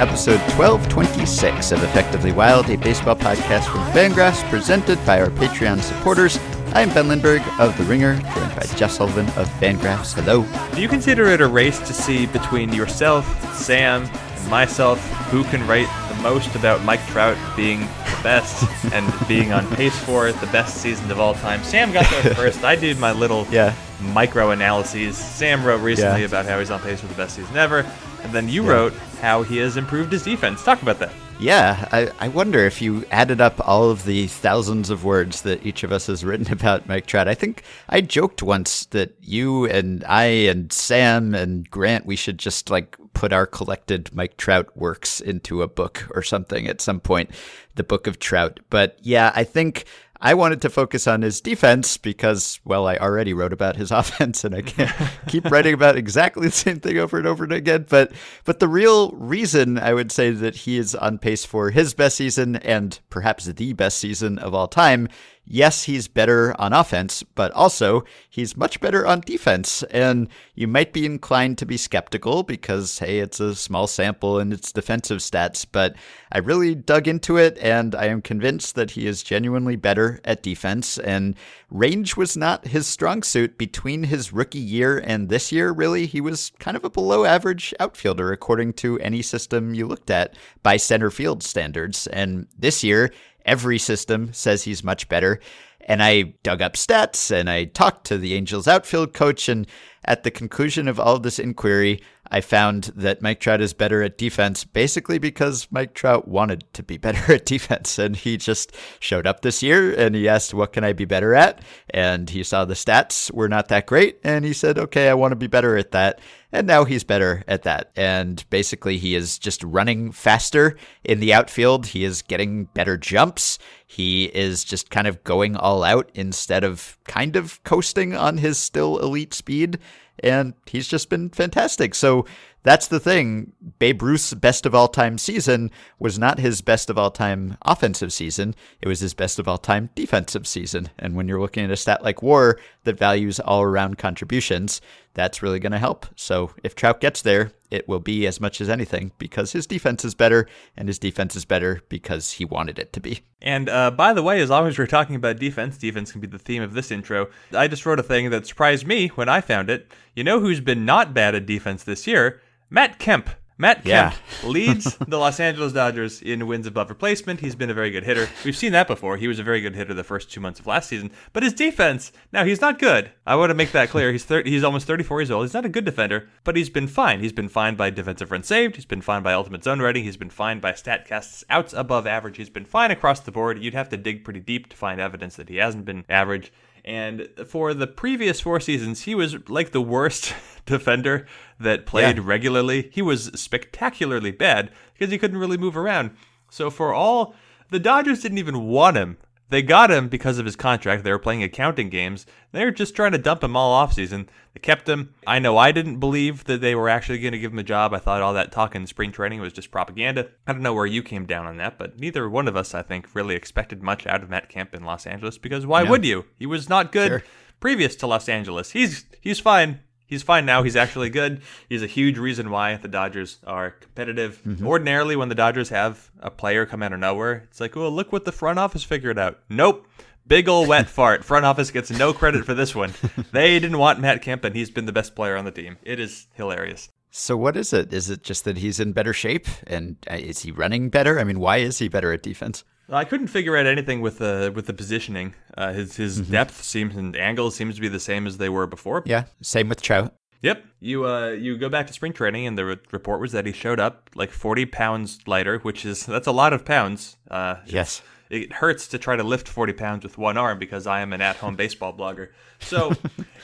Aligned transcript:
and 0.00 0.08
welcome 0.10 0.24
to 0.24 0.32
episode 0.32 0.40
1226 0.58 1.72
of 1.72 1.82
Effectively 1.82 2.32
Wild, 2.32 2.68
a 2.70 2.76
baseball 2.76 3.16
podcast 3.16 3.64
from 3.70 3.80
Fangraphs 3.92 4.48
presented 4.50 5.04
by 5.04 5.20
our 5.20 5.28
Patreon 5.30 5.80
supporters. 5.80 6.38
I'm 6.72 6.88
Ben 6.90 7.08
Lindbergh 7.08 7.42
of 7.58 7.76
The 7.78 7.84
Ringer, 7.84 8.14
joined 8.14 8.54
by 8.56 8.62
Jeff 8.76 8.90
Sullivan 8.92 9.26
of 9.40 9.48
Fangraphs. 9.60 10.14
Hello. 10.14 10.44
Do 10.74 10.80
you 10.82 10.88
consider 10.88 11.26
it 11.28 11.40
a 11.40 11.46
race 11.48 11.78
to 11.80 11.92
see 11.92 12.26
between 12.26 12.72
yourself, 12.72 13.24
Sam, 13.54 14.04
and 14.04 14.50
myself 14.50 15.00
who 15.30 15.44
can 15.44 15.66
write 15.66 15.88
the 16.14 16.22
most 16.22 16.54
about 16.54 16.82
Mike 16.84 17.04
Trout 17.08 17.36
being 17.56 17.80
the 17.80 18.20
best 18.22 18.64
and 18.92 19.28
being 19.28 19.52
on 19.52 19.66
pace 19.76 19.98
for 20.00 20.30
the 20.32 20.46
best 20.48 20.76
season 20.78 21.10
of 21.10 21.18
all 21.20 21.34
time? 21.34 21.62
Sam 21.64 21.92
got 21.92 22.08
there 22.22 22.34
first. 22.34 22.62
I 22.64 22.76
did 22.76 22.98
my 22.98 23.12
little 23.12 23.46
Yeah. 23.50 23.74
micro 24.12 24.50
analyses. 24.50 25.16
Sam 25.16 25.64
wrote 25.64 25.80
recently 25.80 26.20
Yeah. 26.20 26.26
about 26.26 26.46
how 26.46 26.58
he's 26.58 26.70
on 26.70 26.80
pace 26.80 27.00
for 27.00 27.06
the 27.08 27.14
best 27.14 27.34
season 27.36 27.56
ever, 27.56 27.84
and 28.22 28.32
then 28.32 28.48
you 28.48 28.64
Yeah. 28.64 28.70
wrote 28.70 28.92
how 29.20 29.42
he 29.42 29.58
has 29.58 29.76
improved 29.76 30.12
his 30.12 30.22
defense. 30.22 30.62
Talk 30.64 30.82
about 30.82 30.98
that. 31.00 31.12
Yeah, 31.40 31.88
I, 31.92 32.10
I 32.18 32.28
wonder 32.28 32.58
if 32.66 32.82
you 32.82 33.04
added 33.12 33.40
up 33.40 33.66
all 33.66 33.90
of 33.90 34.04
the 34.04 34.26
thousands 34.26 34.90
of 34.90 35.04
words 35.04 35.42
that 35.42 35.64
each 35.64 35.84
of 35.84 35.92
us 35.92 36.08
has 36.08 36.24
written 36.24 36.50
about 36.52 36.88
Mike 36.88 37.06
Trout. 37.06 37.28
I 37.28 37.34
think 37.34 37.62
I 37.88 38.00
joked 38.00 38.42
once 38.42 38.86
that 38.86 39.14
you 39.20 39.64
and 39.66 40.04
I 40.08 40.24
and 40.24 40.72
Sam 40.72 41.36
and 41.36 41.70
Grant, 41.70 42.06
we 42.06 42.16
should 42.16 42.38
just 42.38 42.70
like 42.70 42.96
put 43.14 43.32
our 43.32 43.46
collected 43.46 44.12
Mike 44.12 44.36
Trout 44.36 44.76
works 44.76 45.20
into 45.20 45.62
a 45.62 45.68
book 45.68 46.08
or 46.12 46.22
something 46.22 46.66
at 46.66 46.80
some 46.80 46.98
point, 47.00 47.30
the 47.76 47.84
book 47.84 48.08
of 48.08 48.18
Trout. 48.18 48.58
But 48.68 48.98
yeah, 49.02 49.30
I 49.34 49.44
think 49.44 49.84
I 50.20 50.34
wanted 50.34 50.60
to 50.62 50.70
focus 50.70 51.06
on 51.06 51.22
his 51.22 51.40
defense 51.40 51.96
because, 51.96 52.58
well, 52.64 52.88
I 52.88 52.96
already 52.96 53.32
wrote 53.32 53.52
about 53.52 53.76
his 53.76 53.90
offense, 53.92 54.44
and 54.44 54.54
I 54.54 54.62
can't 54.62 54.92
keep 55.28 55.44
writing 55.50 55.74
about 55.74 55.96
exactly 55.96 56.48
the 56.48 56.52
same 56.52 56.80
thing 56.80 56.98
over 56.98 57.18
and 57.18 57.26
over 57.26 57.44
and 57.44 57.52
again. 57.52 57.86
But 57.88 58.12
but 58.44 58.58
the 58.58 58.68
real 58.68 59.12
reason 59.12 59.78
I 59.78 59.94
would 59.94 60.10
say 60.10 60.30
that 60.30 60.56
he 60.56 60.76
is 60.76 60.94
on 60.94 61.18
pace 61.18 61.44
for 61.44 61.70
his 61.70 61.94
best 61.94 62.16
season 62.16 62.56
and 62.56 62.98
perhaps 63.10 63.44
the 63.44 63.72
best 63.72 63.98
season 63.98 64.38
of 64.38 64.54
all 64.54 64.68
time. 64.68 65.08
Yes, 65.50 65.84
he's 65.84 66.08
better 66.08 66.54
on 66.60 66.74
offense, 66.74 67.22
but 67.22 67.50
also 67.52 68.04
he's 68.28 68.54
much 68.54 68.80
better 68.80 69.06
on 69.06 69.22
defense. 69.22 69.82
And 69.84 70.28
you 70.54 70.68
might 70.68 70.92
be 70.92 71.06
inclined 71.06 71.56
to 71.58 71.66
be 71.66 71.78
skeptical 71.78 72.42
because, 72.42 72.98
hey, 72.98 73.20
it's 73.20 73.40
a 73.40 73.54
small 73.54 73.86
sample 73.86 74.38
and 74.38 74.52
it's 74.52 74.72
defensive 74.72 75.18
stats. 75.18 75.64
But 75.70 75.96
I 76.30 76.38
really 76.38 76.74
dug 76.74 77.08
into 77.08 77.38
it 77.38 77.56
and 77.62 77.94
I 77.94 78.08
am 78.08 78.20
convinced 78.20 78.74
that 78.74 78.90
he 78.90 79.06
is 79.06 79.22
genuinely 79.22 79.76
better 79.76 80.20
at 80.22 80.42
defense. 80.42 80.98
And 80.98 81.34
range 81.70 82.14
was 82.14 82.36
not 82.36 82.66
his 82.66 82.86
strong 82.86 83.22
suit 83.22 83.56
between 83.56 84.02
his 84.02 84.34
rookie 84.34 84.58
year 84.58 84.98
and 84.98 85.30
this 85.30 85.50
year, 85.50 85.72
really. 85.72 86.04
He 86.04 86.20
was 86.20 86.52
kind 86.58 86.76
of 86.76 86.84
a 86.84 86.90
below 86.90 87.24
average 87.24 87.72
outfielder, 87.80 88.32
according 88.32 88.74
to 88.74 88.98
any 88.98 89.22
system 89.22 89.72
you 89.72 89.86
looked 89.86 90.10
at 90.10 90.36
by 90.62 90.76
center 90.76 91.10
field 91.10 91.42
standards. 91.42 92.06
And 92.08 92.48
this 92.58 92.84
year, 92.84 93.10
every 93.48 93.78
system 93.78 94.32
says 94.32 94.62
he's 94.62 94.84
much 94.84 95.08
better. 95.08 95.40
And 95.80 96.02
I 96.02 96.34
dug 96.42 96.60
up 96.60 96.74
stats 96.74 97.30
and 97.34 97.48
I 97.48 97.64
talked 97.64 98.06
to 98.08 98.18
the 98.18 98.34
Angels 98.34 98.68
outfield 98.68 99.14
coach. 99.14 99.48
And 99.48 99.66
at 100.04 100.22
the 100.22 100.30
conclusion 100.30 100.86
of 100.86 101.00
all 101.00 101.16
of 101.16 101.22
this 101.22 101.38
inquiry, 101.38 102.02
I 102.30 102.42
found 102.42 102.84
that 102.94 103.22
Mike 103.22 103.40
Trout 103.40 103.62
is 103.62 103.72
better 103.72 104.02
at 104.02 104.18
defense 104.18 104.64
basically 104.64 105.18
because 105.18 105.66
Mike 105.70 105.94
Trout 105.94 106.28
wanted 106.28 106.64
to 106.74 106.82
be 106.82 106.96
better 106.98 107.32
at 107.32 107.46
defense. 107.46 107.98
And 107.98 108.16
he 108.16 108.36
just 108.36 108.76
showed 109.00 109.26
up 109.26 109.40
this 109.40 109.62
year 109.62 109.94
and 109.94 110.14
he 110.14 110.28
asked, 110.28 110.52
What 110.52 110.74
can 110.74 110.84
I 110.84 110.92
be 110.92 111.06
better 111.06 111.34
at? 111.34 111.62
And 111.88 112.28
he 112.28 112.42
saw 112.44 112.66
the 112.66 112.74
stats 112.74 113.32
were 113.32 113.48
not 113.48 113.68
that 113.68 113.86
great. 113.86 114.18
And 114.22 114.44
he 114.44 114.52
said, 114.52 114.78
Okay, 114.78 115.08
I 115.08 115.14
want 115.14 115.32
to 115.32 115.36
be 115.36 115.46
better 115.46 115.78
at 115.78 115.92
that. 115.92 116.20
And 116.50 116.66
now 116.66 116.84
he's 116.84 117.04
better 117.04 117.44
at 117.46 117.64
that. 117.64 117.90
And 117.94 118.42
basically, 118.48 118.96
he 118.96 119.14
is 119.14 119.38
just 119.38 119.62
running 119.62 120.12
faster 120.12 120.78
in 121.04 121.20
the 121.20 121.34
outfield. 121.34 121.88
He 121.88 122.04
is 122.04 122.22
getting 122.22 122.64
better 122.64 122.96
jumps. 122.96 123.58
He 123.86 124.26
is 124.26 124.64
just 124.64 124.88
kind 124.88 125.06
of 125.06 125.22
going 125.24 125.56
all 125.56 125.84
out 125.84 126.10
instead 126.14 126.64
of 126.64 126.96
kind 127.06 127.36
of 127.36 127.62
coasting 127.64 128.14
on 128.14 128.38
his 128.38 128.56
still 128.56 128.98
elite 128.98 129.34
speed. 129.34 129.78
And 130.20 130.54
he's 130.66 130.88
just 130.88 131.10
been 131.10 131.28
fantastic. 131.28 131.94
So 131.94 132.24
that's 132.62 132.88
the 132.88 133.00
thing. 133.00 133.52
Babe 133.78 134.02
Ruth's 134.02 134.34
best 134.34 134.66
of 134.66 134.74
all 134.74 134.88
time 134.88 135.18
season 135.18 135.70
was 135.98 136.18
not 136.18 136.38
his 136.38 136.60
best 136.60 136.90
of 136.90 136.98
all 136.98 137.10
time 137.10 137.56
offensive 137.62 138.12
season. 138.12 138.54
It 138.80 138.88
was 138.88 139.00
his 139.00 139.14
best 139.14 139.38
of 139.38 139.48
all 139.48 139.58
time 139.58 139.90
defensive 139.94 140.46
season. 140.46 140.90
And 140.98 141.14
when 141.14 141.28
you're 141.28 141.40
looking 141.40 141.64
at 141.64 141.70
a 141.70 141.76
stat 141.76 142.02
like 142.02 142.22
war 142.22 142.58
that 142.84 142.98
values 142.98 143.38
all 143.40 143.62
around 143.62 143.98
contributions, 143.98 144.80
that's 145.14 145.42
really 145.42 145.58
going 145.58 145.72
to 145.72 145.78
help. 145.78 146.06
So 146.16 146.52
if 146.62 146.74
Trout 146.74 147.00
gets 147.00 147.22
there, 147.22 147.52
it 147.70 147.88
will 147.88 148.00
be 148.00 148.26
as 148.26 148.40
much 148.40 148.60
as 148.60 148.68
anything 148.68 149.12
because 149.18 149.52
his 149.52 149.66
defense 149.66 150.04
is 150.04 150.14
better 150.14 150.46
and 150.76 150.88
his 150.88 150.98
defense 150.98 151.36
is 151.36 151.44
better 151.44 151.80
because 151.88 152.32
he 152.32 152.44
wanted 152.44 152.78
it 152.78 152.92
to 152.92 153.00
be. 153.00 153.22
And 153.42 153.68
uh, 153.68 153.90
by 153.90 154.12
the 154.12 154.22
way, 154.22 154.40
as 154.40 154.50
long 154.50 154.66
as 154.66 154.78
we're 154.78 154.86
talking 154.86 155.16
about 155.16 155.38
defense, 155.38 155.76
defense 155.76 156.12
can 156.12 156.20
be 156.20 156.26
the 156.26 156.38
theme 156.38 156.62
of 156.62 156.72
this 156.72 156.90
intro. 156.90 157.28
I 157.52 157.68
just 157.68 157.84
wrote 157.84 157.98
a 157.98 158.04
thing 158.04 158.30
that 158.30 158.46
surprised 158.46 158.86
me 158.86 159.08
when 159.08 159.28
I 159.28 159.40
found 159.40 159.70
it. 159.70 159.90
You 160.14 160.24
know 160.24 160.40
who's 160.40 160.60
been 160.60 160.84
not 160.84 161.14
bad 161.14 161.34
at 161.34 161.46
defense 161.46 161.84
this 161.84 162.06
year? 162.06 162.40
Matt 162.70 162.98
Kemp. 162.98 163.30
Matt 163.60 163.84
Yeah. 163.84 164.10
Kemp 164.10 164.52
leads 164.52 164.96
the 164.98 165.18
Los 165.18 165.40
Angeles 165.40 165.72
Dodgers 165.72 166.22
in 166.22 166.46
wins 166.46 166.64
above 166.64 166.90
replacement. 166.90 167.40
He's 167.40 167.56
been 167.56 167.70
a 167.70 167.74
very 167.74 167.90
good 167.90 168.04
hitter. 168.04 168.28
We've 168.44 168.56
seen 168.56 168.70
that 168.70 168.86
before. 168.86 169.16
He 169.16 169.26
was 169.26 169.40
a 169.40 169.42
very 169.42 169.60
good 169.60 169.74
hitter 169.74 169.94
the 169.94 170.04
first 170.04 170.30
two 170.30 170.40
months 170.40 170.60
of 170.60 170.68
last 170.68 170.88
season. 170.88 171.10
But 171.32 171.42
his 171.42 171.54
defense, 171.54 172.12
now 172.32 172.44
he's 172.44 172.60
not 172.60 172.78
good. 172.78 173.10
I 173.26 173.34
want 173.34 173.50
to 173.50 173.54
make 173.54 173.72
that 173.72 173.88
clear. 173.90 174.12
He's 174.12 174.24
30, 174.24 174.48
he's 174.48 174.62
almost 174.62 174.86
34 174.86 175.20
years 175.22 175.30
old. 175.32 175.44
He's 175.44 175.54
not 175.54 175.64
a 175.64 175.68
good 175.68 175.84
defender, 175.84 176.28
but 176.44 176.54
he's 176.54 176.70
been 176.70 176.86
fine. 176.86 177.18
He's 177.18 177.32
been 177.32 177.48
fine 177.48 177.74
by 177.74 177.90
defensive 177.90 178.30
run 178.30 178.44
saved. 178.44 178.76
He's 178.76 178.84
been 178.84 179.02
fine 179.02 179.24
by 179.24 179.32
ultimate 179.32 179.64
zone 179.64 179.80
rating. 179.80 180.04
He's 180.04 180.16
been 180.16 180.30
fine 180.30 180.60
by 180.60 180.70
Statcast's 180.70 181.42
outs 181.50 181.72
above 181.72 182.06
average. 182.06 182.36
He's 182.36 182.50
been 182.50 182.64
fine 182.64 182.92
across 182.92 183.18
the 183.18 183.32
board. 183.32 183.60
You'd 183.60 183.74
have 183.74 183.88
to 183.88 183.96
dig 183.96 184.22
pretty 184.22 184.40
deep 184.40 184.68
to 184.68 184.76
find 184.76 185.00
evidence 185.00 185.34
that 185.34 185.48
he 185.48 185.56
hasn't 185.56 185.84
been 185.84 186.04
average. 186.08 186.52
And 186.84 187.28
for 187.46 187.74
the 187.74 187.88
previous 187.88 188.40
four 188.40 188.60
seasons, 188.60 189.02
he 189.02 189.14
was 189.16 189.36
like 189.48 189.72
the 189.72 189.80
worst 189.82 190.32
defender 190.64 191.26
that 191.60 191.86
played 191.86 192.16
Yeah. 192.18 192.22
regularly. 192.26 192.88
He 192.92 193.02
was 193.02 193.30
spectacularly 193.34 194.30
bad 194.30 194.70
because 194.94 195.10
he 195.12 195.18
couldn't 195.18 195.38
really 195.38 195.58
move 195.58 195.76
around. 195.76 196.10
So 196.50 196.70
for 196.70 196.92
all 196.94 197.34
the 197.70 197.78
Dodgers 197.80 198.20
didn't 198.22 198.38
even 198.38 198.64
want 198.66 198.96
him. 198.96 199.18
They 199.50 199.62
got 199.62 199.90
him 199.90 200.08
because 200.08 200.38
of 200.38 200.44
his 200.44 200.56
contract. 200.56 201.04
They 201.04 201.10
were 201.10 201.18
playing 201.18 201.42
accounting 201.42 201.88
games. 201.88 202.26
They 202.52 202.66
were 202.66 202.70
just 202.70 202.94
trying 202.94 203.12
to 203.12 203.18
dump 203.18 203.42
him 203.42 203.56
all 203.56 203.86
offseason. 203.86 204.26
They 204.52 204.60
kept 204.60 204.86
him. 204.86 205.14
I 205.26 205.38
know 205.38 205.56
I 205.56 205.72
didn't 205.72 206.00
believe 206.00 206.44
that 206.44 206.60
they 206.60 206.74
were 206.74 206.90
actually 206.90 207.18
going 207.18 207.32
to 207.32 207.38
give 207.38 207.52
him 207.52 207.58
a 207.58 207.62
job. 207.62 207.94
I 207.94 207.98
thought 207.98 208.20
all 208.20 208.34
that 208.34 208.52
talk 208.52 208.74
in 208.74 208.86
spring 208.86 209.10
training 209.10 209.40
was 209.40 209.54
just 209.54 209.70
propaganda. 209.70 210.28
I 210.46 210.52
don't 210.52 210.60
know 210.60 210.74
where 210.74 210.84
you 210.84 211.02
came 211.02 211.24
down 211.24 211.46
on 211.46 211.56
that, 211.56 211.78
but 211.78 211.98
neither 211.98 212.28
one 212.28 212.46
of 212.46 212.56
us, 212.58 212.74
I 212.74 212.82
think, 212.82 213.08
really 213.14 213.34
expected 213.34 213.82
much 213.82 214.06
out 214.06 214.22
of 214.22 214.28
Matt 214.28 214.50
Kemp 214.50 214.74
in 214.74 214.84
Los 214.84 215.06
Angeles 215.06 215.38
because 215.38 215.64
why 215.64 215.82
would 215.82 216.04
you? 216.04 216.26
He 216.38 216.44
was 216.44 216.68
not 216.68 216.92
good 216.92 217.08
Sure. 217.08 217.22
previous 217.58 217.96
to 217.96 218.06
Los 218.06 218.28
Angeles. 218.28 218.72
He's 218.72 219.06
he's 219.22 219.40
fine. 219.40 219.80
He's 220.08 220.22
fine 220.22 220.46
now. 220.46 220.62
He's 220.62 220.74
actually 220.74 221.10
good. 221.10 221.42
He's 221.68 221.82
a 221.82 221.86
huge 221.86 222.18
reason 222.18 222.50
why 222.50 222.76
the 222.76 222.88
Dodgers 222.88 223.38
are 223.46 223.72
competitive. 223.72 224.40
Ordinarily, 224.64 225.14
when 225.16 225.28
the 225.28 225.34
Dodgers 225.34 225.68
have 225.68 226.10
a 226.18 226.30
player 226.30 226.64
come 226.66 226.82
out 226.82 226.92
of 226.94 226.98
nowhere, 226.98 227.44
it's 227.50 227.60
like, 227.60 227.76
well, 227.76 227.90
look 227.90 228.10
what 228.10 228.24
the 228.24 228.32
front 228.32 228.58
office 228.58 228.82
figured 228.82 229.18
out. 229.18 229.38
Nope. 229.50 229.86
Big 230.26 230.48
ol' 230.48 230.66
wet 230.66 230.88
fart. 230.98 231.24
Front 231.24 231.44
office 231.44 231.70
gets 231.70 231.90
no 231.90 232.12
credit 232.12 232.44
for 232.44 232.54
this 232.54 232.74
one. 232.74 232.94
They 233.32 233.58
didn't 233.60 233.78
want 233.78 234.00
Matt 234.00 234.22
Kemp, 234.22 234.44
and 234.44 234.56
he's 234.56 234.70
been 234.70 234.86
the 234.86 234.92
best 234.92 235.14
player 235.14 235.36
on 235.36 235.44
the 235.44 235.50
team. 235.50 235.76
It 235.82 236.00
is 236.00 236.26
hilarious. 236.34 236.88
So 237.10 237.36
what 237.36 237.56
is 237.56 237.72
it? 237.72 237.92
Is 237.92 238.10
it 238.10 238.22
just 238.22 238.44
that 238.44 238.58
he's 238.58 238.80
in 238.80 238.92
better 238.92 239.12
shape 239.12 239.46
and 239.66 239.96
uh, 240.10 240.14
is 240.14 240.40
he 240.40 240.50
running 240.50 240.90
better? 240.90 241.18
I 241.18 241.24
mean, 241.24 241.40
why 241.40 241.58
is 241.58 241.78
he 241.78 241.88
better 241.88 242.12
at 242.12 242.22
defense? 242.22 242.64
I 242.90 243.04
couldn't 243.04 243.26
figure 243.28 243.56
out 243.56 243.66
anything 243.66 244.00
with 244.00 244.18
the 244.18 244.52
with 244.54 244.66
the 244.66 244.72
positioning. 244.72 245.34
Uh, 245.56 245.72
his 245.72 245.96
his 245.96 246.20
depth 246.20 246.62
seems 246.62 246.96
and 246.96 247.14
angle 247.16 247.50
seems 247.50 247.74
to 247.74 247.80
be 247.80 247.88
the 247.88 248.00
same 248.00 248.26
as 248.26 248.38
they 248.38 248.48
were 248.48 248.66
before. 248.66 249.02
Yeah, 249.06 249.24
same 249.42 249.68
with 249.68 249.82
Trout. 249.82 250.14
Yep. 250.42 250.64
You 250.80 251.04
uh 251.06 251.28
you 251.30 251.58
go 251.58 251.68
back 251.68 251.86
to 251.88 251.92
spring 251.92 252.12
training 252.12 252.46
and 252.46 252.56
the 252.56 252.64
re- 252.64 252.76
report 252.92 253.20
was 253.20 253.32
that 253.32 253.44
he 253.44 253.52
showed 253.52 253.80
up 253.80 254.08
like 254.14 254.30
40 254.30 254.66
pounds 254.66 255.18
lighter, 255.26 255.58
which 255.58 255.84
is 255.84 256.06
that's 256.06 256.26
a 256.28 256.32
lot 256.32 256.52
of 256.52 256.64
pounds. 256.64 257.16
Uh 257.30 257.56
Yes. 257.66 258.02
it 258.30 258.52
hurts 258.52 258.86
to 258.88 258.98
try 258.98 259.16
to 259.16 259.24
lift 259.24 259.48
40 259.48 259.72
pounds 259.72 260.04
with 260.04 260.16
one 260.16 260.36
arm 260.38 260.58
because 260.60 260.86
I 260.86 261.00
am 261.00 261.12
an 261.12 261.20
at-home 261.20 261.56
baseball 261.62 261.92
blogger. 261.92 262.28
So, 262.60 262.92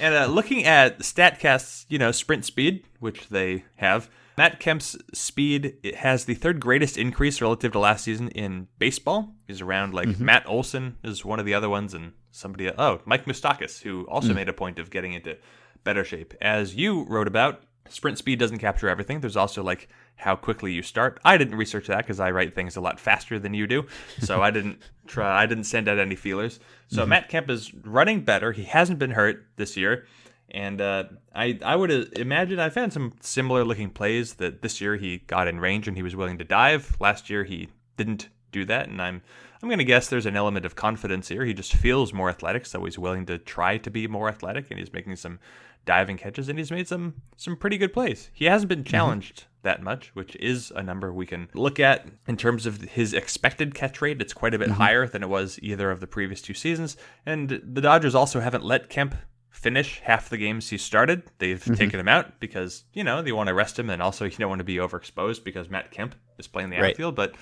and 0.00 0.14
uh, 0.14 0.26
looking 0.26 0.64
at 0.64 1.00
Statcast's, 1.00 1.86
you 1.88 1.98
know, 1.98 2.12
sprint 2.12 2.44
speed, 2.44 2.84
which 3.00 3.28
they 3.28 3.64
have, 3.76 4.08
Matt 4.36 4.58
Kemp's 4.58 4.96
speed 5.12 5.76
it 5.82 5.96
has 5.96 6.24
the 6.24 6.34
third 6.34 6.60
greatest 6.60 6.96
increase 6.96 7.40
relative 7.40 7.72
to 7.72 7.78
last 7.78 8.04
season 8.04 8.28
in 8.30 8.68
baseball. 8.78 9.34
He's 9.46 9.60
around 9.60 9.94
like 9.94 10.08
mm-hmm. 10.08 10.24
Matt 10.24 10.48
Olson 10.48 10.96
is 11.04 11.24
one 11.24 11.38
of 11.38 11.46
the 11.46 11.54
other 11.54 11.68
ones, 11.68 11.94
and 11.94 12.12
somebody 12.30 12.68
uh, 12.68 12.74
oh 12.78 13.00
Mike 13.04 13.26
Moustakas, 13.26 13.82
who 13.82 14.06
also 14.08 14.30
mm. 14.30 14.36
made 14.36 14.48
a 14.48 14.52
point 14.52 14.78
of 14.78 14.90
getting 14.90 15.12
into 15.12 15.36
better 15.84 16.04
shape. 16.04 16.34
As 16.40 16.74
you 16.74 17.04
wrote 17.04 17.28
about, 17.28 17.62
sprint 17.88 18.18
speed 18.18 18.38
doesn't 18.38 18.58
capture 18.58 18.88
everything. 18.88 19.20
There's 19.20 19.36
also 19.36 19.62
like 19.62 19.88
how 20.16 20.36
quickly 20.36 20.72
you 20.72 20.82
start. 20.82 21.20
I 21.24 21.36
didn't 21.36 21.56
research 21.56 21.86
that 21.88 21.98
because 21.98 22.20
I 22.20 22.30
write 22.30 22.54
things 22.54 22.76
a 22.76 22.80
lot 22.80 22.98
faster 22.98 23.38
than 23.38 23.54
you 23.54 23.66
do, 23.66 23.86
so 24.20 24.42
I 24.42 24.50
didn't 24.50 24.80
try. 25.06 25.42
I 25.42 25.46
didn't 25.46 25.64
send 25.64 25.88
out 25.88 25.98
any 25.98 26.16
feelers. 26.16 26.60
So 26.88 27.00
mm-hmm. 27.00 27.10
Matt 27.10 27.28
Kemp 27.28 27.50
is 27.50 27.72
running 27.74 28.22
better. 28.22 28.52
He 28.52 28.64
hasn't 28.64 28.98
been 28.98 29.12
hurt 29.12 29.46
this 29.56 29.76
year, 29.76 30.06
And 30.50 30.80
uh, 30.80 31.04
I 31.34 31.58
I 31.64 31.76
would 31.76 31.90
imagine 32.18 32.60
I've 32.60 32.74
had 32.74 32.92
some 32.92 33.14
similar 33.20 33.64
looking 33.64 33.90
plays 33.90 34.34
that 34.34 34.62
this 34.62 34.80
year 34.80 34.96
he 34.96 35.18
got 35.18 35.48
in 35.48 35.58
range 35.58 35.88
and 35.88 35.96
he 35.96 36.02
was 36.02 36.14
willing 36.14 36.38
to 36.38 36.44
dive. 36.44 36.96
Last 37.00 37.28
year 37.30 37.44
he 37.44 37.68
didn't 37.96 38.28
do 38.52 38.64
that, 38.66 38.88
and 38.88 39.02
I'm 39.02 39.22
I'm 39.62 39.68
going 39.68 39.78
to 39.78 39.84
guess 39.84 40.08
there's 40.08 40.26
an 40.26 40.36
element 40.36 40.66
of 40.66 40.76
confidence 40.76 41.28
here. 41.28 41.44
He 41.44 41.54
just 41.54 41.74
feels 41.74 42.12
more 42.12 42.28
athletic, 42.28 42.66
so 42.66 42.84
he's 42.84 42.98
willing 42.98 43.24
to 43.26 43.38
try 43.38 43.78
to 43.78 43.90
be 43.90 44.06
more 44.06 44.28
athletic, 44.28 44.70
and 44.70 44.78
he's 44.78 44.92
making 44.92 45.16
some 45.16 45.38
diving 45.86 46.16
catches, 46.16 46.48
and 46.48 46.58
he's 46.58 46.70
made 46.70 46.88
some 46.88 47.14
some 47.36 47.56
pretty 47.56 47.78
good 47.78 47.92
plays. 47.92 48.30
He 48.32 48.44
hasn't 48.44 48.68
been 48.68 48.80
mm-hmm. 48.80 48.90
challenged 48.90 49.40
mm-hmm. 49.40 49.50
that 49.62 49.82
much, 49.82 50.14
which 50.14 50.36
is 50.36 50.72
a 50.74 50.82
number 50.82 51.12
we 51.12 51.26
can 51.26 51.48
look 51.54 51.80
at 51.80 52.06
in 52.26 52.36
terms 52.36 52.66
of 52.66 52.80
his 52.82 53.12
expected 53.14 53.74
catch 53.74 54.00
rate. 54.00 54.20
It's 54.20 54.34
quite 54.34 54.54
a 54.54 54.58
bit 54.58 54.68
mm-hmm. 54.68 54.80
higher 54.80 55.06
than 55.06 55.22
it 55.22 55.28
was 55.28 55.58
either 55.62 55.90
of 55.90 56.00
the 56.00 56.06
previous 56.06 56.42
two 56.42 56.54
seasons, 56.54 56.96
and 57.24 57.48
the 57.48 57.80
Dodgers 57.80 58.14
also 58.14 58.40
haven't 58.40 58.64
let 58.64 58.88
Kemp 58.88 59.14
finish 59.54 60.00
half 60.00 60.28
the 60.28 60.36
games 60.36 60.68
he 60.68 60.76
started. 60.76 61.22
They've 61.38 61.62
mm-hmm. 61.62 61.74
taken 61.74 62.00
him 62.00 62.08
out 62.08 62.40
because 62.40 62.84
you 62.92 63.04
know 63.04 63.22
they 63.22 63.32
want 63.32 63.48
to 63.48 63.54
rest 63.54 63.78
him, 63.78 63.88
and 63.88 64.02
also 64.02 64.24
you 64.24 64.32
don't 64.32 64.48
want 64.48 64.58
to 64.58 64.64
be 64.64 64.76
overexposed 64.76 65.44
because 65.44 65.70
Matt 65.70 65.90
Kemp 65.90 66.14
is 66.38 66.48
playing 66.48 66.70
the 66.70 66.76
right. 66.76 66.90
outfield, 66.90 67.14
but 67.14 67.34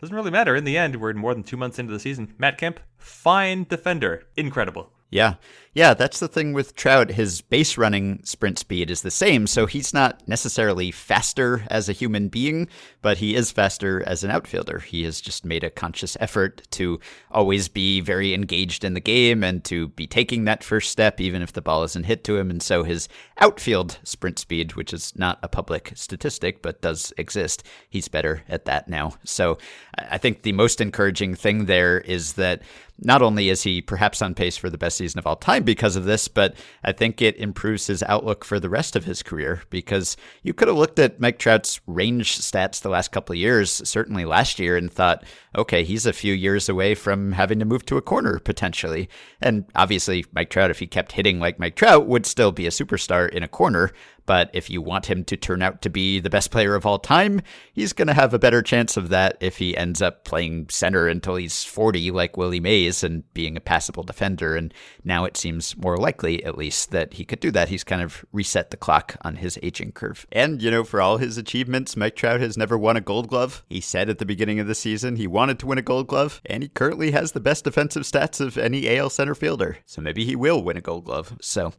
doesn't 0.00 0.16
really 0.16 0.30
matter. 0.30 0.56
In 0.56 0.64
the 0.64 0.78
end, 0.78 0.96
we're 0.96 1.12
more 1.12 1.34
than 1.34 1.42
two 1.42 1.56
months 1.56 1.78
into 1.78 1.92
the 1.92 2.00
season. 2.00 2.34
Matt 2.38 2.56
Kemp, 2.56 2.80
fine 2.96 3.64
defender, 3.68 4.24
incredible. 4.36 4.90
Yeah. 5.10 5.34
Yeah, 5.74 5.94
that's 5.94 6.18
the 6.18 6.26
thing 6.26 6.54
with 6.54 6.74
Trout. 6.74 7.10
His 7.10 7.40
base 7.40 7.78
running 7.78 8.20
sprint 8.24 8.58
speed 8.58 8.90
is 8.90 9.02
the 9.02 9.12
same, 9.12 9.46
so 9.46 9.66
he's 9.66 9.94
not 9.94 10.26
necessarily 10.26 10.90
faster 10.90 11.64
as 11.70 11.88
a 11.88 11.92
human 11.92 12.28
being, 12.28 12.68
but 13.00 13.18
he 13.18 13.36
is 13.36 13.52
faster 13.52 14.02
as 14.04 14.24
an 14.24 14.30
outfielder. 14.32 14.80
He 14.80 15.04
has 15.04 15.20
just 15.20 15.44
made 15.44 15.62
a 15.62 15.70
conscious 15.70 16.16
effort 16.18 16.62
to 16.72 16.98
always 17.30 17.68
be 17.68 18.00
very 18.00 18.34
engaged 18.34 18.82
in 18.82 18.94
the 18.94 19.00
game 19.00 19.44
and 19.44 19.62
to 19.66 19.88
be 19.88 20.08
taking 20.08 20.46
that 20.46 20.64
first 20.64 20.90
step, 20.90 21.20
even 21.20 21.42
if 21.42 21.52
the 21.52 21.62
ball 21.62 21.84
isn't 21.84 22.06
hit 22.06 22.24
to 22.24 22.36
him. 22.36 22.50
And 22.50 22.62
so 22.62 22.82
his 22.82 23.08
outfield 23.38 23.98
sprint 24.02 24.40
speed, 24.40 24.74
which 24.74 24.92
is 24.92 25.16
not 25.16 25.38
a 25.44 25.48
public 25.48 25.92
statistic 25.94 26.60
but 26.60 26.82
does 26.82 27.12
exist, 27.18 27.62
he's 27.88 28.08
better 28.08 28.42
at 28.48 28.64
that 28.64 28.88
now. 28.88 29.12
So 29.22 29.58
I 29.96 30.18
think 30.18 30.42
the 30.42 30.52
most 30.52 30.80
encouraging 30.80 31.36
thing 31.36 31.66
there 31.66 32.00
is 32.00 32.32
that 32.32 32.62
not 33.00 33.22
only 33.22 33.48
is 33.48 33.62
he 33.62 33.80
perhaps 33.80 34.20
on 34.20 34.34
pace 34.34 34.56
for 34.56 34.68
the 34.68 34.78
best 34.78 34.96
season 34.96 35.18
of 35.18 35.26
all 35.26 35.36
time 35.36 35.62
because 35.62 35.96
of 35.96 36.04
this, 36.04 36.26
but 36.26 36.54
I 36.82 36.92
think 36.92 37.22
it 37.22 37.36
improves 37.36 37.86
his 37.86 38.02
outlook 38.02 38.44
for 38.44 38.58
the 38.58 38.68
rest 38.68 38.96
of 38.96 39.04
his 39.04 39.22
career 39.22 39.62
because 39.70 40.16
you 40.42 40.52
could 40.52 40.68
have 40.68 40.76
looked 40.76 40.98
at 40.98 41.20
Mike 41.20 41.38
Trout's 41.38 41.80
range 41.86 42.38
stats 42.38 42.80
the 42.80 42.88
last 42.88 43.12
couple 43.12 43.32
of 43.32 43.38
years, 43.38 43.70
certainly 43.88 44.24
last 44.24 44.58
year, 44.58 44.76
and 44.76 44.92
thought, 44.92 45.24
okay, 45.56 45.84
he's 45.84 46.06
a 46.06 46.12
few 46.12 46.34
years 46.34 46.68
away 46.68 46.94
from 46.94 47.32
having 47.32 47.58
to 47.58 47.64
move 47.64 47.86
to 47.86 47.96
a 47.96 48.02
corner 48.02 48.38
potentially. 48.38 49.08
And 49.40 49.64
obviously, 49.74 50.24
Mike 50.32 50.50
Trout, 50.50 50.70
if 50.70 50.80
he 50.80 50.86
kept 50.86 51.12
hitting 51.12 51.38
like 51.38 51.58
Mike 51.58 51.76
Trout, 51.76 52.06
would 52.06 52.26
still 52.26 52.52
be 52.52 52.66
a 52.66 52.70
superstar 52.70 53.28
in 53.28 53.42
a 53.42 53.48
corner. 53.48 53.92
But 54.28 54.50
if 54.52 54.68
you 54.68 54.82
want 54.82 55.06
him 55.06 55.24
to 55.24 55.38
turn 55.38 55.62
out 55.62 55.80
to 55.80 55.88
be 55.88 56.20
the 56.20 56.28
best 56.28 56.50
player 56.50 56.74
of 56.74 56.84
all 56.84 56.98
time, 56.98 57.40
he's 57.72 57.94
going 57.94 58.08
to 58.08 58.14
have 58.14 58.34
a 58.34 58.38
better 58.38 58.60
chance 58.60 58.98
of 58.98 59.08
that 59.08 59.38
if 59.40 59.56
he 59.56 59.74
ends 59.74 60.02
up 60.02 60.24
playing 60.24 60.66
center 60.68 61.08
until 61.08 61.36
he's 61.36 61.64
40, 61.64 62.10
like 62.10 62.36
Willie 62.36 62.60
Mays, 62.60 63.02
and 63.02 63.24
being 63.32 63.56
a 63.56 63.60
passable 63.60 64.02
defender. 64.02 64.54
And 64.54 64.74
now 65.02 65.24
it 65.24 65.38
seems 65.38 65.74
more 65.78 65.96
likely, 65.96 66.44
at 66.44 66.58
least, 66.58 66.90
that 66.90 67.14
he 67.14 67.24
could 67.24 67.40
do 67.40 67.50
that. 67.52 67.70
He's 67.70 67.84
kind 67.84 68.02
of 68.02 68.22
reset 68.30 68.70
the 68.70 68.76
clock 68.76 69.16
on 69.22 69.36
his 69.36 69.58
aging 69.62 69.92
curve. 69.92 70.26
And, 70.30 70.60
you 70.60 70.70
know, 70.70 70.84
for 70.84 71.00
all 71.00 71.16
his 71.16 71.38
achievements, 71.38 71.96
Mike 71.96 72.14
Trout 72.14 72.40
has 72.40 72.58
never 72.58 72.76
won 72.76 72.98
a 72.98 73.00
gold 73.00 73.28
glove. 73.28 73.64
He 73.70 73.80
said 73.80 74.10
at 74.10 74.18
the 74.18 74.26
beginning 74.26 74.60
of 74.60 74.66
the 74.66 74.74
season 74.74 75.16
he 75.16 75.26
wanted 75.26 75.58
to 75.60 75.66
win 75.66 75.78
a 75.78 75.82
gold 75.82 76.06
glove, 76.06 76.42
and 76.44 76.62
he 76.62 76.68
currently 76.68 77.12
has 77.12 77.32
the 77.32 77.40
best 77.40 77.64
defensive 77.64 78.02
stats 78.02 78.42
of 78.42 78.58
any 78.58 78.94
AL 78.94 79.08
center 79.08 79.34
fielder. 79.34 79.78
So 79.86 80.02
maybe 80.02 80.26
he 80.26 80.36
will 80.36 80.62
win 80.62 80.76
a 80.76 80.82
gold 80.82 81.06
glove. 81.06 81.34
So 81.40 81.72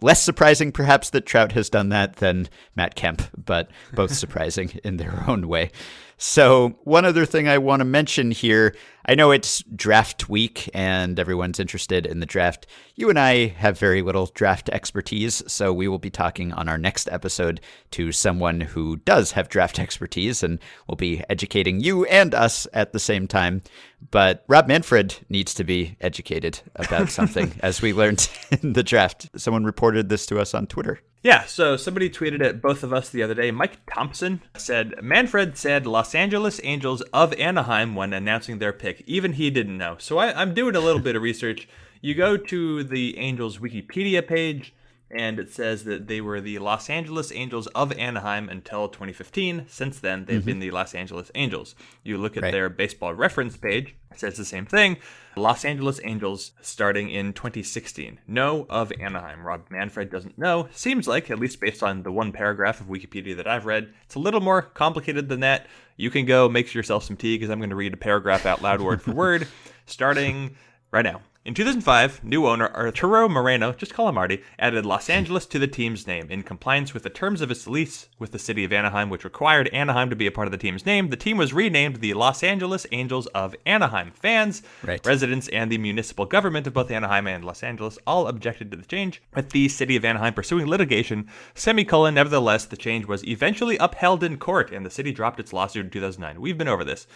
Less 0.00 0.22
surprising, 0.22 0.70
perhaps, 0.70 1.10
that 1.10 1.26
Trout 1.26 1.52
has 1.52 1.68
done 1.68 1.88
that 1.88 2.16
than 2.16 2.48
Matt 2.76 2.94
Kemp, 2.94 3.22
but 3.36 3.70
both 3.92 4.14
surprising 4.14 4.80
in 4.84 4.96
their 4.96 5.24
own 5.26 5.48
way. 5.48 5.70
So, 6.20 6.76
one 6.82 7.04
other 7.04 7.24
thing 7.24 7.46
I 7.46 7.58
want 7.58 7.78
to 7.78 7.84
mention 7.84 8.32
here 8.32 8.74
I 9.10 9.14
know 9.14 9.30
it's 9.30 9.62
draft 9.74 10.28
week 10.28 10.68
and 10.74 11.18
everyone's 11.18 11.58
interested 11.58 12.04
in 12.04 12.20
the 12.20 12.26
draft. 12.26 12.66
You 12.94 13.08
and 13.08 13.18
I 13.18 13.46
have 13.46 13.78
very 13.78 14.02
little 14.02 14.26
draft 14.26 14.68
expertise, 14.68 15.42
so 15.46 15.72
we 15.72 15.88
will 15.88 15.98
be 15.98 16.10
talking 16.10 16.52
on 16.52 16.68
our 16.68 16.76
next 16.76 17.08
episode 17.10 17.62
to 17.92 18.12
someone 18.12 18.60
who 18.60 18.96
does 18.96 19.32
have 19.32 19.48
draft 19.48 19.78
expertise 19.78 20.42
and 20.42 20.58
will 20.88 20.96
be 20.96 21.22
educating 21.30 21.80
you 21.80 22.04
and 22.04 22.34
us 22.34 22.66
at 22.74 22.92
the 22.92 22.98
same 22.98 23.26
time. 23.26 23.62
But 24.10 24.44
Rob 24.46 24.68
Manfred 24.68 25.16
needs 25.30 25.54
to 25.54 25.64
be 25.64 25.96
educated 26.02 26.60
about 26.76 27.08
something, 27.08 27.54
as 27.60 27.80
we 27.80 27.94
learned 27.94 28.28
in 28.62 28.74
the 28.74 28.82
draft. 28.82 29.30
Someone 29.36 29.64
reported 29.64 30.10
this 30.10 30.26
to 30.26 30.38
us 30.38 30.52
on 30.52 30.66
Twitter. 30.66 31.00
Yeah, 31.20 31.46
so 31.46 31.76
somebody 31.76 32.08
tweeted 32.08 32.44
at 32.44 32.62
both 32.62 32.84
of 32.84 32.92
us 32.92 33.10
the 33.10 33.24
other 33.24 33.34
day. 33.34 33.50
Mike 33.50 33.80
Thompson 33.92 34.40
said 34.56 35.02
Manfred 35.02 35.56
said 35.58 35.84
Los 35.84 36.14
Angeles 36.14 36.60
Angels 36.62 37.00
of 37.12 37.32
Anaheim 37.34 37.96
when 37.96 38.12
announcing 38.12 38.58
their 38.58 38.72
pick. 38.72 39.02
Even 39.06 39.32
he 39.32 39.50
didn't 39.50 39.76
know. 39.76 39.96
So 39.98 40.18
I, 40.18 40.40
am 40.40 40.54
doing 40.54 40.76
a 40.76 40.80
little 40.80 41.02
bit 41.02 41.16
of 41.16 41.22
research. 41.22 41.68
You 42.00 42.14
go 42.14 42.36
to 42.36 42.84
the 42.84 43.18
Angels 43.18 43.58
Wikipedia 43.58 44.26
page, 44.26 44.72
and 45.10 45.38
it 45.38 45.50
says 45.50 45.84
that 45.84 46.06
they 46.06 46.20
were 46.20 46.40
the 46.40 46.58
Los 46.58 46.90
Angeles 46.90 47.32
Angels 47.32 47.66
of 47.68 47.92
Anaheim 47.92 48.48
until 48.48 48.88
2015. 48.88 49.64
Since 49.68 50.00
then, 50.00 50.26
they've 50.26 50.38
mm-hmm. 50.38 50.46
been 50.46 50.58
the 50.58 50.70
Los 50.70 50.94
Angeles 50.94 51.30
Angels. 51.34 51.74
You 52.02 52.18
look 52.18 52.36
at 52.36 52.42
right. 52.42 52.52
their 52.52 52.68
baseball 52.68 53.14
reference 53.14 53.56
page, 53.56 53.94
it 54.10 54.20
says 54.20 54.36
the 54.36 54.44
same 54.44 54.66
thing. 54.66 54.98
Los 55.36 55.64
Angeles 55.64 56.00
Angels 56.04 56.52
starting 56.60 57.08
in 57.10 57.32
2016. 57.32 58.20
No 58.26 58.66
of 58.68 58.92
Anaheim. 59.00 59.46
Rob 59.46 59.70
Manfred 59.70 60.10
doesn't 60.10 60.36
know. 60.36 60.68
Seems 60.72 61.08
like, 61.08 61.30
at 61.30 61.38
least 61.38 61.60
based 61.60 61.82
on 61.82 62.02
the 62.02 62.12
one 62.12 62.32
paragraph 62.32 62.80
of 62.80 62.88
Wikipedia 62.88 63.36
that 63.36 63.46
I've 63.46 63.66
read, 63.66 63.92
it's 64.04 64.14
a 64.14 64.20
little 64.20 64.40
more 64.40 64.62
complicated 64.62 65.28
than 65.28 65.40
that. 65.40 65.66
You 65.96 66.10
can 66.10 66.26
go 66.26 66.48
make 66.48 66.74
yourself 66.74 67.04
some 67.04 67.16
tea 67.16 67.36
because 67.36 67.50
I'm 67.50 67.58
going 67.58 67.70
to 67.70 67.76
read 67.76 67.94
a 67.94 67.98
paragraph 67.98 68.44
out 68.44 68.62
loud 68.62 68.80
word 68.80 69.00
for 69.00 69.12
word, 69.14 69.48
starting 69.86 70.56
right 70.90 71.04
now. 71.04 71.22
In 71.44 71.54
2005, 71.54 72.24
new 72.24 72.46
owner 72.46 72.68
Arturo 72.74 73.28
Moreno, 73.28 73.72
just 73.72 73.94
call 73.94 74.08
him 74.08 74.16
Marty, 74.16 74.42
added 74.58 74.84
Los 74.84 75.06
hmm. 75.06 75.12
Angeles 75.12 75.46
to 75.46 75.58
the 75.58 75.68
team's 75.68 76.06
name. 76.06 76.26
In 76.30 76.42
compliance 76.42 76.92
with 76.92 77.04
the 77.04 77.10
terms 77.10 77.40
of 77.40 77.50
its 77.50 77.66
lease 77.66 78.08
with 78.18 78.32
the 78.32 78.40
city 78.40 78.64
of 78.64 78.72
Anaheim, 78.72 79.08
which 79.08 79.24
required 79.24 79.68
Anaheim 79.68 80.10
to 80.10 80.16
be 80.16 80.26
a 80.26 80.32
part 80.32 80.48
of 80.48 80.52
the 80.52 80.58
team's 80.58 80.84
name, 80.84 81.08
the 81.08 81.16
team 81.16 81.38
was 81.38 81.54
renamed 81.54 81.96
the 81.96 82.12
Los 82.14 82.42
Angeles 82.42 82.86
Angels 82.90 83.28
of 83.28 83.54
Anaheim. 83.64 84.10
Fans, 84.10 84.62
right. 84.82 85.04
residents, 85.06 85.48
and 85.48 85.70
the 85.70 85.78
municipal 85.78 86.26
government 86.26 86.66
of 86.66 86.74
both 86.74 86.90
Anaheim 86.90 87.28
and 87.28 87.44
Los 87.44 87.62
Angeles 87.62 87.98
all 88.06 88.26
objected 88.26 88.70
to 88.72 88.76
the 88.76 88.84
change, 88.84 89.22
with 89.34 89.50
the 89.50 89.68
city 89.68 89.94
of 89.94 90.04
Anaheim 90.04 90.34
pursuing 90.34 90.66
litigation. 90.66 91.28
Semicolon, 91.54 92.14
nevertheless, 92.14 92.66
the 92.66 92.76
change 92.76 93.06
was 93.06 93.26
eventually 93.26 93.78
upheld 93.78 94.24
in 94.24 94.38
court, 94.38 94.72
and 94.72 94.84
the 94.84 94.90
city 94.90 95.12
dropped 95.12 95.40
its 95.40 95.52
lawsuit 95.52 95.84
in 95.86 95.90
2009. 95.90 96.40
We've 96.40 96.58
been 96.58 96.68
over 96.68 96.84
this. 96.84 97.06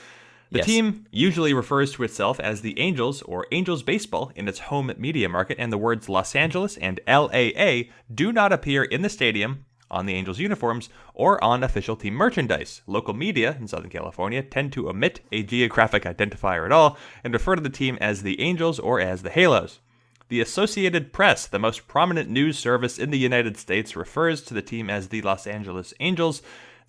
The 0.52 0.58
yes. 0.58 0.66
team 0.66 1.06
usually 1.10 1.54
refers 1.54 1.92
to 1.92 2.02
itself 2.02 2.38
as 2.38 2.60
the 2.60 2.78
Angels 2.78 3.22
or 3.22 3.46
Angels 3.52 3.82
Baseball 3.82 4.32
in 4.36 4.46
its 4.46 4.58
home 4.58 4.92
media 4.98 5.26
market, 5.26 5.56
and 5.58 5.72
the 5.72 5.78
words 5.78 6.10
Los 6.10 6.36
Angeles 6.36 6.76
and 6.76 7.00
LAA 7.08 7.84
do 8.14 8.34
not 8.34 8.52
appear 8.52 8.84
in 8.84 9.00
the 9.00 9.08
stadium, 9.08 9.64
on 9.90 10.04
the 10.04 10.12
Angels 10.12 10.38
uniforms, 10.38 10.90
or 11.14 11.42
on 11.42 11.64
official 11.64 11.96
team 11.96 12.12
merchandise. 12.12 12.82
Local 12.86 13.14
media 13.14 13.56
in 13.58 13.66
Southern 13.66 13.88
California 13.88 14.42
tend 14.42 14.74
to 14.74 14.90
omit 14.90 15.20
a 15.32 15.42
geographic 15.42 16.02
identifier 16.02 16.66
at 16.66 16.72
all 16.72 16.98
and 17.24 17.32
refer 17.32 17.56
to 17.56 17.62
the 17.62 17.70
team 17.70 17.96
as 18.02 18.20
the 18.20 18.38
Angels 18.38 18.78
or 18.78 19.00
as 19.00 19.22
the 19.22 19.30
Halos. 19.30 19.80
The 20.28 20.42
Associated 20.42 21.14
Press, 21.14 21.46
the 21.46 21.58
most 21.58 21.88
prominent 21.88 22.28
news 22.28 22.58
service 22.58 22.98
in 22.98 23.10
the 23.10 23.18
United 23.18 23.56
States, 23.56 23.96
refers 23.96 24.42
to 24.42 24.52
the 24.52 24.60
team 24.60 24.90
as 24.90 25.08
the 25.08 25.22
Los 25.22 25.46
Angeles 25.46 25.94
Angels, 25.98 26.42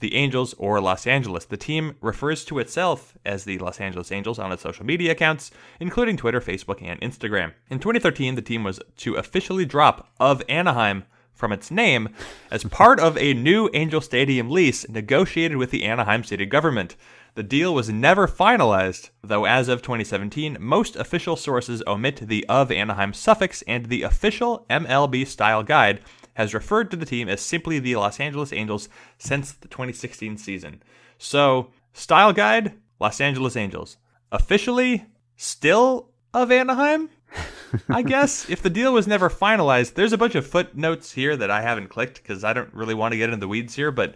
the 0.04 0.16
Angels 0.16 0.54
or 0.58 0.82
Los 0.82 1.08
Angeles. 1.08 1.46
The 1.46 1.56
team 1.56 1.96
refers 2.02 2.44
to 2.46 2.60
itself 2.60 3.18
as 3.26 3.46
the 3.46 3.58
Los 3.58 3.80
Angeles 3.80 4.12
Angels 4.12 4.38
on 4.38 4.52
its 4.52 4.62
social 4.62 4.86
media 4.86 5.14
accounts, 5.14 5.50
including 5.80 6.18
Twitter, 6.18 6.42
Facebook, 6.42 6.82
and 6.82 7.00
Instagram. 7.00 7.54
In 7.70 7.80
2013, 7.80 8.36
the 8.36 8.42
team 8.42 8.66
was 8.66 8.82
to 8.98 9.16
officially 9.16 9.64
drop 9.64 10.10
of 10.20 10.44
Anaheim 10.50 11.06
from 11.34 11.54
its 11.54 11.72
name 11.72 12.10
as 12.52 12.64
part 12.66 13.00
of 13.00 13.18
a 13.18 13.34
new 13.34 13.70
Angel 13.74 14.02
Stadium 14.02 14.50
lease 14.50 14.88
negotiated 14.90 15.56
with 15.56 15.72
the 15.72 15.86
Anaheim 15.86 16.26
city 16.26 16.46
government. 16.46 16.98
The 17.36 17.42
deal 17.42 17.74
was 17.74 17.90
never 17.90 18.28
finalized, 18.28 19.10
though 19.24 19.46
as 19.46 19.70
of 19.70 19.82
2017, 19.82 20.58
most 20.60 20.98
official 20.98 21.38
sources 21.38 21.82
omit 21.88 22.18
the 22.28 22.46
of 22.50 22.74
Anaheim 22.74 23.14
suffix 23.14 23.62
and 23.64 23.86
the 23.86 24.04
official 24.04 24.66
MLB 24.70 25.26
style 25.26 25.64
guide 25.64 26.02
has 26.36 26.54
referred 26.54 26.92
to 26.92 26.98
the 26.98 27.06
team 27.06 27.30
as 27.30 27.42
simply 27.42 27.80
the 27.80 27.96
Los 27.96 28.20
Angeles 28.20 28.54
Angels 28.54 28.90
since 29.18 29.52
the 29.52 29.68
2016 29.68 30.38
season. 30.38 30.82
So, 31.18 31.70
style 31.94 32.34
guide, 32.34 32.74
Los 33.00 33.22
Angeles 33.22 33.56
Angels. 33.56 33.98
Officially, 34.32 35.06
still 35.36 36.10
of 36.34 36.52
Anaheim? 36.52 37.10
I 37.90 38.02
guess 38.04 38.50
if 38.50 38.62
the 38.62 38.70
deal 38.70 38.94
was 38.94 39.08
never 39.08 39.30
finalized, 39.30 39.94
there's 39.94 40.14
a 40.14 40.18
bunch 40.18 40.36
of 40.36 40.48
footnotes 40.48 41.12
here 41.12 41.36
that 41.36 41.52
I 41.52 41.62
haven't 41.62 41.90
clicked 41.90 42.22
because 42.22 42.44
I 42.44 42.54
don't 42.54 42.74
really 42.74 42.94
want 42.94 43.14
to 43.14 43.18
get 43.18 43.30
into 43.30 43.42
the 43.42 43.48
weeds 43.48 43.76
here. 43.76 43.92
But 43.92 44.16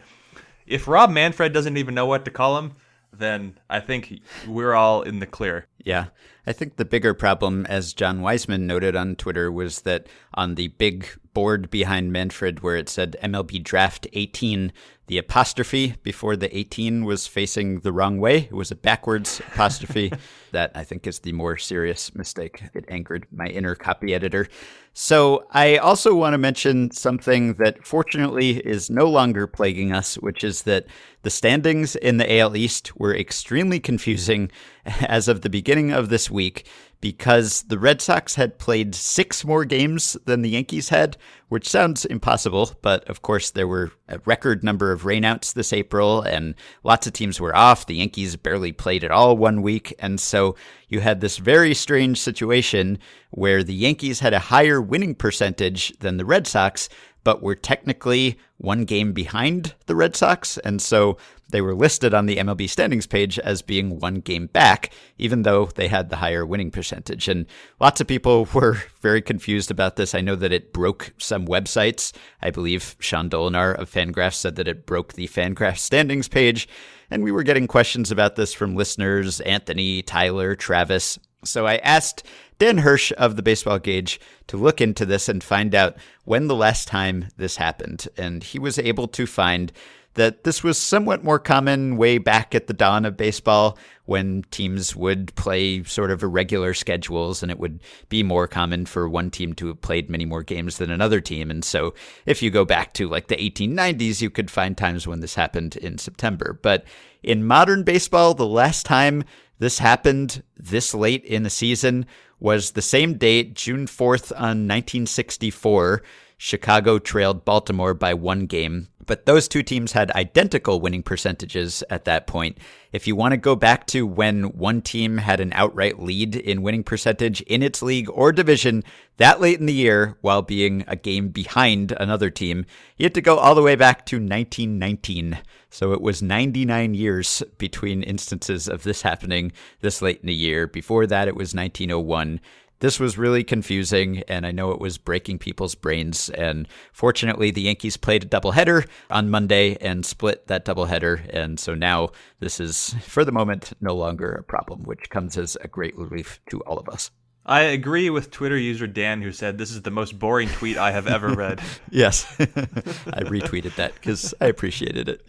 if 0.66 0.88
Rob 0.88 1.10
Manfred 1.10 1.54
doesn't 1.54 1.78
even 1.78 1.96
know 1.96 2.06
what 2.06 2.26
to 2.26 2.32
call 2.32 2.58
him, 2.58 2.74
then 3.12 3.58
I 3.70 3.80
think 3.80 4.22
we're 4.48 4.74
all 4.74 5.02
in 5.02 5.20
the 5.20 5.26
clear. 5.26 5.68
Yeah. 5.84 6.08
I 6.46 6.54
think 6.54 6.76
the 6.76 6.86
bigger 6.86 7.14
problem, 7.14 7.66
as 7.66 7.94
Jon 7.94 8.20
Weisman 8.22 8.62
noted 8.62 8.96
on 8.96 9.16
Twitter, 9.16 9.52
was 9.52 9.82
that 9.82 10.08
on 10.34 10.56
the 10.56 10.70
big 10.70 11.08
board 11.38 11.70
behind 11.70 12.12
Manfred 12.12 12.64
where 12.64 12.76
it 12.76 12.90
said 12.90 13.16
MLB 13.22 13.64
Draft 13.64 14.08
18 14.14 14.74
the 15.06 15.20
apostrophe 15.20 15.94
before 16.02 16.36
the 16.36 16.58
18 16.58 17.06
was 17.06 17.28
facing 17.28 17.82
the 17.82 17.94
wrong 17.94 18.18
way. 18.18 18.40
It 18.40 18.54
was 18.54 18.72
a 18.72 18.76
backwards 18.76 19.40
apostrophe. 19.40 20.12
that 20.52 20.72
I 20.76 20.84
think 20.84 21.08
is 21.08 21.20
the 21.20 21.34
more 21.34 21.58
serious 21.58 22.14
mistake. 22.16 22.64
It 22.74 22.86
angered 22.88 23.28
my 23.32 23.48
inner 23.48 23.76
copy 23.76 24.14
editor. 24.14 24.48
So 24.94 25.46
I 25.52 25.78
also 25.78 26.16
want 26.16 26.34
to 26.34 26.38
mention 26.38 26.92
something 26.92 27.56
that 27.56 27.86
fortunately 27.86 28.58
is 28.66 28.90
no 28.90 29.08
longer 29.08 29.46
plaguing 29.46 29.92
us, 29.92 30.16
which 30.16 30.44
is 30.44 30.64
that 30.64 30.88
the 31.22 31.30
standings 31.30 31.96
in 31.96 32.18
the 32.18 32.40
AL 32.40 32.56
East 32.56 32.98
were 32.98 33.16
extremely 33.16 33.80
confusing 33.80 34.52
as 34.86 35.28
of 35.28 35.42
the 35.42 35.50
beginning 35.50 35.92
of 35.92 36.10
this 36.10 36.32
week 36.32 36.66
because 37.00 37.64
the 37.64 37.78
Red 37.78 38.02
Sox 38.02 38.36
had 38.36 38.58
played 38.58 38.96
six 38.96 39.46
more 39.46 39.66
games 39.66 40.18
than 40.26 40.42
the 40.42 40.50
Yankees 40.50 40.90
had, 40.90 41.16
which 41.50 41.70
sounds 41.70 42.06
impossible. 42.06 42.72
But 42.82 43.08
of 43.08 43.22
course, 43.22 43.52
there 43.52 43.68
were 43.68 43.92
a 44.08 44.20
record 44.26 44.64
number 44.64 44.92
of 44.92 45.04
rainouts 45.04 45.54
this 45.54 45.74
April, 45.74 46.22
and 46.22 46.56
lots 46.84 47.06
of 47.06 47.14
teams 47.14 47.40
were 47.40 47.56
off. 47.56 47.86
The 47.86 47.96
Yankees 47.96 48.36
barely 48.36 48.72
played 48.72 49.04
at 49.04 49.12
all 49.12 49.38
one 49.38 49.62
week. 49.62 49.94
And 50.00 50.20
so 50.20 50.56
you 50.88 51.00
had 51.00 51.22
this 51.22 51.38
very 51.38 51.74
strange 51.74 52.20
situation 52.20 52.98
where 53.30 53.64
the 53.64 53.76
Yankees 53.76 54.20
had 54.20 54.34
a 54.34 54.40
higher 54.40 54.82
winning 54.82 55.14
percentage 55.14 55.98
than 56.00 56.18
the 56.18 56.26
Red 56.26 56.48
Sox, 56.48 56.90
but 57.24 57.44
were 57.44 57.56
technically 57.56 58.40
one 58.58 58.86
game 58.86 59.14
behind 59.14 59.76
the 59.86 59.96
Red 59.96 60.16
Sox. 60.16 60.58
And 60.60 60.82
so 60.82 61.18
they 61.50 61.62
were 61.62 61.76
listed 61.76 62.14
on 62.14 62.26
the 62.26 62.38
MLB 62.38 62.70
standings 62.70 63.08
page 63.08 63.40
as 63.40 63.62
being 63.62 64.00
one 64.00 64.16
game 64.16 64.48
back, 64.48 64.92
even 65.18 65.44
though 65.44 65.68
they 65.68 65.88
had 65.88 66.10
the 66.10 66.18
higher 66.18 66.46
winning 66.46 66.72
percentage. 66.72 67.28
And 67.28 67.46
lots 67.80 68.02
of 68.02 68.08
people 68.08 68.46
were 68.54 68.84
very 69.02 69.22
confused 69.22 69.72
about 69.72 69.96
this. 69.96 70.14
I 70.14 70.22
know 70.22 70.36
that 70.36 70.52
it 70.52 70.74
broke 70.74 71.14
some 71.18 71.46
websites. 71.46 72.14
I 72.42 72.52
believe 72.52 72.96
Sean 73.00 73.30
Dolinar 73.30 73.76
of 73.76 73.92
Fangraphs 73.92 74.36
said 74.36 74.56
that 74.56 74.68
it 74.68 74.86
broke 74.86 75.14
the 75.14 75.28
Fangraphs 75.28 75.80
standings 75.80 76.28
page. 76.28 76.68
And 77.10 77.24
we 77.24 77.32
were 77.32 77.44
getting 77.44 77.68
questions 77.68 78.12
about 78.12 78.36
this 78.36 78.54
from 78.54 78.76
listeners 78.76 79.40
Anthony, 79.42 80.02
Tyler, 80.02 80.56
Travis. 80.56 81.18
So 81.46 81.66
I 81.66 81.78
asked 81.78 82.24
Dan 82.60 82.80
Hirsch 82.80 83.14
of 83.18 83.36
the 83.36 83.44
Baseball 83.44 83.80
Gauge 83.80 84.20
to 84.48 84.58
look 84.58 84.82
into 84.82 85.06
this 85.06 85.30
and 85.30 85.44
find 85.44 85.74
out 85.76 85.96
when 86.26 86.48
the 86.48 86.56
last 86.56 86.88
time 86.88 87.28
this 87.38 87.58
happened. 87.58 88.08
And 88.18 88.44
he 88.44 88.60
was 88.60 88.80
able 88.80 89.08
to 89.10 89.26
find 89.26 89.72
that 90.18 90.44
this 90.44 90.64
was 90.64 90.80
somewhat 90.80 91.24
more 91.24 91.40
common 91.40 91.96
way 91.96 92.18
back 92.18 92.54
at 92.56 92.68
the 92.68 92.74
dawn 92.74 93.06
of 93.06 93.16
baseball 93.16 93.78
when 94.06 94.44
teams 94.50 94.96
would 94.96 95.34
play 95.36 95.84
sort 95.84 96.10
of 96.10 96.24
irregular 96.24 96.74
schedules 96.74 97.44
and 97.44 97.52
it 97.52 97.60
would 97.60 97.80
be 98.10 98.24
more 98.24 98.48
common 98.48 98.86
for 98.86 99.08
one 99.08 99.30
team 99.30 99.54
to 99.54 99.68
have 99.68 99.82
played 99.82 100.10
many 100.10 100.26
more 100.26 100.42
games 100.42 100.78
than 100.78 100.90
another 100.90 101.22
team. 101.22 101.52
And 101.52 101.64
so 101.64 101.94
if 102.26 102.42
you 102.42 102.50
go 102.50 102.66
back 102.66 102.94
to 102.94 103.08
like 103.08 103.28
the 103.28 103.36
1890s, 103.36 104.20
you 104.20 104.32
could 104.32 104.50
find 104.50 104.76
times 104.76 105.06
when 105.06 105.20
this 105.20 105.36
happened 105.36 105.76
in 105.78 106.00
September. 106.00 106.60
But 106.62 106.86
in 107.22 107.46
modern 107.46 107.84
baseball, 107.84 108.34
the 108.34 108.48
last 108.48 108.86
time 108.86 109.24
this 109.60 109.78
happened 109.80 110.42
this 110.56 110.96
late 110.96 111.24
in 111.26 111.44
the 111.44 111.50
season 111.52 112.08
was 112.40 112.72
the 112.72 112.82
same 112.82 113.18
date, 113.18 113.54
June 113.54 113.86
4th 113.86 114.32
on 114.32 114.38
uh, 114.38 114.78
1964. 114.78 116.02
Chicago 116.38 117.00
trailed 117.00 117.46
Baltimore 117.46 117.96
by 117.96 118.14
one 118.14 118.46
game 118.46 118.88
but 119.08 119.26
those 119.26 119.48
two 119.48 119.64
teams 119.64 119.94
had 119.94 120.12
identical 120.12 120.80
winning 120.80 121.02
percentages 121.02 121.84
at 121.90 122.06
that 122.06 122.28
point. 122.28 122.60
If 122.92 123.08
you 123.08 123.16
want 123.16 123.32
to 123.32 123.38
go 123.38 123.56
back 123.56 123.88
to 123.88 124.06
when 124.06 124.56
one 124.56 124.82
team 124.82 125.18
had 125.18 125.40
an 125.40 125.52
outright 125.54 126.00
lead 126.00 126.36
in 126.36 126.62
winning 126.62 126.84
percentage 126.84 127.42
in 127.42 127.64
its 127.64 127.82
league 127.82 128.10
or 128.12 128.32
division 128.32 128.84
that 129.18 129.42
late 129.42 129.60
in 129.60 129.66
the 129.66 129.74
year 129.74 130.16
while 130.22 130.44
being 130.44 130.84
a 130.88 130.96
game 130.96 131.30
behind 131.30 131.92
another 131.94 132.30
team, 132.30 132.66
you 132.98 133.06
have 133.06 133.14
to 133.14 133.22
go 133.22 133.38
all 133.38 133.56
the 133.56 133.64
way 133.64 133.76
back 133.76 134.06
to 134.06 134.18
1919. 134.18 135.40
So 135.72 135.92
it 135.92 136.02
was 136.02 136.22
99 136.22 136.94
years 136.94 137.44
between 137.58 138.04
instances 138.04 138.70
of 138.70 138.84
this 138.84 139.02
happening 139.02 139.52
this 139.82 140.02
late 140.02 140.22
in 140.22 140.28
the 140.28 140.34
year. 140.34 140.68
Before 140.68 141.08
that, 141.08 141.28
it 141.28 141.36
was 141.36 141.56
1901 141.56 142.40
this 142.80 143.00
was 143.00 143.18
really 143.18 143.44
confusing, 143.44 144.24
and 144.28 144.46
I 144.46 144.52
know 144.52 144.72
it 144.72 144.80
was 144.80 144.98
breaking 144.98 145.40
people's 145.40 145.76
brains. 145.76 146.30
And 146.30 146.68
fortunately, 146.92 147.52
the 147.52 147.62
Yankees 147.62 147.98
played 147.98 148.24
a 148.24 148.28
doubleheader 148.28 148.88
on 149.10 149.30
Monday 149.30 149.78
and 149.82 150.06
split 150.06 150.48
that 150.48 150.66
doubleheader. 150.66 151.28
And 151.30 151.60
so 151.60 151.74
now 151.74 152.10
this 152.40 152.60
is, 152.60 152.96
for 153.02 153.26
the 153.26 153.32
moment, 153.32 153.74
no 153.82 153.96
longer 153.96 154.32
a 154.32 154.44
problem, 154.44 154.84
which 154.84 155.10
comes 155.10 155.38
as 155.38 155.58
a 155.62 155.68
great 155.68 155.98
relief 155.98 156.40
to 156.50 156.62
all 156.62 156.78
of 156.78 156.88
us. 156.88 157.12
I 157.48 157.62
agree 157.62 158.10
with 158.10 158.30
Twitter 158.30 158.58
user 158.58 158.88
Dan, 158.88 159.22
who 159.22 159.32
said 159.32 159.58
this 159.58 159.72
is 159.72 159.82
the 159.82 159.92
most 159.92 160.20
boring 160.20 160.50
tweet 160.50 160.78
I 160.78 160.92
have 160.92 161.08
ever 161.08 161.30
read. 161.30 161.62
yes, 161.90 162.28
I 162.40 163.24
retweeted 163.24 163.76
that 163.76 163.94
because 163.96 164.34
I 164.42 164.48
appreciated 164.48 165.08
it. 165.08 165.26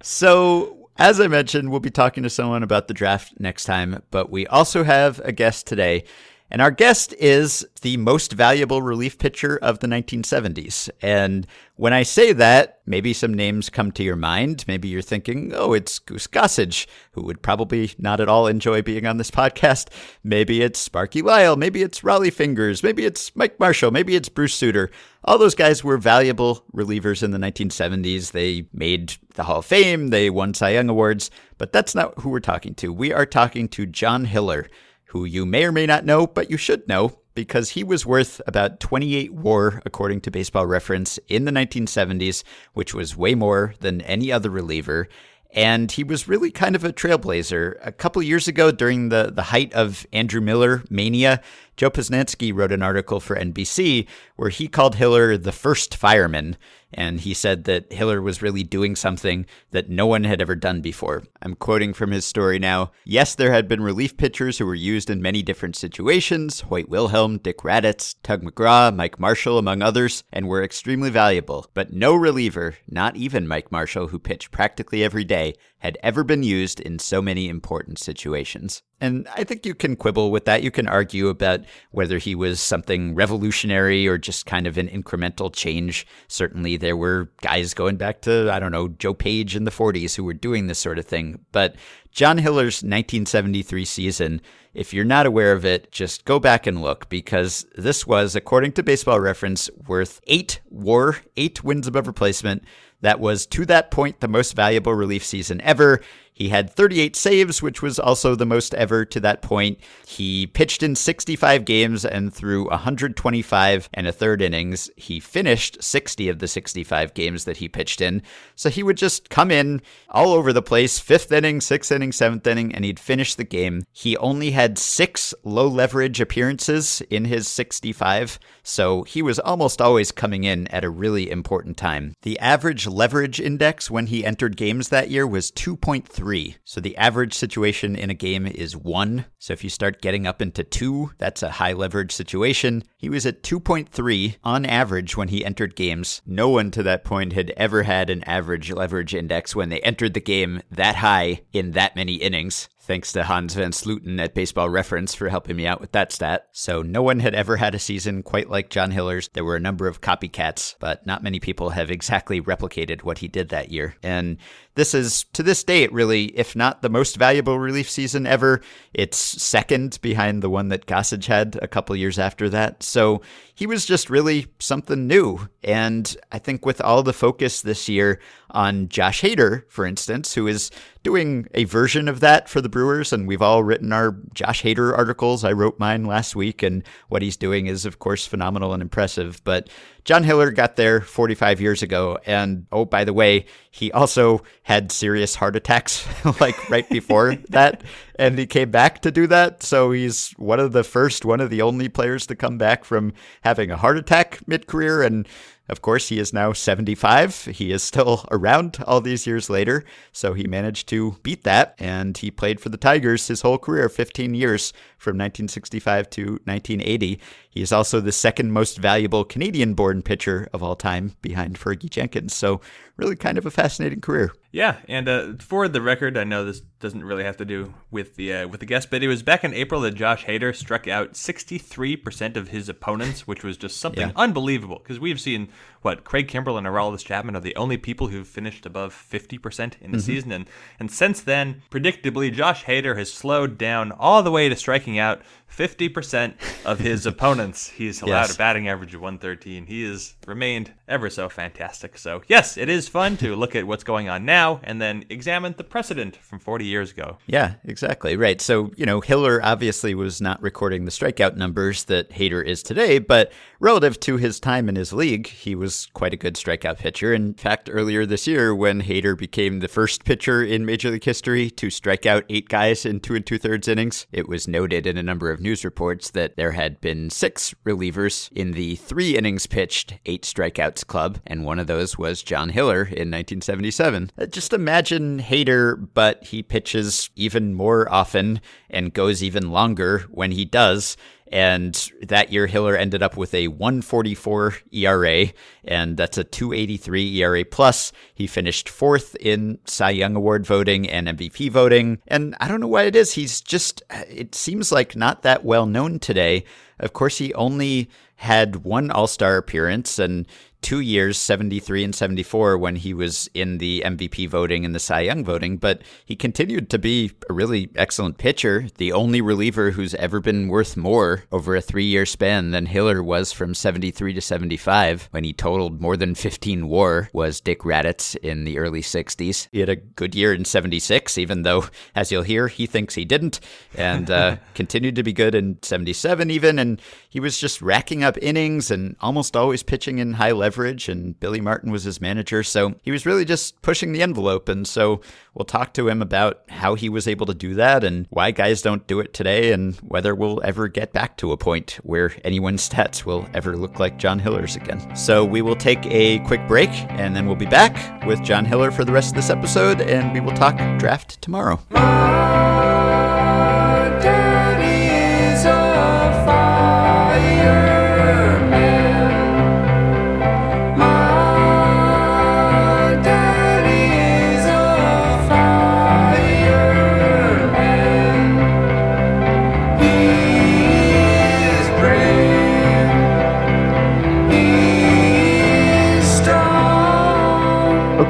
So, 0.00 0.88
as 0.96 1.20
I 1.20 1.26
mentioned, 1.26 1.70
we'll 1.70 1.80
be 1.80 1.90
talking 1.90 2.22
to 2.22 2.30
someone 2.30 2.62
about 2.62 2.86
the 2.86 2.94
draft 2.94 3.40
next 3.40 3.64
time, 3.64 4.04
but 4.12 4.30
we 4.30 4.46
also 4.46 4.84
have 4.84 5.18
a 5.24 5.32
guest 5.32 5.66
today. 5.66 6.04
And 6.50 6.62
our 6.62 6.70
guest 6.70 7.12
is 7.18 7.66
the 7.82 7.98
most 7.98 8.32
valuable 8.32 8.80
relief 8.80 9.18
pitcher 9.18 9.58
of 9.60 9.80
the 9.80 9.86
1970s. 9.86 10.88
And 11.02 11.46
when 11.76 11.92
I 11.92 12.02
say 12.04 12.32
that, 12.32 12.80
maybe 12.86 13.12
some 13.12 13.34
names 13.34 13.68
come 13.68 13.92
to 13.92 14.02
your 14.02 14.16
mind. 14.16 14.64
Maybe 14.66 14.88
you're 14.88 15.02
thinking, 15.02 15.52
oh, 15.54 15.74
it's 15.74 15.98
Goose 15.98 16.26
Gossage, 16.26 16.86
who 17.12 17.22
would 17.22 17.42
probably 17.42 17.92
not 17.98 18.20
at 18.20 18.30
all 18.30 18.46
enjoy 18.46 18.80
being 18.80 19.06
on 19.06 19.18
this 19.18 19.30
podcast. 19.30 19.88
Maybe 20.24 20.62
it's 20.62 20.78
Sparky 20.78 21.20
Lyle. 21.20 21.56
Maybe 21.56 21.82
it's 21.82 22.00
Rollie 22.00 22.32
Fingers. 22.32 22.82
Maybe 22.82 23.04
it's 23.04 23.34
Mike 23.36 23.60
Marshall. 23.60 23.90
Maybe 23.90 24.16
it's 24.16 24.30
Bruce 24.30 24.54
Sutter. 24.54 24.90
All 25.24 25.36
those 25.36 25.54
guys 25.54 25.84
were 25.84 25.98
valuable 25.98 26.64
relievers 26.74 27.22
in 27.22 27.32
the 27.32 27.38
1970s. 27.38 28.32
They 28.32 28.66
made 28.72 29.16
the 29.34 29.44
Hall 29.44 29.58
of 29.58 29.66
Fame, 29.66 30.08
they 30.08 30.30
won 30.30 30.54
Cy 30.54 30.70
Young 30.70 30.88
Awards, 30.88 31.30
but 31.58 31.72
that's 31.72 31.94
not 31.94 32.18
who 32.20 32.30
we're 32.30 32.40
talking 32.40 32.74
to. 32.76 32.92
We 32.92 33.12
are 33.12 33.26
talking 33.26 33.68
to 33.68 33.86
John 33.86 34.24
Hiller 34.24 34.68
who 35.08 35.24
you 35.24 35.44
may 35.44 35.64
or 35.64 35.72
may 35.72 35.86
not 35.86 36.04
know, 36.04 36.26
but 36.26 36.50
you 36.50 36.56
should 36.56 36.86
know 36.88 37.18
because 37.34 37.70
he 37.70 37.84
was 37.84 38.04
worth 38.04 38.40
about 38.48 38.80
28 38.80 39.32
WAR, 39.32 39.80
according 39.86 40.20
to 40.22 40.30
Baseball 40.30 40.66
Reference, 40.66 41.20
in 41.28 41.44
the 41.44 41.52
1970s, 41.52 42.42
which 42.74 42.94
was 42.94 43.16
way 43.16 43.36
more 43.36 43.74
than 43.78 44.00
any 44.00 44.32
other 44.32 44.50
reliever. 44.50 45.08
And 45.52 45.90
he 45.90 46.02
was 46.02 46.26
really 46.26 46.50
kind 46.50 46.74
of 46.74 46.84
a 46.84 46.92
trailblazer. 46.92 47.76
A 47.80 47.92
couple 47.92 48.22
years 48.22 48.48
ago, 48.48 48.70
during 48.70 49.08
the, 49.08 49.30
the 49.32 49.44
height 49.44 49.72
of 49.72 50.04
Andrew 50.12 50.40
Miller 50.40 50.82
mania, 50.90 51.40
Joe 51.78 51.90
Posnanski 51.90 52.52
wrote 52.52 52.72
an 52.72 52.82
article 52.82 53.20
for 53.20 53.36
NBC 53.36 54.08
where 54.34 54.50
he 54.50 54.66
called 54.66 54.96
Hiller 54.96 55.38
the 55.38 55.52
first 55.52 55.94
fireman. 55.94 56.56
And 56.92 57.20
he 57.20 57.34
said 57.34 57.64
that 57.64 57.92
Hiller 57.92 58.20
was 58.20 58.42
really 58.42 58.64
doing 58.64 58.96
something 58.96 59.46
that 59.70 59.88
no 59.88 60.06
one 60.06 60.24
had 60.24 60.40
ever 60.40 60.56
done 60.56 60.80
before. 60.80 61.22
I'm 61.40 61.54
quoting 61.54 61.92
from 61.92 62.10
his 62.10 62.24
story 62.24 62.58
now. 62.58 62.90
Yes, 63.04 63.34
there 63.34 63.52
had 63.52 63.68
been 63.68 63.82
relief 63.82 64.16
pitchers 64.16 64.58
who 64.58 64.66
were 64.66 64.74
used 64.74 65.08
in 65.08 65.22
many 65.22 65.42
different 65.42 65.76
situations 65.76 66.62
Hoyt 66.62 66.88
Wilhelm, 66.88 67.38
Dick 67.38 67.58
Radatz, 67.58 68.16
Tug 68.24 68.42
McGraw, 68.42 68.92
Mike 68.92 69.20
Marshall, 69.20 69.58
among 69.58 69.80
others, 69.80 70.24
and 70.32 70.48
were 70.48 70.64
extremely 70.64 71.10
valuable. 71.10 71.66
But 71.74 71.92
no 71.92 72.14
reliever, 72.16 72.76
not 72.88 73.16
even 73.16 73.46
Mike 73.46 73.70
Marshall, 73.70 74.08
who 74.08 74.18
pitched 74.18 74.50
practically 74.50 75.04
every 75.04 75.24
day, 75.24 75.54
had 75.78 75.96
ever 76.02 76.24
been 76.24 76.42
used 76.42 76.80
in 76.80 76.98
so 76.98 77.22
many 77.22 77.48
important 77.48 77.98
situations. 77.98 78.82
And 79.00 79.28
I 79.34 79.44
think 79.44 79.64
you 79.64 79.74
can 79.74 79.94
quibble 79.94 80.32
with 80.32 80.44
that. 80.46 80.64
You 80.64 80.72
can 80.72 80.88
argue 80.88 81.28
about 81.28 81.60
whether 81.92 82.18
he 82.18 82.34
was 82.34 82.60
something 82.60 83.14
revolutionary 83.14 84.08
or 84.08 84.18
just 84.18 84.44
kind 84.44 84.66
of 84.66 84.76
an 84.76 84.88
incremental 84.88 85.54
change. 85.54 86.06
Certainly, 86.26 86.78
there 86.78 86.96
were 86.96 87.30
guys 87.40 87.74
going 87.74 87.96
back 87.96 88.22
to, 88.22 88.50
I 88.52 88.58
don't 88.58 88.72
know, 88.72 88.88
Joe 88.88 89.14
Page 89.14 89.54
in 89.54 89.64
the 89.64 89.70
40s 89.70 90.16
who 90.16 90.24
were 90.24 90.34
doing 90.34 90.66
this 90.66 90.80
sort 90.80 90.98
of 90.98 91.06
thing. 91.06 91.38
But 91.52 91.76
John 92.18 92.38
Hiller's 92.38 92.82
1973 92.82 93.84
season, 93.84 94.40
if 94.74 94.92
you're 94.92 95.04
not 95.04 95.24
aware 95.24 95.52
of 95.52 95.64
it, 95.64 95.92
just 95.92 96.24
go 96.24 96.40
back 96.40 96.66
and 96.66 96.82
look 96.82 97.08
because 97.08 97.64
this 97.76 98.08
was, 98.08 98.34
according 98.34 98.72
to 98.72 98.82
baseball 98.82 99.20
reference, 99.20 99.70
worth 99.86 100.20
eight 100.26 100.58
war, 100.68 101.18
eight 101.36 101.62
wins 101.62 101.86
above 101.86 102.08
replacement. 102.08 102.64
That 103.02 103.20
was, 103.20 103.46
to 103.46 103.64
that 103.66 103.92
point, 103.92 104.18
the 104.18 104.26
most 104.26 104.56
valuable 104.56 104.94
relief 104.94 105.24
season 105.24 105.60
ever. 105.60 106.00
He 106.38 106.50
had 106.50 106.70
38 106.70 107.16
saves, 107.16 107.60
which 107.60 107.82
was 107.82 107.98
also 107.98 108.36
the 108.36 108.46
most 108.46 108.72
ever 108.74 109.04
to 109.06 109.18
that 109.18 109.42
point. 109.42 109.80
He 110.06 110.46
pitched 110.46 110.84
in 110.84 110.94
65 110.94 111.64
games 111.64 112.04
and 112.04 112.32
threw 112.32 112.68
125 112.68 113.88
and 113.92 114.06
a 114.06 114.12
third 114.12 114.40
innings. 114.40 114.88
He 114.96 115.18
finished 115.18 115.82
60 115.82 116.28
of 116.28 116.38
the 116.38 116.46
65 116.46 117.12
games 117.14 117.42
that 117.42 117.56
he 117.56 117.68
pitched 117.68 118.00
in. 118.00 118.22
So 118.54 118.70
he 118.70 118.84
would 118.84 118.96
just 118.96 119.30
come 119.30 119.50
in 119.50 119.82
all 120.10 120.32
over 120.32 120.52
the 120.52 120.62
place, 120.62 121.00
fifth 121.00 121.32
inning, 121.32 121.60
sixth 121.60 121.90
inning, 121.90 122.12
seventh 122.12 122.46
inning, 122.46 122.72
and 122.72 122.84
he'd 122.84 123.00
finish 123.00 123.34
the 123.34 123.42
game. 123.42 123.82
He 123.90 124.16
only 124.18 124.52
had 124.52 124.78
six 124.78 125.34
low 125.42 125.66
leverage 125.66 126.20
appearances 126.20 127.02
in 127.10 127.24
his 127.24 127.48
65, 127.48 128.38
so 128.68 129.02
he 129.04 129.22
was 129.22 129.38
almost 129.38 129.80
always 129.80 130.12
coming 130.12 130.44
in 130.44 130.66
at 130.68 130.84
a 130.84 130.90
really 130.90 131.30
important 131.30 131.78
time. 131.78 132.14
The 132.20 132.38
average 132.38 132.86
leverage 132.86 133.40
index 133.40 133.90
when 133.90 134.08
he 134.08 134.26
entered 134.26 134.58
games 134.58 134.90
that 134.90 135.10
year 135.10 135.26
was 135.26 135.50
2.3. 135.50 136.56
So 136.64 136.78
the 136.78 136.96
average 136.98 137.32
situation 137.32 137.96
in 137.96 138.10
a 138.10 138.14
game 138.14 138.46
is 138.46 138.76
one. 138.76 139.24
So 139.38 139.54
if 139.54 139.64
you 139.64 139.70
start 139.70 140.02
getting 140.02 140.26
up 140.26 140.42
into 140.42 140.64
two, 140.64 141.12
that's 141.16 141.42
a 141.42 141.52
high 141.52 141.72
leverage 141.72 142.12
situation. 142.12 142.84
He 142.98 143.08
was 143.08 143.24
at 143.24 143.42
2.3 143.42 144.36
on 144.44 144.66
average 144.66 145.16
when 145.16 145.28
he 145.28 145.46
entered 145.46 145.74
games. 145.74 146.20
No 146.26 146.50
one 146.50 146.70
to 146.72 146.82
that 146.82 147.04
point 147.04 147.32
had 147.32 147.50
ever 147.56 147.84
had 147.84 148.10
an 148.10 148.22
average 148.24 148.70
leverage 148.70 149.14
index 149.14 149.56
when 149.56 149.70
they 149.70 149.80
entered 149.80 150.12
the 150.12 150.20
game 150.20 150.60
that 150.70 150.96
high 150.96 151.40
in 151.54 151.70
that 151.70 151.96
many 151.96 152.16
innings. 152.16 152.68
Thanks 152.88 153.12
to 153.12 153.24
Hans 153.24 153.52
Van 153.52 153.72
Slooten 153.72 154.18
at 154.18 154.32
Baseball 154.32 154.70
Reference 154.70 155.14
for 155.14 155.28
helping 155.28 155.56
me 155.56 155.66
out 155.66 155.78
with 155.78 155.92
that 155.92 156.10
stat. 156.10 156.48
So, 156.52 156.80
no 156.80 157.02
one 157.02 157.20
had 157.20 157.34
ever 157.34 157.58
had 157.58 157.74
a 157.74 157.78
season 157.78 158.22
quite 158.22 158.48
like 158.48 158.70
John 158.70 158.92
Hiller's. 158.92 159.28
There 159.34 159.44
were 159.44 159.56
a 159.56 159.60
number 159.60 159.86
of 159.86 160.00
copycats, 160.00 160.74
but 160.80 161.06
not 161.06 161.22
many 161.22 161.38
people 161.38 161.68
have 161.68 161.90
exactly 161.90 162.40
replicated 162.40 163.02
what 163.02 163.18
he 163.18 163.28
did 163.28 163.50
that 163.50 163.70
year. 163.70 163.94
And 164.02 164.38
this 164.78 164.94
is, 164.94 165.24
to 165.32 165.42
this 165.42 165.64
date, 165.64 165.92
really, 165.92 166.26
if 166.36 166.54
not 166.54 166.82
the 166.82 166.88
most 166.88 167.16
valuable 167.16 167.58
relief 167.58 167.90
season 167.90 168.26
ever, 168.26 168.60
it's 168.94 169.18
second 169.18 169.98
behind 170.00 170.42
the 170.42 170.50
one 170.50 170.68
that 170.68 170.86
Gossage 170.86 171.26
had 171.26 171.58
a 171.60 171.68
couple 171.68 171.96
years 171.96 172.18
after 172.18 172.48
that. 172.48 172.82
So, 172.82 173.20
he 173.58 173.66
was 173.66 173.84
just 173.84 174.08
really 174.08 174.46
something 174.60 175.08
new. 175.08 175.48
And 175.64 176.16
I 176.30 176.38
think 176.38 176.64
with 176.64 176.80
all 176.80 177.02
the 177.02 177.12
focus 177.12 177.60
this 177.60 177.88
year 177.88 178.20
on 178.50 178.88
Josh 178.88 179.20
Hader, 179.20 179.68
for 179.68 179.84
instance, 179.84 180.34
who 180.34 180.46
is 180.46 180.70
doing 181.02 181.48
a 181.54 181.64
version 181.64 182.06
of 182.06 182.20
that 182.20 182.48
for 182.48 182.60
the 182.60 182.68
Brewers, 182.68 183.12
and 183.12 183.26
we've 183.26 183.42
all 183.42 183.64
written 183.64 183.92
our 183.92 184.16
Josh 184.32 184.62
Hader 184.62 184.96
articles. 184.96 185.42
I 185.42 185.50
wrote 185.50 185.76
mine 185.80 186.04
last 186.04 186.36
week, 186.36 186.62
and 186.62 186.84
what 187.08 187.20
he's 187.20 187.36
doing 187.36 187.66
is, 187.66 187.84
of 187.84 187.98
course, 187.98 188.28
phenomenal 188.28 188.72
and 188.72 188.80
impressive. 188.80 189.42
But 189.42 189.68
John 190.08 190.24
Hiller 190.24 190.50
got 190.50 190.76
there 190.76 191.02
45 191.02 191.60
years 191.60 191.82
ago, 191.82 192.18
and 192.24 192.64
oh, 192.72 192.86
by 192.86 193.04
the 193.04 193.12
way, 193.12 193.44
he 193.70 193.92
also 193.92 194.42
had 194.62 194.90
serious 194.90 195.34
heart 195.34 195.54
attacks 195.54 196.08
like 196.40 196.70
right 196.70 196.88
before 196.88 197.34
that, 197.50 197.82
and 198.18 198.38
he 198.38 198.46
came 198.46 198.70
back 198.70 199.02
to 199.02 199.10
do 199.10 199.26
that. 199.26 199.62
So 199.62 199.90
he's 199.90 200.30
one 200.38 200.60
of 200.60 200.72
the 200.72 200.82
first, 200.82 201.26
one 201.26 201.42
of 201.42 201.50
the 201.50 201.60
only 201.60 201.90
players 201.90 202.26
to 202.28 202.34
come 202.34 202.56
back 202.56 202.86
from 202.86 203.12
having 203.42 203.70
a 203.70 203.76
heart 203.76 203.98
attack 203.98 204.40
mid 204.46 204.66
career, 204.66 205.02
and 205.02 205.28
of 205.68 205.82
course, 205.82 206.08
he 206.08 206.18
is 206.18 206.32
now 206.32 206.52
75. 206.52 207.46
He 207.46 207.72
is 207.72 207.82
still 207.82 208.24
around 208.30 208.82
all 208.86 209.00
these 209.00 209.26
years 209.26 209.50
later, 209.50 209.84
so 210.12 210.32
he 210.34 210.46
managed 210.46 210.88
to 210.88 211.16
beat 211.22 211.44
that, 211.44 211.74
and 211.78 212.16
he 212.16 212.30
played 212.30 212.60
for 212.60 212.70
the 212.70 212.76
Tigers 212.76 213.28
his 213.28 213.42
whole 213.42 213.58
career 213.58 213.88
15 213.88 214.34
years 214.34 214.72
from 214.96 215.12
1965 215.12 216.08
to 216.10 216.22
1980. 216.44 217.20
He 217.50 217.62
is 217.62 217.72
also 217.72 218.00
the 218.00 218.12
second 218.12 218.52
most 218.52 218.78
valuable 218.78 219.24
Canadian 219.24 219.74
born 219.74 220.02
pitcher 220.02 220.48
of 220.52 220.62
all 220.62 220.76
time 220.76 221.16
behind 221.20 221.58
Fergie 221.58 221.90
Jenkins. 221.90 222.34
So, 222.34 222.60
really 222.96 223.16
kind 223.16 223.38
of 223.38 223.46
a 223.46 223.50
fascinating 223.50 224.00
career. 224.00 224.32
Yeah, 224.52 224.76
and 224.88 225.08
uh, 225.08 225.32
for 225.38 225.68
the 225.68 225.82
record, 225.82 226.16
I 226.16 226.24
know 226.24 226.44
this 226.44 226.62
doesn't 226.80 227.02
really 227.02 227.24
have 227.24 227.36
to 227.38 227.44
do 227.44 227.74
with 227.90 228.16
the 228.16 228.32
uh, 228.32 228.48
with 228.48 228.60
the 228.60 228.66
guest, 228.66 228.90
but 228.90 229.02
it 229.02 229.08
was 229.08 229.22
back 229.22 229.44
in 229.44 229.52
April 229.52 229.80
that 229.80 229.94
Josh 229.94 230.24
Hader 230.26 230.54
struck 230.54 230.86
out 230.86 231.14
63% 231.14 232.36
of 232.36 232.48
his 232.48 232.68
opponents, 232.68 233.26
which 233.26 233.42
was 233.42 233.56
just 233.56 233.78
something 233.78 234.08
yeah. 234.08 234.14
unbelievable. 234.16 234.78
Because 234.78 235.00
we've 235.00 235.20
seen 235.20 235.48
what 235.82 236.04
Craig 236.04 236.28
Kimbrel 236.28 236.58
and 236.58 236.66
Aroldis 236.66 237.04
Chapman 237.04 237.36
are 237.36 237.40
the 237.40 237.56
only 237.56 237.76
people 237.76 238.08
who've 238.08 238.26
finished 238.26 238.66
above 238.66 238.94
50% 238.94 239.80
in 239.80 239.90
the 239.90 239.98
mm-hmm. 239.98 239.98
season, 239.98 240.32
and 240.32 240.48
and 240.78 240.90
since 240.90 241.20
then, 241.20 241.62
predictably, 241.70 242.32
Josh 242.32 242.64
Hader 242.64 242.96
has 242.96 243.12
slowed 243.12 243.58
down 243.58 243.92
all 243.92 244.22
the 244.22 244.30
way 244.30 244.48
to 244.48 244.56
striking 244.56 244.98
out 244.98 245.22
50% 245.50 246.34
of 246.64 246.78
his 246.78 247.06
opponents. 247.06 247.68
He's 247.70 248.02
allowed 248.02 248.22
yes. 248.22 248.34
a 248.34 248.38
batting 248.38 248.68
average 248.68 248.94
of 248.94 249.00
113. 249.00 249.66
He 249.66 249.82
has 249.84 250.14
remained 250.26 250.72
ever 250.86 251.10
so 251.10 251.28
fantastic. 251.28 251.98
So, 251.98 252.22
yes, 252.28 252.56
it 252.56 252.68
is 252.68 252.88
fun 252.88 253.16
to 253.18 253.34
look 253.34 253.56
at 253.56 253.66
what's 253.66 253.84
going 253.84 254.08
on 254.08 254.24
now 254.24 254.60
and 254.62 254.80
then 254.80 255.04
examine 255.08 255.54
the 255.56 255.64
precedent 255.64 256.16
from 256.16 256.38
40 256.38 256.64
years 256.68 256.90
ago. 256.90 257.18
Yeah, 257.26 257.54
exactly. 257.64 258.16
Right. 258.16 258.40
So, 258.40 258.70
you 258.76 258.86
know, 258.86 259.00
Hiller 259.00 259.40
obviously 259.42 259.94
was 259.94 260.20
not 260.20 260.40
recording 260.42 260.84
the 260.84 260.90
strikeout 260.90 261.36
numbers 261.36 261.84
that 261.84 262.10
Hader 262.10 262.44
is 262.44 262.62
today, 262.62 262.98
but 262.98 263.32
relative 263.60 263.98
to 264.00 264.16
his 264.16 264.40
time 264.40 264.68
in 264.68 264.76
his 264.76 264.92
league, 264.92 265.26
he 265.26 265.54
was 265.54 265.88
quite 265.94 266.14
a 266.14 266.18
good 266.18 266.34
strikeout 266.34 266.78
pitcher. 266.78 267.12
In 267.12 267.34
fact, 267.34 267.68
earlier 267.72 268.06
this 268.06 268.26
year, 268.26 268.54
when 268.54 268.82
Hader 268.82 269.16
became 269.16 269.60
the 269.60 269.68
first 269.68 270.04
pitcher 270.04 270.42
in 270.42 270.66
Major 270.66 270.90
League 270.90 271.04
history 271.04 271.50
to 271.50 271.70
strike 271.70 272.06
out 272.06 272.24
eight 272.28 272.48
guys 272.48 272.86
in 272.86 273.00
two 273.00 273.14
and 273.14 273.26
two 273.26 273.38
thirds 273.38 273.68
innings, 273.68 274.06
it 274.12 274.28
was 274.28 274.48
noted 274.48 274.86
in 274.86 274.96
a 274.96 275.02
number 275.02 275.30
of 275.30 275.40
news 275.40 275.64
reports 275.64 276.10
that 276.10 276.36
there 276.36 276.52
had 276.52 276.80
been 276.80 277.10
six 277.10 277.54
relievers 277.64 278.30
in 278.32 278.52
the 278.52 278.76
three 278.76 279.16
innings 279.16 279.46
pitched, 279.46 279.94
eight 280.06 280.22
strikeouts 280.22 280.86
club, 280.86 281.18
and 281.26 281.44
one 281.44 281.58
of 281.58 281.66
those 281.66 281.98
was 281.98 282.22
John 282.22 282.50
Hiller 282.50 282.82
in 282.82 283.10
1977. 283.10 284.10
Uh, 284.18 284.26
just 284.26 284.52
imagine 284.52 285.20
Hader, 285.20 285.88
but 285.94 286.22
he 286.24 286.42
pitches 286.58 287.08
even 287.14 287.54
more 287.54 287.88
often 287.88 288.40
and 288.68 288.92
goes 288.92 289.22
even 289.22 289.52
longer 289.52 290.00
when 290.10 290.32
he 290.32 290.44
does. 290.44 290.96
And 291.30 291.72
that 292.02 292.32
year, 292.32 292.48
Hiller 292.48 292.74
ended 292.74 293.00
up 293.00 293.16
with 293.16 293.32
a 293.32 293.46
144 293.46 294.54
ERA, 294.72 295.26
and 295.62 295.96
that's 295.96 296.18
a 296.18 296.24
283 296.24 297.22
ERA 297.22 297.44
plus. 297.44 297.92
He 298.12 298.26
finished 298.26 298.68
fourth 298.68 299.14
in 299.20 299.60
Cy 299.66 299.90
Young 299.90 300.16
Award 300.16 300.46
voting 300.46 300.88
and 300.88 301.06
MVP 301.06 301.48
voting. 301.52 302.00
And 302.08 302.34
I 302.40 302.48
don't 302.48 302.60
know 302.60 302.66
what 302.66 302.86
it 302.86 302.96
is. 302.96 303.12
He's 303.12 303.40
just, 303.40 303.80
it 304.08 304.34
seems 304.34 304.72
like 304.72 304.96
not 304.96 305.22
that 305.22 305.44
well 305.44 305.66
known 305.66 306.00
today. 306.00 306.42
Of 306.80 306.92
course, 306.92 307.18
he 307.18 307.32
only 307.34 307.88
had 308.16 308.64
one 308.64 308.90
All 308.90 309.06
Star 309.06 309.36
appearance, 309.36 310.00
and 310.00 310.26
two 310.60 310.80
years, 310.80 311.18
73 311.18 311.84
and 311.84 311.94
74, 311.94 312.58
when 312.58 312.76
he 312.76 312.92
was 312.92 313.30
in 313.32 313.58
the 313.58 313.82
MVP 313.84 314.28
voting 314.28 314.64
and 314.64 314.74
the 314.74 314.80
Cy 314.80 315.00
Young 315.00 315.24
voting, 315.24 315.56
but 315.56 315.82
he 316.04 316.16
continued 316.16 316.68
to 316.70 316.78
be 316.78 317.12
a 317.30 317.32
really 317.32 317.70
excellent 317.76 318.18
pitcher. 318.18 318.66
The 318.76 318.92
only 318.92 319.20
reliever 319.20 319.70
who's 319.70 319.94
ever 319.94 320.20
been 320.20 320.48
worth 320.48 320.76
more 320.76 321.24
over 321.30 321.54
a 321.54 321.60
three 321.60 321.84
year 321.84 322.06
span 322.06 322.50
than 322.50 322.66
Hiller 322.66 323.02
was 323.02 323.32
from 323.32 323.54
73 323.54 324.12
to 324.14 324.20
75, 324.20 325.08
when 325.12 325.24
he 325.24 325.32
totaled 325.32 325.80
more 325.80 325.96
than 325.96 326.14
15 326.14 326.68
war, 326.68 327.08
was 327.12 327.40
Dick 327.40 327.60
Radatz 327.60 328.16
in 328.16 328.44
the 328.44 328.58
early 328.58 328.82
60s. 328.82 329.48
He 329.52 329.60
had 329.60 329.68
a 329.68 329.76
good 329.76 330.14
year 330.14 330.34
in 330.34 330.44
76, 330.44 331.16
even 331.18 331.42
though, 331.42 331.66
as 331.94 332.10
you'll 332.10 332.22
hear, 332.22 332.48
he 332.48 332.66
thinks 332.66 332.94
he 332.94 333.04
didn't, 333.04 333.40
and 333.76 334.10
uh, 334.10 334.36
continued 334.54 334.96
to 334.96 335.02
be 335.02 335.12
good 335.12 335.34
in 335.34 335.58
77 335.62 336.30
even, 336.30 336.58
and 336.58 336.82
he 337.08 337.20
was 337.20 337.38
just 337.38 337.62
racking 337.62 338.02
up 338.02 338.18
innings 338.20 338.70
and 338.70 338.96
almost 339.00 339.36
always 339.36 339.62
pitching 339.62 339.98
in 339.98 340.14
high 340.14 340.32
level 340.32 340.47
leverage, 340.48 340.88
and 340.88 341.20
Billy 341.20 341.42
Martin 341.42 341.70
was 341.70 341.84
his 341.84 342.00
manager. 342.00 342.42
So 342.42 342.74
he 342.82 342.90
was 342.90 343.04
really 343.04 343.26
just 343.26 343.60
pushing 343.60 343.92
the 343.92 344.02
envelope. 344.02 344.48
And 344.48 344.66
so 344.66 345.02
we'll 345.34 345.44
talk 345.44 345.74
to 345.74 345.88
him 345.88 346.00
about 346.00 346.40
how 346.48 346.74
he 346.74 346.88
was 346.88 347.06
able 347.06 347.26
to 347.26 347.34
do 347.34 347.52
that 347.54 347.84
and 347.84 348.06
why 348.08 348.30
guys 348.30 348.62
don't 348.62 348.86
do 348.86 348.98
it 349.00 349.12
today, 349.12 349.52
and 349.52 349.76
whether 349.76 350.14
we'll 350.14 350.40
ever 350.42 350.66
get 350.68 350.94
back 350.94 351.18
to 351.18 351.32
a 351.32 351.36
point 351.36 351.78
where 351.82 352.14
anyone's 352.24 352.66
stats 352.68 353.04
will 353.04 353.28
ever 353.34 353.58
look 353.58 353.78
like 353.78 353.98
John 353.98 354.18
Hiller's 354.18 354.56
again. 354.56 354.96
So 354.96 355.22
we 355.22 355.42
will 355.42 355.56
take 355.56 355.84
a 355.84 356.20
quick 356.20 356.46
break, 356.48 356.70
and 356.88 357.14
then 357.14 357.26
we'll 357.26 357.36
be 357.36 357.44
back 357.44 358.06
with 358.06 358.22
John 358.22 358.46
Hiller 358.46 358.70
for 358.70 358.86
the 358.86 358.92
rest 358.92 359.10
of 359.10 359.16
this 359.16 359.28
episode, 359.28 359.82
and 359.82 360.14
we 360.14 360.20
will 360.20 360.32
talk 360.32 360.56
draft 360.78 361.20
tomorrow. 361.20 361.60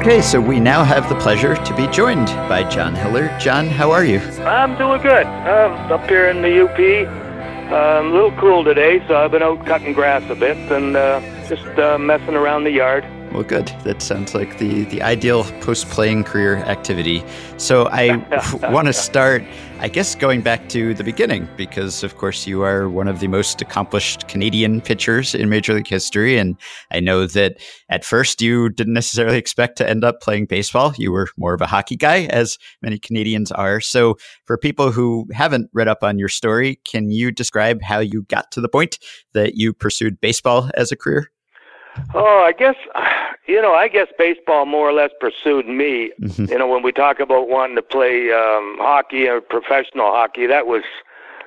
Okay, 0.09 0.23
so 0.23 0.41
we 0.41 0.59
now 0.59 0.83
have 0.83 1.07
the 1.07 1.13
pleasure 1.19 1.55
to 1.55 1.75
be 1.75 1.85
joined 1.89 2.25
by 2.49 2.67
John 2.67 2.95
Hiller. 2.95 3.29
John, 3.39 3.67
how 3.67 3.91
are 3.91 4.03
you? 4.03 4.17
I'm 4.41 4.75
doing 4.75 4.99
good. 5.03 5.27
Uh, 5.27 5.93
up 5.93 6.09
here 6.09 6.29
in 6.29 6.41
the 6.41 6.65
UP. 6.65 6.79
Uh, 7.71 8.01
a 8.01 8.09
little 8.09 8.31
cool 8.39 8.63
today, 8.63 9.05
so 9.07 9.15
I've 9.15 9.29
been 9.29 9.43
out 9.43 9.63
cutting 9.67 9.93
grass 9.93 10.27
a 10.31 10.33
bit 10.33 10.57
and 10.71 10.95
uh, 10.95 11.21
just 11.47 11.63
uh, 11.77 11.99
messing 11.99 12.33
around 12.33 12.63
the 12.63 12.71
yard. 12.71 13.03
Well, 13.31 13.43
good. 13.43 13.67
That 13.83 14.01
sounds 14.01 14.33
like 14.33 14.57
the, 14.57 14.85
the 14.85 15.03
ideal 15.03 15.43
post 15.61 15.87
playing 15.89 16.23
career 16.23 16.57
activity. 16.57 17.23
So 17.57 17.87
I 17.91 18.15
want 18.71 18.87
to 18.87 18.93
start, 18.93 19.43
I 19.79 19.87
guess, 19.87 20.15
going 20.15 20.41
back 20.41 20.67
to 20.69 20.95
the 20.95 21.03
beginning, 21.03 21.47
because 21.55 22.03
of 22.03 22.17
course 22.17 22.47
you 22.47 22.63
are 22.63 22.89
one 22.89 23.07
of 23.07 23.19
the 23.19 23.27
most 23.27 23.61
accomplished 23.61 24.27
Canadian 24.27 24.81
pitchers 24.81 25.35
in 25.35 25.47
Major 25.47 25.75
League 25.75 25.87
history. 25.87 26.39
And 26.39 26.57
I 26.89 26.99
know 26.99 27.27
that 27.27 27.57
at 27.89 28.03
first 28.03 28.41
you 28.41 28.67
didn't 28.67 28.93
necessarily 28.93 29.37
expect 29.37 29.77
to 29.77 29.87
end 29.87 30.03
up 30.03 30.21
playing 30.21 30.47
baseball. 30.47 30.95
You 30.97 31.11
were 31.11 31.29
more 31.37 31.53
of 31.53 31.61
a 31.61 31.67
hockey 31.67 31.97
guy, 31.97 32.23
as 32.31 32.57
many 32.81 32.97
Canadians 32.97 33.51
are. 33.51 33.79
So 33.79 34.17
for 34.45 34.57
people 34.57 34.91
who 34.91 35.27
haven't 35.33 35.69
read 35.71 35.87
up 35.87 36.03
on 36.03 36.17
your 36.17 36.29
story, 36.29 36.81
can 36.83 37.11
you 37.11 37.31
describe 37.31 37.83
how 37.83 37.99
you 37.99 38.23
got 38.23 38.51
to 38.53 38.61
the 38.61 38.69
point 38.69 38.97
that 39.33 39.53
you 39.53 39.71
pursued 39.71 40.19
baseball 40.19 40.71
as 40.73 40.91
a 40.91 40.95
career? 40.95 41.29
Oh, 42.13 42.43
I 42.45 42.51
guess 42.51 42.75
you 43.47 43.61
know, 43.61 43.73
I 43.73 43.87
guess 43.87 44.07
baseball 44.17 44.65
more 44.65 44.89
or 44.89 44.93
less 44.93 45.11
pursued 45.19 45.67
me. 45.67 46.11
Mm-hmm. 46.21 46.45
You 46.45 46.59
know, 46.59 46.67
when 46.67 46.83
we 46.83 46.91
talk 46.91 47.19
about 47.19 47.47
wanting 47.49 47.75
to 47.75 47.81
play 47.81 48.31
um, 48.31 48.77
hockey 48.79 49.27
or 49.27 49.41
professional 49.41 50.11
hockey, 50.11 50.45
that 50.47 50.67
was 50.67 50.83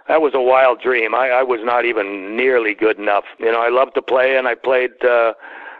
that 0.08 0.20
was 0.20 0.34
a 0.34 0.40
wild 0.40 0.80
dream. 0.80 1.14
I, 1.14 1.28
I 1.28 1.42
was 1.42 1.60
not 1.62 1.84
even 1.84 2.36
nearly 2.36 2.74
good 2.74 2.98
enough. 2.98 3.24
You 3.38 3.52
know, 3.52 3.60
I 3.60 3.68
loved 3.68 3.94
to 3.94 4.02
play, 4.02 4.36
and 4.36 4.48
I 4.48 4.54
played 4.54 5.04
uh, 5.04 5.34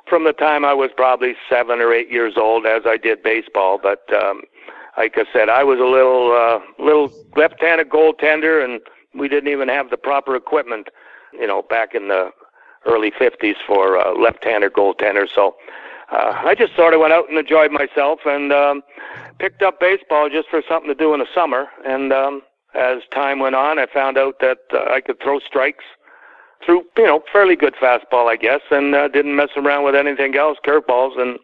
from 0.09 0.25
the 0.25 0.33
time 0.33 0.65
I 0.65 0.75
was 0.75 0.91
probably 0.97 1.35
seven 1.49 1.81
or 1.81 1.93
eight 1.93 2.11
years 2.11 2.35
old, 2.37 2.67
as 2.67 2.83
I 2.87 2.97
did 2.97 3.23
baseball. 3.23 3.79
But 3.83 4.13
um, 4.15 4.43
like 4.97 5.15
I 5.17 5.25
said, 5.33 5.49
I 5.49 5.65
was 5.65 5.81
a 5.81 5.85
little 5.85 6.33
uh, 6.33 6.61
little 6.83 7.13
left-handed 7.37 7.89
goaltender, 7.89 8.65
and 8.65 8.81
we 9.15 9.29
didn't 9.29 9.51
even 9.51 9.69
have 9.69 9.91
the 9.91 9.97
proper 9.97 10.37
equipment. 10.37 10.89
You 11.33 11.47
know, 11.47 11.63
back 11.63 11.95
in 11.95 12.09
the 12.09 12.31
early 12.87 13.11
50s 13.11 13.57
for 13.67 13.99
uh, 13.99 14.19
left-hander 14.19 14.71
goaltender. 14.71 15.27
So 15.33 15.57
uh, 16.11 16.41
I 16.45 16.55
just 16.55 16.77
sort 16.77 16.95
of 16.95 17.01
went 17.01 17.13
out 17.13 17.29
and 17.29 17.39
enjoyed 17.39 17.73
myself 17.73 18.21
and 18.27 18.53
um, 18.53 18.83
picked 19.39 19.63
up 19.63 19.81
baseball 19.81 20.29
just 20.29 20.49
for 20.49 20.63
something 20.69 20.89
to 20.89 20.95
do 20.95 21.15
in 21.15 21.21
the 21.21 21.27
summer. 21.35 21.69
And 21.87 22.13
um, 22.13 22.43
as 22.75 23.03
time 23.13 23.39
went 23.39 23.55
on, 23.55 23.79
I 23.79 23.87
found 23.87 24.19
out 24.19 24.41
that 24.41 24.59
uh, 24.73 24.93
I 24.93 25.01
could 25.01 25.21
throw 25.23 25.39
strikes 25.39 25.85
through, 26.65 26.85
you 26.97 27.05
know, 27.05 27.23
fairly 27.33 27.57
good 27.57 27.75
fastball, 27.75 28.29
I 28.29 28.37
guess, 28.37 28.61
and 28.71 28.95
uh, 28.95 29.09
didn't 29.09 29.37
mess 29.37 29.51
around 29.57 29.85
with 29.85 29.95
anything 29.95 30.37
else, 30.37 30.59
curveballs. 30.65 31.19
And 31.19 31.39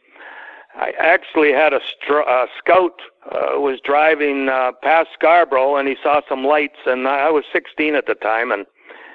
I 0.76 0.92
actually 0.98 1.52
had 1.52 1.72
a 1.72 1.80
str- 1.84 2.28
uh, 2.28 2.46
scout 2.56 3.00
uh, 3.32 3.58
was 3.58 3.80
driving 3.82 4.48
uh, 4.48 4.72
past 4.82 5.10
Scarborough, 5.12 5.76
and 5.76 5.88
he 5.88 5.96
saw 6.02 6.20
some 6.28 6.44
lights, 6.44 6.78
and 6.86 7.08
I 7.08 7.30
was 7.30 7.44
16 7.52 7.94
at 7.94 8.06
the 8.06 8.14
time, 8.14 8.52
and 8.52 8.64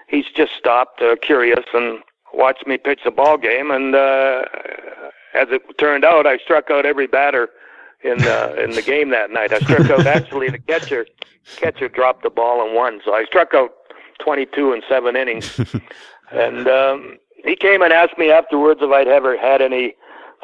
he's 0.07 0.25
just 0.36 0.53
stopped, 0.53 1.01
uh, 1.01 1.15
curious, 1.21 1.65
and 1.73 1.99
watched 2.33 2.65
me 2.67 2.77
pitch 2.77 3.01
the 3.05 3.11
ball 3.11 3.37
game, 3.37 3.71
and 3.71 3.95
uh, 3.95 4.43
as 5.33 5.47
it 5.49 5.61
turned 5.77 6.05
out, 6.05 6.25
I 6.25 6.37
struck 6.37 6.69
out 6.69 6.85
every 6.85 7.07
batter 7.07 7.49
in 8.03 8.17
the 8.19 8.63
in 8.63 8.71
the 8.71 8.81
game 8.81 9.09
that 9.11 9.31
night. 9.31 9.53
I 9.53 9.59
struck 9.59 9.89
out 9.89 10.05
actually 10.05 10.49
the 10.49 10.59
catcher. 10.59 11.05
Catcher 11.57 11.89
dropped 11.89 12.23
the 12.23 12.29
ball 12.29 12.65
and 12.65 12.75
won, 12.75 13.01
so 13.03 13.13
I 13.13 13.25
struck 13.25 13.53
out 13.53 13.71
22 14.19 14.73
in 14.73 14.81
seven 14.87 15.15
innings. 15.15 15.59
and 16.31 16.67
um, 16.67 17.17
he 17.43 17.55
came 17.55 17.81
and 17.81 17.91
asked 17.91 18.17
me 18.17 18.31
afterwards 18.31 18.79
if 18.81 18.89
I'd 18.89 19.07
ever 19.07 19.37
had 19.37 19.61
any 19.61 19.95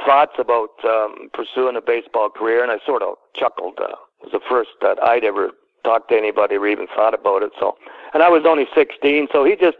thoughts 0.05 0.33
about 0.37 0.69
um, 0.83 1.29
pursuing 1.33 1.75
a 1.75 1.81
baseball 1.81 2.29
career, 2.29 2.63
and 2.63 2.71
I 2.71 2.77
sort 2.85 3.01
of 3.01 3.15
chuckled. 3.35 3.79
Uh, 3.79 3.95
it 4.21 4.23
was 4.23 4.31
the 4.33 4.41
first 4.49 4.71
that 4.81 5.01
I'd 5.03 5.23
ever 5.23 5.51
talked 5.83 6.09
to 6.09 6.15
anybody 6.15 6.55
or 6.55 6.67
even 6.67 6.87
thought 6.87 7.13
about 7.13 7.43
it. 7.43 7.51
So, 7.59 7.77
and 8.13 8.21
I 8.21 8.29
was 8.29 8.43
only 8.45 8.67
16, 8.75 9.27
so 9.31 9.45
he 9.45 9.55
just 9.55 9.77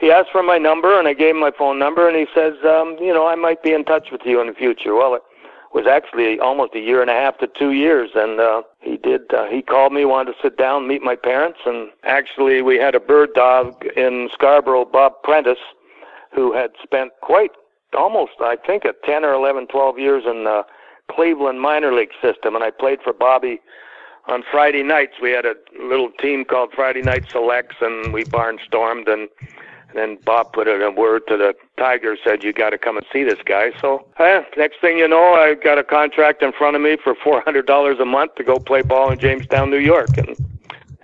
he 0.00 0.10
asked 0.10 0.30
for 0.30 0.42
my 0.42 0.58
number, 0.58 0.98
and 0.98 1.08
I 1.08 1.14
gave 1.14 1.34
him 1.34 1.40
my 1.40 1.52
phone 1.56 1.78
number, 1.78 2.08
and 2.08 2.16
he 2.16 2.26
says, 2.34 2.54
um, 2.64 2.96
you 3.00 3.12
know, 3.12 3.26
I 3.26 3.34
might 3.34 3.62
be 3.62 3.72
in 3.72 3.84
touch 3.84 4.08
with 4.12 4.22
you 4.24 4.40
in 4.40 4.48
the 4.48 4.52
future. 4.52 4.94
Well, 4.94 5.14
it 5.14 5.22
was 5.72 5.86
actually 5.86 6.38
almost 6.38 6.74
a 6.74 6.80
year 6.80 7.00
and 7.00 7.10
a 7.10 7.14
half 7.14 7.38
to 7.38 7.46
two 7.46 7.72
years, 7.72 8.10
and 8.14 8.40
uh, 8.40 8.62
he 8.80 8.96
did. 8.96 9.32
Uh, 9.32 9.46
he 9.46 9.62
called 9.62 9.92
me, 9.92 10.04
wanted 10.04 10.32
to 10.32 10.38
sit 10.42 10.56
down, 10.56 10.88
meet 10.88 11.02
my 11.02 11.16
parents, 11.16 11.60
and 11.64 11.90
actually 12.04 12.62
we 12.62 12.76
had 12.76 12.94
a 12.94 13.00
bird 13.00 13.32
dog 13.34 13.84
in 13.96 14.28
Scarborough, 14.32 14.84
Bob 14.84 15.22
Prentice, 15.22 15.58
who 16.32 16.52
had 16.52 16.70
spent 16.82 17.12
quite 17.22 17.52
almost, 17.96 18.32
I 18.40 18.56
think, 18.66 18.84
a 18.84 18.92
10 19.04 19.24
or 19.24 19.32
11, 19.32 19.68
12 19.68 19.98
years 19.98 20.24
in 20.26 20.44
the 20.44 20.62
Cleveland 21.10 21.60
minor 21.60 21.92
league 21.92 22.10
system, 22.20 22.54
and 22.54 22.64
I 22.64 22.70
played 22.70 23.00
for 23.02 23.12
Bobby 23.12 23.60
on 24.28 24.42
Friday 24.50 24.82
nights. 24.82 25.14
We 25.22 25.30
had 25.30 25.46
a 25.46 25.54
little 25.80 26.10
team 26.10 26.44
called 26.44 26.70
Friday 26.74 27.02
Night 27.02 27.24
Selects, 27.30 27.76
and 27.80 28.12
we 28.12 28.24
barnstormed 28.24 29.08
and 29.08 29.28
then 29.96 30.18
Bob 30.24 30.52
put 30.52 30.68
in 30.68 30.82
a 30.82 30.90
word 30.90 31.22
to 31.28 31.36
the 31.36 31.54
Tiger, 31.78 32.16
said, 32.22 32.42
You 32.42 32.52
got 32.52 32.70
to 32.70 32.78
come 32.78 32.96
and 32.96 33.06
see 33.12 33.24
this 33.24 33.38
guy. 33.44 33.70
So, 33.80 34.06
eh, 34.18 34.42
next 34.56 34.80
thing 34.80 34.98
you 34.98 35.08
know, 35.08 35.34
I 35.34 35.54
got 35.54 35.78
a 35.78 35.84
contract 35.84 36.42
in 36.42 36.52
front 36.52 36.76
of 36.76 36.82
me 36.82 36.96
for 37.02 37.14
$400 37.14 38.00
a 38.00 38.04
month 38.04 38.34
to 38.36 38.44
go 38.44 38.58
play 38.58 38.82
ball 38.82 39.10
in 39.10 39.18
Jamestown, 39.18 39.70
New 39.70 39.78
York. 39.78 40.16
And 40.18 40.36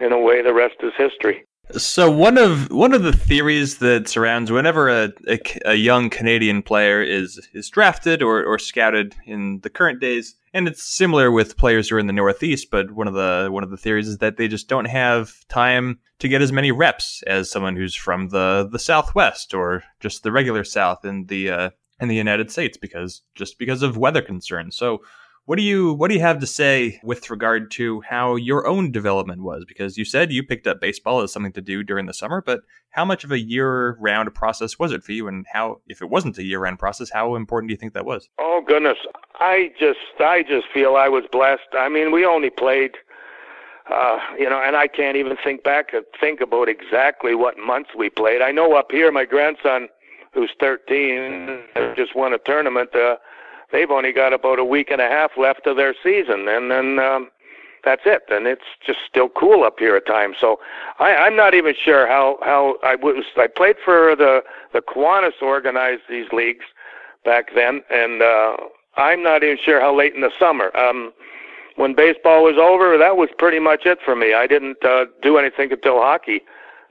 in 0.00 0.12
a 0.12 0.18
way, 0.18 0.42
the 0.42 0.52
rest 0.52 0.76
is 0.82 0.92
history. 0.96 1.44
So 1.76 2.10
one 2.10 2.36
of 2.36 2.70
one 2.70 2.92
of 2.92 3.02
the 3.02 3.12
theories 3.12 3.78
that 3.78 4.08
surrounds 4.08 4.50
whenever 4.50 4.88
a, 4.88 5.12
a, 5.26 5.40
a, 5.64 5.74
young 5.74 6.10
Canadian 6.10 6.62
player 6.62 7.02
is 7.02 7.48
is 7.54 7.70
drafted 7.70 8.22
or, 8.22 8.44
or 8.44 8.58
scouted 8.58 9.14
in 9.24 9.60
the 9.60 9.70
current 9.70 10.00
days, 10.00 10.34
and 10.52 10.68
it's 10.68 10.82
similar 10.82 11.30
with 11.30 11.56
players 11.56 11.88
who 11.88 11.96
are 11.96 11.98
in 11.98 12.08
the 12.08 12.12
Northeast. 12.12 12.70
But 12.70 12.90
one 12.92 13.08
of 13.08 13.14
the 13.14 13.48
one 13.50 13.64
of 13.64 13.70
the 13.70 13.76
theories 13.76 14.08
is 14.08 14.18
that 14.18 14.36
they 14.36 14.48
just 14.48 14.68
don't 14.68 14.84
have 14.84 15.46
time 15.48 15.98
to 16.18 16.28
get 16.28 16.42
as 16.42 16.52
many 16.52 16.72
reps 16.72 17.22
as 17.26 17.50
someone 17.50 17.76
who's 17.76 17.94
from 17.94 18.28
the 18.28 18.68
the 18.70 18.78
Southwest 18.78 19.54
or 19.54 19.82
just 20.00 20.22
the 20.22 20.32
regular 20.32 20.64
South 20.64 21.04
in 21.04 21.26
the 21.26 21.50
uh, 21.50 21.70
in 22.00 22.08
the 22.08 22.16
United 22.16 22.50
States 22.50 22.76
because 22.76 23.22
just 23.34 23.58
because 23.58 23.82
of 23.82 23.96
weather 23.96 24.22
concerns. 24.22 24.76
So 24.76 25.02
what 25.44 25.56
do 25.56 25.62
you 25.62 25.92
what 25.94 26.08
do 26.08 26.14
you 26.14 26.20
have 26.20 26.38
to 26.38 26.46
say 26.46 27.00
with 27.02 27.28
regard 27.28 27.70
to 27.72 28.00
how 28.02 28.36
your 28.36 28.66
own 28.66 28.92
development 28.92 29.42
was? 29.42 29.64
Because 29.66 29.98
you 29.98 30.04
said 30.04 30.32
you 30.32 30.42
picked 30.42 30.66
up 30.66 30.80
baseball 30.80 31.20
as 31.20 31.32
something 31.32 31.52
to 31.52 31.60
do 31.60 31.82
during 31.82 32.06
the 32.06 32.14
summer, 32.14 32.40
but 32.40 32.60
how 32.90 33.04
much 33.04 33.24
of 33.24 33.32
a 33.32 33.38
year-round 33.38 34.32
process 34.34 34.78
was 34.78 34.92
it 34.92 35.02
for 35.02 35.12
you, 35.12 35.26
and 35.26 35.46
how, 35.50 35.80
if 35.88 36.02
it 36.02 36.10
wasn't 36.10 36.36
a 36.36 36.44
year-round 36.44 36.78
process, 36.78 37.10
how 37.10 37.34
important 37.34 37.70
do 37.70 37.72
you 37.72 37.78
think 37.78 37.94
that 37.94 38.04
was? 38.04 38.28
Oh 38.38 38.62
goodness, 38.66 38.98
I 39.40 39.72
just 39.80 39.98
I 40.20 40.42
just 40.42 40.66
feel 40.72 40.94
I 40.94 41.08
was 41.08 41.24
blessed. 41.32 41.62
I 41.72 41.88
mean, 41.88 42.12
we 42.12 42.24
only 42.24 42.50
played, 42.50 42.92
uh, 43.92 44.18
you 44.38 44.48
know, 44.48 44.62
and 44.64 44.76
I 44.76 44.86
can't 44.86 45.16
even 45.16 45.36
think 45.42 45.64
back 45.64 45.92
and 45.92 46.04
think 46.20 46.40
about 46.40 46.68
exactly 46.68 47.34
what 47.34 47.58
months 47.58 47.90
we 47.96 48.10
played. 48.10 48.42
I 48.42 48.52
know 48.52 48.76
up 48.76 48.92
here, 48.92 49.10
my 49.10 49.24
grandson, 49.24 49.88
who's 50.34 50.50
13, 50.60 51.62
just 51.96 52.14
won 52.14 52.32
a 52.32 52.38
tournament. 52.38 52.94
Uh, 52.94 53.16
they've 53.72 53.90
only 53.90 54.12
got 54.12 54.32
about 54.32 54.58
a 54.58 54.64
week 54.64 54.90
and 54.90 55.00
a 55.00 55.08
half 55.08 55.32
left 55.36 55.66
of 55.66 55.76
their 55.76 55.94
season, 56.02 56.46
and 56.48 56.70
then 56.70 56.98
um, 56.98 57.30
that's 57.84 58.02
it. 58.04 58.22
And 58.30 58.46
it's 58.46 58.62
just 58.86 59.00
still 59.08 59.28
cool 59.28 59.64
up 59.64 59.78
here 59.78 59.96
at 59.96 60.06
times. 60.06 60.36
So 60.40 60.60
I, 60.98 61.14
I'm 61.14 61.36
not 61.36 61.54
even 61.54 61.74
sure 61.74 62.06
how 62.06 62.38
how 62.42 62.76
I 62.82 62.94
was. 62.94 63.24
I 63.36 63.46
played 63.46 63.76
for 63.84 64.14
the 64.14 64.42
the 64.72 64.80
Kiwanis 64.80 65.40
organized 65.42 66.02
these 66.08 66.30
leagues 66.32 66.66
back 67.24 67.54
then, 67.54 67.82
and 67.90 68.22
uh, 68.22 68.56
I'm 68.96 69.22
not 69.22 69.42
even 69.42 69.58
sure 69.62 69.80
how 69.80 69.96
late 69.96 70.14
in 70.14 70.20
the 70.20 70.32
summer. 70.38 70.74
Um, 70.76 71.12
when 71.76 71.94
baseball 71.94 72.44
was 72.44 72.56
over, 72.58 72.98
that 72.98 73.16
was 73.16 73.30
pretty 73.38 73.58
much 73.58 73.86
it 73.86 73.98
for 74.04 74.14
me. 74.14 74.34
I 74.34 74.46
didn't 74.46 74.84
uh, 74.84 75.06
do 75.22 75.38
anything 75.38 75.72
until 75.72 76.00
hockey. 76.00 76.42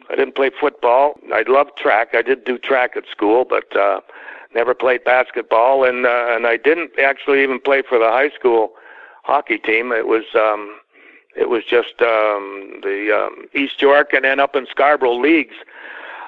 I 0.09 0.15
didn't 0.15 0.35
play 0.35 0.49
football. 0.59 1.19
I 1.31 1.43
loved 1.47 1.77
track. 1.77 2.09
I 2.13 2.21
did 2.21 2.43
do 2.43 2.57
track 2.57 2.97
at 2.97 3.03
school, 3.09 3.45
but 3.47 3.75
uh, 3.77 4.01
never 4.53 4.73
played 4.73 5.03
basketball, 5.03 5.83
and 5.83 6.05
uh, 6.05 6.27
and 6.29 6.45
I 6.47 6.57
didn't 6.57 6.91
actually 6.99 7.43
even 7.43 7.59
play 7.59 7.81
for 7.87 7.97
the 7.97 8.09
high 8.09 8.29
school 8.29 8.73
hockey 9.23 9.57
team. 9.57 9.91
It 9.91 10.07
was 10.07 10.25
um, 10.35 10.79
it 11.35 11.49
was 11.49 11.63
just 11.63 12.01
um, 12.01 12.79
the 12.83 13.11
um, 13.15 13.47
East 13.53 13.81
York 13.81 14.13
and 14.13 14.25
then 14.25 14.39
up 14.39 14.55
in 14.55 14.67
Scarborough 14.69 15.19
leagues. 15.19 15.55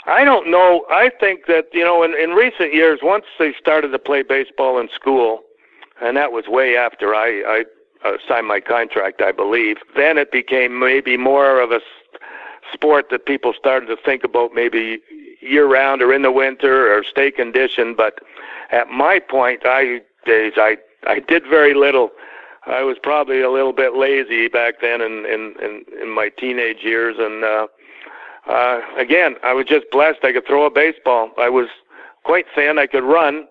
I 0.05 0.23
don't 0.23 0.49
know. 0.51 0.85
I 0.89 1.09
think 1.19 1.45
that 1.47 1.67
you 1.73 1.83
know, 1.83 2.03
in, 2.03 2.13
in 2.15 2.31
recent 2.31 2.73
years, 2.73 2.99
once 3.01 3.25
they 3.39 3.53
started 3.59 3.89
to 3.89 3.99
play 3.99 4.23
baseball 4.23 4.79
in 4.79 4.89
school, 4.89 5.43
and 6.01 6.17
that 6.17 6.31
was 6.31 6.47
way 6.47 6.75
after 6.75 7.15
I, 7.15 7.43
I 7.45 7.65
uh, 8.07 8.17
signed 8.27 8.47
my 8.47 8.59
contract, 8.59 9.21
I 9.21 9.31
believe. 9.31 9.77
Then 9.95 10.17
it 10.17 10.31
became 10.31 10.79
maybe 10.79 11.15
more 11.15 11.61
of 11.61 11.71
a 11.71 11.79
sport 12.73 13.09
that 13.11 13.25
people 13.25 13.53
started 13.57 13.85
to 13.87 13.95
think 13.95 14.23
about 14.23 14.53
maybe 14.53 15.01
year 15.43 15.67
round 15.67 16.01
or 16.01 16.13
in 16.13 16.21
the 16.21 16.31
winter 16.31 16.93
or 16.93 17.03
stay 17.03 17.31
conditioned. 17.31 17.97
But 17.97 18.19
at 18.71 18.89
my 18.89 19.19
point, 19.19 19.61
I 19.65 20.01
days 20.25 20.53
I 20.57 20.77
I 21.05 21.19
did 21.19 21.43
very 21.43 21.73
little. 21.73 22.11
I 22.65 22.83
was 22.83 22.97
probably 23.01 23.41
a 23.41 23.51
little 23.51 23.73
bit 23.73 23.95
lazy 23.95 24.47
back 24.47 24.75
then 24.81 25.01
in 25.01 25.25
in 25.25 25.55
in, 25.61 25.83
in 26.01 26.09
my 26.09 26.29
teenage 26.29 26.81
years, 26.81 27.15
and 27.19 27.43
uh, 27.43 27.67
uh, 28.47 28.81
again, 28.97 29.35
I 29.43 29.53
was 29.53 29.65
just 29.65 29.85
blessed. 29.91 30.19
I 30.23 30.31
could 30.33 30.47
throw 30.47 30.65
a 30.65 30.71
baseball. 30.71 31.31
I 31.37 31.49
was 31.49 31.67
quite 32.23 32.45
thin. 32.55 32.79
I 32.79 32.87
could 32.87 33.03
run. 33.03 33.47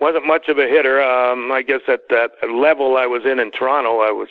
wasn't 0.00 0.26
much 0.26 0.48
of 0.48 0.58
a 0.58 0.66
hitter. 0.66 1.02
Um, 1.02 1.52
I 1.52 1.62
guess 1.62 1.82
at 1.88 2.08
that 2.10 2.32
level 2.50 2.96
I 2.96 3.06
was 3.06 3.24
in 3.24 3.38
in 3.38 3.50
Toronto, 3.50 4.00
I 4.00 4.10
was 4.10 4.28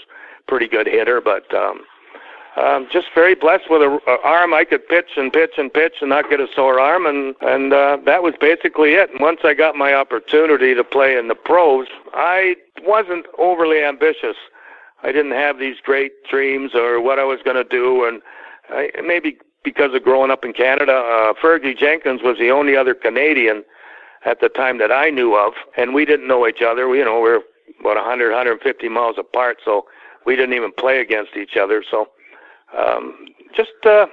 pretty 0.47 0.67
good 0.67 0.87
hitter, 0.87 1.21
but 1.21 1.51
um, 1.53 1.81
um, 2.55 2.87
just 2.91 3.07
very 3.13 3.35
blessed 3.35 3.65
with 3.69 3.81
a 3.81 4.17
arm 4.23 4.53
I 4.53 4.63
could 4.63 4.87
pitch 4.87 5.11
and 5.17 5.31
pitch 5.31 5.51
and 5.57 5.73
pitch 5.73 5.95
and 5.99 6.09
not 6.09 6.29
get 6.29 6.39
a 6.39 6.47
sore 6.55 6.79
arm, 6.79 7.05
and 7.05 7.35
and 7.41 7.73
uh, 7.73 7.97
that 8.05 8.23
was 8.23 8.33
basically 8.39 8.93
it. 8.93 9.11
And 9.11 9.19
once 9.19 9.41
I 9.43 9.53
got 9.53 9.75
my 9.75 9.93
opportunity 9.93 10.73
to 10.73 10.83
play 10.83 11.17
in 11.17 11.27
the 11.27 11.35
pros, 11.35 11.87
I 12.13 12.55
wasn't 12.83 13.25
overly 13.37 13.83
ambitious. 13.83 14.37
I 15.03 15.11
didn't 15.11 15.33
have 15.33 15.59
these 15.59 15.75
great 15.83 16.11
dreams 16.29 16.73
or 16.73 17.01
what 17.01 17.19
I 17.19 17.25
was 17.25 17.39
going 17.43 17.57
to 17.57 17.65
do, 17.65 18.05
and 18.05 18.21
I, 18.69 18.89
maybe 19.03 19.37
because 19.63 19.93
of 19.93 20.03
growing 20.03 20.31
up 20.31 20.45
in 20.45 20.53
Canada, 20.53 20.93
uh, 20.93 21.33
Fergie 21.33 21.77
Jenkins 21.77 22.21
was 22.23 22.37
the 22.37 22.51
only 22.51 22.77
other 22.77 22.93
Canadian 22.93 23.63
at 24.23 24.39
the 24.39 24.49
time 24.49 24.77
that 24.77 24.91
I 24.91 25.09
knew 25.09 25.35
of, 25.35 25.53
and 25.75 25.93
we 25.93 26.05
didn't 26.05 26.27
know 26.27 26.47
each 26.47 26.61
other. 26.61 26.87
We, 26.87 26.99
you 26.99 27.05
know, 27.05 27.19
we 27.19 27.29
we're 27.29 27.41
about 27.81 27.97
100, 27.97 28.29
150 28.29 28.89
miles 28.89 29.17
apart, 29.19 29.57
so 29.65 29.85
we 30.25 30.35
didn't 30.35 30.55
even 30.55 30.71
play 30.71 30.99
against 30.99 31.35
each 31.35 31.57
other. 31.57 31.83
So 31.89 32.07
um, 32.77 33.27
just 33.55 33.71
uh, 33.85 34.07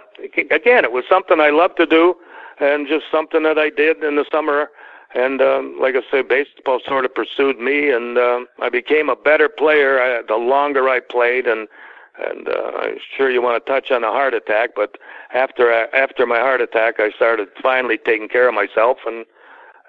again, 0.50 0.84
it 0.84 0.92
was 0.92 1.04
something 1.08 1.40
I 1.40 1.50
loved 1.50 1.76
to 1.78 1.86
do, 1.86 2.14
and 2.60 2.86
just 2.86 3.04
something 3.10 3.42
that 3.42 3.58
I 3.58 3.70
did 3.70 4.02
in 4.02 4.16
the 4.16 4.24
summer. 4.30 4.70
And 5.14 5.42
um, 5.42 5.76
like 5.78 5.94
I 5.94 6.00
say, 6.10 6.22
baseball 6.22 6.80
sort 6.86 7.04
of 7.04 7.14
pursued 7.14 7.58
me, 7.58 7.90
and 7.90 8.16
uh, 8.16 8.40
I 8.62 8.70
became 8.70 9.08
a 9.08 9.16
better 9.16 9.48
player 9.48 10.00
uh, 10.00 10.22
the 10.26 10.36
longer 10.36 10.88
I 10.88 11.00
played. 11.00 11.46
And 11.46 11.68
and 12.18 12.48
uh, 12.48 12.72
I'm 12.78 12.98
sure 13.16 13.30
you 13.30 13.42
want 13.42 13.64
to 13.64 13.72
touch 13.72 13.90
on 13.90 14.04
a 14.04 14.08
heart 14.08 14.34
attack, 14.34 14.70
but 14.76 14.96
after 15.34 15.72
uh, 15.72 15.86
after 15.94 16.26
my 16.26 16.38
heart 16.38 16.60
attack, 16.60 16.94
I 16.98 17.10
started 17.10 17.48
finally 17.62 17.98
taking 17.98 18.28
care 18.28 18.48
of 18.48 18.54
myself 18.54 18.98
and 19.06 19.26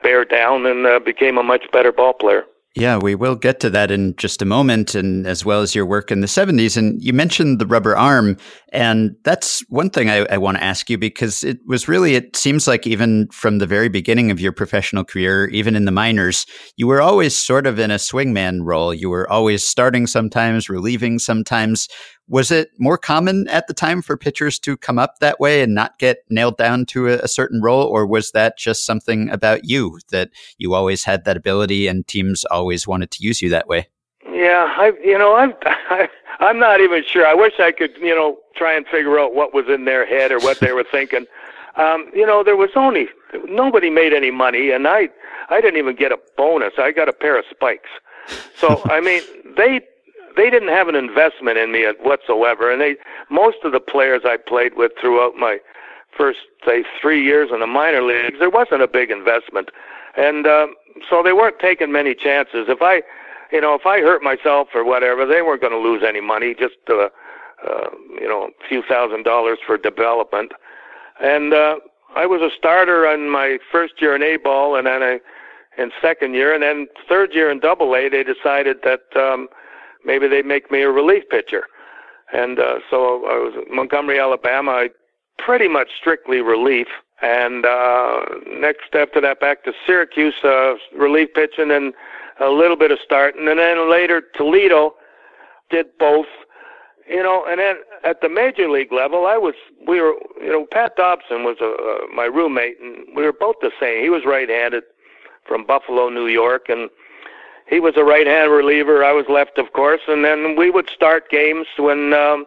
bear 0.02 0.26
down, 0.26 0.66
and 0.66 0.86
uh, 0.86 1.00
became 1.00 1.38
a 1.38 1.44
much 1.44 1.66
better 1.72 1.92
ball 1.92 2.14
player. 2.14 2.46
Yeah, 2.76 2.98
we 2.98 3.14
will 3.14 3.36
get 3.36 3.60
to 3.60 3.70
that 3.70 3.92
in 3.92 4.16
just 4.16 4.42
a 4.42 4.46
moment, 4.46 4.96
and 4.96 5.28
as 5.28 5.46
well 5.46 5.62
as 5.62 5.76
your 5.76 5.86
work 5.86 6.10
in 6.12 6.22
the 6.22 6.28
70s. 6.28 6.76
And 6.76 7.00
you 7.04 7.14
mentioned 7.14 7.60
the 7.60 7.68
rubber 7.68 7.96
arm, 7.96 8.36
and 8.74 9.16
that's 9.24 9.60
one 9.70 9.92
thing 9.92 10.10
I, 10.10 10.26
I 10.32 10.38
want 10.40 10.58
to 10.58 10.64
ask 10.64 10.90
you 10.90 10.98
because 10.98 11.44
it 11.44 11.60
was 11.68 11.88
really, 11.88 12.16
it 12.16 12.36
seems 12.36 12.68
like 12.68 12.88
even 12.88 13.28
from 13.28 13.60
the 13.60 13.68
very 13.68 13.88
beginning 13.88 14.32
of 14.32 14.40
your 14.40 14.52
professional 14.52 15.04
career, 15.04 15.48
even 15.50 15.76
in 15.76 15.86
the 15.86 15.92
minors, 15.92 16.48
you 16.76 16.88
were 16.88 17.00
always 17.00 17.38
sort 17.38 17.68
of 17.68 17.78
in 17.78 17.92
a 17.92 17.96
swingman 17.96 18.62
role. 18.64 18.92
You 18.92 19.12
were 19.12 19.30
always 19.30 19.64
starting 19.64 20.08
sometimes, 20.08 20.70
relieving 20.70 21.20
sometimes. 21.20 21.88
Was 22.28 22.50
it 22.50 22.70
more 22.80 22.98
common 22.98 23.48
at 23.48 23.68
the 23.68 23.76
time 23.76 24.02
for 24.02 24.18
pitchers 24.18 24.58
to 24.60 24.76
come 24.76 24.98
up 24.98 25.20
that 25.20 25.40
way 25.40 25.62
and 25.62 25.76
not 25.76 26.00
get 26.00 26.24
nailed 26.32 26.58
down 26.58 26.88
to 26.88 27.10
a, 27.10 27.20
a, 27.20 27.28
certain 27.28 27.62
role, 27.62 27.84
or 27.84 28.08
was 28.08 28.32
that 28.32 28.58
just 28.58 28.88
something 28.88 29.30
about 29.30 29.66
you 29.66 30.00
that 30.10 30.32
you 30.58 30.74
always 30.74 31.04
had 31.04 31.26
that 31.26 31.38
ability 31.38 31.86
and 31.88 32.08
teams 32.08 32.44
always 32.46 32.88
wanted 32.88 33.12
to 33.12 33.24
use 33.24 33.40
you 33.40 33.50
that 33.50 33.68
way? 33.68 33.88
Yeah, 34.26 34.74
I 34.78 34.94
you 35.04 35.18
know 35.18 35.36
I'm 35.36 35.54
I, 35.64 36.10
I'm 36.40 36.60
not 36.60 36.82
even 36.82 37.04
sure. 37.06 37.26
I 37.26 37.34
wish 37.34 37.54
I 37.60 37.72
could 37.72 37.92
you 38.00 38.16
know 38.16 38.38
try 38.56 38.76
and 38.76 38.86
figure 38.88 39.20
out 39.20 39.34
what 39.34 39.54
was 39.54 39.66
in 39.68 39.86
their 39.86 40.06
head 40.06 40.32
or 40.32 40.40
what 40.40 40.60
they 40.60 40.72
were 40.72 40.86
thinking. 40.90 41.26
Um, 41.76 42.12
you 42.14 42.24
know, 42.24 42.44
there 42.44 42.56
was 42.56 42.70
only 42.76 43.08
nobody 43.46 43.90
made 43.90 44.14
any 44.14 44.30
money, 44.30 44.70
and 44.70 44.88
I 44.88 45.10
I 45.50 45.60
didn't 45.60 45.80
even 45.80 45.96
get 45.96 46.12
a 46.12 46.20
bonus. 46.38 46.74
I 46.78 46.92
got 46.92 47.10
a 47.10 47.14
pair 47.14 47.36
of 47.36 47.46
spikes. 47.50 47.90
So 48.58 48.80
I 48.92 49.02
mean, 49.02 49.24
they 49.58 49.82
they 50.36 50.50
didn't 50.50 50.70
have 50.70 50.88
an 50.88 50.96
investment 50.96 51.58
in 51.58 51.72
me 51.72 51.86
whatsoever. 52.02 52.72
And 52.72 52.82
they, 52.82 52.96
most 53.30 53.58
of 53.64 53.72
the 53.72 53.80
players 53.80 54.22
I 54.26 54.38
played 54.38 54.76
with 54.76 54.92
throughout 55.00 55.36
my 55.36 55.60
first, 56.16 56.40
say, 56.66 56.84
three 57.02 57.24
years 57.24 57.50
in 57.52 57.60
the 57.60 57.68
minor 57.68 58.02
leagues, 58.02 58.40
there 58.40 58.50
wasn't 58.50 58.82
a 58.82 58.88
big 58.88 59.10
investment, 59.10 59.70
and 60.16 60.46
um, 60.46 60.76
so 61.10 61.24
they 61.24 61.34
weren't 61.34 61.60
taking 61.60 61.92
many 61.92 62.14
chances. 62.14 62.68
If 62.70 62.82
I, 62.82 63.02
you 63.54 63.62
know, 63.62 63.74
if 63.76 63.86
I 63.86 64.00
hurt 64.00 64.22
myself 64.22 64.70
or 64.76 64.84
whatever, 64.84 65.26
they 65.26 65.42
weren't 65.42 65.62
going 65.62 65.74
to 65.74 65.80
lose 65.80 66.04
any 66.06 66.20
money, 66.20 66.54
just 66.54 66.76
uh, 66.90 67.08
uh, 67.66 67.90
you 68.20 68.28
know, 68.28 68.50
a 68.50 68.68
few 68.68 68.84
thousand 68.90 69.24
dollars 69.24 69.60
for 69.66 69.78
development. 69.78 70.52
And 71.22 71.54
uh, 71.54 71.76
I 72.16 72.26
was 72.26 72.42
a 72.42 72.50
starter 72.58 73.06
in 73.14 73.30
my 73.30 73.60
first 73.72 73.94
year 74.02 74.16
in 74.16 74.24
A 74.24 74.38
ball, 74.38 74.76
and 74.76 74.88
then 74.88 75.02
I 75.02 75.20
in 75.78 75.92
second 76.02 76.34
year, 76.34 76.54
and 76.54 76.62
then 76.62 76.88
third 77.08 77.34
year 77.34 77.50
in 77.50 77.60
Double 77.60 77.96
A, 77.96 78.10
they 78.10 78.24
decided 78.24 78.78
that. 78.84 79.02
Um, 79.16 79.48
maybe 80.06 80.28
they'd 80.28 80.46
make 80.46 80.72
me 80.72 80.82
a 80.82 80.90
relief 80.90 81.24
pitcher. 81.30 81.64
And 82.32 82.60
uh, 82.60 82.80
so 82.90 83.26
I 83.26 83.38
was 83.38 83.54
Montgomery, 83.70 84.20
Alabama. 84.20 84.72
I 84.72 84.90
pretty 85.38 85.68
much 85.68 85.90
strictly 86.00 86.42
relief. 86.42 86.88
And 87.22 87.66
uh, 87.66 88.22
next 88.48 88.94
after 88.94 89.22
that, 89.22 89.40
back 89.40 89.64
to 89.64 89.74
Syracuse, 89.86 90.34
uh, 90.44 90.74
relief 90.98 91.30
pitching 91.34 91.72
and 91.72 91.94
a 92.40 92.50
little 92.50 92.78
bit 92.78 92.92
of 92.92 93.00
starting. 93.04 93.48
And 93.48 93.60
then 93.60 93.90
later, 93.90 94.24
Toledo 94.36 94.96
did 95.70 95.88
both. 96.00 96.28
You 97.08 97.22
know, 97.22 97.44
and 97.46 97.60
then 97.60 97.76
at 98.06 98.22
the 98.22 98.30
major 98.30 98.70
league 98.70 98.94
level, 98.94 99.26
I 99.26 99.38
was 99.38 99.56
we 99.86 100.00
were 100.00 100.14
you 100.42 100.52
know 100.52 100.66
Pat 100.72 100.96
Dobson 100.96 101.44
was 101.44 101.58
a, 101.60 101.66
uh, 101.66 102.16
my 102.16 102.26
roommate, 102.26 102.80
and 102.80 103.06
we 103.14 103.24
were 103.24 103.34
both 103.34 103.58
the 103.62 103.72
same. 103.78 104.02
He 104.02 104.10
was 104.10 104.24
right-handed 104.26 104.84
from 105.46 105.66
Buffalo, 105.66 106.08
New 106.08 106.28
York, 106.28 106.70
and 106.70 106.90
he 107.68 107.82
was 107.82 107.96
a 107.98 108.04
right-hand 108.06 108.52
reliever. 108.52 109.04
I 109.04 109.12
was 109.12 109.26
left, 109.28 109.58
of 109.58 109.74
course, 109.74 110.02
and 110.08 110.24
then 110.24 110.56
we 110.56 110.70
would 110.70 110.90
start 110.90 111.30
games 111.30 111.68
when 111.78 112.14
um, 112.14 112.46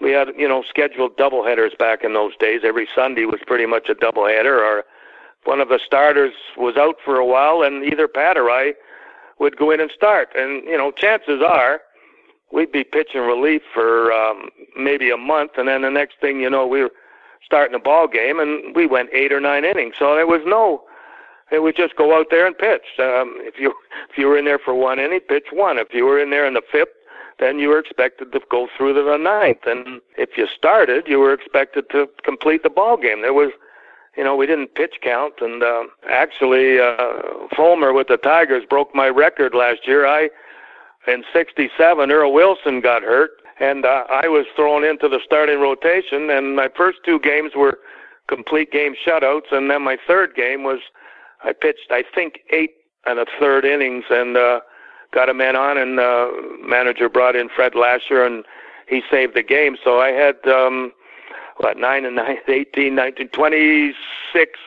we 0.00 0.10
had, 0.10 0.28
you 0.36 0.48
know, 0.48 0.62
scheduled 0.68 1.16
doubleheaders 1.16 1.76
back 1.78 2.04
in 2.04 2.14
those 2.14 2.36
days. 2.36 2.62
Every 2.64 2.88
Sunday 2.94 3.24
was 3.24 3.40
pretty 3.46 3.66
much 3.66 3.88
a 3.88 3.94
doubleheader, 3.94 4.58
or 4.58 4.84
one 5.44 5.60
of 5.60 5.68
the 5.68 5.80
starters 5.84 6.34
was 6.56 6.76
out 6.76 6.96
for 7.04 7.16
a 7.16 7.26
while, 7.26 7.62
and 7.62 7.84
either 7.84 8.08
Pat 8.08 8.36
or 8.36 8.50
I 8.50 8.72
would 9.42 9.56
go 9.58 9.70
in 9.70 9.80
and 9.80 9.90
start. 9.90 10.28
And 10.34 10.64
you 10.64 10.78
know, 10.78 10.90
chances 10.90 11.42
are 11.46 11.80
we'd 12.52 12.72
be 12.72 12.84
pitching 12.84 13.22
relief 13.22 13.62
for 13.74 14.12
um, 14.12 14.48
maybe 14.76 15.10
a 15.10 15.16
month, 15.16 15.52
and 15.58 15.68
then 15.68 15.82
the 15.82 15.90
next 15.90 16.16
thing 16.20 16.40
you 16.40 16.48
know, 16.48 16.66
we 16.66 16.82
were 16.82 16.92
starting 17.44 17.74
a 17.74 17.78
ball 17.78 18.06
game, 18.06 18.38
and 18.40 18.74
we 18.74 18.86
went 18.86 19.10
eight 19.12 19.32
or 19.32 19.40
nine 19.40 19.64
innings. 19.64 19.96
So 19.98 20.14
there 20.14 20.26
was 20.26 20.42
no 20.46 20.84
they 21.50 21.58
would 21.58 21.76
just 21.76 21.96
go 21.96 22.18
out 22.18 22.28
there 22.30 22.46
and 22.46 22.56
pitch. 22.56 22.98
Um, 22.98 23.36
if 23.40 23.60
you 23.60 23.74
if 24.10 24.16
you 24.16 24.26
were 24.28 24.38
in 24.38 24.46
there 24.46 24.58
for 24.58 24.74
one 24.74 24.98
inning, 24.98 25.20
pitch 25.20 25.48
one. 25.52 25.78
If 25.78 25.88
you 25.92 26.06
were 26.06 26.18
in 26.22 26.30
there 26.30 26.46
in 26.46 26.54
the 26.54 26.62
fifth, 26.70 26.94
then 27.38 27.58
you 27.58 27.68
were 27.68 27.78
expected 27.78 28.32
to 28.32 28.40
go 28.50 28.68
through 28.76 28.94
to 28.94 29.02
the 29.02 29.16
ninth. 29.16 29.66
And 29.66 30.00
if 30.16 30.38
you 30.38 30.46
started, 30.46 31.04
you 31.06 31.18
were 31.18 31.32
expected 31.34 31.90
to 31.90 32.08
complete 32.22 32.62
the 32.62 32.70
ball 32.70 32.96
game. 32.96 33.22
There 33.22 33.34
was, 33.34 33.50
you 34.16 34.24
know, 34.24 34.36
we 34.36 34.46
didn't 34.46 34.74
pitch 34.74 34.96
count. 35.02 35.34
And 35.40 35.62
uh, 35.62 35.84
actually, 36.08 36.78
uh, 36.78 37.22
Fulmer 37.56 37.92
with 37.92 38.08
the 38.08 38.18
Tigers 38.18 38.64
broke 38.68 38.94
my 38.94 39.08
record 39.08 39.54
last 39.54 39.86
year. 39.86 40.06
I 40.06 40.30
in 41.06 41.24
'67, 41.32 42.10
Earl 42.10 42.32
Wilson 42.32 42.80
got 42.80 43.02
hurt, 43.02 43.30
and 43.58 43.84
uh, 43.84 44.04
I 44.08 44.28
was 44.28 44.46
thrown 44.54 44.84
into 44.84 45.08
the 45.08 45.20
starting 45.24 45.60
rotation. 45.60 46.30
And 46.30 46.54
my 46.54 46.68
first 46.76 46.98
two 47.04 47.18
games 47.20 47.52
were 47.56 47.78
complete 48.28 48.70
game 48.70 48.94
shutouts, 49.06 49.50
and 49.50 49.70
then 49.70 49.82
my 49.82 49.96
third 50.06 50.34
game 50.34 50.62
was 50.62 50.78
I 51.44 51.52
pitched, 51.52 51.90
I 51.90 52.04
think, 52.14 52.40
eight 52.50 52.74
and 53.04 53.18
a 53.18 53.26
third 53.40 53.64
innings 53.64 54.04
and 54.10 54.36
uh, 54.36 54.60
got 55.12 55.28
a 55.28 55.34
man 55.34 55.56
on, 55.56 55.76
and 55.76 55.98
uh, 55.98 56.28
manager 56.60 57.08
brought 57.08 57.36
in 57.36 57.48
Fred 57.48 57.74
Lasher, 57.74 58.24
and 58.24 58.44
he 58.88 59.02
saved 59.10 59.34
the 59.34 59.42
game. 59.42 59.76
So 59.82 60.00
I 60.00 60.10
had 60.10 60.36
um, 60.46 60.92
what 61.58 61.76
nine 61.76 62.04
and 62.04 62.16
nine, 62.16 62.38
eighteen, 62.48 62.94
nineteen, 62.94 63.28
twenty-six 63.28 64.58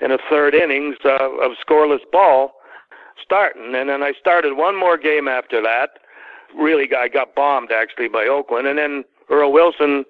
in 0.00 0.12
a 0.12 0.18
third 0.28 0.54
innings 0.54 0.96
uh, 1.04 1.30
of 1.40 1.52
scoreless 1.66 2.00
ball 2.12 2.52
starting, 3.22 3.74
and 3.74 3.88
then 3.88 4.02
I 4.02 4.12
started 4.18 4.56
one 4.56 4.78
more 4.78 4.96
game 4.98 5.26
after 5.28 5.62
that. 5.62 5.98
Really, 6.54 6.88
I 6.94 7.08
got 7.08 7.34
bombed 7.34 7.72
actually 7.72 8.08
by 8.08 8.26
Oakland, 8.26 8.66
and 8.66 8.78
then 8.78 9.04
Earl 9.30 9.52
Wilson 9.52 10.04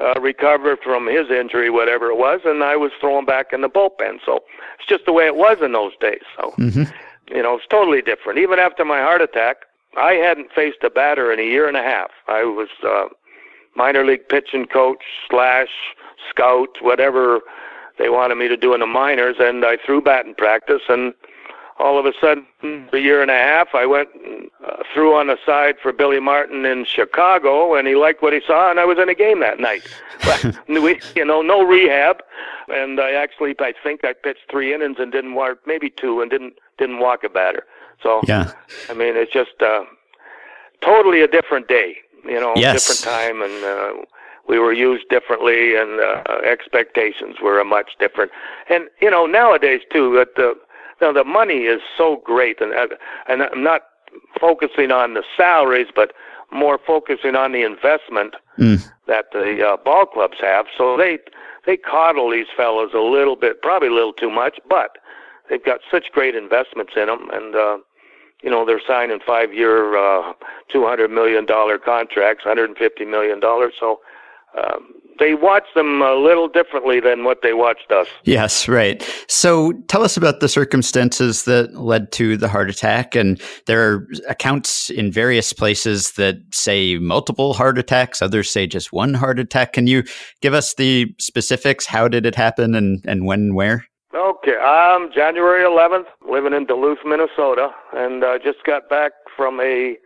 uh, 0.00 0.20
recovered 0.20 0.78
from 0.82 1.06
his 1.06 1.30
injury, 1.30 1.70
whatever 1.70 2.10
it 2.10 2.16
was, 2.16 2.40
and 2.44 2.62
I 2.62 2.76
was 2.76 2.92
thrown 3.00 3.24
back 3.24 3.52
in 3.52 3.60
the 3.60 3.68
bullpen. 3.68 4.18
So 4.24 4.40
it's 4.78 4.88
just 4.88 5.04
the 5.06 5.12
way 5.12 5.26
it 5.26 5.36
was 5.36 5.58
in 5.62 5.72
those 5.72 5.92
days. 6.00 6.22
So, 6.36 6.54
mm-hmm. 6.58 7.34
you 7.34 7.42
know, 7.42 7.56
it's 7.56 7.66
totally 7.68 8.02
different. 8.02 8.38
Even 8.38 8.58
after 8.58 8.84
my 8.84 9.00
heart 9.00 9.20
attack, 9.20 9.58
I 9.96 10.12
hadn't 10.12 10.52
faced 10.52 10.78
a 10.82 10.90
batter 10.90 11.32
in 11.32 11.40
a 11.40 11.44
year 11.44 11.66
and 11.66 11.76
a 11.76 11.82
half. 11.82 12.10
I 12.28 12.44
was 12.44 12.68
uh, 12.84 13.06
minor 13.78 14.04
league 14.04 14.28
pitching 14.28 14.66
coach 14.66 15.02
slash 15.30 15.68
scout, 16.28 16.76
whatever 16.82 17.40
they 17.98 18.08
wanted 18.08 18.34
me 18.34 18.48
to 18.48 18.56
do 18.56 18.74
in 18.74 18.80
the 18.80 18.86
minors, 18.86 19.36
and 19.38 19.64
I 19.64 19.78
threw 19.84 20.00
batting 20.02 20.34
practice 20.34 20.82
and 20.88 21.14
all 21.78 21.98
of 21.98 22.06
a 22.06 22.12
sudden, 22.20 22.44
a 22.92 22.98
year 22.98 23.22
and 23.22 23.30
a 23.30 23.34
half, 23.34 23.68
I 23.72 23.86
went 23.86 24.08
uh, 24.66 24.82
through 24.92 25.14
on 25.14 25.28
the 25.28 25.36
side 25.46 25.76
for 25.80 25.92
Billy 25.92 26.18
Martin 26.18 26.64
in 26.64 26.84
Chicago, 26.84 27.74
and 27.74 27.86
he 27.86 27.94
liked 27.94 28.20
what 28.20 28.32
he 28.32 28.40
saw, 28.44 28.68
and 28.70 28.80
I 28.80 28.84
was 28.84 28.98
in 28.98 29.08
a 29.08 29.14
game 29.14 29.40
that 29.40 29.60
night. 29.60 29.82
But 30.24 30.68
we, 30.68 31.00
you 31.14 31.24
know, 31.24 31.42
no 31.42 31.62
rehab, 31.62 32.16
and 32.66 33.00
I 33.00 33.12
actually, 33.12 33.54
I 33.60 33.72
think 33.84 34.04
I 34.04 34.12
pitched 34.12 34.50
three 34.50 34.74
innings 34.74 34.96
and 34.98 35.12
didn't 35.12 35.34
walk, 35.34 35.58
maybe 35.64 35.90
two, 35.90 36.20
and 36.20 36.28
didn't 36.28 36.54
didn't 36.76 36.98
walk 36.98 37.22
a 37.22 37.28
batter. 37.28 37.64
So, 38.02 38.20
yeah, 38.26 38.50
I 38.90 38.94
mean, 38.94 39.16
it's 39.16 39.32
just 39.32 39.62
uh, 39.62 39.84
totally 40.80 41.20
a 41.20 41.28
different 41.28 41.68
day, 41.68 41.98
you 42.28 42.40
know, 42.40 42.54
yes. 42.56 42.86
different 42.86 43.16
time, 43.16 43.42
and. 43.42 43.64
Uh, 43.64 44.04
we 44.48 44.58
were 44.58 44.72
used 44.72 45.06
differently, 45.10 45.76
and 45.76 46.00
uh, 46.00 46.22
expectations 46.42 47.36
were 47.42 47.62
much 47.64 47.90
different. 48.00 48.32
And 48.70 48.88
you 48.98 49.10
know, 49.10 49.26
nowadays 49.26 49.82
too, 49.92 50.16
that 50.16 50.36
the 50.36 50.54
now 51.00 51.12
the 51.12 51.24
money 51.24 51.64
is 51.64 51.80
so 51.96 52.22
great, 52.24 52.60
and 52.60 52.72
and 53.28 53.42
I'm 53.42 53.62
not 53.62 53.82
focusing 54.40 54.90
on 54.90 55.14
the 55.14 55.22
salaries, 55.36 55.88
but 55.94 56.12
more 56.50 56.78
focusing 56.78 57.36
on 57.36 57.52
the 57.52 57.62
investment 57.62 58.34
mm. 58.58 58.82
that 59.06 59.26
the 59.32 59.66
uh, 59.66 59.76
ball 59.76 60.06
clubs 60.06 60.38
have. 60.40 60.66
So 60.76 60.96
they 60.96 61.18
they 61.66 61.76
coddle 61.76 62.30
these 62.30 62.46
fellows 62.56 62.90
a 62.94 63.00
little 63.00 63.36
bit, 63.36 63.60
probably 63.62 63.88
a 63.88 63.94
little 63.94 64.14
too 64.14 64.30
much, 64.30 64.58
but 64.68 64.96
they've 65.48 65.64
got 65.64 65.80
such 65.90 66.10
great 66.12 66.34
investments 66.34 66.94
in 66.96 67.06
them, 67.06 67.28
and 67.32 67.54
uh, 67.54 67.78
you 68.42 68.50
know 68.50 68.64
they're 68.64 68.80
signing 68.86 69.20
five-year, 69.26 69.96
uh, 69.96 70.32
two 70.68 70.86
hundred 70.86 71.10
million 71.10 71.46
dollar 71.46 71.78
contracts, 71.78 72.44
hundred 72.44 72.70
and 72.70 72.78
fifty 72.78 73.04
million 73.04 73.40
dollars. 73.40 73.74
So 73.78 74.00
um, 74.56 74.94
they 75.18 75.34
watch 75.34 75.64
them 75.74 76.00
a 76.00 76.14
little 76.14 76.48
differently 76.48 77.00
than 77.00 77.24
what 77.24 77.42
they 77.42 77.52
watched 77.52 77.90
us. 77.90 78.06
Yes, 78.22 78.68
right. 78.68 79.02
So 79.26 79.72
tell 79.88 80.04
us 80.04 80.16
about 80.16 80.38
the 80.38 80.48
circumstances 80.48 81.44
that 81.44 81.74
led 81.74 82.12
to 82.12 82.36
the 82.36 82.48
heart 82.48 82.70
attack. 82.70 83.16
And 83.16 83.40
there 83.66 83.82
are 83.82 84.06
accounts 84.28 84.90
in 84.90 85.10
various 85.10 85.52
places 85.52 86.12
that 86.12 86.36
say 86.52 86.98
multiple 86.98 87.52
heart 87.52 87.78
attacks, 87.78 88.22
others 88.22 88.48
say 88.50 88.68
just 88.68 88.92
one 88.92 89.12
heart 89.12 89.40
attack. 89.40 89.72
Can 89.72 89.88
you 89.88 90.04
give 90.40 90.54
us 90.54 90.74
the 90.74 91.12
specifics? 91.18 91.84
How 91.84 92.06
did 92.06 92.24
it 92.24 92.36
happen 92.36 92.76
and, 92.76 93.04
and 93.04 93.26
when 93.26 93.40
and 93.40 93.54
where? 93.56 93.86
Okay, 94.14 94.56
I'm 94.56 95.12
January 95.12 95.62
11th, 95.64 96.06
living 96.26 96.54
in 96.54 96.64
Duluth, 96.64 97.00
Minnesota, 97.04 97.72
and 97.92 98.24
uh, 98.24 98.38
just 98.38 98.64
got 98.64 98.88
back 98.88 99.12
from 99.36 99.60
a 99.60 99.98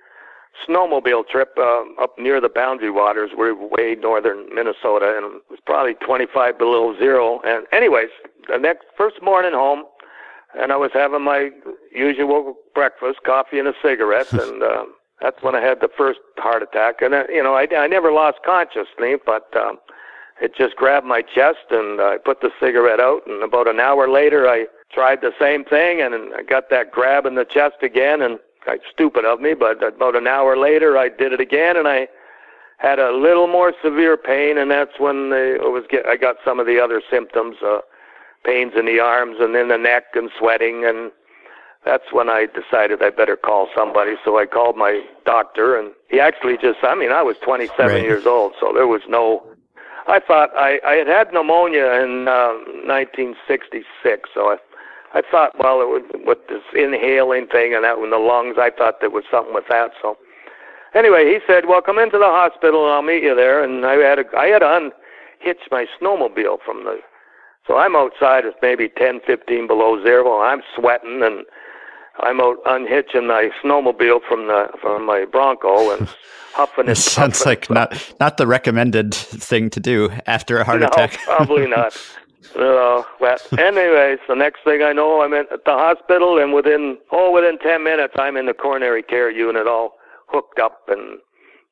snowmobile 0.68 1.28
trip 1.28 1.50
uh, 1.56 1.84
up 2.00 2.18
near 2.18 2.40
the 2.40 2.48
Boundary 2.48 2.90
Waters. 2.90 3.30
We're 3.36 3.54
way 3.54 3.94
northern 3.94 4.52
Minnesota, 4.52 5.14
and 5.16 5.36
it 5.36 5.42
was 5.48 5.60
probably 5.64 5.94
25 5.94 6.58
below 6.58 6.98
zero. 6.98 7.40
And 7.44 7.64
anyways, 7.72 8.08
the 8.48 8.58
next 8.58 8.86
first 8.96 9.22
morning 9.22 9.52
home, 9.52 9.84
and 10.58 10.72
I 10.72 10.76
was 10.76 10.90
having 10.92 11.22
my 11.22 11.50
usual 11.94 12.56
breakfast, 12.74 13.20
coffee 13.24 13.60
and 13.60 13.68
a 13.68 13.74
cigarette, 13.80 14.32
and 14.32 14.64
uh, 14.64 14.84
that's 15.20 15.40
when 15.44 15.54
I 15.54 15.60
had 15.60 15.80
the 15.80 15.88
first 15.96 16.18
heart 16.38 16.64
attack. 16.64 17.02
And 17.02 17.14
uh, 17.14 17.24
you 17.28 17.42
know, 17.42 17.54
I, 17.54 17.68
I 17.76 17.86
never 17.86 18.10
lost 18.10 18.38
consciousness, 18.44 19.20
but 19.24 19.46
um, 19.56 19.78
it 20.42 20.54
just 20.56 20.74
grabbed 20.76 21.06
my 21.06 21.22
chest, 21.22 21.70
and 21.70 22.00
I 22.00 22.18
put 22.18 22.40
the 22.40 22.50
cigarette 22.58 23.00
out. 23.00 23.22
And 23.26 23.42
about 23.42 23.68
an 23.68 23.78
hour 23.78 24.10
later, 24.10 24.48
I 24.48 24.66
tried 24.92 25.20
the 25.20 25.32
same 25.38 25.64
thing, 25.64 26.02
and 26.02 26.34
I 26.34 26.42
got 26.42 26.68
that 26.70 26.90
grab 26.90 27.26
in 27.26 27.36
the 27.36 27.44
chest 27.44 27.76
again, 27.82 28.20
and 28.20 28.38
stupid 28.90 29.24
of 29.24 29.40
me, 29.40 29.54
but 29.54 29.82
about 29.82 30.16
an 30.16 30.26
hour 30.26 30.56
later 30.56 30.98
I 30.98 31.08
did 31.08 31.32
it 31.32 31.40
again, 31.40 31.76
and 31.76 31.88
I 31.88 32.08
had 32.78 32.98
a 32.98 33.12
little 33.12 33.46
more 33.46 33.72
severe 33.82 34.16
pain, 34.16 34.58
and 34.58 34.70
that's 34.70 34.98
when 34.98 35.30
they, 35.30 35.52
it 35.52 35.70
was 35.70 35.84
get, 35.88 36.06
I 36.06 36.16
got 36.16 36.36
some 36.44 36.58
of 36.58 36.66
the 36.66 36.80
other 36.80 37.00
symptoms, 37.08 37.56
uh, 37.64 37.78
pains 38.44 38.72
in 38.76 38.86
the 38.86 38.98
arms 38.98 39.36
and 39.38 39.54
in 39.54 39.68
the 39.68 39.78
neck 39.78 40.04
and 40.14 40.28
sweating, 40.36 40.84
and 40.84 41.12
that's 41.84 42.12
when 42.12 42.28
I 42.28 42.46
decided 42.46 43.02
I 43.02 43.10
better 43.10 43.36
call 43.36 43.68
somebody. 43.74 44.14
So 44.24 44.38
I 44.38 44.46
called 44.46 44.76
my 44.76 45.04
doctor, 45.24 45.78
and 45.78 45.92
he 46.08 46.18
actually 46.18 46.56
just, 46.56 46.78
I 46.82 46.96
mean, 46.96 47.12
I 47.12 47.22
was 47.22 47.36
27 47.44 47.78
right. 47.78 48.02
years 48.02 48.26
old, 48.26 48.54
so 48.60 48.72
there 48.72 48.88
was 48.88 49.02
no, 49.08 49.46
I 50.08 50.20
thought 50.20 50.50
I, 50.56 50.78
I 50.84 50.94
had 50.94 51.06
had 51.06 51.32
pneumonia 51.32 52.02
in 52.02 52.26
uh, 52.28 52.54
1966, 52.86 54.30
so 54.34 54.48
I 54.48 54.56
I 55.14 55.22
thought, 55.30 55.52
well, 55.58 55.82
it 55.82 55.88
was 55.88 56.02
with 56.24 56.38
this 56.48 56.62
inhaling 56.74 57.46
thing 57.46 57.74
and 57.74 57.84
that 57.84 57.98
in 57.98 58.10
the 58.10 58.18
lungs, 58.18 58.56
I 58.58 58.70
thought 58.70 59.00
there 59.00 59.10
was 59.10 59.24
something 59.30 59.52
with 59.52 59.68
that. 59.68 59.90
So 60.00 60.16
anyway, 60.94 61.26
he 61.26 61.38
said, 61.46 61.64
well, 61.68 61.82
come 61.82 61.98
into 61.98 62.16
the 62.16 62.32
hospital 62.32 62.86
and 62.86 62.94
I'll 62.94 63.02
meet 63.02 63.22
you 63.22 63.34
there. 63.36 63.62
And 63.62 63.84
I 63.84 63.96
had 63.96 64.16
to, 64.16 64.24
I 64.36 64.46
had 64.46 64.60
to 64.60 64.72
unhitch 64.72 65.68
my 65.70 65.84
snowmobile 66.00 66.58
from 66.64 66.84
the, 66.84 67.00
so 67.66 67.76
I'm 67.76 67.94
outside. 67.94 68.46
It's 68.46 68.56
maybe 68.62 68.88
10, 68.88 69.20
15 69.26 69.66
below 69.66 70.02
zero. 70.02 70.40
I'm 70.40 70.62
sweating 70.74 71.20
and 71.22 71.44
I'm 72.20 72.40
out 72.40 72.58
unhitching 72.66 73.26
my 73.26 73.50
snowmobile 73.62 74.20
from 74.28 74.46
the 74.46 74.68
from 74.80 75.06
my 75.06 75.24
Bronco 75.24 75.96
and 75.96 76.08
huffing 76.52 76.88
and 76.88 76.98
sounds 76.98 77.38
puffing. 77.38 77.50
like 77.50 77.70
not 77.70 78.14
not 78.20 78.36
the 78.36 78.46
recommended 78.46 79.14
thing 79.14 79.70
to 79.70 79.80
do 79.80 80.10
after 80.26 80.58
a 80.58 80.64
heart 80.64 80.80
no, 80.80 80.88
attack. 80.88 81.18
probably 81.24 81.66
not. 81.66 81.96
Uh, 82.54 83.02
well, 83.18 83.38
anyways, 83.58 84.18
the 84.28 84.34
next 84.34 84.62
thing 84.62 84.82
I 84.82 84.92
know, 84.92 85.22
I'm 85.22 85.32
at 85.32 85.48
the 85.48 85.72
hospital, 85.72 86.38
and 86.38 86.52
within 86.52 86.98
oh, 87.10 87.30
within 87.32 87.58
ten 87.58 87.82
minutes, 87.82 88.14
I'm 88.18 88.36
in 88.36 88.46
the 88.46 88.54
coronary 88.54 89.02
care 89.02 89.30
unit, 89.30 89.66
all 89.66 89.94
hooked 90.26 90.58
up 90.58 90.82
and 90.88 91.18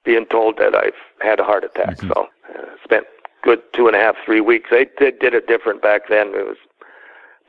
being 0.04 0.26
told 0.26 0.56
that 0.58 0.74
I've 0.74 0.94
had 1.20 1.40
a 1.40 1.44
heart 1.44 1.64
attack. 1.64 1.98
Mm-hmm. 1.98 2.08
So, 2.08 2.28
uh, 2.48 2.62
spent 2.82 3.06
good 3.42 3.60
two 3.74 3.86
and 3.88 3.96
a 3.96 3.98
half, 3.98 4.16
three 4.24 4.40
weeks. 4.40 4.70
They 4.70 4.86
did, 4.98 5.18
did 5.18 5.34
it 5.34 5.46
different 5.46 5.82
back 5.82 6.08
then. 6.08 6.28
It 6.28 6.46
was 6.46 6.56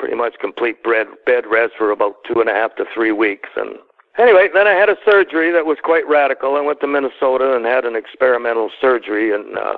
pretty 0.02 0.16
much 0.16 0.34
complete 0.42 0.84
bed 0.84 1.06
bed 1.28 1.46
rest 1.46 1.74
for 1.78 1.92
about 1.92 2.16
two 2.28 2.42
and 2.42 2.50
a 2.50 2.54
half 2.54 2.76
to 2.76 2.86
three 2.92 3.12
weeks, 3.12 3.50
and 3.56 3.76
anyway, 4.18 4.50
then 4.52 4.68
I 4.68 4.74
had 4.74 4.90
a 4.90 4.98
surgery 5.06 5.52
that 5.52 5.68
was 5.68 5.78
quite 5.84 6.08
radical. 6.08 6.56
I 6.56 6.62
went 6.62 6.80
to 6.80 6.88
Minnesota 6.88 7.56
and 7.56 7.66
had 7.66 7.86
an 7.86 7.96
experimental 7.96 8.72
surgery 8.82 9.32
and 9.32 9.56
uh, 9.56 9.78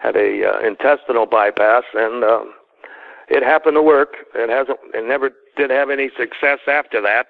had 0.00 0.16
a 0.16 0.44
uh, 0.44 0.58
intestinal 0.66 1.26
bypass, 1.26 1.84
and 1.94 2.24
um, 2.24 2.52
it 3.28 3.44
happened 3.44 3.76
to 3.76 3.82
work. 3.82 4.16
It 4.34 4.50
hasn't. 4.50 4.80
It 4.92 5.06
never 5.06 5.30
did 5.56 5.70
have 5.70 5.88
any 5.88 6.10
success 6.18 6.58
after 6.66 7.00
that. 7.02 7.28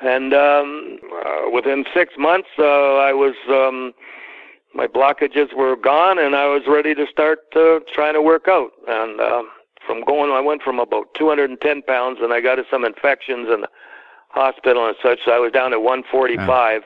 And 0.00 0.32
um, 0.32 0.98
uh, 1.26 1.50
within 1.52 1.84
six 1.92 2.14
months, 2.16 2.48
uh, 2.56 2.62
I 2.62 3.12
was 3.12 3.34
um, 3.48 3.94
my 4.74 4.86
blockages 4.86 5.52
were 5.56 5.74
gone, 5.74 6.20
and 6.20 6.36
I 6.36 6.46
was 6.46 6.62
ready 6.68 6.94
to 6.94 7.04
start 7.10 7.40
uh, 7.56 7.80
trying 7.92 8.14
to 8.14 8.22
work 8.22 8.46
out. 8.46 8.70
And 8.86 9.20
uh, 9.20 9.42
from 9.86 10.04
going, 10.04 10.30
I 10.30 10.40
went 10.40 10.62
from 10.62 10.78
about 10.78 11.14
210 11.14 11.82
pounds, 11.82 12.18
and 12.20 12.32
I 12.32 12.40
got 12.40 12.58
some 12.70 12.84
infections 12.84 13.48
in 13.52 13.62
the 13.62 13.68
hospital 14.28 14.86
and 14.86 14.96
such. 15.02 15.20
So 15.24 15.32
I 15.32 15.38
was 15.38 15.52
down 15.52 15.70
to 15.72 15.80
145. 15.80 16.82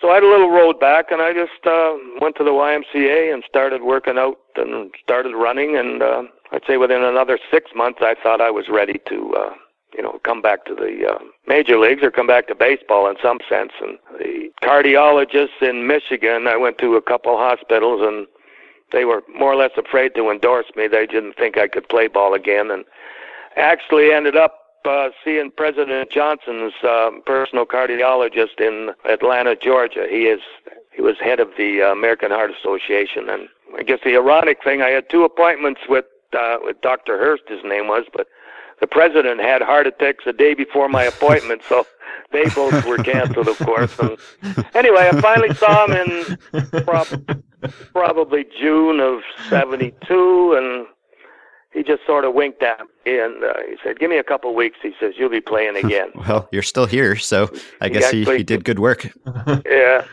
So 0.00 0.10
I 0.10 0.14
had 0.14 0.22
a 0.22 0.28
little 0.28 0.50
road 0.50 0.80
back, 0.80 1.10
and 1.10 1.20
I 1.20 1.32
just 1.34 1.66
uh, 1.66 1.94
went 2.20 2.36
to 2.36 2.44
the 2.44 2.50
YMCA 2.50 3.32
and 3.32 3.44
started 3.46 3.82
working 3.82 4.16
out 4.16 4.38
and 4.56 4.90
started 5.02 5.34
running, 5.36 5.76
and 5.76 6.02
uh, 6.02 6.22
I'd 6.52 6.62
say 6.66 6.78
within 6.78 7.04
another 7.04 7.38
six 7.50 7.70
months, 7.74 7.98
I 8.02 8.14
thought 8.22 8.40
I 8.40 8.50
was 8.50 8.68
ready 8.68 8.98
to, 9.06 9.34
uh, 9.36 9.54
you 9.94 10.02
know, 10.02 10.18
come 10.24 10.40
back 10.40 10.64
to 10.66 10.74
the 10.74 11.06
uh, 11.06 11.18
major 11.46 11.78
leagues 11.78 12.02
or 12.02 12.10
come 12.10 12.26
back 12.26 12.48
to 12.48 12.54
baseball 12.54 13.10
in 13.10 13.16
some 13.22 13.38
sense. 13.48 13.72
And 13.82 13.98
the 14.18 14.50
cardiologists 14.62 15.60
in 15.60 15.86
Michigan, 15.86 16.46
I 16.48 16.56
went 16.56 16.78
to 16.78 16.96
a 16.96 17.02
couple 17.02 17.36
hospitals, 17.36 18.00
and 18.02 18.26
they 18.92 19.04
were 19.04 19.22
more 19.34 19.52
or 19.52 19.56
less 19.56 19.72
afraid 19.76 20.14
to 20.14 20.30
endorse 20.30 20.66
me. 20.76 20.86
They 20.88 21.06
didn't 21.06 21.36
think 21.36 21.56
I 21.58 21.68
could 21.68 21.88
play 21.88 22.08
ball 22.08 22.34
again, 22.34 22.70
and 22.70 22.84
actually 23.56 24.12
ended 24.12 24.36
up 24.36 24.56
uh, 24.84 25.10
seeing 25.24 25.50
President 25.50 26.10
Johnson's 26.10 26.72
uh, 26.82 27.10
personal 27.26 27.66
cardiologist 27.66 28.60
in 28.60 28.90
Atlanta, 29.04 29.56
Georgia. 29.56 30.06
He 30.08 30.24
is 30.24 30.40
he 30.92 31.02
was 31.02 31.16
head 31.20 31.40
of 31.40 31.50
the 31.56 31.82
uh, 31.82 31.92
American 31.92 32.30
Heart 32.30 32.50
Association, 32.58 33.28
and 33.28 33.48
I 33.76 33.82
guess 33.82 34.00
the 34.04 34.14
ironic 34.16 34.62
thing, 34.64 34.82
I 34.82 34.88
had 34.88 35.08
two 35.08 35.24
appointments 35.24 35.82
with 35.88 36.06
uh, 36.32 36.56
with 36.62 36.80
Dr. 36.80 37.18
Hurst, 37.18 37.44
his 37.48 37.62
name 37.64 37.88
was, 37.88 38.04
but 38.14 38.26
the 38.80 38.86
president 38.86 39.40
had 39.40 39.62
heart 39.62 39.86
attacks 39.86 40.24
the 40.24 40.32
day 40.32 40.54
before 40.54 40.88
my 40.88 41.04
appointment, 41.04 41.62
so 41.68 41.86
they 42.32 42.44
both 42.50 42.84
were 42.86 42.98
canceled, 42.98 43.48
of 43.48 43.58
course. 43.58 43.98
And 43.98 44.16
anyway, 44.74 45.10
I 45.12 45.20
finally 45.20 45.54
saw 45.54 45.86
him 45.86 46.36
in 46.52 46.82
prob- 46.84 47.42
probably 47.92 48.44
June 48.60 49.00
of 49.00 49.20
'72, 49.48 50.54
and 50.56 50.86
he 51.72 51.82
just 51.82 52.04
sort 52.06 52.24
of 52.24 52.34
winked 52.34 52.62
at 52.62 52.80
me 53.06 53.18
and 53.18 53.44
uh, 53.44 53.54
he 53.68 53.76
said, 53.82 53.98
"Give 53.98 54.10
me 54.10 54.18
a 54.18 54.24
couple 54.24 54.50
of 54.50 54.56
weeks." 54.56 54.78
He 54.82 54.92
says, 55.00 55.14
"You'll 55.16 55.30
be 55.30 55.40
playing 55.40 55.76
again." 55.84 56.10
well, 56.14 56.48
you're 56.52 56.62
still 56.62 56.86
here, 56.86 57.16
so 57.16 57.50
I 57.80 57.88
guess 57.88 58.10
he, 58.10 58.24
he 58.24 58.42
did 58.42 58.64
good 58.64 58.78
work. 58.78 59.08
yeah, 59.66 60.04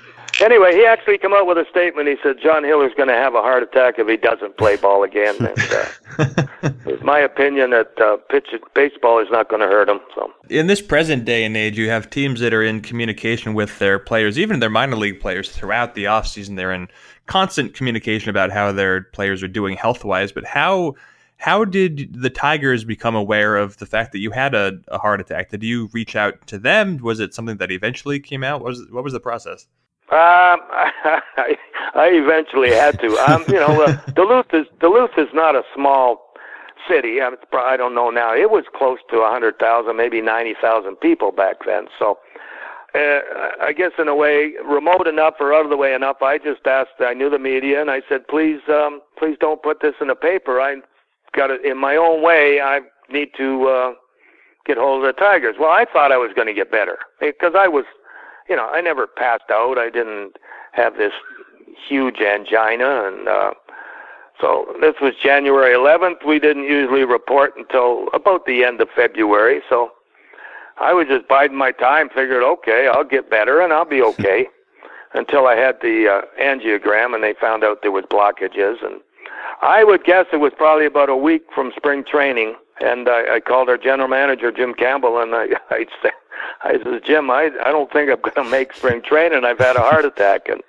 Anyway, 0.42 0.74
he 0.74 0.86
actually 0.86 1.18
came 1.18 1.34
out 1.34 1.48
with 1.48 1.58
a 1.58 1.66
statement. 1.70 2.08
He 2.08 2.16
said 2.22 2.38
John 2.42 2.64
Hiller's 2.64 2.94
going 2.96 3.10
to 3.10 3.16
have 3.16 3.34
a 3.34 3.42
heart 3.42 3.64
attack 3.64 3.96
if 3.98 4.08
he 4.08 4.18
doesn't 4.18 4.58
play 4.58 4.76
ball 4.76 5.04
again. 5.04 5.36
And, 5.48 5.60
uh, 5.72 6.72
it's 6.88 7.04
my 7.04 7.20
opinion 7.20 7.70
that 7.70 8.00
uh, 8.00 8.18
pitch 8.30 8.48
baseball 8.74 9.20
is 9.20 9.28
not 9.30 9.50
going 9.50 9.62
to 9.62 9.68
hurt 9.68 9.88
him. 9.88 10.00
So, 10.16 10.32
in 10.50 10.66
this 10.66 10.82
present 10.82 11.26
day 11.26 11.44
and 11.44 11.56
age, 11.56 11.78
you 11.78 11.90
have 11.90 12.10
teams 12.10 12.40
that 12.40 12.54
are 12.54 12.64
in 12.64 12.82
communication 12.82 13.54
with 13.54 13.78
their 13.78 14.00
players, 14.00 14.40
even 14.40 14.60
their 14.60 14.70
minor 14.70 14.96
league 14.96 15.20
players, 15.20 15.52
throughout 15.52 15.94
the 15.94 16.06
offseason. 16.06 16.56
They're 16.56 16.74
in 16.74 16.88
constant 17.28 17.76
communication 17.76 18.30
about 18.30 18.52
how 18.52 18.72
their 18.72 19.04
players 19.04 19.44
are 19.44 19.48
doing 19.48 19.78
health 19.78 20.04
wise. 20.04 20.32
But 20.32 20.46
how 20.46 20.96
how 21.38 21.66
did 21.66 22.20
the 22.20 22.32
Tigers 22.32 22.84
become 22.84 23.16
aware 23.16 23.56
of 23.58 23.78
the 23.78 23.86
fact 23.86 24.12
that 24.12 24.20
you 24.20 24.32
had 24.32 24.56
a, 24.56 24.80
a 24.88 24.98
heart 24.98 25.22
attack? 25.22 25.52
Did 25.52 25.64
you 25.64 25.88
reach 25.94 26.16
out 26.16 26.46
to 26.48 26.58
them? 26.58 26.98
Was 26.98 27.20
it 27.20 27.34
something 27.34 27.58
that 27.58 27.72
eventually 27.72 28.20
came 28.20 28.44
out? 28.44 28.62
What 28.62 28.70
was 28.70 28.88
what 28.92 29.04
was 29.04 29.14
the 29.14 29.20
process? 29.20 29.68
Um, 30.10 30.64
I, 30.72 31.58
I 31.94 32.08
eventually 32.14 32.72
had 32.72 33.00
to. 33.02 33.08
Um, 33.28 33.44
you 33.48 33.56
know, 33.56 33.84
uh, 33.84 33.98
Duluth 34.16 34.54
is 34.54 34.66
Duluth 34.80 35.18
is 35.18 35.28
not 35.34 35.56
a 35.56 35.64
small 35.76 36.32
city. 36.90 37.20
I, 37.22 37.32
I 37.54 37.76
don't 37.76 37.94
know 37.94 38.10
now. 38.10 38.34
It 38.34 38.50
was 38.50 38.64
close 38.74 39.00
to 39.12 39.18
a 39.18 39.30
hundred 39.30 39.60
thousand, 39.60 39.98
maybe 39.98 40.22
ninety 40.22 40.54
thousand 40.62 40.96
people 41.02 41.34
back 41.34 41.58
then. 41.66 41.88
So, 42.00 42.20
uh, 42.96 43.20
I 43.62 43.74
guess 43.76 43.92
in 44.00 44.08
a 44.08 44.16
way, 44.16 44.54
remote 44.64 45.08
enough 45.08 45.36
or 45.42 45.54
out 45.54 45.66
of 45.66 45.70
the 45.70 45.78
way 45.78 45.94
enough. 45.94 46.22
I 46.22 46.38
just 46.38 46.66
asked. 46.66 47.02
I 47.02 47.14
knew 47.14 47.30
the 47.30 47.40
media, 47.40 47.82
and 47.82 47.92
I 47.92 48.02
said, 48.08 48.28
please, 48.30 48.62
um, 48.70 49.02
please 49.20 49.36
don't 49.42 49.62
put 49.62 49.82
this 49.82 49.96
in 50.00 50.08
the 50.08 50.16
paper. 50.16 50.62
I 50.62 50.78
got 51.36 51.52
it 51.52 51.66
in 51.66 51.78
my 51.78 51.98
own 51.98 52.24
way. 52.24 52.62
I 52.62 52.80
need 53.12 53.30
to 53.38 53.68
uh, 53.68 53.94
get 54.66 54.78
hold 54.78 55.04
of 55.04 55.16
the 55.16 55.20
Tigers. 55.20 55.56
Well, 55.60 55.72
I 55.72 55.86
thought 55.92 56.14
I 56.14 56.18
was 56.18 56.32
going 56.34 56.48
to 56.48 56.54
get 56.54 56.72
better 56.72 56.98
because 57.20 57.54
I 57.58 57.68
was 57.68 57.84
you 58.50 58.56
know, 58.56 58.68
I 58.68 58.82
never 58.82 59.08
passed 59.08 59.50
out. 59.52 59.78
I 59.78 59.90
didn't 59.90 60.38
have 60.72 60.98
this 60.98 61.14
huge 61.88 62.20
angina, 62.22 63.08
and 63.08 63.28
uh, 63.28 63.52
so 64.40 64.74
this 64.82 64.96
was 65.02 65.14
January 65.22 65.74
11th. 65.74 66.26
We 66.26 66.40
didn't 66.40 66.64
usually 66.64 67.04
report 67.04 67.54
until 67.58 68.08
about 68.14 68.46
the 68.46 68.64
end 68.64 68.82
of 68.82 68.90
February, 68.96 69.62
so 69.70 69.92
I 70.78 70.94
was 70.94 71.08
just 71.08 71.28
biding 71.28 71.58
my 71.58 71.72
time. 71.72 72.10
Figured, 72.10 72.44
okay, 72.44 72.90
I'll 72.92 73.04
get 73.04 73.30
better 73.30 73.62
and 73.62 73.74
I'll 73.74 73.86
be 73.86 74.02
okay. 74.14 74.48
until 75.14 75.48
I 75.48 75.56
had 75.56 75.78
the 75.82 76.08
uh, 76.08 76.42
angiogram 76.42 77.16
and 77.16 77.24
they 77.24 77.34
found 77.40 77.64
out 77.64 77.80
there 77.82 77.92
was 77.92 78.06
blockages, 78.06 78.84
and 78.86 79.02
I 79.62 79.84
would 79.84 80.04
guess 80.04 80.26
it 80.32 80.38
was 80.38 80.54
probably 80.56 80.86
about 80.86 81.10
a 81.10 81.16
week 81.16 81.44
from 81.54 81.72
spring 81.76 82.04
training. 82.04 82.56
And 82.80 83.10
I, 83.10 83.36
I 83.36 83.40
called 83.40 83.70
our 83.70 83.78
general 83.78 84.08
manager 84.08 84.52
Jim 84.52 84.76
Campbell, 84.76 85.20
and 85.20 85.34
I, 85.34 85.48
I 85.72 85.86
said, 86.02 86.12
I 86.62 86.78
said, 86.84 87.04
Jim, 87.06 87.30
I 87.30 87.50
I 87.64 87.72
don't 87.72 87.92
think 87.92 88.10
I'm 88.10 88.22
going 88.22 88.46
to 88.46 88.52
make 88.52 88.74
spring 88.74 89.02
training. 89.02 89.46
I've 89.46 89.60
had 89.60 89.76
a 89.76 89.82
heart 89.82 90.06
attack, 90.06 90.50
and 90.50 90.62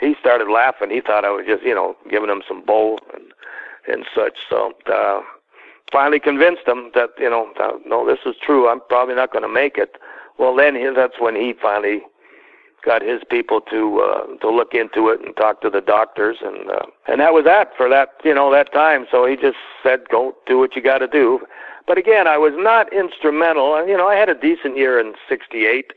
he 0.00 0.14
started 0.20 0.50
laughing. 0.50 0.90
He 0.90 1.00
thought 1.00 1.24
I 1.24 1.30
was 1.30 1.46
just, 1.46 1.62
you 1.62 1.74
know, 1.74 1.96
giving 2.10 2.30
him 2.30 2.42
some 2.46 2.64
bull 2.64 2.98
and 3.12 3.24
and 3.86 4.04
such. 4.14 4.38
So 4.48 4.72
uh, 4.92 5.20
finally 5.92 6.20
convinced 6.20 6.66
him 6.66 6.90
that, 6.94 7.10
you 7.18 7.28
know, 7.28 7.52
uh, 7.60 7.72
no, 7.86 8.06
this 8.06 8.20
is 8.24 8.34
true. 8.42 8.68
I'm 8.68 8.80
probably 8.88 9.14
not 9.14 9.32
going 9.32 9.42
to 9.42 9.48
make 9.48 9.76
it. 9.76 9.96
Well, 10.38 10.56
then 10.56 10.74
he, 10.74 10.88
that's 10.94 11.20
when 11.20 11.36
he 11.36 11.52
finally 11.60 12.00
got 12.84 13.02
his 13.02 13.22
people 13.30 13.60
to 13.60 14.00
uh, 14.00 14.26
to 14.38 14.50
look 14.50 14.74
into 14.74 15.08
it 15.08 15.20
and 15.24 15.34
talk 15.36 15.60
to 15.62 15.70
the 15.70 15.80
doctors, 15.80 16.38
and 16.42 16.70
uh, 16.70 16.86
and 17.08 17.20
that 17.20 17.32
was 17.32 17.44
that 17.44 17.70
for 17.76 17.88
that 17.88 18.10
you 18.24 18.34
know 18.34 18.50
that 18.52 18.72
time. 18.72 19.06
So 19.10 19.26
he 19.26 19.36
just 19.36 19.56
said, 19.82 20.08
"Go 20.10 20.34
do 20.46 20.58
what 20.58 20.76
you 20.76 20.82
got 20.82 20.98
to 20.98 21.08
do." 21.08 21.40
But 21.86 21.98
again, 21.98 22.26
I 22.26 22.38
was 22.38 22.52
not 22.56 22.92
instrumental. 22.92 23.86
You 23.86 23.96
know, 23.96 24.08
I 24.08 24.16
had 24.16 24.28
a 24.28 24.34
decent 24.34 24.76
year 24.76 24.98
in 24.98 25.14
'68 25.28 25.92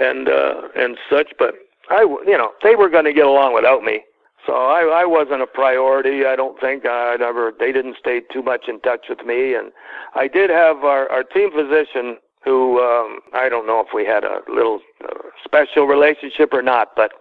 and 0.00 0.28
uh, 0.28 0.68
and 0.76 0.96
such, 1.08 1.32
but 1.38 1.54
I 1.90 2.02
you 2.02 2.36
know 2.36 2.52
they 2.62 2.74
were 2.74 2.88
going 2.88 3.04
to 3.04 3.12
get 3.12 3.26
along 3.26 3.54
without 3.54 3.82
me. 3.82 4.02
So 4.46 4.52
I, 4.52 5.02
I 5.02 5.04
wasn't 5.06 5.40
a 5.40 5.46
priority. 5.46 6.26
I 6.26 6.36
don't 6.36 6.60
think 6.60 6.84
I 6.84 7.16
never. 7.18 7.52
They 7.58 7.72
didn't 7.72 7.96
stay 7.98 8.20
too 8.32 8.42
much 8.42 8.68
in 8.68 8.80
touch 8.80 9.06
with 9.08 9.24
me, 9.24 9.54
and 9.54 9.72
I 10.14 10.28
did 10.28 10.50
have 10.50 10.84
our, 10.84 11.10
our 11.10 11.22
team 11.22 11.50
physician 11.50 12.18
who 12.44 12.78
um, 12.80 13.20
I 13.32 13.48
don't 13.48 13.66
know 13.66 13.80
if 13.80 13.88
we 13.94 14.04
had 14.04 14.22
a 14.22 14.40
little 14.52 14.80
uh, 15.02 15.14
special 15.42 15.86
relationship 15.86 16.52
or 16.52 16.60
not, 16.60 16.90
but 16.94 17.12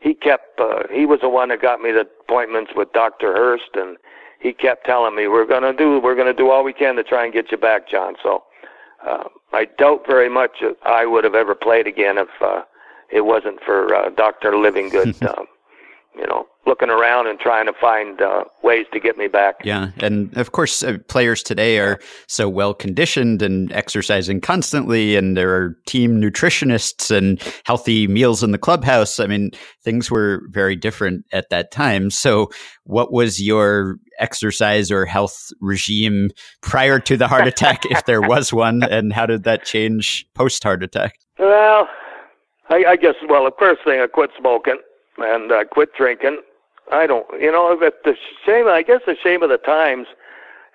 he 0.00 0.14
kept 0.14 0.58
uh, 0.58 0.84
he 0.90 1.04
was 1.04 1.20
the 1.20 1.28
one 1.28 1.50
that 1.50 1.60
got 1.60 1.80
me 1.80 1.92
the 1.92 2.06
appointments 2.22 2.72
with 2.74 2.92
Dr. 2.92 3.34
Hurst, 3.34 3.70
and 3.74 3.98
he 4.42 4.52
kept 4.52 4.84
telling 4.84 5.14
me 5.14 5.28
we're 5.28 5.46
gonna 5.46 5.72
do 5.72 6.00
we're 6.00 6.16
gonna 6.16 6.34
do 6.34 6.50
all 6.50 6.64
we 6.64 6.72
can 6.72 6.96
to 6.96 7.04
try 7.04 7.24
and 7.24 7.32
get 7.32 7.50
you 7.52 7.56
back, 7.56 7.88
John. 7.88 8.14
So 8.22 8.42
uh, 9.06 9.24
I 9.52 9.66
doubt 9.78 10.04
very 10.06 10.28
much 10.28 10.62
I 10.84 11.06
would 11.06 11.24
have 11.24 11.34
ever 11.34 11.54
played 11.54 11.86
again 11.86 12.18
if 12.18 12.28
uh, 12.40 12.62
it 13.10 13.22
wasn't 13.22 13.60
for 13.64 13.94
uh, 13.94 14.10
Dr. 14.10 14.52
Livingood. 14.52 15.22
uh, 15.22 15.44
you 16.14 16.26
know, 16.26 16.46
looking 16.66 16.90
around 16.90 17.26
and 17.26 17.38
trying 17.40 17.66
to 17.66 17.72
find 17.72 18.20
uh, 18.20 18.44
ways 18.62 18.84
to 18.92 19.00
get 19.00 19.16
me 19.16 19.28
back. 19.28 19.56
Yeah, 19.64 19.90
and 19.98 20.36
of 20.36 20.52
course, 20.52 20.82
uh, 20.82 20.98
players 21.08 21.42
today 21.42 21.78
are 21.78 21.98
so 22.26 22.48
well 22.48 22.74
conditioned 22.74 23.40
and 23.40 23.72
exercising 23.72 24.40
constantly, 24.40 25.16
and 25.16 25.36
there 25.36 25.54
are 25.54 25.76
team 25.86 26.20
nutritionists 26.20 27.10
and 27.10 27.42
healthy 27.64 28.06
meals 28.06 28.42
in 28.42 28.52
the 28.52 28.58
clubhouse. 28.58 29.18
I 29.18 29.26
mean, 29.26 29.52
things 29.82 30.10
were 30.10 30.42
very 30.50 30.76
different 30.76 31.24
at 31.32 31.48
that 31.48 31.70
time. 31.70 32.10
So, 32.10 32.50
what 32.84 33.10
was 33.10 33.40
your 33.40 33.96
exercise 34.18 34.90
or 34.90 35.06
health 35.06 35.52
regime 35.60 36.30
prior 36.60 36.98
to 37.00 37.16
the 37.16 37.28
heart 37.28 37.46
attack, 37.46 37.84
if 37.86 38.04
there 38.04 38.20
was 38.34 38.52
one, 38.52 38.82
and 38.82 39.12
how 39.12 39.26
did 39.26 39.44
that 39.44 39.64
change 39.64 40.26
post 40.34 40.62
heart 40.62 40.82
attack? 40.82 41.18
Well, 41.38 41.88
I, 42.68 42.84
I 42.88 42.96
guess. 42.96 43.14
Well, 43.28 43.44
the 43.44 43.52
first 43.58 43.82
thing, 43.84 44.00
I 44.00 44.06
quit 44.06 44.30
smoking 44.38 44.78
and 45.18 45.52
I 45.52 45.64
quit 45.64 45.94
drinking 45.94 46.38
I 46.90 47.06
don't, 47.06 47.26
you 47.40 47.50
know, 47.50 47.76
the, 47.78 47.92
the 48.04 48.16
shame, 48.44 48.66
I 48.66 48.82
guess 48.82 49.00
the 49.06 49.16
shame 49.22 49.42
of 49.42 49.48
the 49.48 49.58
times, 49.58 50.08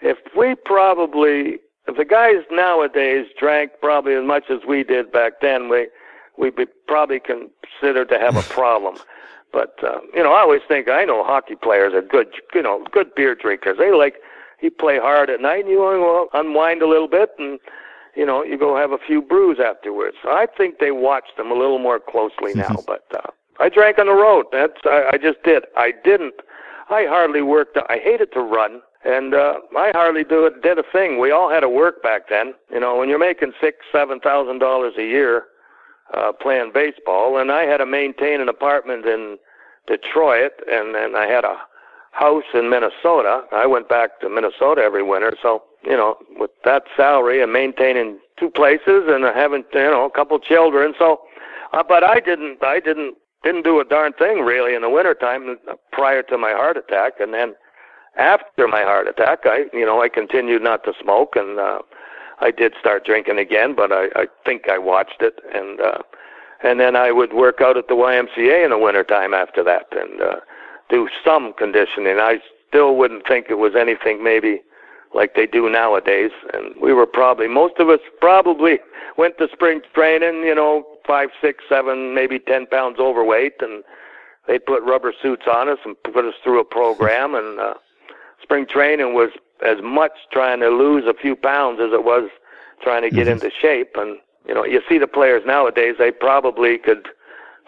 if 0.02 0.18
we 0.36 0.56
probably, 0.56 1.60
if 1.88 1.98
the 1.98 2.06
guys 2.06 2.44
nowadays 2.50 3.28
drank 3.40 3.72
probably 3.82 4.14
as 4.16 4.26
much 4.26 4.46
as 4.50 4.60
we 4.68 4.84
did 4.84 5.12
back 5.12 5.42
then, 5.42 5.70
we, 5.70 5.88
we'd 6.38 6.56
be 6.56 6.66
probably 6.88 7.20
considered 7.20 8.10
to 8.10 8.20
have 8.20 8.36
a 8.36 8.42
problem. 8.54 8.98
But, 9.52 9.76
uh, 9.84 10.00
you 10.14 10.24
know, 10.24 10.34
I 10.34 10.42
always 10.42 10.62
think, 10.68 10.90
I 10.90 11.06
know 11.06 11.24
hockey 11.24 11.56
players 11.56 11.94
are 11.94 12.02
good, 12.02 12.28
you 12.54 12.62
know, 12.62 12.86
good 12.92 13.16
beer 13.16 13.36
drinkers. 13.36 13.78
They 13.78 13.92
like, 13.92 14.16
you 14.62 14.72
play 14.72 15.00
hard 15.00 15.30
at 15.30 15.42
night 15.42 15.62
and 15.64 15.70
you 15.70 15.80
want 15.80 16.32
to 16.32 16.40
unwind 16.40 16.82
a 16.82 16.88
little 16.88 17.08
bit 17.08 17.30
and, 17.40 17.60
you 18.16 18.26
know, 18.26 18.44
you 18.44 18.58
go 18.58 18.76
have 18.76 18.92
a 18.92 18.98
few 18.98 19.22
brews 19.22 19.60
afterwards. 19.60 20.18
So 20.24 20.30
I 20.30 20.48
think 20.58 20.80
they 20.80 20.92
watch 20.92 21.26
them 21.38 21.52
a 21.52 21.54
little 21.54 21.80
more 21.80 22.00
closely 22.00 22.54
now, 22.54 22.76
but, 22.88 23.06
uh, 23.14 23.32
I 23.60 23.70
drank 23.70 24.00
on 24.00 24.08
the 24.08 24.14
road. 24.14 24.46
That's 24.52 24.80
I, 24.86 25.12
I 25.14 25.18
just 25.18 25.42
did. 25.44 25.64
I 25.76 25.92
didn't. 26.04 26.36
I 26.90 27.06
hardly 27.06 27.42
worked. 27.42 27.78
I 27.90 27.98
hated 27.98 28.32
to 28.34 28.40
run, 28.40 28.82
and 29.04 29.34
uh, 29.34 29.56
I 29.76 29.92
hardly 29.94 30.24
do 30.24 30.46
it. 30.46 30.62
Did 30.62 30.78
a 30.78 30.84
thing. 30.84 31.20
We 31.20 31.32
all 31.32 31.50
had 31.50 31.62
to 31.62 31.70
work 31.70 32.02
back 32.02 32.30
then. 32.30 32.54
You 32.72 32.80
know, 32.80 32.98
when 32.98 33.10
you're 33.10 33.20
making 33.20 33.54
six, 33.60 33.78
seven 33.92 34.20
thousand 34.20 34.60
dollars 34.60 34.94
a 34.98 35.04
year 35.04 35.46
uh, 36.14 36.32
playing 36.32 36.72
baseball, 36.74 37.38
and 37.38 37.52
I 37.52 37.64
had 37.64 37.78
to 37.78 37.86
maintain 37.86 38.42
an 38.42 38.50
apartment 38.50 39.06
in 39.06 39.38
Detroit, 39.88 40.52
and 40.70 40.96
and 40.96 41.16
I 41.18 41.28
had 41.28 41.44
a 41.44 41.58
house 42.12 42.46
in 42.54 42.70
Minnesota. 42.70 43.44
I 43.52 43.66
went 43.66 43.90
back 43.90 44.20
to 44.22 44.30
Minnesota 44.30 44.82
every 44.82 45.04
winter, 45.04 45.34
so 45.42 45.64
you 45.84 45.96
know, 45.96 46.18
with 46.38 46.52
that 46.66 46.84
salary 46.96 47.42
and 47.42 47.54
maintaining 47.54 48.20
two 48.40 48.50
places 48.50 49.04
and 49.08 49.24
having 49.24 49.64
you 49.74 49.80
know 49.80 50.06
a 50.06 50.12
couple 50.12 50.40
children, 50.40 50.94
so. 50.98 51.22
Uh, 51.74 51.84
but 51.84 52.02
I 52.02 52.22
didn't. 52.22 52.64
I 52.64 52.80
didn't 52.80 53.18
didn't 53.44 53.64
do 53.64 53.80
a 53.80 53.86
darn 53.86 54.14
thing 54.14 54.40
really 54.42 54.76
in 54.76 54.82
the 54.82 54.90
wintertime 54.90 55.58
prior 55.92 56.24
to 56.24 56.38
my 56.38 56.52
heart 56.52 56.78
attack 56.78 57.14
and 57.20 57.34
then 57.34 57.54
after 58.18 58.68
my 58.68 58.82
heart 58.82 59.08
attack 59.08 59.40
i 59.46 59.66
you 59.74 59.86
know 59.86 60.02
i 60.02 60.10
continued 60.10 60.62
not 60.62 60.84
to 60.84 60.94
smoke 61.02 61.36
and 61.36 61.60
uh 61.60 61.80
i 62.40 62.52
did 62.52 62.74
start 62.80 63.06
drinking 63.06 63.38
again 63.38 63.76
but 63.76 63.92
i 63.92 64.08
i 64.16 64.28
think 64.46 64.70
i 64.70 64.78
watched 64.78 65.22
it 65.22 65.40
and 65.54 65.80
uh 65.82 66.00
and 66.64 66.80
then 66.80 66.96
i 66.96 67.12
would 67.12 67.34
work 67.34 67.62
out 67.62 67.78
at 67.78 67.88
the 67.88 67.96
ymca 67.96 68.64
in 68.64 68.72
the 68.72 68.78
wintertime 68.78 69.34
after 69.34 69.64
that 69.64 69.86
and 69.92 70.22
uh 70.22 70.38
do 70.90 71.10
some 71.24 71.54
conditioning 71.54 72.18
i 72.20 72.40
still 72.68 72.96
wouldn't 72.96 73.28
think 73.28 73.48
it 73.50 73.58
was 73.58 73.76
anything 73.76 74.24
maybe 74.24 74.62
like 75.14 75.36
they 75.36 75.48
do 75.48 75.70
nowadays 75.70 76.32
and 76.54 76.76
we 76.82 76.94
were 76.94 77.06
probably 77.06 77.48
most 77.48 77.76
of 77.80 77.90
us 77.90 78.00
probably 78.20 78.80
went 79.18 79.38
to 79.38 79.48
spring 79.54 79.82
training 79.94 80.44
you 80.44 80.54
know 80.54 80.86
five, 81.08 81.30
six, 81.42 81.64
seven, 81.70 82.14
maybe 82.14 82.38
ten 82.38 82.68
pounds 82.68 83.00
overweight, 83.00 83.54
and 83.62 83.84
they 84.46 84.60
put 84.60 84.84
rubber 84.84 85.14
suits 85.20 85.46
on 85.52 85.70
us 85.70 85.80
and 85.86 85.96
put 86.04 86.26
us 86.26 86.36
through 86.44 86.60
a 86.60 86.66
program. 86.66 87.34
And 87.34 87.60
uh, 87.60 87.74
spring 88.44 88.68
training 88.68 89.14
was 89.14 89.32
as 89.66 89.78
much 89.82 90.12
trying 90.32 90.60
to 90.62 90.70
lose 90.70 91.06
a 91.08 91.14
few 91.14 91.36
pounds 91.36 91.80
as 91.82 91.92
it 91.94 92.04
was 92.04 92.30
trying 92.82 93.02
to 93.04 93.10
get 93.10 93.28
mm-hmm. 93.28 93.34
into 93.34 93.52
shape. 93.60 93.96
And 93.96 94.18
you 94.48 94.54
know, 94.54 94.66
you 94.66 94.82
see 94.88 94.98
the 94.98 95.08
players 95.08 95.44
nowadays; 95.46 95.96
they 95.98 96.12
probably 96.12 96.78
could 96.78 97.08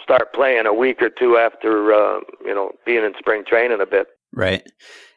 start 0.01 0.33
playing 0.33 0.65
a 0.65 0.73
week 0.73 1.01
or 1.01 1.09
two 1.09 1.37
after 1.37 1.93
uh, 1.93 2.19
you 2.45 2.53
know 2.53 2.71
being 2.85 3.03
in 3.03 3.13
spring 3.17 3.43
training 3.45 3.81
a 3.81 3.85
bit. 3.85 4.07
Right. 4.33 4.63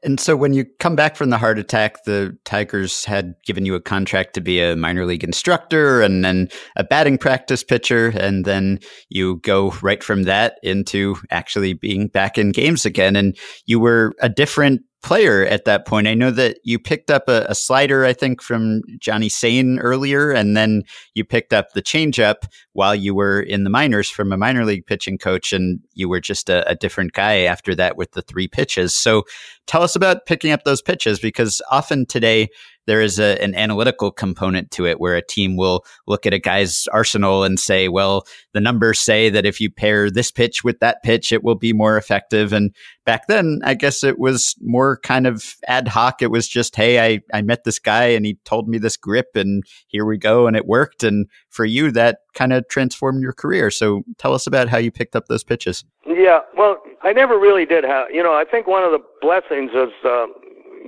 And 0.04 0.18
so 0.18 0.36
when 0.36 0.52
you 0.52 0.64
come 0.80 0.96
back 0.96 1.14
from 1.14 1.30
the 1.30 1.38
heart 1.38 1.58
attack, 1.58 2.04
the 2.04 2.36
Tigers 2.44 3.04
had 3.04 3.34
given 3.46 3.64
you 3.64 3.74
a 3.74 3.80
contract 3.80 4.34
to 4.34 4.40
be 4.40 4.60
a 4.60 4.74
minor 4.74 5.06
league 5.06 5.22
instructor 5.22 6.02
and 6.02 6.24
then 6.24 6.48
a 6.76 6.82
batting 6.82 7.18
practice 7.18 7.62
pitcher. 7.62 8.08
And 8.08 8.44
then 8.44 8.80
you 9.08 9.36
go 9.38 9.70
right 9.80 10.02
from 10.02 10.24
that 10.24 10.58
into 10.62 11.16
actually 11.30 11.74
being 11.74 12.08
back 12.08 12.36
in 12.36 12.50
games 12.50 12.84
again. 12.84 13.14
And 13.14 13.36
you 13.66 13.78
were 13.78 14.14
a 14.20 14.28
different 14.28 14.82
player 15.02 15.44
at 15.44 15.64
that 15.64 15.86
point. 15.86 16.06
I 16.06 16.14
know 16.14 16.30
that 16.30 16.58
you 16.64 16.78
picked 16.78 17.10
up 17.10 17.28
a, 17.28 17.44
a, 17.48 17.54
slider, 17.54 18.04
I 18.04 18.12
think, 18.12 18.40
from 18.40 18.82
Johnny 19.00 19.28
Sain 19.28 19.78
earlier, 19.80 20.30
and 20.30 20.56
then 20.56 20.82
you 21.14 21.24
picked 21.24 21.52
up 21.52 21.72
the 21.72 21.82
changeup 21.82 22.46
while 22.72 22.94
you 22.94 23.14
were 23.14 23.40
in 23.40 23.64
the 23.64 23.70
minors 23.70 24.08
from 24.08 24.32
a 24.32 24.36
minor 24.36 24.64
league 24.64 24.86
pitching 24.86 25.18
coach, 25.18 25.52
and 25.52 25.80
you 25.92 26.08
were 26.08 26.20
just 26.20 26.48
a, 26.48 26.68
a 26.70 26.76
different 26.76 27.12
guy 27.12 27.40
after 27.40 27.74
that 27.74 27.96
with 27.96 28.12
the 28.12 28.22
three 28.22 28.46
pitches. 28.46 28.94
So 28.94 29.24
tell 29.66 29.82
us 29.82 29.96
about 29.96 30.26
picking 30.26 30.52
up 30.52 30.64
those 30.64 30.82
pitches 30.82 31.18
because 31.18 31.62
often 31.70 32.06
today 32.06 32.48
there 32.86 33.00
is 33.00 33.18
a, 33.18 33.40
an 33.42 33.54
analytical 33.54 34.10
component 34.10 34.70
to 34.72 34.86
it 34.86 34.98
where 35.00 35.14
a 35.14 35.24
team 35.24 35.56
will 35.56 35.84
look 36.06 36.26
at 36.26 36.34
a 36.34 36.38
guy's 36.38 36.88
arsenal 36.88 37.44
and 37.44 37.60
say, 37.60 37.88
well, 37.88 38.26
the 38.52 38.60
numbers 38.60 38.98
say 38.98 39.30
that 39.30 39.46
if 39.46 39.60
you 39.60 39.70
pair 39.70 40.10
this 40.10 40.30
pitch 40.30 40.64
with 40.64 40.80
that 40.80 41.02
pitch, 41.02 41.30
it 41.32 41.44
will 41.44 41.54
be 41.54 41.72
more 41.72 41.96
effective. 41.96 42.52
And 42.52 42.74
back 43.04 43.28
then, 43.28 43.60
I 43.64 43.74
guess 43.74 44.02
it 44.02 44.18
was 44.18 44.56
more 44.60 44.98
kind 44.98 45.26
of 45.26 45.54
ad 45.68 45.88
hoc. 45.88 46.22
It 46.22 46.30
was 46.30 46.48
just, 46.48 46.74
hey, 46.74 47.00
I, 47.00 47.20
I 47.32 47.42
met 47.42 47.64
this 47.64 47.78
guy 47.78 48.06
and 48.06 48.26
he 48.26 48.38
told 48.44 48.68
me 48.68 48.78
this 48.78 48.96
grip 48.96 49.36
and 49.36 49.62
here 49.86 50.04
we 50.04 50.18
go. 50.18 50.46
And 50.46 50.56
it 50.56 50.66
worked. 50.66 51.04
And 51.04 51.28
for 51.50 51.64
you, 51.64 51.92
that 51.92 52.18
kind 52.34 52.52
of 52.52 52.66
transformed 52.68 53.22
your 53.22 53.32
career. 53.32 53.70
So 53.70 54.02
tell 54.18 54.34
us 54.34 54.46
about 54.46 54.68
how 54.68 54.78
you 54.78 54.90
picked 54.90 55.14
up 55.14 55.26
those 55.26 55.44
pitches. 55.44 55.84
Yeah, 56.14 56.40
well, 56.56 56.82
I 57.02 57.12
never 57.12 57.38
really 57.38 57.64
did 57.64 57.84
have, 57.84 58.10
you 58.10 58.22
know, 58.22 58.34
I 58.34 58.44
think 58.48 58.66
one 58.66 58.82
of 58.82 58.92
the 58.92 59.00
blessings 59.20 59.70
is 59.72 59.92
uh, 60.04 60.26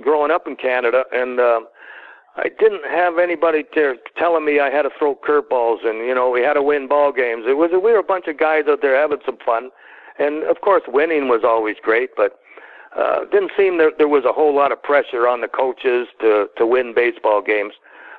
growing 0.03 0.31
up 0.31 0.47
in 0.47 0.55
Canada 0.55 1.03
and, 1.11 1.39
uh, 1.39 1.61
I 2.37 2.49
didn't 2.59 2.83
have 2.89 3.17
anybody 3.17 3.63
there 3.73 3.95
telling 4.17 4.43
me 4.43 4.59
I 4.59 4.69
had 4.69 4.81
to 4.81 4.89
throw 4.99 5.15
curveballs 5.15 5.85
and 5.85 6.05
you 6.05 6.13
know 6.13 6.29
we 6.29 6.41
had 6.41 6.53
to 6.53 6.61
win 6.61 6.87
ball 6.87 7.13
games. 7.13 7.45
It 7.47 7.55
was 7.55 7.71
we 7.71 7.93
were 7.93 7.99
a 7.99 8.03
bunch 8.03 8.27
of 8.27 8.37
guys 8.37 8.63
out 8.67 8.81
there 8.81 8.99
having 8.99 9.19
some 9.25 9.37
fun, 9.45 9.69
and 10.19 10.43
of 10.43 10.59
course 10.59 10.83
winning 10.87 11.29
was 11.29 11.43
always 11.45 11.77
great, 11.81 12.09
but 12.17 12.39
uh, 12.97 13.23
didn't 13.31 13.51
seem 13.55 13.77
that 13.77 13.93
there 13.97 14.09
was 14.09 14.25
a 14.25 14.33
whole 14.33 14.53
lot 14.53 14.73
of 14.73 14.83
pressure 14.83 15.27
on 15.27 15.41
the 15.41 15.47
coaches 15.47 16.07
to 16.19 16.47
to 16.57 16.65
win 16.65 16.93
baseball 16.93 17.41
games. 17.41 17.73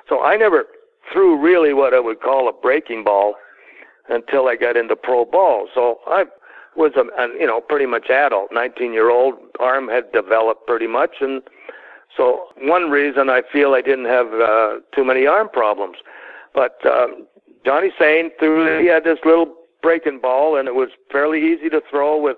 So 0.09 0.23
I 0.23 0.35
never 0.35 0.65
threw 1.13 1.39
really 1.39 1.73
what 1.73 1.93
I 1.93 1.99
would 1.99 2.19
call 2.19 2.49
a 2.49 2.53
breaking 2.53 3.03
ball 3.03 3.35
until 4.09 4.47
I 4.47 4.55
got 4.55 4.75
into 4.75 4.95
pro 4.95 5.25
ball. 5.25 5.67
So 5.75 5.99
I 6.07 6.25
was 6.77 6.93
a, 6.95 7.01
a 7.21 7.27
you 7.39 7.47
know 7.47 7.59
pretty 7.59 7.85
much 7.85 8.09
adult, 8.09 8.49
19 8.51 8.93
year 8.93 9.09
old. 9.09 9.35
Arm 9.59 9.87
had 9.87 10.11
developed 10.11 10.67
pretty 10.67 10.87
much, 10.87 11.15
and 11.21 11.41
so 12.15 12.47
one 12.61 12.89
reason 12.89 13.29
I 13.29 13.41
feel 13.51 13.73
I 13.73 13.81
didn't 13.81 14.05
have 14.05 14.27
uh, 14.33 14.75
too 14.93 15.03
many 15.03 15.25
arm 15.25 15.49
problems. 15.49 15.97
But 16.53 16.77
um, 16.85 17.27
Johnny 17.65 17.91
Sain 17.99 18.31
threw 18.39 18.79
he 18.79 18.87
had 18.87 19.03
this 19.03 19.19
little 19.25 19.53
breaking 19.81 20.19
ball, 20.19 20.57
and 20.57 20.67
it 20.67 20.75
was 20.75 20.89
fairly 21.11 21.39
easy 21.39 21.69
to 21.69 21.81
throw 21.89 22.19
with 22.19 22.37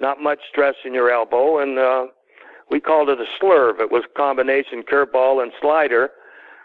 not 0.00 0.20
much 0.20 0.40
stress 0.48 0.74
in 0.84 0.94
your 0.94 1.10
elbow, 1.10 1.58
and 1.58 1.78
uh, 1.78 2.06
we 2.70 2.80
called 2.80 3.08
it 3.08 3.18
a 3.20 3.26
slurve. 3.42 3.80
It 3.80 3.90
was 3.90 4.04
combination 4.16 4.82
curveball 4.82 5.42
and 5.42 5.52
slider, 5.60 6.10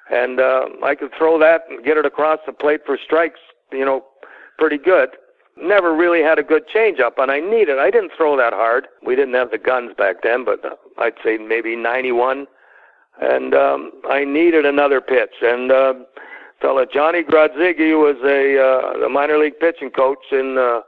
and 0.09 0.39
uh, 0.39 0.67
I 0.83 0.95
could 0.95 1.11
throw 1.17 1.37
that 1.39 1.61
and 1.69 1.83
get 1.83 1.97
it 1.97 2.05
across 2.05 2.39
the 2.45 2.53
plate 2.53 2.81
for 2.85 2.97
strikes, 3.03 3.39
you 3.71 3.83
know, 3.83 4.05
pretty 4.57 4.77
good. 4.77 5.09
Never 5.57 5.95
really 5.95 6.21
had 6.21 6.37
a 6.37 6.43
good 6.43 6.63
changeup, 6.67 7.13
and 7.17 7.31
I 7.31 7.39
needed. 7.39 7.79
I 7.79 7.89
didn't 7.89 8.11
throw 8.17 8.35
that 8.37 8.53
hard. 8.53 8.87
We 9.05 9.15
didn't 9.15 9.35
have 9.35 9.51
the 9.51 9.57
guns 9.57 9.91
back 9.97 10.21
then, 10.21 10.43
but 10.43 10.63
uh, 10.65 10.75
I'd 10.97 11.13
say 11.23 11.37
maybe 11.37 11.75
91, 11.75 12.45
and 13.21 13.53
um, 13.53 13.91
I 14.09 14.25
needed 14.25 14.65
another 14.65 14.99
pitch. 14.99 15.35
And 15.41 15.71
uh, 15.71 15.93
fella 16.61 16.85
Johnny 16.91 17.23
Grodzicki 17.23 17.95
was 17.97 18.17
a 18.25 18.59
uh, 18.59 19.05
a 19.05 19.09
minor 19.09 19.37
league 19.37 19.59
pitching 19.59 19.91
coach 19.91 20.25
in. 20.31 20.57
Uh, 20.57 20.81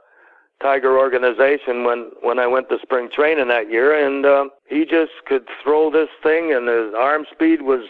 Tiger 0.60 0.98
organization 0.98 1.84
when 1.84 2.10
when 2.20 2.40
I 2.40 2.48
went 2.48 2.68
to 2.70 2.78
spring 2.82 3.08
training 3.14 3.46
that 3.46 3.70
year, 3.70 3.94
and 3.94 4.26
uh, 4.26 4.46
he 4.66 4.84
just 4.84 5.12
could 5.24 5.46
throw 5.62 5.88
this 5.88 6.08
thing, 6.20 6.52
and 6.52 6.66
his 6.66 6.92
arm 6.98 7.26
speed 7.30 7.62
was 7.62 7.86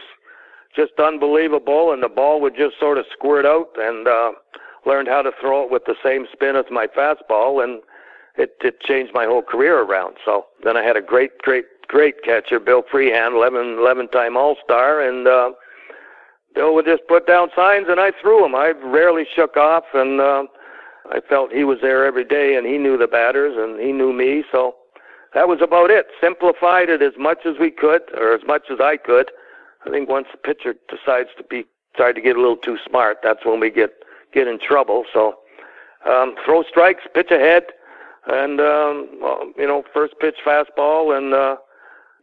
just 0.77 0.93
unbelievable, 0.99 1.93
and 1.93 2.03
the 2.03 2.09
ball 2.09 2.41
would 2.43 2.55
just 2.55 2.79
sort 2.79 2.99
of 2.99 3.07
squirt 3.11 3.47
out, 3.47 3.71
and 3.77 4.07
uh, 4.07 4.33
learned 4.87 5.09
how 5.09 5.23
to 5.23 5.31
throw 5.41 5.65
it 5.65 5.71
with 5.71 5.85
the 5.87 5.97
same 6.03 6.27
spin 6.33 6.57
as 6.57 6.65
my 6.71 6.87
fastball, 6.87 7.63
and 7.63 7.83
it 8.37 8.57
it 8.61 8.81
changed 8.81 9.13
my 9.15 9.25
whole 9.25 9.43
career 9.43 9.81
around. 9.81 10.17
So 10.25 10.47
then 10.65 10.77
I 10.77 10.83
had 10.83 10.97
a 10.97 11.03
great, 11.03 11.39
great, 11.39 11.65
great 11.89 12.23
catcher, 12.23 12.61
Bill 12.61 12.83
Freehan, 12.91 13.35
11 13.35 13.79
11 13.79 14.09
time 14.09 14.37
All 14.37 14.57
Star, 14.65 15.01
and 15.01 15.27
uh, 15.27 15.51
Bill 16.55 16.75
would 16.75 16.87
just 16.87 17.03
put 17.09 17.27
down 17.27 17.49
signs, 17.55 17.87
and 17.89 18.01
I 18.01 18.13
threw 18.21 18.41
them. 18.43 18.55
I 18.55 18.73
rarely 18.85 19.25
shook 19.35 19.57
off, 19.57 19.85
and 19.95 20.21
uh, 20.21 20.45
I 21.11 21.21
felt 21.29 21.53
he 21.53 21.65
was 21.65 21.79
there 21.81 22.05
every 22.05 22.25
day 22.25 22.57
and 22.57 22.67
he 22.67 22.79
knew 22.79 22.99
the 22.99 23.07
batters 23.07 23.55
and 23.57 23.81
he 23.81 23.93
knew 23.93 24.13
me. 24.13 24.45
So 24.53 24.77
that 25.35 25.49
was 25.49 25.61
about 25.63 25.91
it. 25.91 26.07
Simplified 26.21 26.89
it 26.89 27.03
as 27.03 27.15
much 27.19 27.39
as 27.47 27.55
we 27.59 27.71
could 27.71 28.03
or 28.15 28.35
as 28.35 28.43
much 28.47 28.65
as 28.71 28.79
I 28.81 28.97
could. 28.97 29.31
I 29.87 29.91
think 29.91 30.09
once 30.09 30.27
the 30.33 30.39
pitcher 30.39 30.75
decides 30.89 31.31
to 31.39 31.45
be 31.45 31.65
try 31.97 32.13
to 32.13 32.21
get 32.21 32.37
a 32.37 32.41
little 32.41 32.57
too 32.57 32.77
smart, 32.87 33.19
that's 33.23 33.45
when 33.45 33.59
we 33.59 33.71
get 33.71 33.98
get 34.33 34.47
in 34.47 34.59
trouble. 34.59 35.05
So 35.13 35.35
um, 36.09 36.35
throw 36.45 36.63
strikes, 36.63 37.03
pitch 37.15 37.31
ahead, 37.31 37.65
and 38.27 38.61
um, 38.61 39.09
well, 39.21 39.53
you 39.57 39.67
know 39.67 39.83
first 39.93 40.15
pitch 40.21 40.37
fastball, 40.47 41.17
and 41.17 41.35
uh, 41.35 41.57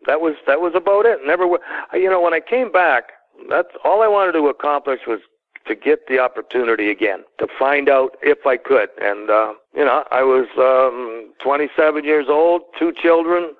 that 0.07 0.21
was 0.21 0.35
that 0.47 0.61
was 0.61 0.73
about 0.75 1.05
it. 1.05 1.19
Never, 1.25 1.45
you 1.93 2.09
know, 2.09 2.21
when 2.21 2.33
I 2.33 2.39
came 2.39 2.71
back, 2.71 3.05
that's 3.49 3.69
all 3.83 4.01
I 4.01 4.07
wanted 4.07 4.33
to 4.33 4.47
accomplish 4.47 5.01
was 5.07 5.19
to 5.67 5.75
get 5.75 6.07
the 6.07 6.19
opportunity 6.19 6.91
again 6.91 7.23
to 7.39 7.47
find 7.57 7.89
out 7.89 8.17
if 8.21 8.45
I 8.45 8.57
could. 8.57 8.89
And 9.01 9.29
uh, 9.29 9.53
you 9.75 9.83
know, 9.83 10.03
I 10.11 10.21
was 10.21 10.47
um, 10.57 11.33
27 11.43 12.03
years 12.03 12.27
old, 12.29 12.61
two 12.77 12.93
children, 12.93 13.53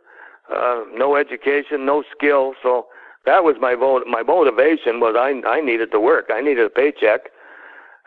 uh, 0.54 0.84
no 0.94 1.16
education, 1.16 1.86
no 1.86 2.04
skill. 2.16 2.54
So 2.62 2.88
that 3.26 3.44
was 3.44 3.56
my 3.60 3.76
vo- 3.76 4.06
my 4.06 4.22
motivation 4.24 5.00
was 5.00 5.16
I 5.18 5.42
I 5.48 5.62
needed 5.62 5.92
to 5.92 6.00
work. 6.00 6.30
I 6.32 6.42
needed 6.42 6.66
a 6.66 6.70
paycheck. 6.70 7.32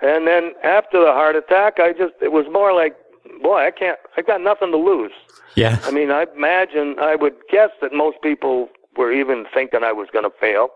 And 0.01 0.27
then 0.27 0.53
after 0.63 1.01
the 1.01 1.13
heart 1.13 1.37
attack, 1.37 1.79
I 1.79 1.93
just 1.93 2.15
it 2.21 2.33
was 2.33 2.47
more 2.51 2.73
like, 2.73 2.97
boy, 3.43 3.67
I 3.67 3.71
can't. 3.71 3.99
I 4.17 4.23
got 4.23 4.41
nothing 4.41 4.71
to 4.71 4.77
lose. 4.77 5.13
Yeah. 5.55 5.79
I 5.83 5.91
mean, 5.91 6.11
I 6.11 6.27
imagine 6.37 6.97
I 7.01 7.17
would 7.17 7.35
guess 7.51 7.71
that 7.83 7.93
most 7.93 8.19
people 8.23 8.69
were 8.97 9.13
even 9.13 9.45
thinking 9.53 9.83
I 9.83 9.93
was 9.93 10.09
going 10.13 10.25
to 10.25 10.37
fail. 10.41 10.69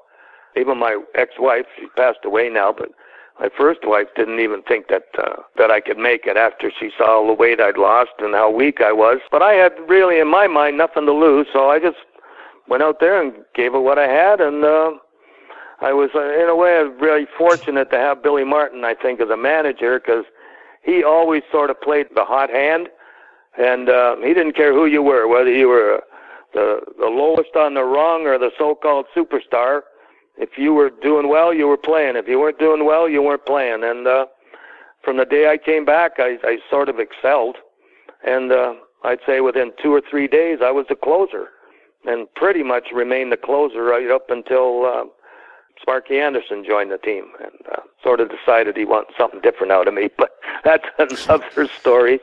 Even 0.57 0.79
my 0.79 1.01
ex-wife, 1.14 1.66
she 1.79 1.87
passed 1.97 2.18
away 2.25 2.49
now, 2.51 2.75
but 2.77 2.91
my 3.41 3.49
first 3.57 3.81
wife 3.85 4.09
didn't 4.14 4.41
even 4.41 4.62
think 4.62 4.89
that 4.89 5.07
uh, 5.18 5.37
that 5.57 5.70
I 5.70 5.81
could 5.81 5.99
make 5.99 6.27
it 6.27 6.37
after 6.37 6.70
she 6.79 6.91
saw 6.97 7.18
all 7.18 7.27
the 7.27 7.33
weight 7.33 7.61
I'd 7.61 7.79
lost 7.79 8.11
and 8.18 8.35
how 8.35 8.51
weak 8.51 8.81
I 8.81 8.93
was. 8.93 9.18
But 9.31 9.43
I 9.43 9.55
had 9.55 9.73
really, 9.89 10.20
in 10.20 10.31
my 10.31 10.47
mind, 10.47 10.77
nothing 10.77 11.07
to 11.07 11.12
lose, 11.12 11.47
so 11.53 11.70
I 11.70 11.79
just 11.79 11.97
went 12.68 12.83
out 12.83 13.01
there 13.01 13.20
and 13.20 13.33
gave 13.55 13.75
it 13.75 13.81
what 13.81 13.99
I 13.99 14.07
had, 14.07 14.41
and 14.41 14.64
uh, 14.64 14.93
I 15.83 15.93
was, 15.93 16.11
uh, 16.14 16.20
in 16.20 16.49
a 16.49 16.57
way, 16.57 16.83
really 17.01 17.26
fortunate 17.37 17.91
to 17.91 17.99
have 17.99 18.22
Billy 18.22 18.45
Martin. 18.45 18.85
I 18.85 18.95
think 18.95 19.20
as 19.20 19.30
a 19.30 19.37
manager 19.37 19.99
because 19.99 20.24
he 20.83 21.03
always 21.03 21.43
sort 21.51 21.70
of 21.70 21.80
played 21.80 22.07
the 22.14 22.24
hot 22.24 22.51
hand, 22.51 22.89
and 23.59 23.89
uh, 23.89 24.16
he 24.16 24.33
didn't 24.35 24.55
care 24.55 24.72
who 24.72 24.87
you 24.87 25.03
were, 25.03 25.26
whether 25.28 25.53
you 25.53 25.68
were 25.68 26.03
the 26.55 26.80
the 26.99 27.07
lowest 27.07 27.57
on 27.57 27.74
the 27.74 27.85
rung 27.85 28.26
or 28.26 28.39
the 28.39 28.51
so-called 28.59 29.07
superstar 29.16 29.83
if 30.37 30.51
you 30.57 30.72
were 30.72 30.91
doing 30.91 31.28
well, 31.28 31.53
you 31.53 31.66
were 31.66 31.76
playing. 31.76 32.16
If 32.16 32.26
you 32.26 32.39
weren't 32.39 32.59
doing 32.59 32.85
well, 32.85 33.09
you 33.09 33.22
weren't 33.22 33.45
playing. 33.45 33.85
And 33.85 34.07
uh, 34.07 34.26
from 35.05 35.18
the 35.18 35.24
day 35.24 35.49
I 35.51 35.59
came 35.59 35.85
back, 35.85 36.12
I, 36.18 36.39
I 36.43 36.59
sort 36.70 36.89
of 36.89 36.99
excelled. 36.99 37.57
And 38.24 38.53
uh, 38.53 38.74
I'd 39.05 39.18
say 39.26 39.41
within 39.41 39.72
two 39.83 39.93
or 39.93 40.03
three 40.09 40.28
days, 40.28 40.59
I 40.62 40.70
was 40.70 40.87
the 40.89 40.95
closer, 40.95 41.49
and 42.05 42.33
pretty 42.35 42.62
much 42.62 42.89
remained 42.95 43.33
the 43.33 43.37
closer 43.37 43.83
right 43.83 44.11
up 44.11 44.30
until 44.30 44.87
uh, 44.87 45.05
Sparky 45.83 46.18
Anderson 46.18 46.64
joined 46.64 46.93
the 46.93 46.99
team, 46.99 47.26
and 47.43 47.53
uh, 47.72 47.80
sort 48.03 48.20
of 48.20 48.30
decided 48.30 48.76
he 48.76 48.85
wanted 48.85 49.12
something 49.18 49.41
different 49.41 49.72
out 49.72 49.89
of 49.89 49.95
me. 49.95 50.09
But 50.16 50.30
that's 50.64 50.87
another 50.99 51.68
story. 51.80 52.20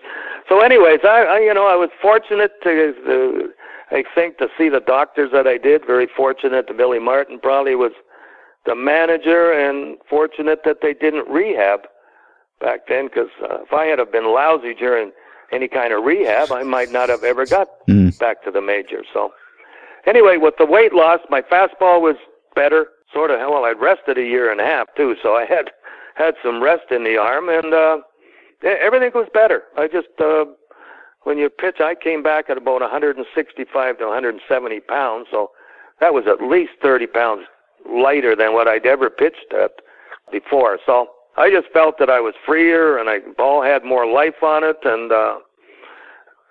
So, 0.48 0.62
anyways, 0.62 1.02
I, 1.04 1.26
I 1.30 1.40
you 1.40 1.54
know 1.54 1.68
I 1.68 1.76
was 1.76 1.90
fortunate 2.02 2.54
to. 2.64 2.94
Uh, 3.08 3.96
I 3.96 4.04
think 4.16 4.38
to 4.38 4.48
see 4.58 4.70
the 4.70 4.80
doctors 4.80 5.32
that 5.34 5.48
I 5.48 5.58
did, 5.58 5.86
very 5.86 6.08
fortunate 6.16 6.68
that 6.68 6.78
Billy 6.78 7.00
Martin 7.00 7.40
probably 7.40 7.76
was 7.76 7.92
the 8.66 8.76
manager, 8.76 9.52
and 9.52 9.98
fortunate 10.10 10.62
that 10.64 10.78
they 10.82 10.94
didn't 10.94 11.28
rehab 11.28 11.82
back 12.62 12.88
then. 12.88 13.08
Because 13.08 13.30
uh, 13.44 13.64
if 13.64 13.74
I 13.74 13.86
had 13.86 14.00
have 14.00 14.12
been 14.12 14.34
lousy 14.34 14.74
during 14.74 15.12
any 15.52 15.68
kind 15.68 15.92
of 15.92 16.04
rehab, 16.04 16.52
I 16.52 16.64
might 16.64 16.92
not 16.92 17.10
have 17.10 17.24
ever 17.24 17.46
got 17.46 17.68
mm. 17.90 18.18
back 18.20 18.44
to 18.44 18.52
the 18.52 18.62
major. 18.62 19.04
So, 19.14 19.34
anyway, 20.08 20.38
with 20.38 20.56
the 20.58 20.66
weight 20.66 20.94
loss, 20.94 21.20
my 21.30 21.42
fastball 21.42 22.02
was 22.02 22.16
better. 22.56 22.88
Sort 23.14 23.32
of. 23.32 23.40
Well, 23.40 23.66
I'd 23.66 23.80
rested 23.80 24.18
a 24.18 24.24
year 24.24 24.52
and 24.52 24.62
a 24.62 24.66
half 24.66 24.88
too, 24.96 25.16
so 25.22 25.36
I 25.36 25.46
had 25.46 25.72
had 26.16 26.36
some 26.44 26.62
rest 26.62 26.92
in 26.92 27.04
the 27.04 27.18
arm, 27.18 27.50
and 27.50 27.74
uh, 27.74 27.98
everything 28.64 29.12
was 29.16 29.28
better. 29.34 29.64
I 29.78 29.88
just 29.88 30.10
uh, 30.20 30.46
when 31.24 31.38
you 31.38 31.50
pitch, 31.50 31.78
I 31.80 31.96
came 31.96 32.24
back 32.24 32.50
at 32.50 32.58
about 32.58 32.82
165 32.82 33.98
to 33.98 34.06
170 34.06 34.80
pounds, 34.82 35.28
so 35.32 35.52
that 36.00 36.14
was 36.14 36.26
at 36.28 36.42
least 36.42 36.72
30 36.82 37.08
pounds 37.08 37.46
lighter 37.90 38.36
than 38.36 38.54
what 38.54 38.68
I'd 38.68 38.86
ever 38.86 39.10
pitched 39.10 39.54
at 39.54 39.72
before. 40.32 40.80
So 40.86 41.08
I 41.38 41.50
just 41.50 41.68
felt 41.72 41.98
that 42.00 42.10
I 42.10 42.20
was 42.20 42.34
freer 42.46 42.98
and 42.98 43.10
I 43.10 43.20
ball 43.38 43.64
had 43.64 43.84
more 43.84 44.06
life 44.06 44.42
on 44.44 44.64
it, 44.64 44.78
and 44.84 45.12
uh, 45.12 45.40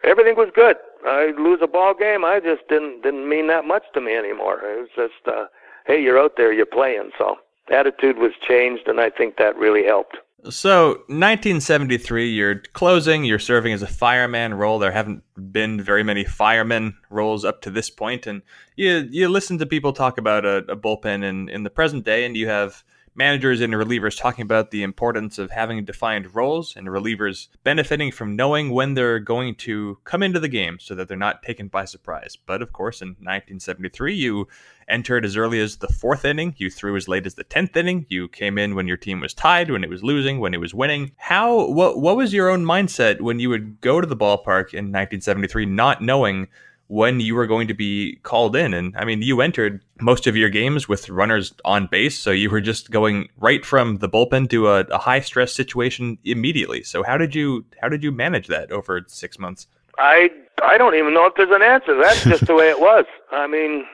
everything 0.04 0.36
was 0.36 0.50
good. 0.54 0.76
I 1.04 1.32
lose 1.38 1.60
a 1.62 1.68
ball 1.68 1.94
game, 1.94 2.24
I 2.24 2.40
just 2.40 2.66
didn't 2.68 3.02
didn't 3.02 3.28
mean 3.28 3.46
that 3.48 3.64
much 3.64 3.84
to 3.94 4.00
me 4.00 4.16
anymore. 4.16 4.60
It 4.64 4.80
was 4.80 4.88
just, 4.96 5.28
uh, 5.28 5.46
hey, 5.88 6.00
you're 6.00 6.20
out 6.20 6.36
there, 6.36 6.52
you're 6.52 6.66
playing. 6.66 7.10
So 7.18 7.36
attitude 7.70 8.18
was 8.18 8.32
changed, 8.46 8.86
and 8.86 9.00
I 9.00 9.10
think 9.10 9.36
that 9.38 9.56
really 9.56 9.84
helped. 9.84 10.16
So, 10.50 10.90
1973, 11.08 12.30
you're 12.30 12.60
closing, 12.72 13.24
you're 13.24 13.40
serving 13.40 13.72
as 13.72 13.82
a 13.82 13.88
fireman 13.88 14.54
role. 14.54 14.78
There 14.78 14.92
haven't 14.92 15.24
been 15.52 15.82
very 15.82 16.04
many 16.04 16.22
firemen 16.22 16.96
roles 17.10 17.44
up 17.44 17.60
to 17.62 17.70
this 17.70 17.90
point, 17.90 18.28
and 18.28 18.42
you 18.76 19.08
you 19.10 19.28
listen 19.28 19.58
to 19.58 19.66
people 19.66 19.92
talk 19.92 20.16
about 20.16 20.44
a, 20.44 20.58
a 20.68 20.76
bullpen 20.76 21.24
in, 21.24 21.48
in 21.48 21.64
the 21.64 21.70
present 21.70 22.04
day, 22.04 22.24
and 22.24 22.36
you 22.36 22.46
have 22.46 22.84
managers 23.18 23.60
and 23.60 23.74
relievers 23.74 24.16
talking 24.16 24.42
about 24.42 24.70
the 24.70 24.84
importance 24.84 25.38
of 25.38 25.50
having 25.50 25.84
defined 25.84 26.36
roles 26.36 26.76
and 26.76 26.86
relievers 26.86 27.48
benefiting 27.64 28.12
from 28.12 28.36
knowing 28.36 28.70
when 28.70 28.94
they're 28.94 29.18
going 29.18 29.56
to 29.56 29.98
come 30.04 30.22
into 30.22 30.38
the 30.38 30.48
game 30.48 30.78
so 30.78 30.94
that 30.94 31.08
they're 31.08 31.16
not 31.16 31.42
taken 31.42 31.66
by 31.66 31.84
surprise. 31.84 32.38
But 32.46 32.62
of 32.62 32.72
course, 32.72 33.02
in 33.02 33.08
1973, 33.08 34.14
you 34.14 34.46
entered 34.88 35.24
as 35.24 35.36
early 35.36 35.60
as 35.60 35.78
the 35.78 35.88
fourth 35.88 36.24
inning, 36.24 36.54
you 36.58 36.70
threw 36.70 36.96
as 36.96 37.08
late 37.08 37.26
as 37.26 37.34
the 37.34 37.44
10th 37.44 37.76
inning, 37.76 38.06
you 38.08 38.28
came 38.28 38.56
in 38.56 38.76
when 38.76 38.86
your 38.86 38.96
team 38.96 39.20
was 39.20 39.34
tied, 39.34 39.68
when 39.68 39.82
it 39.82 39.90
was 39.90 40.04
losing, 40.04 40.38
when 40.38 40.54
it 40.54 40.60
was 40.60 40.72
winning. 40.72 41.10
How, 41.16 41.66
what, 41.66 42.00
what 42.00 42.16
was 42.16 42.32
your 42.32 42.48
own 42.48 42.64
mindset 42.64 43.20
when 43.20 43.40
you 43.40 43.50
would 43.50 43.80
go 43.80 44.00
to 44.00 44.06
the 44.06 44.16
ballpark 44.16 44.72
in 44.72 44.92
1973 44.92 45.66
not 45.66 46.00
knowing? 46.00 46.46
When 46.88 47.20
you 47.20 47.34
were 47.34 47.46
going 47.46 47.68
to 47.68 47.74
be 47.74 48.16
called 48.22 48.56
in. 48.56 48.74
And 48.74 48.96
I 48.96 49.04
mean, 49.04 49.22
you 49.22 49.40
entered 49.40 49.82
most 50.00 50.26
of 50.26 50.36
your 50.36 50.48
games 50.48 50.88
with 50.88 51.08
runners 51.08 51.52
on 51.64 51.86
base, 51.86 52.18
so 52.18 52.30
you 52.30 52.50
were 52.50 52.60
just 52.60 52.90
going 52.90 53.28
right 53.36 53.64
from 53.64 53.98
the 53.98 54.08
bullpen 54.08 54.50
to 54.50 54.68
a, 54.68 54.80
a 54.80 54.98
high 54.98 55.20
stress 55.20 55.52
situation 55.52 56.18
immediately. 56.24 56.82
So 56.82 57.02
how 57.02 57.16
did 57.16 57.34
you 57.34 57.64
how 57.80 57.88
did 57.88 58.02
you 58.02 58.10
manage 58.10 58.48
that 58.48 58.72
over 58.72 59.04
six 59.06 59.38
months? 59.38 59.66
I 59.98 60.30
I 60.62 60.78
don't 60.78 60.94
even 60.94 61.14
know 61.14 61.26
if 61.26 61.34
there's 61.36 61.54
an 61.54 61.62
answer. 61.62 61.96
That's 62.00 62.24
just 62.24 62.46
the 62.46 62.54
way 62.54 62.70
it 62.70 62.80
was. 62.80 63.04
I 63.30 63.46
mean, 63.46 63.84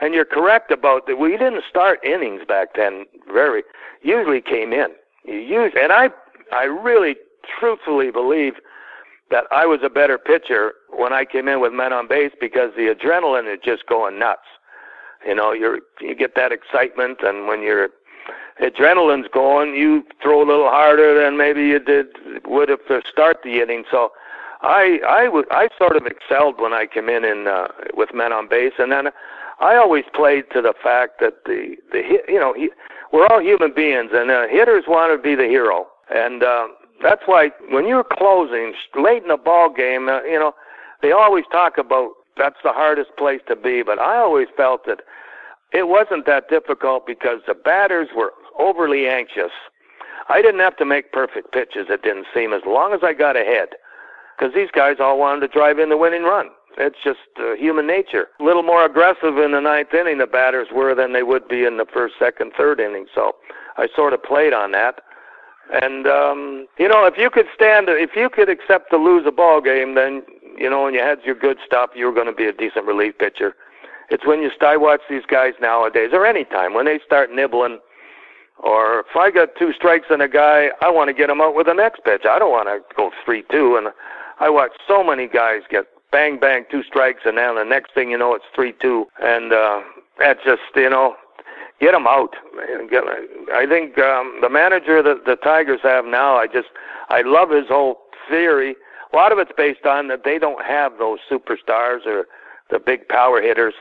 and 0.00 0.14
you're 0.14 0.24
correct 0.24 0.70
about 0.70 1.06
that. 1.06 1.18
We 1.18 1.32
didn't 1.32 1.64
start 1.68 2.04
innings 2.04 2.42
back 2.46 2.74
then. 2.74 3.04
Very 3.32 3.62
usually 4.02 4.40
came 4.40 4.72
in. 4.72 4.88
You 5.24 5.38
use 5.38 5.72
and 5.78 5.92
I 5.92 6.10
I 6.52 6.64
really 6.64 7.16
truthfully 7.58 8.10
believe 8.10 8.54
that 9.30 9.44
I 9.50 9.66
was 9.66 9.80
a 9.82 9.90
better 9.90 10.18
pitcher 10.18 10.72
when 10.90 11.12
I 11.12 11.24
came 11.24 11.48
in 11.48 11.60
with 11.60 11.72
men 11.72 11.92
on 11.92 12.08
base 12.08 12.32
because 12.40 12.70
the 12.76 12.94
adrenaline 12.94 13.52
is 13.52 13.60
just 13.62 13.86
going 13.86 14.18
nuts. 14.18 14.40
You 15.26 15.34
know, 15.34 15.52
you're 15.52 15.80
you 16.00 16.14
get 16.14 16.34
that 16.36 16.52
excitement, 16.52 17.18
and 17.22 17.46
when 17.48 17.62
your 17.62 17.88
adrenaline's 18.60 19.28
going, 19.32 19.74
you 19.74 20.04
throw 20.22 20.42
a 20.42 20.46
little 20.46 20.68
harder 20.68 21.20
than 21.22 21.36
maybe 21.36 21.62
you 21.64 21.78
did 21.78 22.06
would 22.46 22.70
if 22.70 22.86
to 22.88 23.02
start 23.10 23.38
the 23.42 23.60
inning. 23.60 23.84
So, 23.90 24.12
I 24.62 25.00
I 25.06 25.28
would 25.28 25.46
I 25.50 25.68
sort 25.76 25.96
of 25.96 26.06
excelled 26.06 26.60
when 26.60 26.72
I 26.72 26.86
came 26.86 27.08
in 27.08 27.24
in 27.24 27.46
uh, 27.48 27.68
with 27.94 28.14
men 28.14 28.32
on 28.32 28.48
base, 28.48 28.74
and 28.78 28.92
then 28.92 29.08
I 29.60 29.76
always 29.76 30.04
played 30.14 30.44
to 30.52 30.62
the 30.62 30.74
fact 30.80 31.20
that 31.20 31.44
the 31.44 31.76
the 31.90 32.20
you 32.28 32.38
know 32.38 32.54
he, 32.54 32.70
we're 33.12 33.26
all 33.26 33.40
human 33.40 33.72
beings, 33.74 34.10
and 34.12 34.30
uh, 34.30 34.46
hitters 34.48 34.84
want 34.86 35.12
to 35.12 35.22
be 35.22 35.34
the 35.34 35.48
hero, 35.48 35.86
and 36.10 36.42
uh, 36.42 36.68
that's 37.02 37.22
why 37.26 37.50
when 37.70 37.86
you're 37.86 38.04
closing 38.04 38.74
late 38.96 39.22
in 39.22 39.28
the 39.28 39.36
ball 39.36 39.72
game, 39.72 40.08
uh, 40.08 40.22
you 40.22 40.38
know 40.38 40.52
they 41.02 41.12
always 41.12 41.44
talk 41.52 41.78
about 41.78 42.10
that's 42.36 42.58
the 42.62 42.72
hardest 42.72 43.10
place 43.18 43.40
to 43.48 43.56
be. 43.56 43.82
But 43.82 43.98
I 43.98 44.16
always 44.16 44.48
felt 44.56 44.86
that 44.86 45.00
it 45.72 45.88
wasn't 45.88 46.26
that 46.26 46.48
difficult 46.48 47.06
because 47.06 47.40
the 47.46 47.54
batters 47.54 48.08
were 48.16 48.32
overly 48.58 49.06
anxious. 49.06 49.52
I 50.28 50.42
didn't 50.42 50.60
have 50.60 50.76
to 50.76 50.84
make 50.84 51.12
perfect 51.12 51.52
pitches, 51.52 51.86
it 51.88 52.02
didn't 52.02 52.26
seem, 52.34 52.52
as 52.52 52.62
long 52.66 52.92
as 52.92 53.00
I 53.02 53.14
got 53.14 53.36
ahead. 53.36 53.68
Because 54.36 54.54
these 54.54 54.70
guys 54.70 54.96
all 55.00 55.18
wanted 55.18 55.40
to 55.40 55.48
drive 55.48 55.78
in 55.78 55.88
the 55.88 55.96
winning 55.96 56.22
run. 56.22 56.48
It's 56.76 56.98
just 57.02 57.18
uh, 57.40 57.54
human 57.54 57.86
nature. 57.86 58.28
A 58.38 58.44
little 58.44 58.62
more 58.62 58.84
aggressive 58.84 59.36
in 59.38 59.52
the 59.52 59.60
ninth 59.60 59.92
inning, 59.94 60.18
the 60.18 60.26
batters 60.26 60.68
were 60.72 60.94
than 60.94 61.12
they 61.12 61.24
would 61.24 61.48
be 61.48 61.64
in 61.64 61.76
the 61.76 61.86
first, 61.92 62.14
second, 62.18 62.52
third 62.56 62.78
inning. 62.78 63.06
So 63.14 63.32
I 63.76 63.88
sort 63.96 64.12
of 64.12 64.22
played 64.22 64.52
on 64.52 64.70
that. 64.72 65.00
And 65.70 66.06
um, 66.06 66.66
you 66.78 66.88
know, 66.88 67.04
if 67.04 67.18
you 67.18 67.30
could 67.30 67.46
stand, 67.54 67.88
if 67.88 68.16
you 68.16 68.30
could 68.30 68.48
accept 68.48 68.90
to 68.90 68.96
lose 68.96 69.24
a 69.26 69.32
ball 69.32 69.60
game, 69.60 69.94
then 69.94 70.22
you 70.56 70.68
know, 70.68 70.86
and 70.86 70.94
you 70.94 71.02
had 71.02 71.18
your 71.24 71.34
good 71.34 71.58
stuff, 71.64 71.90
you 71.94 72.06
were 72.06 72.12
going 72.12 72.26
to 72.26 72.32
be 72.32 72.46
a 72.46 72.52
decent 72.52 72.86
relief 72.86 73.16
pitcher. 73.18 73.54
It's 74.10 74.26
when 74.26 74.40
you 74.42 74.50
start 74.56 74.80
watch 74.80 75.02
these 75.08 75.26
guys 75.26 75.52
nowadays, 75.60 76.10
or 76.12 76.24
any 76.24 76.44
time 76.44 76.74
when 76.74 76.86
they 76.86 76.98
start 77.04 77.30
nibbling, 77.30 77.78
or 78.58 79.00
if 79.00 79.14
I 79.14 79.30
got 79.30 79.50
two 79.58 79.72
strikes 79.72 80.06
on 80.10 80.20
a 80.20 80.28
guy, 80.28 80.68
I 80.80 80.90
want 80.90 81.08
to 81.08 81.14
get 81.14 81.30
him 81.30 81.40
out 81.40 81.54
with 81.54 81.66
the 81.66 81.74
next 81.74 82.02
pitch. 82.04 82.22
I 82.28 82.38
don't 82.38 82.50
want 82.50 82.68
to 82.68 82.80
go 82.96 83.10
three-two, 83.24 83.76
and 83.76 83.88
I 84.40 84.48
watch 84.48 84.72
so 84.86 85.04
many 85.04 85.28
guys 85.28 85.62
get 85.70 85.86
bang 86.10 86.38
bang 86.38 86.64
two 86.70 86.82
strikes, 86.82 87.22
and 87.26 87.36
then 87.36 87.56
the 87.56 87.64
next 87.64 87.92
thing 87.92 88.10
you 88.10 88.18
know, 88.18 88.34
it's 88.34 88.46
three-two, 88.54 89.06
and 89.22 89.52
uh, 89.52 89.82
that's 90.18 90.42
just 90.42 90.62
you 90.74 90.88
know, 90.88 91.14
get 91.80 91.92
them 91.92 92.06
out. 92.06 92.34
I 93.54 93.66
think 93.68 93.98
um, 93.98 94.38
the 94.40 94.48
manager 94.50 95.02
that 95.02 95.24
the 95.24 95.36
Tigers 95.36 95.80
have 95.82 96.04
now, 96.04 96.36
I 96.36 96.46
just 96.46 96.68
I 97.08 97.22
love 97.22 97.50
his 97.50 97.68
whole 97.68 97.98
theory 98.28 98.76
a 99.12 99.16
lot 99.16 99.32
of 99.32 99.38
it's 99.38 99.52
based 99.56 99.86
on 99.86 100.08
that 100.08 100.24
they 100.24 100.38
don't 100.38 100.64
have 100.64 100.98
those 100.98 101.18
superstars 101.30 102.04
or 102.06 102.26
the 102.70 102.78
big 102.78 103.08
power 103.08 103.40
hitters. 103.40 103.74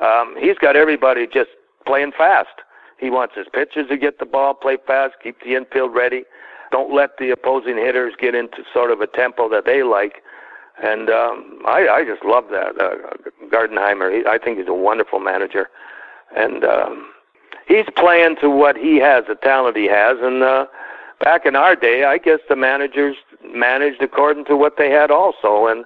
Um, 0.00 0.34
he's 0.38 0.56
got 0.56 0.76
everybody 0.76 1.26
just 1.26 1.50
playing 1.86 2.12
fast. 2.16 2.62
He 2.98 3.10
wants 3.10 3.34
his 3.36 3.46
pitchers 3.52 3.88
to 3.88 3.96
get 3.96 4.18
the 4.18 4.26
ball, 4.26 4.54
play 4.54 4.78
fast, 4.86 5.14
keep 5.22 5.40
the 5.42 5.54
infield 5.54 5.94
ready. 5.94 6.24
Don't 6.70 6.94
let 6.94 7.18
the 7.18 7.30
opposing 7.30 7.76
hitters 7.76 8.14
get 8.18 8.34
into 8.34 8.62
sort 8.72 8.90
of 8.90 9.00
a 9.00 9.06
tempo 9.06 9.48
that 9.50 9.64
they 9.66 9.82
like. 9.82 10.22
And 10.82 11.10
um, 11.10 11.60
I, 11.66 11.88
I 11.88 12.04
just 12.04 12.24
love 12.24 12.44
that 12.50 12.80
uh, 12.80 12.94
Gardenhire. 13.52 14.16
He, 14.16 14.26
I 14.26 14.38
think 14.38 14.58
he's 14.58 14.68
a 14.68 14.74
wonderful 14.74 15.18
manager, 15.18 15.68
and 16.34 16.64
um, 16.64 17.12
he's 17.70 17.86
playing 17.96 18.36
to 18.40 18.50
what 18.50 18.76
he 18.76 18.96
has, 18.96 19.24
the 19.28 19.36
talent 19.36 19.76
he 19.76 19.86
has. 19.86 20.18
And 20.20 20.42
uh, 20.42 20.66
back 21.20 21.46
in 21.46 21.54
our 21.54 21.76
day, 21.76 22.04
I 22.04 22.18
guess 22.18 22.40
the 22.48 22.56
managers 22.56 23.16
managed 23.54 24.02
according 24.02 24.44
to 24.46 24.56
what 24.56 24.76
they 24.76 24.90
had 24.90 25.10
also. 25.10 25.68
And 25.68 25.84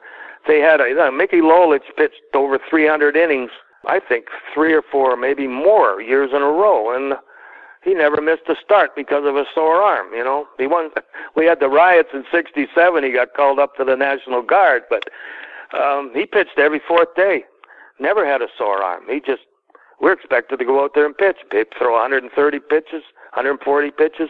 they 0.49 0.61
had 0.61 0.81
a, 0.81 1.13
Mickey 1.13 1.41
Lolich 1.41 1.85
pitched 1.97 2.23
over 2.33 2.59
300 2.69 3.17
innings, 3.17 3.51
I 3.87 4.01
think 4.01 4.27
three 4.53 4.73
or 4.73 4.83
four, 4.83 5.17
maybe 5.17 5.47
more 5.47 6.01
years 6.01 6.31
in 6.35 6.41
a 6.41 6.47
row. 6.47 6.95
And 6.97 7.15
he 7.85 7.93
never 7.93 8.23
missed 8.23 8.49
a 8.49 8.55
start 8.65 8.97
because 8.97 9.27
of 9.27 9.37
a 9.37 9.45
sore 9.55 9.83
arm. 9.83 10.15
You 10.15 10.25
know, 10.25 10.47
he 10.57 10.67
won. 10.67 10.89
We 11.37 11.45
had 11.45 11.61
the 11.61 11.69
riots 11.69 12.09
in 12.15 12.25
'67. 12.33 13.05
He 13.05 13.13
got 13.13 13.35
called 13.35 13.59
up 13.59 13.77
to 13.77 13.85
the 13.85 13.95
National 13.95 14.41
Guard, 14.41 14.85
but 14.89 15.11
um, 15.79 16.11
he 16.15 16.25
pitched 16.25 16.59
every 16.59 16.81
fourth 16.89 17.15
day. 17.15 17.45
Never 18.01 18.27
had 18.27 18.41
a 18.41 18.49
sore 18.57 18.83
arm. 18.83 19.03
He 19.07 19.21
just 19.21 19.43
we're 20.05 20.13
expected 20.13 20.59
to 20.59 20.67
go 20.67 20.85
out 20.85 20.91
there 20.95 21.07
and 21.07 21.17
pitch, 21.17 21.39
throw 21.79 21.95
130 21.95 22.61
pitches, 22.61 23.03
140 23.33 23.91
pitches. 23.93 24.29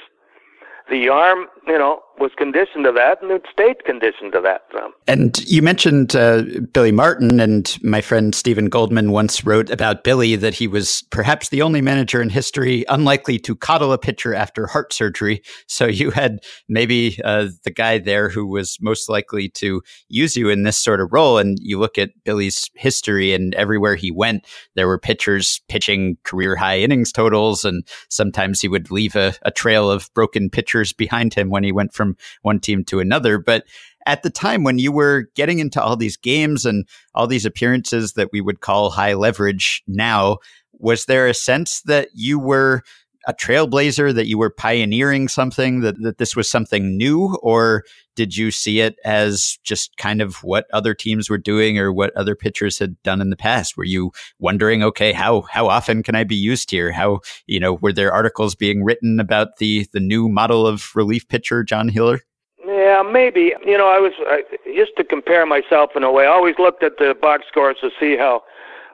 The 0.88 1.08
arm, 1.08 1.46
you 1.66 1.76
know, 1.76 2.03
was 2.18 2.30
conditioned 2.36 2.84
to 2.84 2.92
that, 2.92 3.22
and 3.22 3.30
it 3.30 3.44
stayed 3.50 3.84
conditioned 3.84 4.32
to 4.32 4.40
that. 4.40 4.62
And 5.06 5.38
you 5.46 5.62
mentioned 5.62 6.16
uh, 6.16 6.42
Billy 6.72 6.92
Martin, 6.92 7.40
and 7.40 7.76
my 7.82 8.00
friend 8.00 8.34
Steven 8.34 8.66
Goldman 8.66 9.10
once 9.10 9.44
wrote 9.44 9.70
about 9.70 10.04
Billy 10.04 10.36
that 10.36 10.54
he 10.54 10.66
was 10.66 11.02
perhaps 11.10 11.48
the 11.48 11.62
only 11.62 11.80
manager 11.80 12.22
in 12.22 12.30
history 12.30 12.84
unlikely 12.88 13.38
to 13.40 13.56
coddle 13.56 13.92
a 13.92 13.98
pitcher 13.98 14.34
after 14.34 14.66
heart 14.66 14.92
surgery. 14.92 15.42
So 15.66 15.86
you 15.86 16.10
had 16.10 16.40
maybe 16.68 17.18
uh, 17.24 17.48
the 17.64 17.70
guy 17.70 17.98
there 17.98 18.28
who 18.28 18.46
was 18.46 18.78
most 18.80 19.08
likely 19.08 19.48
to 19.50 19.82
use 20.08 20.36
you 20.36 20.48
in 20.48 20.62
this 20.62 20.78
sort 20.78 21.00
of 21.00 21.12
role. 21.12 21.38
And 21.38 21.58
you 21.60 21.78
look 21.78 21.98
at 21.98 22.10
Billy's 22.24 22.70
history, 22.74 23.32
and 23.34 23.54
everywhere 23.54 23.94
he 23.94 24.10
went, 24.10 24.46
there 24.74 24.86
were 24.86 24.98
pitchers 24.98 25.60
pitching 25.68 26.16
career 26.24 26.56
high 26.56 26.78
innings 26.78 27.12
totals, 27.12 27.64
and 27.64 27.86
sometimes 28.08 28.60
he 28.60 28.68
would 28.68 28.90
leave 28.90 29.16
a, 29.16 29.34
a 29.42 29.50
trail 29.50 29.90
of 29.90 30.12
broken 30.14 30.50
pitchers 30.50 30.92
behind 30.92 31.34
him 31.34 31.50
when 31.50 31.64
he 31.64 31.72
went 31.72 31.92
from 31.92 32.03
from 32.04 32.16
one 32.42 32.60
team 32.60 32.84
to 32.84 33.00
another. 33.00 33.38
But 33.38 33.64
at 34.06 34.22
the 34.22 34.30
time 34.30 34.64
when 34.64 34.78
you 34.78 34.92
were 34.92 35.28
getting 35.34 35.58
into 35.58 35.82
all 35.82 35.96
these 35.96 36.16
games 36.16 36.66
and 36.66 36.86
all 37.14 37.26
these 37.26 37.46
appearances 37.46 38.12
that 38.14 38.28
we 38.32 38.40
would 38.40 38.60
call 38.60 38.90
high 38.90 39.14
leverage 39.14 39.82
now, 39.86 40.38
was 40.78 41.06
there 41.06 41.26
a 41.26 41.34
sense 41.34 41.80
that 41.82 42.08
you 42.14 42.38
were 42.38 42.82
a 43.26 43.34
trailblazer, 43.34 44.14
that 44.14 44.26
you 44.26 44.38
were 44.38 44.50
pioneering 44.50 45.28
something, 45.28 45.80
that, 45.80 46.00
that 46.02 46.18
this 46.18 46.36
was 46.36 46.48
something 46.48 46.96
new? 46.96 47.36
Or 47.42 47.84
did 48.16 48.36
you 48.36 48.50
see 48.50 48.80
it 48.80 48.96
as 49.04 49.58
just 49.64 49.96
kind 49.96 50.20
of 50.20 50.36
what 50.44 50.66
other 50.72 50.94
teams 50.94 51.28
were 51.28 51.38
doing 51.38 51.78
or 51.78 51.92
what 51.92 52.16
other 52.16 52.34
pitchers 52.34 52.78
had 52.78 53.00
done 53.02 53.20
in 53.20 53.30
the 53.30 53.36
past? 53.36 53.76
Were 53.76 53.84
you 53.84 54.12
wondering, 54.38 54.82
okay, 54.82 55.12
how 55.12 55.42
how 55.42 55.68
often 55.68 56.02
can 56.02 56.14
I 56.14 56.24
be 56.24 56.36
used 56.36 56.70
here? 56.70 56.92
How, 56.92 57.20
you 57.46 57.58
know, 57.58 57.74
were 57.74 57.92
there 57.92 58.12
articles 58.12 58.54
being 58.54 58.84
written 58.84 59.18
about 59.18 59.56
the 59.58 59.86
the 59.92 60.00
new 60.00 60.28
model 60.28 60.66
of 60.66 60.90
relief 60.94 61.26
pitcher, 61.28 61.64
John 61.64 61.88
Hiller? 61.88 62.20
Yeah, 62.66 63.02
maybe. 63.02 63.52
You 63.64 63.76
know, 63.76 63.88
I 63.88 63.98
was 63.98 64.12
I, 64.20 64.42
just 64.74 64.92
to 64.96 65.04
compare 65.04 65.44
myself 65.46 65.90
in 65.96 66.02
a 66.02 66.12
way. 66.12 66.24
I 66.24 66.30
always 66.30 66.54
looked 66.58 66.82
at 66.82 66.98
the 66.98 67.16
box 67.20 67.44
scores 67.48 67.76
to 67.80 67.90
see 67.98 68.16
how 68.16 68.42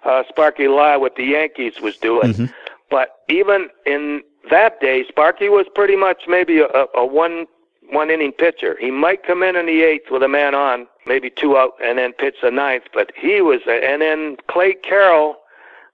uh, 0.04 0.22
Sparky 0.28 0.68
Lyle 0.68 1.00
with 1.00 1.14
the 1.16 1.24
Yankees 1.24 1.80
was 1.80 1.96
doing. 1.98 2.32
Mm-hmm. 2.32 2.46
But 2.91 3.16
even 3.28 3.68
in 3.86 4.22
that 4.51 4.80
day, 4.80 5.05
Sparky 5.09 5.49
was 5.49 5.66
pretty 5.74 5.97
much 5.97 6.22
maybe 6.26 6.61
a, 6.61 6.86
a 6.95 7.07
one 7.07 7.47
one 7.91 8.11
inning 8.11 8.32
pitcher. 8.32 8.76
He 8.80 8.91
might 8.91 9.24
come 9.24 9.43
in 9.43 9.57
in 9.57 9.66
the 9.66 9.82
eighth 9.82 10.11
with 10.11 10.22
a 10.22 10.28
man 10.28 10.55
on, 10.55 10.86
maybe 11.07 11.30
two 11.30 11.57
out, 11.57 11.72
and 11.82 11.99
then 11.99 12.12
pitch 12.12 12.36
the 12.43 12.51
ninth. 12.51 12.84
But 12.95 13.11
he 13.16 13.41
was, 13.41 13.61
and 13.66 14.01
then 14.01 14.36
Clay 14.49 14.74
Carroll, 14.74 15.36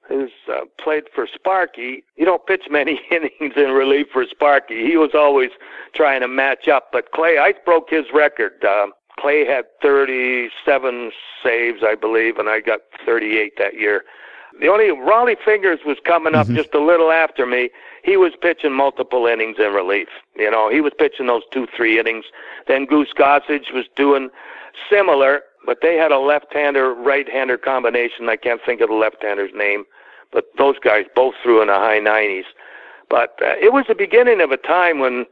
who's 0.06 0.30
uh, 0.48 0.66
played 0.78 1.04
for 1.14 1.26
Sparky. 1.26 2.04
You 2.16 2.24
don't 2.24 2.46
pitch 2.46 2.64
many 2.70 3.00
innings 3.10 3.56
in 3.56 3.70
relief 3.70 4.08
for 4.12 4.24
Sparky. 4.26 4.86
He 4.86 4.96
was 4.96 5.10
always 5.14 5.50
trying 5.94 6.20
to 6.20 6.28
match 6.28 6.68
up. 6.68 6.88
But 6.92 7.12
Clay, 7.12 7.38
I 7.38 7.54
broke 7.64 7.90
his 7.90 8.06
record. 8.12 8.64
Uh, 8.64 8.88
Clay 9.18 9.46
had 9.46 9.64
37 9.80 11.10
saves, 11.42 11.82
I 11.82 11.94
believe, 11.94 12.36
and 12.36 12.48
I 12.48 12.60
got 12.60 12.80
38 13.04 13.54
that 13.58 13.74
year. 13.74 14.04
The 14.60 14.68
only 14.68 14.86
Rollie 14.86 15.36
Fingers 15.44 15.80
was 15.84 15.98
coming 16.04 16.34
up 16.34 16.46
mm-hmm. 16.46 16.56
just 16.56 16.72
a 16.74 16.80
little 16.80 17.10
after 17.10 17.46
me. 17.46 17.70
He 18.02 18.16
was 18.16 18.32
pitching 18.40 18.72
multiple 18.72 19.26
innings 19.26 19.56
in 19.58 19.72
relief. 19.72 20.08
You 20.36 20.50
know, 20.50 20.70
he 20.70 20.80
was 20.80 20.92
pitching 20.98 21.26
those 21.26 21.42
two, 21.50 21.66
three 21.76 21.98
innings. 21.98 22.24
Then 22.66 22.86
Goose 22.86 23.12
Gossage 23.16 23.72
was 23.72 23.86
doing 23.96 24.30
similar, 24.90 25.42
but 25.66 25.78
they 25.82 25.96
had 25.96 26.12
a 26.12 26.18
left-hander, 26.18 26.94
right-hander 26.94 27.58
combination. 27.58 28.28
I 28.28 28.36
can't 28.36 28.60
think 28.64 28.80
of 28.80 28.88
the 28.88 28.94
left-hander's 28.94 29.52
name, 29.54 29.84
but 30.32 30.46
those 30.56 30.78
guys 30.78 31.04
both 31.14 31.34
threw 31.42 31.60
in 31.60 31.68
the 31.68 31.74
high 31.74 32.00
90s. 32.00 32.44
But 33.08 33.38
uh, 33.42 33.54
it 33.60 33.72
was 33.72 33.84
the 33.88 33.94
beginning 33.94 34.40
of 34.40 34.50
a 34.52 34.56
time 34.56 34.98
when 34.98 35.26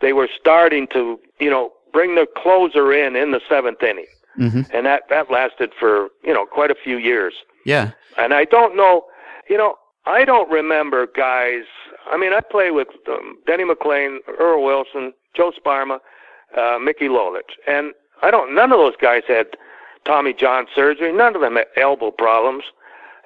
they 0.00 0.12
were 0.12 0.28
starting 0.38 0.86
to, 0.88 1.18
you 1.40 1.50
know, 1.50 1.72
bring 1.92 2.14
the 2.14 2.26
closer 2.36 2.92
in 2.92 3.16
in 3.16 3.30
the 3.30 3.40
seventh 3.48 3.82
inning, 3.82 4.06
mm-hmm. 4.38 4.62
and 4.72 4.86
that 4.86 5.02
that 5.10 5.30
lasted 5.30 5.72
for 5.78 6.08
you 6.24 6.32
know 6.32 6.46
quite 6.46 6.70
a 6.70 6.74
few 6.74 6.96
years. 6.96 7.34
Yeah. 7.64 7.92
And 8.18 8.34
I 8.34 8.44
don't 8.44 8.76
know, 8.76 9.04
you 9.48 9.56
know, 9.56 9.76
I 10.06 10.24
don't 10.24 10.50
remember 10.50 11.06
guys. 11.06 11.64
I 12.10 12.16
mean, 12.16 12.32
I 12.32 12.40
play 12.40 12.70
with 12.70 12.88
um, 13.08 13.38
Denny 13.46 13.64
McLain, 13.64 14.18
Earl 14.38 14.64
Wilson, 14.64 15.12
Joe 15.34 15.52
Sparma, 15.52 15.98
uh, 16.56 16.78
Mickey 16.78 17.08
Lolich, 17.08 17.56
and 17.66 17.92
I 18.22 18.30
don't. 18.30 18.54
None 18.54 18.72
of 18.72 18.78
those 18.78 18.96
guys 19.00 19.22
had 19.26 19.46
Tommy 20.04 20.32
John 20.32 20.66
surgery. 20.74 21.12
None 21.12 21.34
of 21.34 21.40
them 21.40 21.56
had 21.56 21.66
elbow 21.76 22.10
problems, 22.10 22.64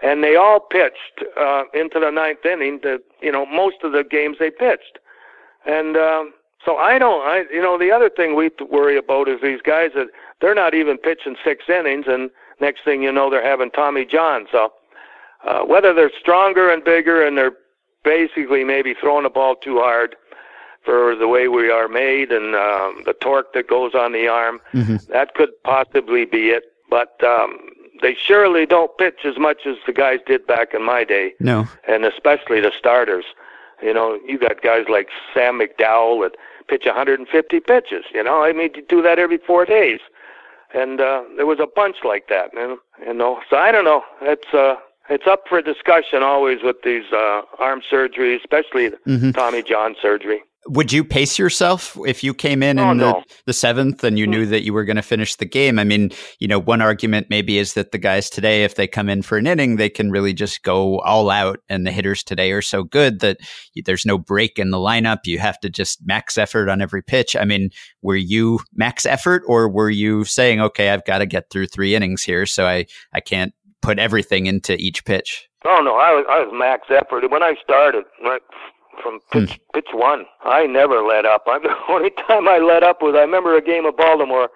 and 0.03 0.23
they 0.23 0.37
all 0.37 0.61
pitched 0.61 1.25
uh, 1.39 1.65
into 1.75 1.99
the 1.99 2.11
ninth 2.11 2.45
inning. 2.45 2.81
The 2.83 3.03
you 3.23 3.33
know 3.33 3.47
most 3.47 3.77
of 3.83 3.93
the 3.93 4.05
games 4.05 4.37
they 4.39 4.51
pitched, 4.51 4.99
and 5.65 5.97
um, 5.97 6.35
so 6.65 6.77
I 6.77 6.99
don't. 6.99 7.23
I 7.23 7.45
you 7.51 7.63
know 7.63 7.79
the 7.79 7.91
other 7.91 8.11
thing 8.11 8.37
we 8.37 8.51
worry 8.71 8.99
about 8.99 9.29
is 9.29 9.41
these 9.43 9.63
guys 9.63 9.91
that 9.95 10.09
they're 10.41 10.55
not 10.55 10.75
even 10.75 10.99
pitching 10.99 11.37
six 11.43 11.65
innings, 11.69 12.05
and 12.09 12.31
next 12.61 12.85
thing 12.85 13.03
you 13.03 13.13
know 13.13 13.31
they're 13.31 13.45
having 13.45 13.71
Tommy 13.71 14.05
John. 14.05 14.47
So 14.51 14.73
uh, 15.47 15.61
whether 15.61 15.93
they're 15.95 16.13
stronger 16.19 16.71
and 16.71 16.85
bigger 16.85 17.25
and 17.25 17.37
they're 17.37 17.57
basically 18.05 18.65
maybe 18.65 18.95
throwing 18.95 19.25
the 19.25 19.31
ball 19.31 19.57
too 19.57 19.79
hard 19.79 20.17
for 20.85 21.17
the 21.17 21.27
way 21.27 21.49
we 21.49 21.71
are 21.71 21.89
made 21.89 22.31
and 22.31 22.55
um, 22.55 23.03
the 23.05 23.15
torque 23.21 23.53
that 23.53 23.69
goes 23.69 23.95
on 23.95 24.13
the 24.13 24.29
arm. 24.29 24.61
Mm-hmm. 24.73 25.13
That 25.13 25.35
could 25.35 25.51
possibly 25.65 26.25
be 26.25 26.51
it. 26.51 26.65
But 26.89 27.23
um, 27.25 27.59
they 28.01 28.15
surely 28.15 28.65
don't 28.67 28.97
pitch 28.97 29.25
as 29.25 29.37
much 29.39 29.67
as 29.67 29.77
the 29.87 29.93
guys 29.93 30.21
did 30.27 30.47
back 30.47 30.73
in 30.73 30.85
my 30.85 31.03
day. 31.03 31.35
No. 31.41 31.67
And 31.89 32.05
especially 32.05 32.61
the 32.61 32.73
starters. 32.79 33.25
You 33.83 33.93
know, 33.93 34.19
you 34.27 34.39
got 34.39 34.63
guys 34.63 34.87
like 34.89 35.09
Sam 35.35 35.61
McDowell 35.61 36.23
that 36.23 36.37
pitch 36.69 36.87
150 36.87 37.61
pitches. 37.61 38.05
You 38.15 38.23
know, 38.23 38.43
I 38.43 38.53
mean, 38.53 38.71
you 38.75 38.83
do 38.89 39.03
that 39.03 39.19
every 39.19 39.39
four 39.39 39.65
days. 39.65 40.01
And 40.75 41.01
uh, 41.01 41.23
there 41.37 41.47
was 41.47 41.59
a 41.61 41.67
bunch 41.67 41.97
like 42.05 42.29
that, 42.29 42.55
man. 42.55 42.79
You 43.05 43.15
know, 43.15 43.41
so 43.49 43.57
I 43.57 43.73
don't 43.73 43.85
know. 43.85 44.03
It's 44.23 44.53
uh, 44.53 44.77
it's 45.09 45.27
up 45.27 45.45
for 45.49 45.63
discussion 45.63 46.23
always 46.23 46.59
with 46.63 46.77
these 46.83 47.05
uh, 47.13 47.43
arm 47.59 47.83
surgeries, 47.91 48.41
especially 48.41 48.91
mm-hmm. 49.07 49.31
Tommy 49.31 49.63
John 49.63 49.95
surgery. 50.01 50.43
Would 50.69 50.93
you 50.93 51.05
pace 51.05 51.39
yourself 51.39 51.97
if 52.07 52.25
you 52.25 52.35
came 52.35 52.63
in 52.63 52.79
oh, 52.79 52.91
in 52.91 52.99
the, 52.99 53.13
no. 53.13 53.23
the 53.45 53.53
seventh 53.53 54.03
and 54.03 54.19
you 54.19 54.27
mm. 54.27 54.31
knew 54.31 54.47
that 54.47 54.65
you 54.65 54.73
were 54.73 54.85
going 54.85 54.97
to 54.97 55.03
finish 55.03 55.37
the 55.37 55.45
game? 55.45 55.79
I 55.79 55.85
mean, 55.85 56.11
you 56.39 56.49
know, 56.49 56.59
one 56.59 56.83
argument 56.83 57.29
maybe 57.31 57.59
is 57.59 57.75
that 57.75 57.93
the 57.93 57.99
guys 57.99 58.29
today, 58.29 58.65
if 58.65 58.75
they 58.75 58.87
come 58.87 59.09
in 59.09 59.23
for 59.23 59.39
an 59.39 59.47
inning, 59.47 59.77
they 59.77 59.89
can 59.89 60.11
really 60.11 60.33
just 60.33 60.63
go 60.63 61.01
all 61.01 61.31
out. 61.31 61.61
And 61.69 61.87
the 61.87 61.93
hitters 61.93 62.23
today 62.23 62.53
are 62.53 62.63
so 62.63 62.83
good 62.83 63.21
that 63.21 63.39
there's 63.85 64.07
no 64.07 64.19
break 64.19 64.59
in 64.59 64.71
the 64.71 64.79
lineup. 64.79 65.19
You 65.25 65.39
have 65.39 65.61
to 65.61 65.71
just 65.71 66.05
max 66.05 66.37
effort 66.37 66.69
on 66.69 66.83
every 66.83 67.03
pitch. 67.03 67.37
I 67.37 67.45
mean, 67.45 67.71
were 68.03 68.17
you 68.17 68.61
max 68.75 69.07
effort 69.07 69.43
or 69.47 69.69
were 69.69 69.91
you 69.91 70.25
saying, 70.25 70.61
okay, 70.61 70.91
I've 70.91 71.05
got 71.05 71.19
to 71.19 71.27
get 71.27 71.51
through 71.51 71.67
three 71.67 71.95
innings 71.95 72.23
here, 72.23 72.47
so 72.47 72.67
I, 72.67 72.87
I 73.13 73.21
can't 73.21 73.55
put 73.83 73.99
everything 73.99 74.47
into 74.47 74.77
each 74.77 75.05
pitch? 75.05 75.49
Oh 75.65 75.81
no, 75.83 75.97
I 75.97 76.13
was 76.13 76.25
I 76.31 76.39
was 76.39 76.51
max 76.53 76.87
effort 76.91 77.29
when 77.31 77.43
I 77.43 77.55
started. 77.65 78.05
Right 78.23 78.41
from 79.03 79.21
hmm. 79.31 79.41
pitch 79.41 79.53
hmm. 79.53 79.71
pitch 79.75 79.89
one. 79.93 80.25
I 80.45 80.67
never 80.67 81.03
let 81.03 81.25
up. 81.25 81.45
I, 81.47 81.59
the 81.59 81.75
only 81.89 82.11
time 82.11 82.49
I 82.49 82.59
let 82.59 82.83
up 82.83 83.03
was 83.03 83.15
I 83.17 83.21
remember 83.21 83.57
a 83.57 83.63
game 83.63 83.87
of 83.87 83.97
Baltimore, 83.97 84.51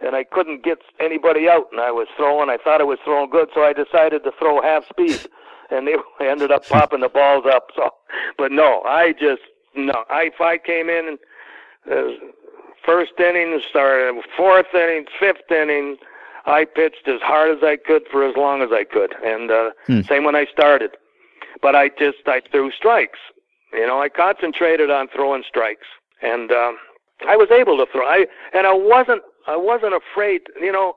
and 0.00 0.16
I 0.16 0.24
couldn't 0.24 0.64
get 0.64 0.78
anybody 1.00 1.48
out, 1.48 1.68
and 1.72 1.80
I 1.80 1.90
was 1.90 2.08
throwing. 2.16 2.50
I 2.50 2.58
thought 2.62 2.80
I 2.80 2.84
was 2.84 2.98
throwing 3.04 3.30
good, 3.30 3.48
so 3.54 3.62
I 3.62 3.72
decided 3.72 4.24
to 4.24 4.32
throw 4.38 4.60
half 4.60 4.84
speed, 4.88 5.28
and 5.70 5.86
they 5.86 5.96
ended 6.24 6.50
up 6.50 6.66
popping 6.68 7.00
the 7.00 7.08
balls 7.08 7.44
up. 7.46 7.70
So, 7.74 7.90
but 8.38 8.52
no, 8.52 8.82
I 8.82 9.12
just 9.12 9.42
no. 9.74 10.04
I 10.10 10.30
if 10.34 10.40
I 10.40 10.58
came 10.58 10.88
in 10.88 11.08
and 11.08 11.18
uh, 11.90 12.26
first 12.84 13.12
inning 13.18 13.60
started, 13.68 14.22
fourth 14.36 14.74
inning, 14.74 15.06
fifth 15.18 15.50
inning. 15.50 15.96
I 16.44 16.64
pitched 16.64 17.06
as 17.06 17.20
hard 17.20 17.56
as 17.56 17.62
I 17.62 17.76
could 17.76 18.02
for 18.10 18.28
as 18.28 18.36
long 18.36 18.62
as 18.62 18.70
I 18.72 18.82
could, 18.82 19.14
and 19.24 19.50
uh, 19.50 19.70
hmm. 19.86 20.00
same 20.02 20.24
when 20.24 20.34
I 20.34 20.46
started. 20.46 20.90
But 21.60 21.76
I 21.76 21.88
just 21.88 22.18
I 22.26 22.42
threw 22.50 22.72
strikes, 22.72 23.20
you 23.72 23.86
know, 23.86 24.00
I 24.00 24.08
concentrated 24.08 24.90
on 24.90 25.08
throwing 25.08 25.42
strikes, 25.46 25.86
and 26.20 26.50
um, 26.52 26.78
I 27.26 27.36
was 27.36 27.50
able 27.50 27.76
to 27.78 27.86
throw. 27.90 28.06
I 28.06 28.26
and 28.52 28.66
I 28.66 28.72
wasn't 28.72 29.22
I 29.46 29.56
wasn't 29.56 29.94
afraid. 29.94 30.42
You 30.60 30.72
know, 30.72 30.94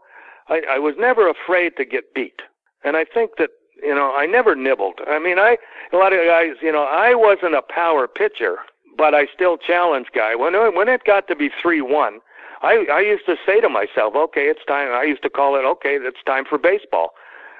I, 0.50 0.62
I 0.72 0.80
was 0.80 0.96
never 0.98 1.30
afraid 1.30 1.78
to 1.78 1.86
get 1.86 2.14
beat, 2.14 2.42
and 2.84 2.98
I 2.98 3.06
think 3.06 3.32
that 3.38 3.52
you 3.82 3.94
know 3.94 4.16
I 4.16 4.26
never 4.26 4.56
nibbled. 4.56 5.00
I 5.08 5.20
mean, 5.20 5.40
I 5.40 5.58
a 5.94 5.98
lot 5.98 6.14
of 6.14 6.20
guys. 6.26 6.56
You 6.62 6.72
know, 6.72 6.84
I 6.84 7.16
wasn't 7.16 7.56
a 7.56 7.62
power 7.62 8.08
pitcher, 8.08 8.58
but 8.98 9.14
I 9.14 9.28
still 9.34 9.58
challenged 9.58 10.12
guy. 10.14 10.36
When 10.36 10.54
when 10.76 10.88
it 10.90 11.04
got 11.06 11.28
to 11.28 11.36
be 11.36 11.50
three 11.62 11.82
one. 11.82 12.20
I, 12.62 12.86
I 12.92 13.02
used 13.02 13.26
to 13.28 13.36
say 13.46 13.62
to 13.62 13.70
myself, 13.70 14.16
okay, 14.16 14.48
it's 14.48 14.64
time. 14.66 14.88
I 14.92 15.04
used 15.04 15.22
to 15.24 15.30
call 15.30 15.56
it, 15.56 15.66
okay, 15.66 15.98
it's 16.02 16.24
time 16.26 16.46
for 16.46 16.58
baseball. 16.58 17.12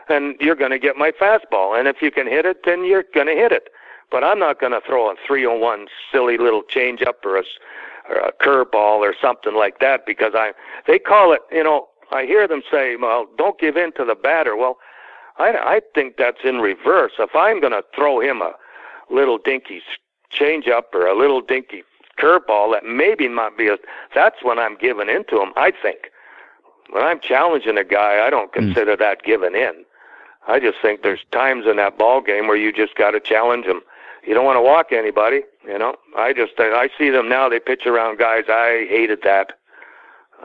And 0.10 0.36
you're 0.40 0.56
going 0.56 0.72
to 0.72 0.80
get 0.80 0.96
my 0.96 1.12
fastball. 1.12 1.78
And 1.78 1.88
if 1.88 2.02
you 2.02 2.10
can 2.10 2.28
hit 2.28 2.46
it, 2.46 2.62
then 2.66 2.86
you're 2.86 3.04
going 3.14 3.28
to 3.28 3.34
hit 3.34 3.52
it. 3.52 3.70
But 4.12 4.24
I'm 4.24 4.40
not 4.40 4.60
going 4.60 4.72
to 4.72 4.82
throw 4.86 5.10
a 5.10 5.16
301 5.26 5.88
silly 6.12 6.38
little 6.38 6.64
changeup 6.64 7.26
or 7.26 7.38
a, 7.38 7.44
or 8.10 8.18
a 8.18 8.32
curveball 8.34 9.00
or 9.00 9.14
something 9.20 9.56
like 9.56 9.80
that 9.80 10.06
because 10.06 10.34
I 10.36 10.54
they 10.88 11.00
call 11.00 11.34
it, 11.34 11.42
you 11.52 11.64
know, 11.64 11.88
I 12.12 12.26
hear 12.26 12.48
them 12.48 12.62
say, 12.72 12.96
well, 12.96 13.28
don't 13.38 13.60
give 13.60 13.78
in 13.78 13.92
to 13.94 14.06
the 14.06 14.16
batter. 14.16 14.56
Well, 14.56 14.78
I, 15.38 15.50
I 15.50 15.82
think 15.94 16.18
that's 16.18 16.44
in 16.44 16.60
reverse. 16.60 17.14
If 17.20 17.36
I'm 17.36 17.60
going 17.60 17.74
to 17.74 17.84
throw 17.96 18.20
him 18.22 18.42
a 18.42 18.54
little 19.10 19.38
dinky 19.38 19.82
changeup 20.32 20.94
or 20.94 21.08
a 21.08 21.18
little 21.18 21.42
dinky 21.42 21.84
curveball 22.20 22.72
that 22.74 22.86
maybe 22.86 23.28
might 23.28 23.58
be 23.58 23.68
a, 23.68 23.78
that's 24.14 24.44
when 24.44 24.60
I'm 24.60 24.78
giving 24.78 25.10
in 25.10 25.26
to 25.26 25.42
him, 25.42 25.52
I 25.56 25.72
think. 25.72 26.12
When 26.92 27.04
I'm 27.04 27.20
challenging 27.20 27.78
a 27.78 27.84
guy, 27.84 28.26
I 28.26 28.30
don't 28.30 28.54
hmm. 28.54 28.60
consider 28.60 28.96
mm. 28.96 29.00
that 29.00 29.24
giving 29.24 29.56
in. 29.56 29.84
I 30.48 30.60
just 30.60 30.78
think 30.82 31.02
there's 31.02 31.26
times 31.32 31.66
in 31.66 31.78
that 31.78 31.98
ball 31.98 32.22
game 32.22 32.48
where 32.48 32.56
you 32.56 32.72
just 32.72 32.96
got 32.96 33.12
to 33.12 33.20
challenge 33.20 33.66
him 33.66 33.82
you 34.26 34.34
don't 34.34 34.46
want 34.46 34.58
to 34.58 34.62
walk 34.62 34.92
anybody. 34.92 35.44
You 35.66 35.78
know, 35.78 35.96
I 36.18 36.34
just 36.34 36.54
I 36.58 36.90
see 36.98 37.10
them 37.10 37.30
now. 37.30 37.50
They 37.50 37.60
pitch 37.60 37.86
around 37.86 38.20
guys. 38.20 38.44
I 38.48 38.86
hated 38.90 39.20
that. 39.24 39.54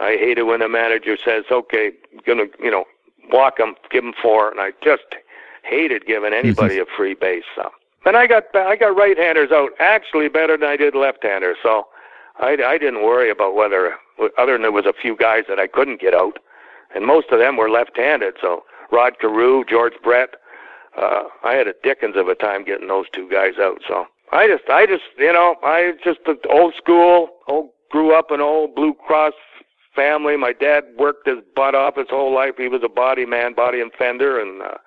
I 0.01 0.16
hated 0.16 0.45
when 0.45 0.61
the 0.61 0.68
manager 0.68 1.16
says, 1.22 1.45
"Okay, 1.51 1.93
gonna 2.26 2.45
you 2.59 2.70
know 2.70 2.85
walk 3.33 3.59
them, 3.59 3.74
give 3.91 4.03
them 4.03 4.14
four, 4.20 4.51
and 4.51 4.61
I 4.61 4.72
just 4.83 5.14
hated 5.62 6.07
giving 6.07 6.33
mm-hmm. 6.33 6.47
anybody 6.47 6.78
a 6.78 6.85
free 6.97 7.14
base. 7.14 7.45
So. 7.55 7.70
And 8.05 8.16
I 8.16 8.26
got 8.26 8.45
I 8.55 8.76
got 8.76 8.97
right-handers 8.97 9.51
out 9.53 9.70
actually 9.78 10.28
better 10.28 10.57
than 10.57 10.68
I 10.68 10.76
did 10.76 10.95
left-handers. 10.95 11.59
So 11.62 11.87
I 12.39 12.57
I 12.64 12.78
didn't 12.78 13.03
worry 13.03 13.31
about 13.31 13.55
whether 13.55 13.95
other 14.39 14.53
than 14.53 14.62
there 14.62 14.72
was 14.72 14.87
a 14.87 14.93
few 14.93 15.16
guys 15.16 15.45
that 15.49 15.59
I 15.59 15.66
couldn't 15.66 16.01
get 16.01 16.14
out, 16.14 16.39
and 16.95 17.07
most 17.07 17.31
of 17.31 17.39
them 17.39 17.57
were 17.57 17.70
left-handed. 17.70 18.35
So 18.41 18.64
Rod 18.91 19.18
Carew, 19.20 19.64
George 19.68 19.95
Brett, 20.03 20.31
uh, 20.97 21.22
I 21.45 21.55
had 21.55 21.68
a 21.68 21.74
dickens 21.82 22.16
of 22.16 22.28
a 22.28 22.34
time 22.34 22.64
getting 22.64 22.88
those 22.88 23.07
two 23.12 23.28
guys 23.30 23.55
out. 23.61 23.80
So 23.86 24.07
I 24.32 24.47
just, 24.47 24.68
I 24.68 24.86
just, 24.86 25.05
you 25.18 25.32
know, 25.32 25.57
I 25.62 25.93
just 26.05 26.20
the 26.24 26.36
old 26.51 26.74
school. 26.74 27.28
Old, 27.49 27.70
grew 27.91 28.16
up 28.16 28.30
in 28.30 28.41
old 28.41 28.74
Blue 28.74 28.95
Cross 28.95 29.34
family. 29.95 30.36
My 30.36 30.53
dad 30.53 30.84
worked 30.99 31.26
his 31.26 31.38
butt 31.55 31.74
off 31.74 31.97
his 31.97 32.07
whole 32.09 32.34
life. 32.34 32.55
He 32.57 32.68
was 32.68 32.82
a 32.84 32.88
body 32.88 33.26
man, 33.26 33.55
body 33.55 33.80
and 33.80 33.93
fender, 33.99 34.41
and 34.41 34.62
uh, 34.62 34.78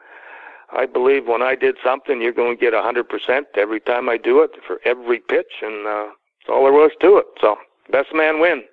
I 0.72 0.86
believe 0.86 1.28
when 1.28 1.42
I 1.42 1.56
did 1.56 1.76
something, 1.84 2.22
you're 2.22 2.32
going 2.32 2.58
to 2.58 2.62
get 2.62 2.74
a 2.74 2.82
hundred 2.82 3.10
percent 3.10 3.48
every 3.56 3.80
time 3.80 4.10
I 4.10 4.18
do 4.18 4.42
it 4.42 4.52
for 4.66 4.80
every 4.86 5.20
pitch, 5.20 5.62
and 5.62 5.86
uh, 5.86 6.06
that's 6.08 6.50
all 6.50 6.64
there 6.64 6.74
was 6.74 6.92
to 7.02 7.18
it. 7.18 7.26
So 7.40 7.58
best 7.92 8.10
man 8.14 8.40
win. 8.40 8.64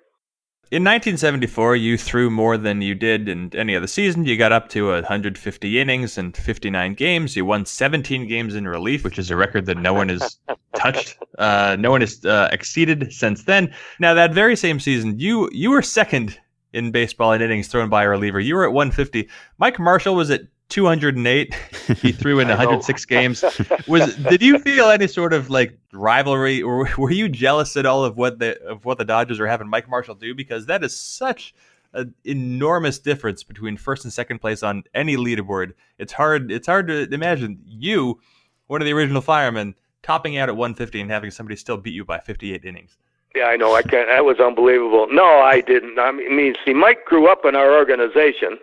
In 0.71 0.85
1974, 0.85 1.75
you 1.75 1.97
threw 1.97 2.29
more 2.29 2.55
than 2.55 2.81
you 2.81 2.95
did 2.95 3.27
in 3.27 3.51
any 3.53 3.75
other 3.75 3.87
season. 3.87 4.23
You 4.23 4.37
got 4.37 4.53
up 4.53 4.69
to 4.69 4.87
150 4.87 5.79
innings 5.81 6.17
and 6.17 6.35
59 6.35 6.93
games. 6.93 7.35
You 7.35 7.43
won 7.43 7.65
17 7.65 8.25
games 8.25 8.55
in 8.55 8.65
relief, 8.65 9.03
which 9.03 9.19
is 9.19 9.29
a 9.29 9.35
record 9.35 9.65
that 9.65 9.77
no 9.77 9.93
one 9.93 10.07
has 10.07 10.37
touched. 10.77 11.17
Uh, 11.37 11.75
no 11.77 11.91
one 11.91 11.99
has 11.99 12.23
uh, 12.23 12.47
exceeded 12.53 13.11
since 13.11 13.43
then. 13.43 13.73
Now, 13.99 14.13
that 14.13 14.33
very 14.33 14.55
same 14.55 14.79
season, 14.79 15.19
you 15.19 15.49
you 15.51 15.71
were 15.71 15.81
second 15.81 16.39
in 16.71 16.91
baseball 16.91 17.33
in 17.33 17.41
innings 17.41 17.67
thrown 17.67 17.89
by 17.89 18.03
a 18.03 18.07
reliever. 18.07 18.39
You 18.39 18.55
were 18.55 18.63
at 18.63 18.71
150. 18.71 19.27
Mike 19.57 19.77
Marshall 19.77 20.15
was 20.15 20.31
at 20.31 20.43
208. 20.71 21.53
He 22.01 22.11
threw 22.11 22.39
in 22.39 22.47
106 22.47 23.05
games. 23.05 23.43
Was 23.87 24.15
did 24.15 24.41
you 24.41 24.57
feel 24.57 24.89
any 24.89 25.07
sort 25.07 25.33
of 25.33 25.49
like 25.49 25.77
rivalry, 25.93 26.61
or 26.61 26.89
were 26.97 27.11
you 27.11 27.29
jealous 27.29 27.77
at 27.77 27.85
all 27.85 28.03
of 28.03 28.17
what 28.17 28.39
the 28.39 28.59
of 28.63 28.85
what 28.85 28.97
the 28.97 29.05
Dodgers 29.05 29.39
are 29.39 29.47
having 29.47 29.67
Mike 29.67 29.87
Marshall 29.87 30.15
do? 30.15 30.33
Because 30.33 30.65
that 30.65 30.83
is 30.83 30.97
such 30.97 31.53
an 31.93 32.13
enormous 32.23 32.99
difference 32.99 33.43
between 33.43 33.77
first 33.77 34.05
and 34.05 34.13
second 34.13 34.39
place 34.39 34.63
on 34.63 34.83
any 34.93 35.17
leaderboard. 35.17 35.73
It's 35.99 36.13
hard. 36.13 36.51
It's 36.51 36.67
hard 36.67 36.87
to 36.87 37.13
imagine 37.13 37.59
you, 37.67 38.19
one 38.67 38.81
of 38.81 38.85
the 38.85 38.93
original 38.93 39.21
firemen, 39.21 39.75
topping 40.01 40.37
out 40.37 40.49
at 40.49 40.55
150 40.55 41.01
and 41.01 41.11
having 41.11 41.31
somebody 41.31 41.55
still 41.55 41.77
beat 41.77 41.93
you 41.93 42.05
by 42.05 42.19
58 42.19 42.63
innings. 42.65 42.97
Yeah, 43.35 43.45
I 43.45 43.55
know. 43.55 43.75
I 43.75 43.81
can't. 43.81 44.09
That 44.09 44.25
was 44.25 44.39
unbelievable. 44.39 45.07
No, 45.09 45.39
I 45.39 45.61
didn't. 45.61 45.97
I 45.99 46.11
mean, 46.11 46.55
see, 46.65 46.73
Mike 46.73 47.05
grew 47.05 47.31
up 47.31 47.45
in 47.45 47.55
our 47.55 47.73
organization, 47.73 48.57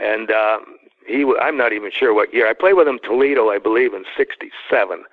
and 0.00 0.30
uh, 0.30 0.58
he 1.06 1.24
I'm 1.40 1.56
not 1.56 1.72
even 1.72 1.90
sure 1.90 2.14
what 2.14 2.32
year. 2.32 2.48
I 2.48 2.52
played 2.52 2.74
with 2.74 2.88
him 2.88 2.98
Toledo, 3.02 3.50
I 3.50 3.58
believe, 3.58 3.94
in 3.94 4.04
'67, 4.16 5.04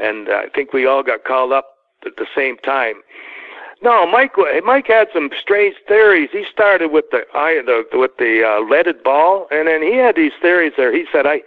and 0.00 0.28
uh, 0.28 0.32
I 0.32 0.48
think 0.54 0.72
we 0.72 0.86
all 0.86 1.02
got 1.02 1.24
called 1.24 1.52
up 1.52 1.76
at 2.06 2.16
the 2.16 2.26
same 2.34 2.56
time. 2.58 3.02
No, 3.82 4.06
Mike. 4.06 4.34
Mike 4.64 4.86
had 4.86 5.08
some 5.12 5.30
strange 5.38 5.74
theories. 5.88 6.28
He 6.30 6.44
started 6.50 6.92
with 6.92 7.06
the 7.10 7.24
I 7.34 7.62
the 7.66 7.84
with 7.98 8.16
the 8.16 8.44
uh, 8.44 8.60
leaded 8.60 9.02
ball, 9.02 9.48
and 9.50 9.66
then 9.66 9.82
he 9.82 9.96
had 9.96 10.14
these 10.14 10.32
theories 10.40 10.72
there. 10.76 10.94
He 10.94 11.04
said 11.10 11.26
I 11.26 11.42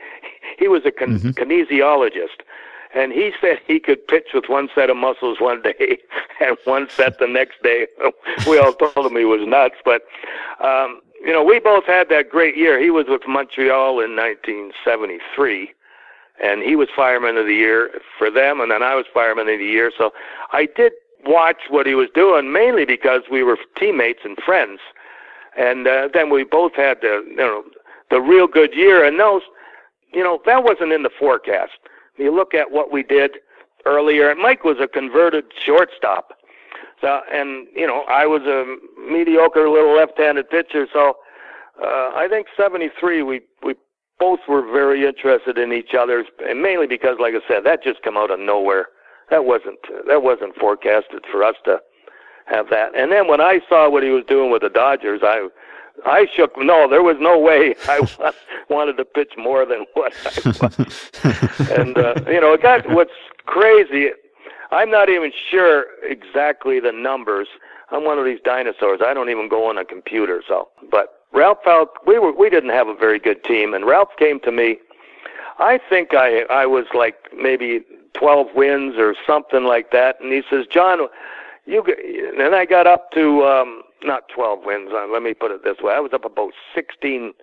he 0.59 0.67
was 0.67 0.85
a 0.85 0.91
con- 0.91 1.19
mm-hmm. 1.19 1.29
kinesiologist, 1.29 2.43
and 2.93 3.13
he 3.13 3.31
said 3.39 3.59
he 3.65 3.79
could 3.79 4.05
pitch 4.07 4.29
with 4.33 4.45
one 4.47 4.67
set 4.75 4.89
of 4.89 4.97
muscles 4.97 5.39
one 5.39 5.61
day 5.61 5.97
and 6.41 6.57
one 6.65 6.89
set 6.89 7.19
the 7.19 7.27
next 7.27 7.63
day. 7.63 7.87
we 8.47 8.59
all 8.59 8.73
told 8.73 9.05
him 9.05 9.17
he 9.17 9.25
was 9.25 9.47
nuts, 9.47 9.75
but 9.85 10.01
um, 10.61 11.01
you 11.25 11.33
know, 11.33 11.43
we 11.43 11.59
both 11.59 11.85
had 11.85 12.09
that 12.09 12.29
great 12.29 12.55
year. 12.55 12.79
He 12.81 12.91
was 12.91 13.05
with 13.07 13.23
Montreal 13.27 13.99
in 13.99 14.15
1973, 14.15 15.73
and 16.41 16.61
he 16.61 16.75
was 16.75 16.87
fireman 16.95 17.37
of 17.37 17.47
the 17.47 17.55
year 17.55 17.89
for 18.17 18.29
them, 18.29 18.61
and 18.61 18.71
then 18.71 18.83
I 18.83 18.95
was 18.95 19.05
fireman 19.11 19.49
of 19.49 19.57
the 19.57 19.65
year. 19.65 19.91
So 19.97 20.11
I 20.51 20.67
did 20.75 20.93
watch 21.25 21.63
what 21.69 21.87
he 21.87 21.95
was 21.95 22.09
doing 22.13 22.51
mainly 22.53 22.85
because 22.85 23.23
we 23.31 23.41
were 23.41 23.57
teammates 23.75 24.19
and 24.23 24.37
friends, 24.37 24.79
and 25.57 25.87
uh, 25.87 26.09
then 26.13 26.29
we 26.29 26.43
both 26.43 26.75
had 26.75 27.01
the 27.01 27.25
you 27.27 27.37
know 27.37 27.63
the 28.11 28.21
real 28.21 28.45
good 28.47 28.75
year. 28.75 29.03
And 29.03 29.19
those, 29.19 29.41
you 30.13 30.23
know, 30.23 30.39
that 30.45 30.63
wasn't 30.63 30.91
in 30.91 31.03
the 31.03 31.09
forecast. 31.09 31.73
You 32.17 32.33
look 32.33 32.53
at 32.53 32.71
what 32.71 32.91
we 32.91 33.01
did 33.01 33.37
earlier. 33.85 34.29
And 34.29 34.39
Mike 34.39 34.63
was 34.63 34.77
a 34.79 34.87
converted 34.87 35.45
shortstop. 35.59 36.34
So, 37.01 37.21
and 37.31 37.67
you 37.75 37.85
know, 37.85 38.03
I 38.07 38.25
was 38.25 38.43
a 38.43 38.77
mediocre 39.09 39.69
little 39.69 39.95
left-handed 39.95 40.49
pitcher. 40.49 40.87
So, 40.91 41.17
uh, 41.81 42.11
I 42.15 42.27
think 42.29 42.47
'73 42.57 43.21
we 43.21 43.41
we 43.63 43.75
both 44.19 44.39
were 44.47 44.61
very 44.61 45.05
interested 45.05 45.57
in 45.57 45.73
each 45.73 45.93
other's, 45.93 46.25
and 46.47 46.61
mainly 46.61 46.87
because, 46.87 47.17
like 47.19 47.33
I 47.33 47.47
said, 47.47 47.63
that 47.65 47.83
just 47.83 48.01
came 48.03 48.17
out 48.17 48.31
of 48.31 48.39
nowhere. 48.39 48.87
That 49.29 49.45
wasn't 49.45 49.79
that 50.07 50.23
wasn't 50.23 50.55
forecasted 50.55 51.25
for 51.31 51.43
us 51.43 51.55
to 51.65 51.79
have 52.45 52.69
that. 52.69 52.95
And 52.95 53.11
then 53.11 53.27
when 53.27 53.41
I 53.41 53.59
saw 53.67 53.89
what 53.89 54.03
he 54.03 54.09
was 54.09 54.23
doing 54.27 54.51
with 54.51 54.61
the 54.61 54.69
Dodgers, 54.69 55.21
I 55.23 55.47
I 56.05 56.27
shook. 56.35 56.51
No, 56.57 56.87
there 56.89 57.03
was 57.03 57.17
no 57.19 57.39
way 57.39 57.75
I 57.87 58.01
wanted 58.69 58.97
to 58.97 59.05
pitch 59.05 59.33
more 59.37 59.65
than 59.65 59.85
what 59.93 60.13
I 60.25 60.49
was. 60.61 61.11
and 61.77 61.97
uh, 61.97 62.15
you 62.27 62.39
know, 62.39 62.53
it 62.53 62.61
got 62.61 62.89
what's 62.89 63.11
crazy. 63.45 64.09
I'm 64.75 64.91
not 64.91 65.09
even 65.09 65.31
sure 65.49 65.85
exactly 66.03 66.81
the 66.81 66.91
numbers. 66.91 67.47
I'm 67.91 68.03
one 68.03 68.19
of 68.19 68.25
these 68.25 68.41
dinosaurs. 68.43 68.99
I 69.05 69.13
don't 69.13 69.29
even 69.29 69.47
go 69.47 69.69
on 69.69 69.77
a 69.77 69.85
computer. 69.85 70.43
So, 70.45 70.67
but 70.91 71.21
Ralph 71.31 71.59
Houk, 71.63 72.05
we 72.05 72.19
were 72.19 72.33
we 72.33 72.49
didn't 72.49 72.71
have 72.71 72.89
a 72.89 72.93
very 72.95 73.17
good 73.17 73.41
team, 73.45 73.73
and 73.73 73.85
Ralph 73.85 74.09
came 74.19 74.39
to 74.41 74.51
me. 74.51 74.77
I 75.59 75.79
think 75.89 76.13
I 76.13 76.41
I 76.49 76.65
was 76.65 76.85
like 76.93 77.15
maybe 77.33 77.85
12 78.15 78.47
wins 78.53 78.95
or 78.97 79.15
something 79.25 79.63
like 79.63 79.91
that, 79.91 80.19
and 80.19 80.33
he 80.33 80.41
says, 80.49 80.65
John, 80.69 81.07
you. 81.65 81.81
And 82.37 82.53
I 82.53 82.65
got 82.65 82.85
up 82.85 83.11
to 83.11 83.45
um, 83.45 83.81
not 84.03 84.27
12 84.27 84.65
wins. 84.65 84.89
Uh, 84.91 85.07
let 85.07 85.23
me 85.23 85.33
put 85.33 85.51
it 85.51 85.63
this 85.63 85.77
way: 85.79 85.93
I 85.93 86.01
was 86.01 86.11
up 86.11 86.25
about 86.25 86.51
16 86.73 87.33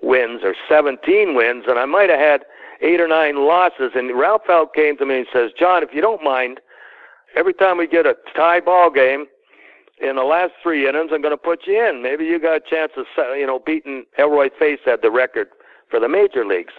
wins 0.00 0.40
or 0.42 0.54
17 0.66 1.34
wins, 1.34 1.64
and 1.68 1.78
I 1.78 1.84
might 1.84 2.08
have 2.08 2.18
had 2.18 2.44
eight 2.80 3.02
or 3.02 3.08
nine 3.08 3.44
losses. 3.46 3.92
And 3.94 4.18
Ralph 4.18 4.42
Houk 4.46 4.72
came 4.72 4.96
to 4.96 5.04
me 5.04 5.18
and 5.18 5.26
says, 5.30 5.50
John, 5.58 5.82
if 5.82 5.90
you 5.92 6.00
don't 6.00 6.24
mind, 6.24 6.60
every 7.36 7.54
time 7.54 7.78
we 7.78 7.86
get 7.86 8.06
a 8.06 8.16
tie 8.34 8.60
ball 8.60 8.90
game 8.90 9.26
in 10.00 10.16
the 10.16 10.24
last 10.24 10.52
three 10.62 10.88
innings, 10.88 11.10
I'm 11.12 11.22
going 11.22 11.32
to 11.32 11.36
put 11.36 11.66
you 11.66 11.84
in. 11.84 12.02
Maybe 12.02 12.24
you 12.24 12.38
got 12.38 12.56
a 12.56 12.60
chance 12.60 12.92
of, 12.96 13.06
you 13.36 13.46
know, 13.46 13.58
beating 13.58 14.04
Elroy 14.18 14.48
Face 14.58 14.80
had 14.84 15.02
the 15.02 15.10
record 15.10 15.48
for 15.90 16.00
the 16.00 16.08
major 16.08 16.44
leagues, 16.44 16.72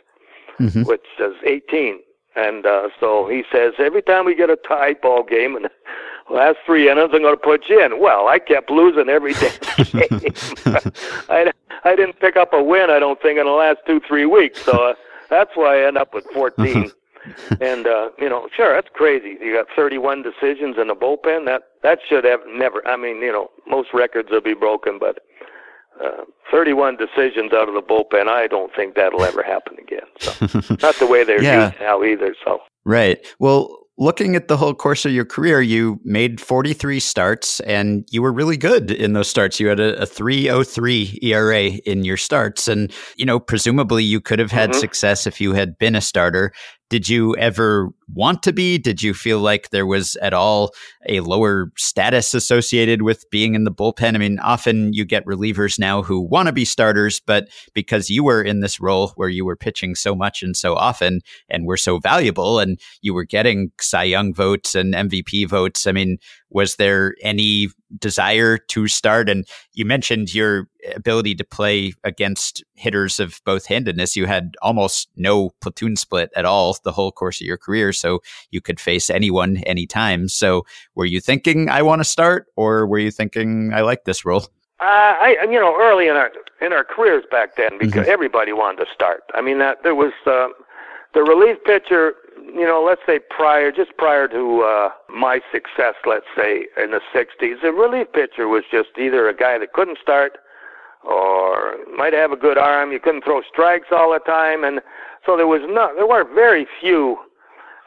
mm-hmm. 0.60 0.84
which 0.84 1.06
is 1.20 1.36
18. 1.45 1.99
And 2.36 2.66
uh, 2.66 2.89
so 2.99 3.28
he 3.28 3.43
says, 3.52 3.74
every 3.78 4.02
time 4.02 4.26
we 4.26 4.36
get 4.36 4.49
a 4.49 4.56
tie 4.56 4.93
ball 4.93 5.24
game 5.24 5.56
in 5.56 5.64
the 5.64 5.72
last 6.34 6.58
three 6.66 6.89
innings, 6.89 7.10
I'm 7.14 7.22
going 7.22 7.36
to 7.36 7.41
put 7.41 7.70
you 7.70 7.84
in. 7.84 7.99
Well, 7.99 8.28
I 8.28 8.39
kept 8.39 8.70
losing 8.70 9.10
every 9.10 9.34
day. 9.34 9.52
I, 11.30 11.52
I 11.84 11.95
didn't 11.95 12.20
pick 12.20 12.38
up 12.38 12.54
a 12.54 12.64
win, 12.64 12.89
I 12.89 12.99
don't 12.99 13.22
think, 13.22 13.38
in 13.38 13.45
the 13.45 13.52
last 13.52 13.80
two, 13.86 13.99
three 14.08 14.26
weeks. 14.26 14.64
So 14.64 14.72
uh, 14.72 14.93
that's 15.30 15.52
why 15.56 15.82
I 15.82 15.88
end 15.88 15.97
up 15.97 16.14
with 16.14 16.26
14. 16.34 16.91
and 17.62 17.88
uh, 17.88 18.10
you 18.20 18.30
know, 18.30 18.48
sure, 18.56 18.74
that's 18.74 18.90
crazy. 18.94 19.38
You 19.42 19.56
got 19.56 19.68
31 19.76 20.24
decisions 20.24 20.78
in 20.80 20.88
the 20.88 20.96
bullpen. 20.96 21.46
That 21.46 21.64
that 21.84 22.00
should 22.08 22.24
have 22.24 22.42
never. 22.48 22.86
I 22.88 22.98
mean, 22.98 23.18
you 23.22 23.32
know, 23.32 23.50
most 23.68 23.90
records 23.94 24.30
will 24.32 24.42
be 24.42 24.54
broken, 24.54 24.98
but 25.00 25.20
uh, 26.04 26.24
31 26.52 26.98
decisions 26.98 27.54
out 27.54 27.68
of 27.68 27.76
the 27.76 27.82
bullpen. 27.82 28.28
I 28.28 28.48
don't 28.48 28.74
think 28.76 28.96
that'll 28.96 29.24
ever 29.24 29.44
happen 29.44 29.78
again. 29.80 30.08
So 30.20 30.76
not 30.82 30.96
the 30.96 31.08
way 31.08 31.24
they're 31.24 31.44
yeah. 31.44 31.74
now 31.80 32.04
either. 32.04 32.36
So 32.44 32.60
right. 32.86 33.26
Well, 33.40 33.82
looking 33.98 34.36
at 34.36 34.48
the 34.48 34.58
whole 34.58 34.74
course 34.74 35.06
of 35.06 35.12
your 35.12 35.26
career, 35.26 35.62
you 35.62 36.00
made 36.04 36.42
43 36.42 37.00
starts 37.00 37.60
and 37.62 38.08
you 38.10 38.22
were 38.22 38.34
really 38.34 38.58
good 38.58 38.90
in 38.90 39.14
those 39.14 39.30
starts. 39.30 39.60
You 39.60 39.68
had 39.68 39.80
a, 39.80 40.02
a 40.02 40.06
303 40.06 41.20
ERA 41.22 41.66
in 41.66 42.04
your 42.04 42.18
starts. 42.18 42.68
And, 42.68 42.92
you 43.16 43.26
know, 43.26 43.40
presumably 43.40 44.04
you 44.04 44.20
could 44.20 44.40
have 44.40 44.52
had 44.52 44.72
mm-hmm. 44.72 44.80
success 44.80 45.28
if 45.28 45.40
you 45.40 45.54
had 45.54 45.78
been 45.78 45.96
a 45.96 46.02
starter. 46.02 46.52
Did 46.92 47.08
you 47.08 47.38
ever 47.38 47.88
want 48.14 48.44
to 48.44 48.52
be? 48.52 48.78
Did 48.78 49.02
you 49.02 49.14
feel 49.14 49.39
like 49.39 49.70
there 49.70 49.86
was 49.86 50.18
at 50.18 50.34
all 50.34 50.72
a 51.08 51.22
lower 51.22 51.72
status 51.78 52.34
associated 52.34 53.02
with 53.02 53.24
being 53.32 53.56
in 53.56 53.64
the 53.64 53.72
bullpen? 53.72 54.14
I 54.14 54.18
mean, 54.18 54.39
often 54.39 54.92
you 54.92 55.06
get 55.06 55.26
relievers 55.26 55.80
now 55.80 56.04
who 56.04 56.20
want 56.20 56.48
to 56.48 56.52
be 56.52 56.66
starters, 56.66 57.22
but 57.26 57.48
because 57.74 58.10
you 58.10 58.26
were 58.26 58.42
in 58.42 58.60
this 58.60 58.82
role 58.82 59.14
where 59.16 59.30
you 59.30 59.46
were 59.46 59.56
pitching 59.56 59.96
so 59.96 60.14
much 60.14 60.44
and 60.44 60.54
so 60.54 60.76
often 60.76 61.22
and 61.50 61.66
were 61.66 61.78
so 61.78 61.98
valuable 61.98 62.60
and 62.60 62.78
you 63.02 63.14
were 63.14 63.24
getting 63.24 63.72
Cy 63.80 64.04
Young 64.04 64.34
votes 64.34 64.76
and 64.76 64.94
MVP 64.94 65.48
votes, 65.48 65.88
I 65.88 65.94
mean, 65.94 66.18
was 66.52 66.76
there 66.76 67.16
any 67.22 67.70
desire 67.97 68.58
to 68.58 68.88
start? 68.88 69.30
And 69.30 69.47
you 69.74 69.86
mentioned 69.86 70.34
your 70.34 70.68
ability 70.95 71.36
to 71.36 71.43
play 71.43 71.93
against 72.04 72.64
hitters 72.76 73.20
of 73.20 73.41
both 73.45 73.66
handedness. 73.66 74.16
You 74.16 74.26
had 74.26 74.56
almost 74.62 75.10
no 75.16 75.52
platoon 75.62 75.95
split 75.95 76.30
at 76.36 76.45
all 76.45 76.78
the 76.84 76.91
whole 76.91 77.12
course 77.12 77.41
of 77.41 77.47
your 77.47 77.58
career. 77.58 77.93
So 77.93 78.20
you 78.52 78.62
could 78.62 78.80
face 78.80 79.10
anyone 79.10 79.58
anytime. 79.66 80.28
So 80.28 80.66
were 80.95 81.06
you 81.06 81.20
thinking, 81.20 81.70
I 81.70 81.82
want 81.82 82.02
to 82.02 82.06
start? 82.06 82.47
Or 82.56 82.86
were 82.86 82.99
you 82.99 83.12
thinking, 83.12 83.74
I 83.74 83.82
like 83.82 84.04
this 84.04 84.26
role? 84.26 84.43
Uh, 84.80 84.84
I, 84.84 85.38
you 85.43 85.60
know, 85.60 85.76
early 85.80 86.08
in 86.08 86.16
our 86.16 86.32
in 86.60 86.74
our 86.74 86.84
careers 86.84 87.24
back 87.30 87.56
then, 87.56 87.78
because 87.78 88.04
mm-hmm. 88.04 88.12
everybody 88.12 88.52
wanted 88.52 88.86
to 88.86 88.91
start. 88.93 89.24
I 89.36 89.41
mean, 89.41 89.60
that 89.60 89.84
there 89.84 89.95
was 89.95 90.12
uh, 90.26 90.47
the 91.14 91.22
relief 91.22 91.58
pitcher 91.66 92.16
you 92.46 92.66
know, 92.66 92.84
let's 92.86 93.02
say 93.06 93.20
prior, 93.30 93.72
just 93.72 93.96
prior 93.98 94.28
to 94.28 94.62
uh, 94.62 94.89
my 95.14 95.42
success, 95.52 95.96
let's 96.06 96.26
say 96.36 96.68
in 96.78 96.92
the 96.92 97.02
'60s, 97.14 97.62
the 97.62 97.72
relief 97.72 98.12
pitcher 98.14 98.48
was 98.48 98.64
just 98.72 98.89
either 99.00 99.28
a 99.30 99.36
guy 99.36 99.58
that 99.58 99.74
couldn't 99.74 99.98
start, 100.02 100.38
or 101.04 101.78
might 101.96 102.14
have 102.14 102.32
a 102.32 102.38
good 102.38 102.58
arm. 102.58 102.92
You 102.92 103.00
couldn't 103.00 103.24
throw 103.24 103.42
strikes 103.42 103.88
all 103.92 104.12
the 104.12 104.20
time, 104.20 104.64
and 104.64 104.82
so 105.26 105.38
there 105.38 105.48
was 105.48 105.62
not, 105.66 105.96
there 105.96 106.08
were 106.08 106.24
very 106.24 106.68
few 106.80 107.18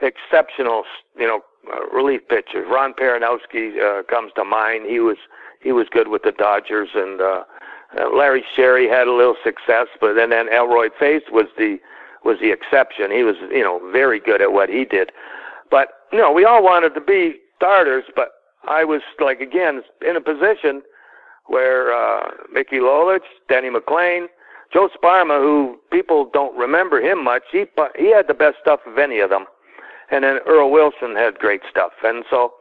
exceptional, 0.01 0.85
you 1.19 1.27
know, 1.27 1.41
uh, 1.73 1.87
relief 1.89 2.27
pitchers. 2.29 2.67
Ron 2.69 2.93
Perranoski 2.95 3.79
uh, 3.81 4.03
comes 4.05 4.33
to 4.37 4.45
mind. 4.45 4.87
He 4.87 5.01
was 5.01 5.17
he 5.61 5.73
was 5.73 5.87
good 5.91 6.09
with 6.09 6.23
the 6.23 6.33
Dodgers, 6.33 6.91
and 6.95 7.21
uh, 7.21 7.45
uh, 7.99 8.11
Larry 8.15 8.45
Sherry 8.55 8.89
had 8.89 9.07
a 9.07 9.13
little 9.13 9.37
success, 9.43 9.87
but 10.01 10.15
then 10.15 10.31
then 10.31 10.49
Elroy 10.53 10.89
Face 10.99 11.23
was 11.31 11.47
the 11.57 11.79
was 12.25 12.39
the 12.41 12.51
exception. 12.51 13.11
He 13.11 13.23
was, 13.23 13.37
you 13.51 13.63
know, 13.63 13.81
very 13.93 14.21
good 14.21 14.41
at 14.41 14.53
what 14.53 14.69
he 14.69 14.85
did. 14.85 15.13
But, 15.71 15.89
you 16.13 16.19
know, 16.19 16.33
we 16.33 16.45
all 16.45 16.63
wanted 16.63 16.95
to 16.95 17.01
be 17.01 17.37
starters, 17.57 18.05
but 18.15 18.31
I 18.67 18.85
was, 18.85 19.03
like, 19.21 19.41
again, 19.41 19.83
in 20.07 20.17
a 20.17 20.21
position 20.21 20.83
where 21.47 21.93
uh, 21.93 22.31
Mickey 22.53 22.77
Lolich, 22.77 23.21
Danny 23.49 23.69
McLain, 23.69 24.27
Joe 24.73 24.89
Sparma, 24.89 25.39
who 25.39 25.79
people 25.93 26.31
don't 26.33 26.57
remember 26.57 27.01
him 27.01 27.23
much, 27.23 27.43
he, 27.53 27.67
he 27.97 28.11
had 28.11 28.27
the 28.27 28.35
best 28.35 28.57
stuff 28.61 28.81
of 28.87 28.99
any 28.99 29.21
of 29.21 29.31
them. 29.31 29.45
And 30.11 30.25
then 30.25 30.39
Earl 30.47 30.71
Wilson 30.71 31.15
had 31.17 31.39
great 31.39 31.63
stuff. 31.71 31.93
And 32.03 32.25
so 32.31 32.55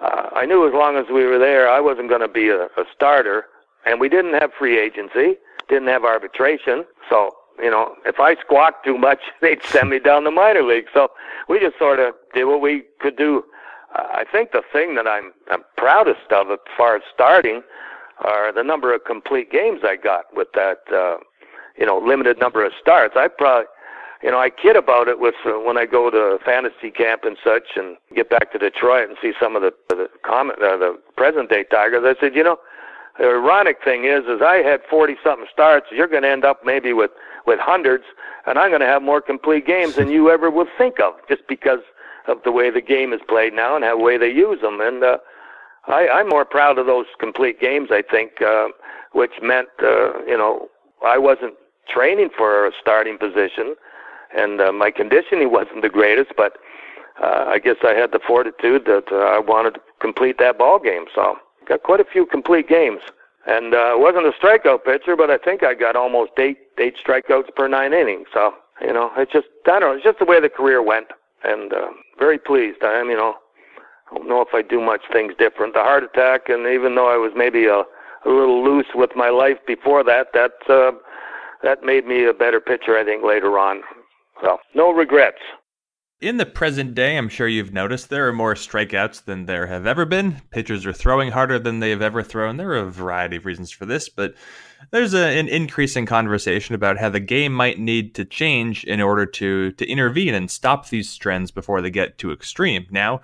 uh, 0.00 0.30
I 0.32 0.46
knew 0.46 0.66
as 0.66 0.74
long 0.74 0.96
as 0.96 1.06
we 1.12 1.24
were 1.24 1.38
there, 1.38 1.68
I 1.68 1.80
wasn't 1.80 2.08
going 2.08 2.20
to 2.20 2.28
be 2.28 2.48
a, 2.48 2.64
a 2.64 2.84
starter. 2.94 3.46
And 3.84 4.00
we 4.00 4.08
didn't 4.08 4.34
have 4.34 4.50
free 4.58 4.78
agency, 4.78 5.36
didn't 5.68 5.88
have 5.88 6.04
arbitration. 6.04 6.84
So 7.08 7.30
you 7.62 7.70
know, 7.70 7.94
if 8.06 8.18
I 8.18 8.36
squawked 8.36 8.84
too 8.84 8.98
much, 8.98 9.20
they'd 9.40 9.62
send 9.64 9.90
me 9.90 9.98
down 9.98 10.24
the 10.24 10.30
minor 10.30 10.62
league. 10.62 10.86
So 10.92 11.08
we 11.48 11.60
just 11.60 11.78
sort 11.78 11.98
of 11.98 12.14
did 12.34 12.44
what 12.44 12.60
we 12.60 12.84
could 13.00 13.16
do. 13.16 13.44
I 13.92 14.24
think 14.30 14.52
the 14.52 14.62
thing 14.72 14.94
that 14.94 15.08
I'm, 15.08 15.32
I'm 15.50 15.64
proudest 15.76 16.30
of 16.30 16.50
as 16.50 16.58
far 16.76 16.96
as 16.96 17.02
starting 17.12 17.62
are 18.20 18.52
the 18.52 18.62
number 18.62 18.94
of 18.94 19.04
complete 19.04 19.50
games 19.50 19.80
I 19.82 19.96
got 19.96 20.26
with 20.34 20.48
that, 20.54 20.78
uh, 20.92 21.16
you 21.76 21.86
know, 21.86 21.98
limited 21.98 22.38
number 22.38 22.64
of 22.64 22.72
starts. 22.80 23.14
I 23.16 23.28
probably, 23.28 23.66
you 24.22 24.30
know, 24.30 24.38
I 24.38 24.50
kid 24.50 24.76
about 24.76 25.08
it 25.08 25.18
with 25.18 25.34
uh, 25.46 25.52
when 25.52 25.78
I 25.78 25.86
go 25.86 26.10
to 26.10 26.38
fantasy 26.44 26.90
camp 26.90 27.22
and 27.24 27.36
such, 27.42 27.76
and 27.76 27.96
get 28.14 28.28
back 28.28 28.52
to 28.52 28.58
Detroit 28.58 29.08
and 29.08 29.16
see 29.20 29.32
some 29.40 29.56
of 29.56 29.62
the 29.62 29.72
the 29.88 30.08
comment, 30.22 30.62
uh, 30.62 30.76
the 30.76 31.00
present 31.16 31.48
day 31.48 31.64
Tigers. 31.64 32.04
I 32.04 32.20
said, 32.20 32.34
you 32.34 32.44
know, 32.44 32.58
the 33.18 33.24
ironic 33.24 33.78
thing 33.82 34.04
is, 34.04 34.24
is 34.26 34.42
I 34.42 34.56
had 34.56 34.80
forty 34.90 35.16
something 35.24 35.46
starts. 35.50 35.86
You're 35.90 36.06
going 36.06 36.22
to 36.22 36.28
end 36.28 36.44
up 36.44 36.60
maybe 36.64 36.92
with 36.92 37.10
with 37.50 37.58
hundreds, 37.58 38.04
and 38.46 38.60
I'm 38.60 38.70
going 38.70 38.80
to 38.80 38.86
have 38.86 39.02
more 39.02 39.20
complete 39.20 39.66
games 39.66 39.96
than 39.96 40.08
you 40.08 40.30
ever 40.30 40.48
will 40.50 40.68
think 40.78 41.00
of, 41.00 41.14
just 41.28 41.42
because 41.48 41.80
of 42.28 42.36
the 42.44 42.52
way 42.52 42.70
the 42.70 42.80
game 42.80 43.12
is 43.12 43.20
played 43.28 43.52
now 43.54 43.74
and 43.74 43.84
how 43.84 43.98
way 43.98 44.16
they 44.16 44.30
use 44.30 44.60
them. 44.60 44.80
And 44.80 45.02
uh, 45.02 45.18
I, 45.88 46.06
I'm 46.08 46.28
more 46.28 46.44
proud 46.44 46.78
of 46.78 46.86
those 46.86 47.06
complete 47.18 47.60
games. 47.60 47.88
I 47.90 48.02
think, 48.08 48.40
uh, 48.40 48.68
which 49.12 49.32
meant 49.42 49.68
uh, 49.82 50.22
you 50.28 50.38
know 50.38 50.68
I 51.04 51.18
wasn't 51.18 51.54
training 51.92 52.30
for 52.38 52.68
a 52.68 52.72
starting 52.80 53.18
position, 53.18 53.74
and 54.36 54.60
uh, 54.60 54.70
my 54.70 54.92
conditioning 54.92 55.50
wasn't 55.50 55.82
the 55.82 55.88
greatest, 55.88 56.30
but 56.36 56.52
uh, 57.20 57.46
I 57.48 57.58
guess 57.58 57.78
I 57.82 57.94
had 57.94 58.12
the 58.12 58.20
fortitude 58.24 58.84
that 58.86 59.06
uh, 59.10 59.36
I 59.36 59.40
wanted 59.40 59.74
to 59.74 59.80
complete 60.00 60.38
that 60.38 60.56
ball 60.56 60.78
game. 60.78 61.06
So 61.16 61.36
got 61.66 61.82
quite 61.82 61.98
a 61.98 62.04
few 62.04 62.26
complete 62.26 62.68
games. 62.68 63.00
And 63.46 63.74
uh, 63.74 63.94
wasn't 63.96 64.26
a 64.26 64.32
strikeout 64.32 64.84
pitcher, 64.84 65.16
but 65.16 65.30
I 65.30 65.38
think 65.38 65.62
I 65.62 65.74
got 65.74 65.96
almost 65.96 66.32
eight 66.38 66.58
eight 66.78 66.94
strikeouts 66.96 67.54
per 67.54 67.68
nine 67.68 67.92
innings. 67.92 68.26
So 68.32 68.54
you 68.80 68.92
know, 68.92 69.10
it's 69.16 69.32
just 69.32 69.48
I 69.66 69.78
don't 69.78 69.80
know, 69.80 69.92
it's 69.92 70.04
just 70.04 70.18
the 70.18 70.24
way 70.24 70.40
the 70.40 70.48
career 70.48 70.82
went, 70.82 71.08
and 71.44 71.72
uh, 71.72 71.88
very 72.18 72.38
pleased. 72.38 72.82
I 72.82 72.98
am, 72.98 73.08
you 73.08 73.16
know, 73.16 73.34
I 74.10 74.16
don't 74.16 74.28
know 74.28 74.40
if 74.40 74.48
I 74.52 74.62
do 74.62 74.80
much 74.80 75.02
things 75.12 75.34
different. 75.38 75.74
The 75.74 75.80
heart 75.80 76.04
attack, 76.04 76.48
and 76.48 76.66
even 76.66 76.94
though 76.94 77.12
I 77.12 77.16
was 77.16 77.32
maybe 77.34 77.66
a, 77.66 77.80
a 77.80 78.28
little 78.28 78.62
loose 78.62 78.88
with 78.94 79.10
my 79.16 79.30
life 79.30 79.58
before 79.66 80.04
that, 80.04 80.28
that 80.34 80.52
uh, 80.68 80.92
that 81.62 81.82
made 81.82 82.06
me 82.06 82.24
a 82.24 82.34
better 82.34 82.60
pitcher, 82.60 82.98
I 82.98 83.04
think, 83.04 83.24
later 83.24 83.58
on. 83.58 83.82
So 84.42 84.58
no 84.74 84.90
regrets. 84.90 85.40
In 86.20 86.36
the 86.36 86.44
present 86.44 86.94
day, 86.94 87.16
I'm 87.16 87.30
sure 87.30 87.48
you've 87.48 87.72
noticed 87.72 88.10
there 88.10 88.28
are 88.28 88.32
more 88.32 88.54
strikeouts 88.54 89.24
than 89.24 89.46
there 89.46 89.68
have 89.68 89.86
ever 89.86 90.04
been. 90.04 90.42
Pitchers 90.50 90.84
are 90.84 90.92
throwing 90.92 91.30
harder 91.30 91.58
than 91.58 91.80
they 91.80 91.88
have 91.88 92.02
ever 92.02 92.22
thrown. 92.22 92.58
There 92.58 92.72
are 92.72 92.80
a 92.80 92.90
variety 92.90 93.36
of 93.36 93.46
reasons 93.46 93.70
for 93.70 93.86
this, 93.86 94.10
but 94.10 94.34
there's 94.90 95.14
a, 95.14 95.38
an 95.38 95.48
increasing 95.48 96.04
conversation 96.04 96.74
about 96.74 96.98
how 96.98 97.08
the 97.08 97.20
game 97.20 97.54
might 97.54 97.78
need 97.78 98.14
to 98.16 98.26
change 98.26 98.84
in 98.84 99.00
order 99.00 99.24
to 99.24 99.72
to 99.72 99.88
intervene 99.88 100.34
and 100.34 100.50
stop 100.50 100.90
these 100.90 101.16
trends 101.16 101.50
before 101.50 101.80
they 101.80 101.88
get 101.88 102.18
too 102.18 102.32
extreme. 102.32 102.86
Now, 102.90 103.22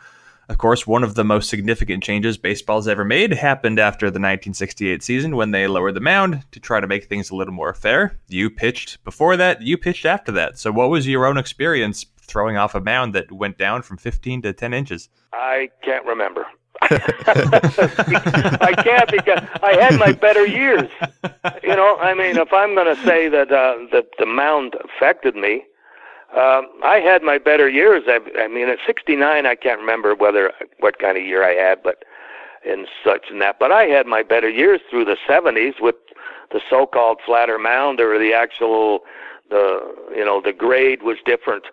of 0.48 0.56
course, 0.56 0.86
one 0.86 1.02
of 1.04 1.16
the 1.16 1.24
most 1.24 1.50
significant 1.50 2.02
changes 2.02 2.38
baseball's 2.38 2.86
ever 2.88 3.04
made 3.04 3.32
happened 3.32 3.78
after 3.78 4.06
the 4.06 4.20
1968 4.20 5.02
season 5.02 5.36
when 5.36 5.50
they 5.50 5.66
lowered 5.66 5.94
the 5.94 6.00
mound 6.00 6.44
to 6.52 6.60
try 6.60 6.80
to 6.80 6.86
make 6.86 7.06
things 7.06 7.28
a 7.28 7.36
little 7.36 7.52
more 7.52 7.74
fair. 7.74 8.16
You 8.28 8.48
pitched 8.48 9.02
before 9.04 9.36
that, 9.36 9.60
you 9.60 9.76
pitched 9.76 10.06
after 10.06 10.32
that. 10.32 10.56
So, 10.56 10.70
what 10.70 10.88
was 10.88 11.06
your 11.06 11.26
own 11.26 11.36
experience 11.36 12.06
throwing 12.26 12.56
off 12.56 12.74
a 12.74 12.80
mound 12.80 13.14
that 13.14 13.32
went 13.32 13.58
down 13.58 13.82
from 13.82 13.96
15 13.96 14.42
to 14.42 14.52
10 14.52 14.74
inches? 14.74 15.08
I 15.32 15.70
can't 15.82 16.04
remember. 16.04 16.46
I 16.82 18.74
can't 18.84 19.10
because 19.10 19.42
I 19.62 19.76
had 19.80 19.98
my 19.98 20.12
better 20.12 20.46
years. 20.46 20.90
You 21.62 21.74
know, 21.74 21.96
I 21.98 22.12
mean, 22.14 22.36
if 22.36 22.52
I'm 22.52 22.74
going 22.74 22.94
to 22.94 23.02
say 23.02 23.28
that 23.28 23.50
uh, 23.50 23.78
that 23.92 24.08
the 24.18 24.26
mound 24.26 24.76
affected 24.84 25.34
me, 25.36 25.64
um, 26.36 26.68
I 26.84 27.00
had 27.02 27.22
my 27.22 27.38
better 27.38 27.68
years. 27.68 28.02
I, 28.06 28.20
I 28.38 28.48
mean, 28.48 28.68
at 28.68 28.78
69, 28.86 29.46
I 29.46 29.54
can't 29.54 29.80
remember 29.80 30.14
whether 30.14 30.52
what 30.80 30.98
kind 30.98 31.16
of 31.16 31.24
year 31.24 31.42
I 31.42 31.54
had, 31.54 31.82
but 31.82 32.04
and 32.66 32.86
such 33.04 33.26
and 33.30 33.40
that. 33.40 33.58
But 33.58 33.72
I 33.72 33.84
had 33.84 34.06
my 34.06 34.22
better 34.22 34.48
years 34.48 34.80
through 34.90 35.06
the 35.06 35.16
70s 35.28 35.80
with 35.80 35.94
the 36.50 36.60
so-called 36.68 37.20
flatter 37.24 37.58
mound 37.58 38.00
or 38.00 38.18
the 38.18 38.32
actual 38.32 39.00
the 39.48 39.94
you 40.14 40.24
know 40.24 40.40
the 40.40 40.52
grade 40.52 41.02
was 41.02 41.18
different 41.24 41.64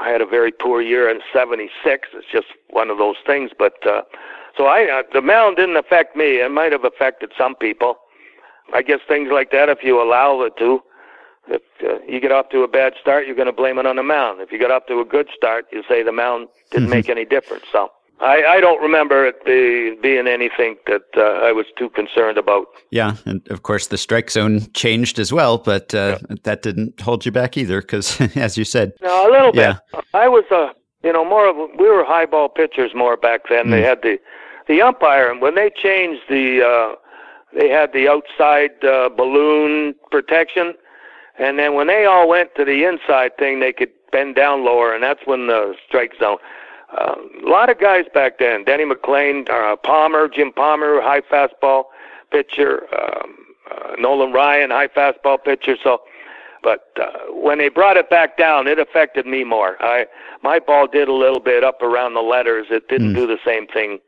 I 0.00 0.10
had 0.10 0.20
a 0.20 0.26
very 0.26 0.52
poor 0.52 0.80
year 0.80 1.08
in 1.08 1.20
'76. 1.32 2.08
It's 2.14 2.26
just 2.30 2.48
one 2.70 2.90
of 2.90 2.98
those 2.98 3.16
things. 3.26 3.50
But 3.58 3.74
uh, 3.86 4.02
so 4.56 4.66
I, 4.66 4.84
uh, 4.84 5.02
the 5.12 5.22
mound 5.22 5.56
didn't 5.56 5.76
affect 5.76 6.16
me. 6.16 6.40
It 6.40 6.50
might 6.50 6.72
have 6.72 6.84
affected 6.84 7.32
some 7.36 7.54
people. 7.54 7.96
I 8.74 8.82
guess 8.82 9.00
things 9.06 9.28
like 9.32 9.50
that, 9.52 9.68
if 9.68 9.82
you 9.82 10.02
allow 10.02 10.42
it 10.42 10.56
to. 10.58 10.82
If 11.48 11.62
uh, 11.84 12.04
you 12.08 12.20
get 12.20 12.32
off 12.32 12.48
to 12.50 12.62
a 12.62 12.68
bad 12.68 12.94
start, 13.00 13.26
you're 13.26 13.36
going 13.36 13.46
to 13.46 13.52
blame 13.52 13.78
it 13.78 13.86
on 13.86 13.96
the 13.96 14.02
mound. 14.02 14.40
If 14.40 14.50
you 14.50 14.58
get 14.58 14.72
off 14.72 14.86
to 14.86 15.00
a 15.00 15.04
good 15.04 15.28
start, 15.36 15.66
you 15.70 15.84
say 15.88 16.02
the 16.02 16.10
mound 16.10 16.48
didn't 16.70 16.86
mm-hmm. 16.86 16.90
make 16.90 17.08
any 17.08 17.24
difference. 17.24 17.64
So 17.70 17.90
I, 18.20 18.44
I 18.44 18.60
don't 18.60 18.80
remember 18.80 19.26
it 19.26 19.44
be, 19.44 20.00
being 20.00 20.26
anything 20.26 20.76
that 20.86 21.02
uh, 21.16 21.46
I 21.46 21.52
was 21.52 21.66
too 21.76 21.90
concerned 21.90 22.38
about. 22.38 22.66
Yeah, 22.90 23.16
and 23.26 23.46
of 23.48 23.62
course 23.62 23.88
the 23.88 23.98
strike 23.98 24.30
zone 24.30 24.70
changed 24.72 25.18
as 25.18 25.32
well, 25.32 25.58
but 25.58 25.94
uh, 25.94 26.18
yeah. 26.28 26.36
that 26.44 26.62
didn't 26.62 26.98
hold 27.00 27.26
you 27.26 27.32
back 27.32 27.56
either, 27.56 27.80
because 27.82 28.18
as 28.36 28.56
you 28.56 28.64
said, 28.64 28.92
no, 29.02 29.28
a 29.28 29.30
little 29.30 29.52
yeah. 29.54 29.78
bit. 29.92 30.04
I 30.14 30.28
was 30.28 30.44
a, 30.50 30.54
uh, 30.54 30.72
you 31.04 31.12
know, 31.12 31.24
more 31.24 31.46
of 31.48 31.56
a, 31.56 31.66
we 31.78 31.88
were 31.88 32.04
high 32.04 32.26
ball 32.26 32.48
pitchers 32.48 32.92
more 32.94 33.16
back 33.16 33.42
then. 33.50 33.66
Mm. 33.66 33.70
They 33.70 33.82
had 33.82 34.02
the 34.02 34.18
the 34.66 34.82
umpire, 34.82 35.30
and 35.30 35.40
when 35.40 35.54
they 35.54 35.70
changed 35.70 36.22
the, 36.28 36.60
uh, 36.62 36.96
they 37.54 37.68
had 37.68 37.92
the 37.92 38.08
outside 38.08 38.82
uh, 38.82 39.08
balloon 39.10 39.94
protection, 40.10 40.74
and 41.38 41.58
then 41.58 41.74
when 41.74 41.86
they 41.86 42.06
all 42.06 42.28
went 42.28 42.54
to 42.56 42.64
the 42.64 42.84
inside 42.84 43.36
thing, 43.38 43.60
they 43.60 43.72
could 43.72 43.90
bend 44.10 44.34
down 44.34 44.64
lower, 44.64 44.92
and 44.94 45.04
that's 45.04 45.20
when 45.26 45.46
the 45.46 45.74
strike 45.86 46.12
zone 46.18 46.38
uh, 46.92 47.14
a 47.44 47.48
lot 47.48 47.68
of 47.68 47.78
guys 47.78 48.04
back 48.14 48.38
then. 48.38 48.64
Denny 48.64 48.84
McLain, 48.84 49.48
uh, 49.48 49.76
Palmer, 49.76 50.28
Jim 50.28 50.52
Palmer, 50.52 51.00
high 51.00 51.20
fastball 51.20 51.84
pitcher. 52.30 52.86
Um, 52.94 53.36
uh, 53.70 53.96
Nolan 53.98 54.32
Ryan, 54.32 54.70
high 54.70 54.88
fastball 54.88 55.42
pitcher. 55.42 55.76
So, 55.82 56.02
but 56.62 56.90
uh, 57.00 57.32
when 57.32 57.58
they 57.58 57.68
brought 57.68 57.96
it 57.96 58.08
back 58.08 58.36
down, 58.36 58.66
it 58.66 58.78
affected 58.78 59.26
me 59.26 59.44
more. 59.44 59.76
I 59.80 60.06
my 60.42 60.58
ball 60.58 60.86
did 60.86 61.08
a 61.08 61.12
little 61.12 61.40
bit 61.40 61.64
up 61.64 61.82
around 61.82 62.14
the 62.14 62.20
letters. 62.20 62.66
It 62.70 62.88
didn't 62.88 63.12
mm. 63.12 63.16
do 63.16 63.26
the 63.26 63.38
same 63.44 63.66
thing 63.66 63.98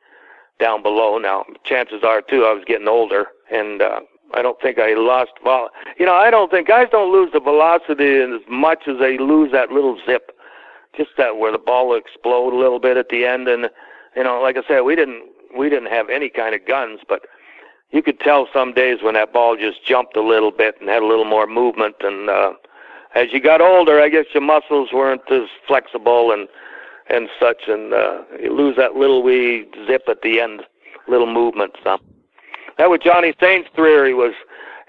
down 0.58 0.82
below. 0.82 1.18
Now, 1.18 1.44
chances 1.64 2.02
are 2.04 2.20
too, 2.20 2.44
I 2.44 2.52
was 2.52 2.64
getting 2.66 2.88
older, 2.88 3.26
and 3.50 3.82
uh, 3.82 4.00
I 4.34 4.42
don't 4.42 4.60
think 4.60 4.78
I 4.78 4.94
lost. 4.94 5.32
Well, 5.44 5.70
you 5.98 6.06
know, 6.06 6.14
I 6.14 6.30
don't 6.30 6.50
think 6.50 6.68
guys 6.68 6.88
don't 6.90 7.12
lose 7.12 7.32
the 7.32 7.40
velocity 7.40 8.16
as 8.16 8.40
much 8.48 8.86
as 8.86 8.98
they 8.98 9.18
lose 9.18 9.52
that 9.52 9.70
little 9.70 9.98
zip 10.06 10.32
just 10.98 11.10
that 11.16 11.38
where 11.38 11.52
the 11.52 11.58
ball 11.58 11.88
would 11.88 12.02
explode 12.02 12.52
a 12.52 12.56
little 12.56 12.80
bit 12.80 12.98
at 12.98 13.08
the 13.08 13.24
end. 13.24 13.48
And 13.48 13.70
you 14.14 14.24
know, 14.24 14.42
like 14.42 14.58
I 14.58 14.62
said, 14.68 14.80
we 14.80 14.94
didn't 14.94 15.22
we 15.56 15.70
didn't 15.70 15.90
have 15.90 16.10
any 16.10 16.28
kind 16.28 16.54
of 16.54 16.66
guns, 16.66 17.00
but 17.08 17.22
you 17.90 18.02
could 18.02 18.20
tell 18.20 18.46
some 18.52 18.74
days 18.74 18.98
when 19.02 19.14
that 19.14 19.32
ball 19.32 19.56
just 19.56 19.84
jumped 19.86 20.16
a 20.16 20.22
little 20.22 20.50
bit 20.50 20.74
and 20.80 20.90
had 20.90 21.02
a 21.02 21.06
little 21.06 21.24
more 21.24 21.46
movement. 21.46 21.96
And 22.00 22.28
uh, 22.28 22.52
as 23.14 23.32
you 23.32 23.40
got 23.40 23.62
older, 23.62 23.98
I 24.00 24.10
guess 24.10 24.26
your 24.34 24.42
muscles 24.42 24.90
weren't 24.92 25.22
as 25.30 25.48
flexible 25.66 26.32
and 26.32 26.48
and 27.08 27.30
such, 27.40 27.62
and 27.68 27.94
uh, 27.94 28.22
you 28.38 28.52
lose 28.54 28.76
that 28.76 28.96
little 28.96 29.22
wee 29.22 29.66
zip 29.86 30.02
at 30.08 30.20
the 30.20 30.40
end, 30.40 30.62
little 31.06 31.32
movement. 31.32 31.72
So 31.82 31.98
that 32.76 32.90
was 32.90 33.00
Johnny 33.02 33.32
Sain's 33.40 33.66
theory 33.74 34.12
was, 34.12 34.34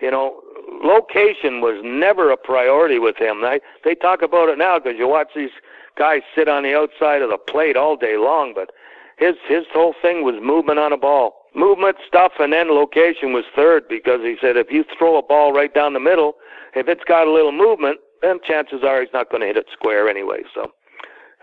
you 0.01 0.11
know, 0.11 0.41
location 0.83 1.61
was 1.61 1.79
never 1.83 2.29
a 2.31 2.37
priority 2.37 2.99
with 2.99 3.15
him. 3.17 3.41
They 3.41 3.61
they 3.85 3.95
talk 3.95 4.21
about 4.21 4.49
it 4.49 4.57
now 4.57 4.79
because 4.79 4.97
you 4.97 5.07
watch 5.07 5.29
these 5.35 5.51
guys 5.99 6.21
sit 6.33 6.47
on 6.47 6.63
the 6.63 6.73
outside 6.73 7.21
of 7.21 7.29
the 7.29 7.37
plate 7.37 7.75
all 7.75 7.97
day 7.97 8.17
long, 8.17 8.53
but 8.55 8.71
his 9.17 9.35
his 9.47 9.65
whole 9.73 9.93
thing 10.01 10.23
was 10.23 10.35
movement 10.41 10.79
on 10.79 10.93
a 10.93 10.97
ball. 10.97 11.35
Movement, 11.53 11.97
stuff, 12.07 12.33
and 12.39 12.53
then 12.53 12.69
location 12.69 13.33
was 13.33 13.43
third 13.55 13.83
because 13.89 14.21
he 14.21 14.37
said 14.39 14.55
if 14.55 14.71
you 14.71 14.85
throw 14.97 15.17
a 15.17 15.21
ball 15.21 15.51
right 15.51 15.73
down 15.73 15.93
the 15.93 15.99
middle, 15.99 16.35
if 16.75 16.87
it's 16.87 17.03
got 17.03 17.27
a 17.27 17.31
little 17.31 17.51
movement, 17.51 17.99
then 18.21 18.39
chances 18.47 18.83
are 18.83 19.01
he's 19.01 19.13
not 19.13 19.29
going 19.29 19.41
to 19.41 19.47
hit 19.47 19.57
it 19.57 19.65
square 19.73 20.07
anyway. 20.07 20.41
So 20.53 20.71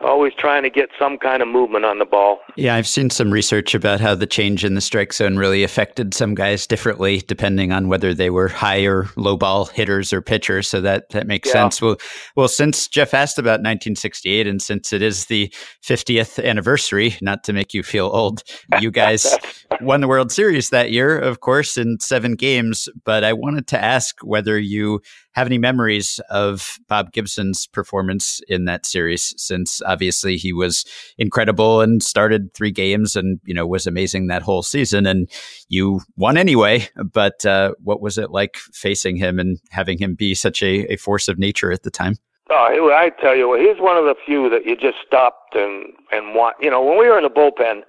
always 0.01 0.32
trying 0.38 0.62
to 0.62 0.70
get 0.70 0.90
some 0.99 1.18
kind 1.18 1.42
of 1.42 1.49
movement 1.49 1.84
on 1.84 1.99
the 1.99 2.05
ball. 2.05 2.38
Yeah, 2.57 2.74
I've 2.74 2.86
seen 2.86 3.11
some 3.11 3.30
research 3.30 3.74
about 3.74 4.01
how 4.01 4.14
the 4.14 4.26
change 4.26 4.64
in 4.64 4.74
the 4.74 4.80
strike 4.80 5.12
zone 5.12 5.36
really 5.36 5.62
affected 5.62 6.14
some 6.14 6.34
guys 6.34 6.66
differently 6.66 7.22
depending 7.26 7.72
on 7.72 7.88
whether 7.88 8.12
they 8.12 8.30
were 8.30 8.49
high 8.49 8.84
or 8.84 9.09
low 9.16 9.36
ball 9.36 9.66
hitters 9.66 10.12
or 10.12 10.20
pitchers. 10.20 10.68
So 10.68 10.80
that 10.82 11.09
that 11.11 11.26
makes 11.26 11.49
yeah. 11.49 11.53
sense. 11.53 11.80
Well, 11.80 11.97
well, 12.36 12.49
since 12.49 12.88
Jeff 12.88 13.14
asked 13.14 13.38
about 13.38 13.61
1968, 13.61 14.47
and 14.47 14.61
since 14.61 14.92
it 14.92 15.03
is 15.03 15.26
the 15.26 15.53
50th 15.84 16.44
anniversary, 16.44 17.16
not 17.22 17.44
to 17.44 17.53
make 17.53 17.72
you 17.72 17.82
feel 17.82 18.07
old, 18.07 18.42
you 18.80 18.90
guys 18.90 19.36
won 19.80 20.01
the 20.01 20.09
World 20.09 20.30
Series 20.30 20.70
that 20.70 20.90
year, 20.90 21.18
of 21.18 21.40
course, 21.40 21.76
in 21.76 21.99
seven 22.01 22.34
games. 22.34 22.88
But 23.05 23.24
I 23.24 23.32
wanted 23.32 23.66
to 23.68 23.82
ask 23.82 24.16
whether 24.22 24.59
you 24.59 25.01
have 25.37 25.47
any 25.47 25.59
memories 25.59 26.18
of 26.30 26.78
Bob 26.89 27.12
Gibson's 27.12 27.66
performance 27.66 28.41
in 28.49 28.64
that 28.64 28.87
series, 28.87 29.34
since 29.37 29.82
obviously 29.82 30.39
he 30.39 30.53
was 30.53 30.87
incredible 31.18 31.82
and 31.82 32.03
started 32.03 32.53
three 32.55 32.70
games 32.70 33.14
and 33.14 33.39
you 33.45 33.53
know 33.53 33.66
was 33.66 33.87
amazing 33.87 34.26
that 34.26 34.43
whole 34.43 34.62
season, 34.62 35.07
and 35.07 35.30
you 35.68 36.01
won 36.16 36.37
anyway. 36.37 36.89
But 37.12 37.45
uh, 37.45 37.74
what 37.84 38.01
was 38.01 38.16
it 38.16 38.30
like 38.30 38.57
facing 38.72 39.16
him 39.16 39.39
and 39.39 39.61
having 39.70 39.99
him 39.99 40.14
be 40.14 40.34
such 40.34 40.62
a, 40.62 40.91
a 40.93 40.97
force 40.97 41.28
of 41.28 41.39
nature 41.39 41.70
at 41.70 41.82
the 41.82 41.91
time? 41.91 42.16
Oh, 42.49 42.93
I 42.95 43.11
tell 43.20 43.37
you, 43.37 43.55
he's 43.55 43.80
one 43.82 43.97
of 43.97 44.05
the 44.05 44.14
few 44.24 44.49
that 44.51 44.64
you 44.64 44.74
just 44.74 44.99
stopped 45.07 45.55
and 45.55 45.93
and 46.12 46.34
want. 46.34 46.57
You 46.61 46.70
know, 46.70 46.82
when 46.82 46.99
we 46.99 47.09
were 47.09 47.18
in 47.18 47.24
the 47.24 47.30
bullpen, 47.30 47.82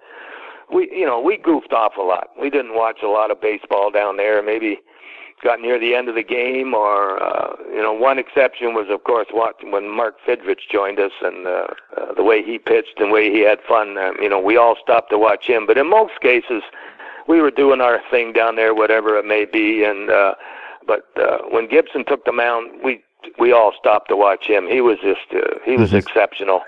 we 0.73 0.89
you 0.91 1.05
know 1.05 1.21
we 1.21 1.37
goofed 1.37 1.71
off 1.71 1.95
a 1.97 2.01
lot. 2.01 2.27
We 2.39 2.49
didn't 2.49 2.75
watch 2.75 2.99
a 3.03 3.07
lot 3.07 3.31
of 3.31 3.39
baseball 3.39 3.89
down 3.89 4.17
there. 4.17 4.43
Maybe 4.43 4.79
got 5.43 5.61
near 5.61 5.79
the 5.79 5.95
end 5.95 6.09
of 6.09 6.15
the 6.15 6.23
game, 6.23 6.73
or 6.73 7.21
uh, 7.21 7.55
you 7.71 7.81
know, 7.81 7.93
one 7.93 8.17
exception 8.17 8.73
was 8.73 8.87
of 8.89 9.03
course 9.03 9.27
when 9.31 9.89
Mark 9.89 10.15
Fidrych 10.25 10.67
joined 10.71 10.99
us 10.99 11.11
and 11.21 11.45
uh, 11.45 11.67
uh, 11.95 12.13
the 12.13 12.23
way 12.23 12.43
he 12.43 12.57
pitched 12.57 12.99
and 12.99 13.09
the 13.09 13.13
way 13.13 13.31
he 13.31 13.41
had 13.41 13.59
fun. 13.67 13.97
Um, 13.97 14.15
you 14.21 14.29
know, 14.29 14.39
we 14.39 14.57
all 14.57 14.75
stopped 14.81 15.09
to 15.11 15.17
watch 15.17 15.45
him. 15.45 15.65
But 15.65 15.77
in 15.77 15.89
most 15.89 16.19
cases, 16.21 16.63
we 17.27 17.41
were 17.41 17.51
doing 17.51 17.81
our 17.81 18.01
thing 18.09 18.33
down 18.33 18.55
there, 18.55 18.73
whatever 18.73 19.17
it 19.17 19.25
may 19.25 19.45
be. 19.45 19.83
And 19.83 20.09
uh, 20.09 20.35
but 20.85 21.05
uh, 21.17 21.39
when 21.49 21.67
Gibson 21.67 22.05
took 22.05 22.25
the 22.25 22.31
mound, 22.31 22.81
we 22.83 23.03
we 23.37 23.51
all 23.51 23.73
stopped 23.77 24.09
to 24.09 24.15
watch 24.15 24.47
him. 24.47 24.67
He 24.67 24.81
was 24.81 24.97
just 24.99 25.33
uh, 25.33 25.59
he 25.65 25.77
was 25.77 25.89
mm-hmm. 25.89 25.97
exceptional. 25.97 26.61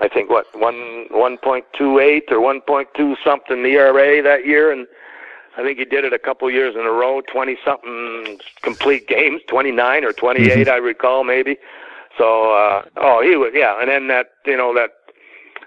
I 0.00 0.08
think 0.08 0.30
what 0.30 0.46
one 0.58 1.06
one 1.10 1.38
point 1.38 1.64
two 1.72 1.98
eight 1.98 2.24
or 2.30 2.40
one 2.40 2.60
point 2.60 2.88
two 2.96 3.16
something 3.24 3.62
the 3.62 3.70
ERA 3.70 4.22
that 4.22 4.46
year, 4.46 4.72
and 4.72 4.86
I 5.56 5.62
think 5.62 5.78
he 5.78 5.84
did 5.84 6.04
it 6.04 6.12
a 6.12 6.18
couple 6.18 6.50
years 6.50 6.74
in 6.74 6.82
a 6.82 6.90
row, 6.90 7.20
20 7.20 7.56
something 7.64 8.38
complete 8.62 9.06
games, 9.06 9.42
29 9.48 10.04
or 10.04 10.12
28, 10.12 10.48
mm-hmm. 10.48 10.70
I 10.70 10.76
recall 10.76 11.24
maybe. 11.24 11.56
So, 12.16 12.52
uh, 12.52 12.84
oh, 12.96 13.22
he 13.22 13.36
was, 13.36 13.52
yeah. 13.54 13.80
And 13.80 13.88
then 13.88 14.08
that, 14.08 14.30
you 14.46 14.56
know, 14.56 14.74
that 14.74 14.90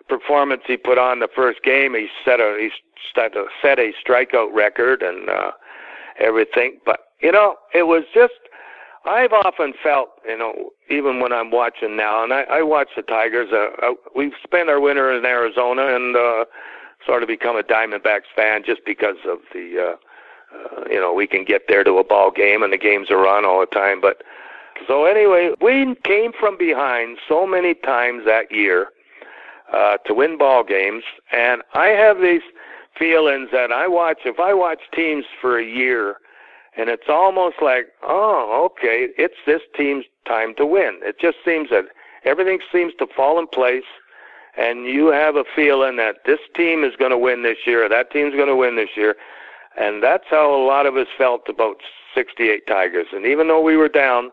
performance 0.07 0.61
he 0.67 0.77
put 0.77 0.97
on 0.97 1.19
the 1.19 1.27
first 1.35 1.63
game, 1.63 1.93
he 1.93 2.07
set 2.23 2.39
a, 2.39 2.57
he 2.59 2.69
set 3.13 3.35
a, 3.35 3.45
set 3.61 3.79
a 3.79 3.91
strikeout 4.03 4.53
record 4.53 5.01
and, 5.01 5.29
uh, 5.29 5.51
everything. 6.19 6.79
But 6.85 6.99
you 7.21 7.31
know, 7.31 7.55
it 7.73 7.83
was 7.83 8.03
just 8.13 8.33
I've 9.05 9.33
often 9.33 9.73
felt, 9.83 10.09
you 10.27 10.37
know, 10.37 10.71
even 10.89 11.19
when 11.19 11.31
I'm 11.31 11.51
watching 11.51 11.95
now, 11.95 12.23
and 12.23 12.33
I, 12.33 12.41
I 12.43 12.61
watch 12.63 12.89
the 12.95 13.03
Tigers. 13.03 13.49
Uh, 13.51 13.67
uh, 13.85 13.93
we've 14.15 14.33
spent 14.43 14.69
our 14.69 14.79
winter 14.79 15.15
in 15.15 15.25
Arizona 15.25 15.95
and 15.95 16.15
uh, 16.15 16.45
sort 17.05 17.23
of 17.23 17.27
become 17.27 17.57
a 17.57 17.63
Diamondbacks 17.63 18.31
fan 18.35 18.63
just 18.65 18.81
because 18.85 19.17
of 19.27 19.39
the, 19.53 19.77
uh, 19.79 20.55
uh, 20.55 20.83
you 20.89 20.99
know, 20.99 21.13
we 21.13 21.27
can 21.27 21.43
get 21.43 21.63
there 21.67 21.83
to 21.83 21.97
a 21.97 22.03
ball 22.03 22.31
game 22.31 22.63
and 22.63 22.73
the 22.73 22.77
games 22.77 23.09
are 23.11 23.27
on 23.27 23.45
all 23.45 23.59
the 23.59 23.65
time. 23.67 24.01
But 24.01 24.23
so 24.87 25.05
anyway, 25.05 25.51
we 25.61 25.95
came 26.03 26.31
from 26.37 26.57
behind 26.57 27.17
so 27.27 27.45
many 27.45 27.73
times 27.73 28.23
that 28.25 28.51
year 28.51 28.89
uh, 29.73 29.97
to 30.05 30.13
win 30.13 30.37
ball 30.37 30.63
games, 30.63 31.03
and 31.31 31.61
I 31.73 31.87
have 31.87 32.21
these 32.21 32.43
feelings 32.97 33.49
that 33.51 33.71
I 33.71 33.87
watch. 33.87 34.19
If 34.25 34.39
I 34.39 34.53
watch 34.53 34.79
teams 34.93 35.25
for 35.41 35.57
a 35.57 35.65
year 35.65 36.17
and 36.77 36.89
it's 36.89 37.09
almost 37.09 37.57
like, 37.61 37.87
oh, 38.03 38.69
okay, 38.71 39.07
it's 39.17 39.35
this 39.45 39.61
team's 39.75 40.05
time 40.27 40.53
to 40.55 40.65
win. 40.65 40.99
It 41.03 41.19
just 41.19 41.37
seems 41.45 41.69
that 41.69 41.85
everything 42.25 42.59
seems 42.71 42.93
to 42.99 43.07
fall 43.07 43.39
in 43.39 43.47
place, 43.47 43.85
and 44.57 44.85
you 44.85 45.07
have 45.07 45.35
a 45.35 45.43
feeling 45.55 45.97
that 45.97 46.17
this 46.25 46.39
team 46.55 46.83
is 46.83 46.95
going 46.97 47.11
to 47.11 47.17
win 47.17 47.43
this 47.43 47.57
year, 47.65 47.85
or 47.85 47.89
that 47.89 48.11
team's 48.11 48.35
going 48.35 48.47
to 48.47 48.55
win 48.55 48.75
this 48.75 48.89
year, 48.95 49.15
and 49.77 50.01
that's 50.01 50.25
how 50.29 50.53
a 50.53 50.63
lot 50.65 50.85
of 50.85 50.95
us 50.95 51.07
felt 51.17 51.47
about 51.49 51.77
68 52.13 52.65
Tigers. 52.67 53.07
And 53.11 53.25
even 53.25 53.47
though 53.47 53.61
we 53.61 53.75
were 53.75 53.89
down 53.89 54.31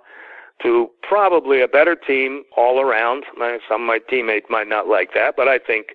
to 0.62 0.88
probably 1.02 1.60
a 1.60 1.68
better 1.68 1.96
team 1.96 2.44
all 2.56 2.80
around, 2.80 3.24
some 3.68 3.82
of 3.82 3.86
my 3.86 3.98
teammates 4.08 4.46
might 4.48 4.68
not 4.68 4.86
like 4.86 5.12
that, 5.14 5.34
but 5.36 5.48
I 5.48 5.58
think 5.58 5.88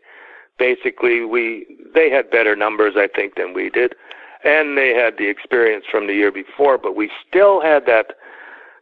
basically 0.60 1.24
we 1.24 1.66
they 1.94 2.10
had 2.10 2.30
better 2.30 2.56
numbers, 2.56 2.94
I 2.98 3.08
think, 3.08 3.36
than 3.36 3.54
we 3.54 3.70
did. 3.70 3.96
And 4.44 4.78
they 4.78 4.94
had 4.94 5.18
the 5.18 5.30
experience 5.30 5.86
from 5.90 6.08
the 6.08 6.14
year 6.14 6.32
before, 6.32 6.78
but 6.78 6.96
we 6.96 7.10
still 7.28 7.62
had 7.62 7.86
that 7.88 8.14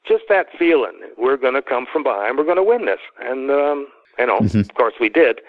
just 0.08 0.24
that 0.30 0.48
feeling. 0.58 1.00
We're 1.18 1.38
going 1.38 1.54
to 1.54 1.62
come 1.62 1.88
from 1.92 2.04
behind, 2.04 2.38
we're 2.38 2.44
going 2.44 2.58
to 2.58 2.64
win 2.64 2.86
this, 2.86 3.00
and 3.20 3.50
um, 3.50 3.88
you 4.20 4.28
know, 4.28 4.40
mm-hmm. 4.40 4.60
of 4.60 4.74
course 4.76 4.96
we 5.00 5.10
did, 5.10 5.42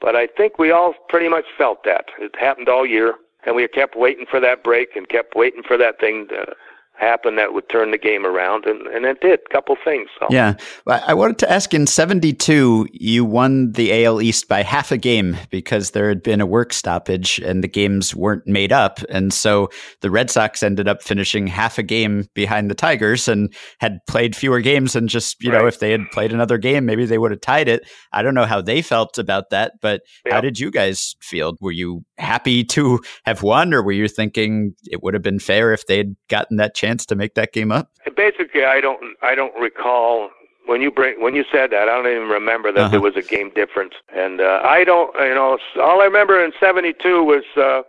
but 0.00 0.16
I 0.16 0.26
think 0.26 0.58
we 0.58 0.70
all 0.70 0.94
pretty 1.08 1.28
much 1.28 1.46
felt 1.56 1.84
that 1.84 2.06
it 2.18 2.34
happened 2.38 2.68
all 2.68 2.86
year, 2.86 3.14
and 3.46 3.56
we 3.56 3.66
kept 3.68 3.96
waiting 3.96 4.26
for 4.30 4.40
that 4.40 4.62
break 4.62 4.96
and 4.96 5.08
kept 5.08 5.34
waiting 5.34 5.62
for 5.62 5.76
that 5.76 5.98
thing 6.00 6.28
to 6.28 6.54
happen 6.96 7.36
that 7.36 7.52
would 7.52 7.68
turn 7.68 7.90
the 7.90 7.98
game 7.98 8.24
around, 8.24 8.66
and, 8.66 8.86
and 8.86 9.04
it 9.04 9.20
did. 9.20 9.40
A 9.50 9.52
couple 9.52 9.76
things. 9.82 10.08
So. 10.18 10.26
Yeah, 10.30 10.54
I 10.86 11.14
wanted 11.14 11.38
to 11.38 11.50
ask. 11.50 11.74
In 11.74 11.86
'72, 11.86 12.86
you 12.92 13.24
won 13.24 13.72
the 13.72 14.04
AL 14.04 14.22
East 14.22 14.48
by 14.48 14.62
half 14.62 14.92
a 14.92 14.96
game 14.96 15.36
because 15.50 15.90
there 15.90 16.08
had 16.08 16.22
been 16.22 16.40
a 16.40 16.46
work 16.46 16.72
stoppage 16.72 17.38
and 17.40 17.64
the 17.64 17.68
games 17.68 18.14
weren't 18.14 18.46
made 18.46 18.72
up, 18.72 19.00
and 19.08 19.32
so 19.32 19.70
the 20.00 20.10
Red 20.10 20.30
Sox 20.30 20.62
ended 20.62 20.86
up 20.86 21.02
finishing 21.02 21.46
half 21.46 21.78
a 21.78 21.82
game 21.82 22.28
behind 22.34 22.70
the 22.70 22.74
Tigers 22.74 23.26
and 23.28 23.52
had 23.80 23.98
played 24.06 24.36
fewer 24.36 24.60
games. 24.60 24.94
And 24.94 25.08
just 25.08 25.42
you 25.42 25.50
right. 25.50 25.62
know, 25.62 25.66
if 25.66 25.80
they 25.80 25.90
had 25.90 26.10
played 26.12 26.32
another 26.32 26.58
game, 26.58 26.86
maybe 26.86 27.06
they 27.06 27.18
would 27.18 27.32
have 27.32 27.40
tied 27.40 27.68
it. 27.68 27.88
I 28.12 28.22
don't 28.22 28.34
know 28.34 28.46
how 28.46 28.60
they 28.60 28.82
felt 28.82 29.18
about 29.18 29.50
that, 29.50 29.72
but 29.80 30.02
yeah. 30.24 30.34
how 30.34 30.40
did 30.40 30.58
you 30.58 30.70
guys 30.70 31.16
feel? 31.20 31.56
Were 31.60 31.72
you 31.72 32.04
happy 32.18 32.62
to 32.64 33.00
have 33.24 33.42
won, 33.42 33.74
or 33.74 33.82
were 33.82 33.92
you 33.92 34.06
thinking 34.06 34.74
it 34.86 35.02
would 35.02 35.14
have 35.14 35.22
been 35.22 35.40
fair 35.40 35.72
if 35.72 35.86
they'd 35.86 36.14
gotten 36.28 36.56
that? 36.58 36.74
chance 36.74 36.83
to 37.06 37.14
make 37.14 37.34
that 37.34 37.52
game 37.52 37.72
up? 37.72 37.90
Basically, 38.16 38.64
I 38.64 38.80
don't 38.80 39.16
I 39.22 39.34
don't 39.34 39.54
recall 39.60 40.30
when 40.66 40.80
you 40.80 40.90
bring 40.90 41.20
when 41.20 41.34
you 41.34 41.44
said 41.50 41.70
that. 41.70 41.88
I 41.88 42.02
don't 42.02 42.06
even 42.06 42.28
remember 42.28 42.72
that 42.72 42.80
uh-huh. 42.80 42.88
there 42.90 43.00
was 43.00 43.16
a 43.16 43.22
game 43.22 43.50
difference, 43.54 43.94
and 44.14 44.40
uh, 44.40 44.60
I 44.62 44.84
don't 44.84 45.14
you 45.16 45.34
know 45.34 45.58
all 45.80 46.00
I 46.00 46.04
remember 46.04 46.42
in 46.44 46.52
'72 46.58 47.22
was 47.22 47.44
uh, 47.56 47.82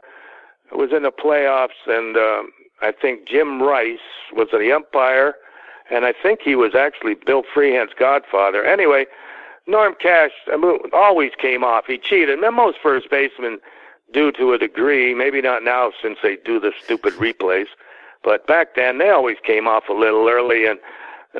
was 0.76 0.92
in 0.92 1.04
the 1.04 1.12
playoffs, 1.12 1.82
and 1.88 2.18
uh, 2.18 2.44
I 2.82 2.92
think 2.92 3.28
Jim 3.28 3.62
Rice 3.62 4.00
was 4.34 4.48
the 4.52 4.72
umpire, 4.76 5.36
and 5.90 6.06
I 6.06 6.14
think 6.14 6.42
he 6.42 6.56
was 6.56 6.76
actually 6.76 7.16
Bill 7.16 7.44
Freehan's 7.54 7.92
godfather. 7.98 8.64
Anyway. 8.64 9.06
Norm 9.68 9.96
Cash 10.00 10.32
I 10.52 10.58
mean, 10.58 10.78
always 10.94 11.32
came 11.40 11.64
off. 11.64 11.86
He 11.88 11.98
cheated. 11.98 12.38
And 12.38 12.56
most 12.56 12.78
first 12.84 13.10
basemen 13.10 13.60
do 14.14 14.32
to 14.34 14.54
a 14.54 14.58
degree. 14.58 15.14
Maybe 15.14 15.42
not 15.42 15.64
now 15.64 15.92
since 16.02 16.20
they 16.22 16.38
do 16.38 16.60
the 16.60 16.72
stupid 16.84 17.14
replays. 17.14 17.68
But 18.26 18.48
back 18.48 18.76
then, 18.76 18.98
they 18.98 19.12
always 19.12 19.38
came 19.46 19.68
off 19.68 19.84
a 19.88 19.94
little 19.94 20.28
early, 20.28 20.66
and 20.66 20.80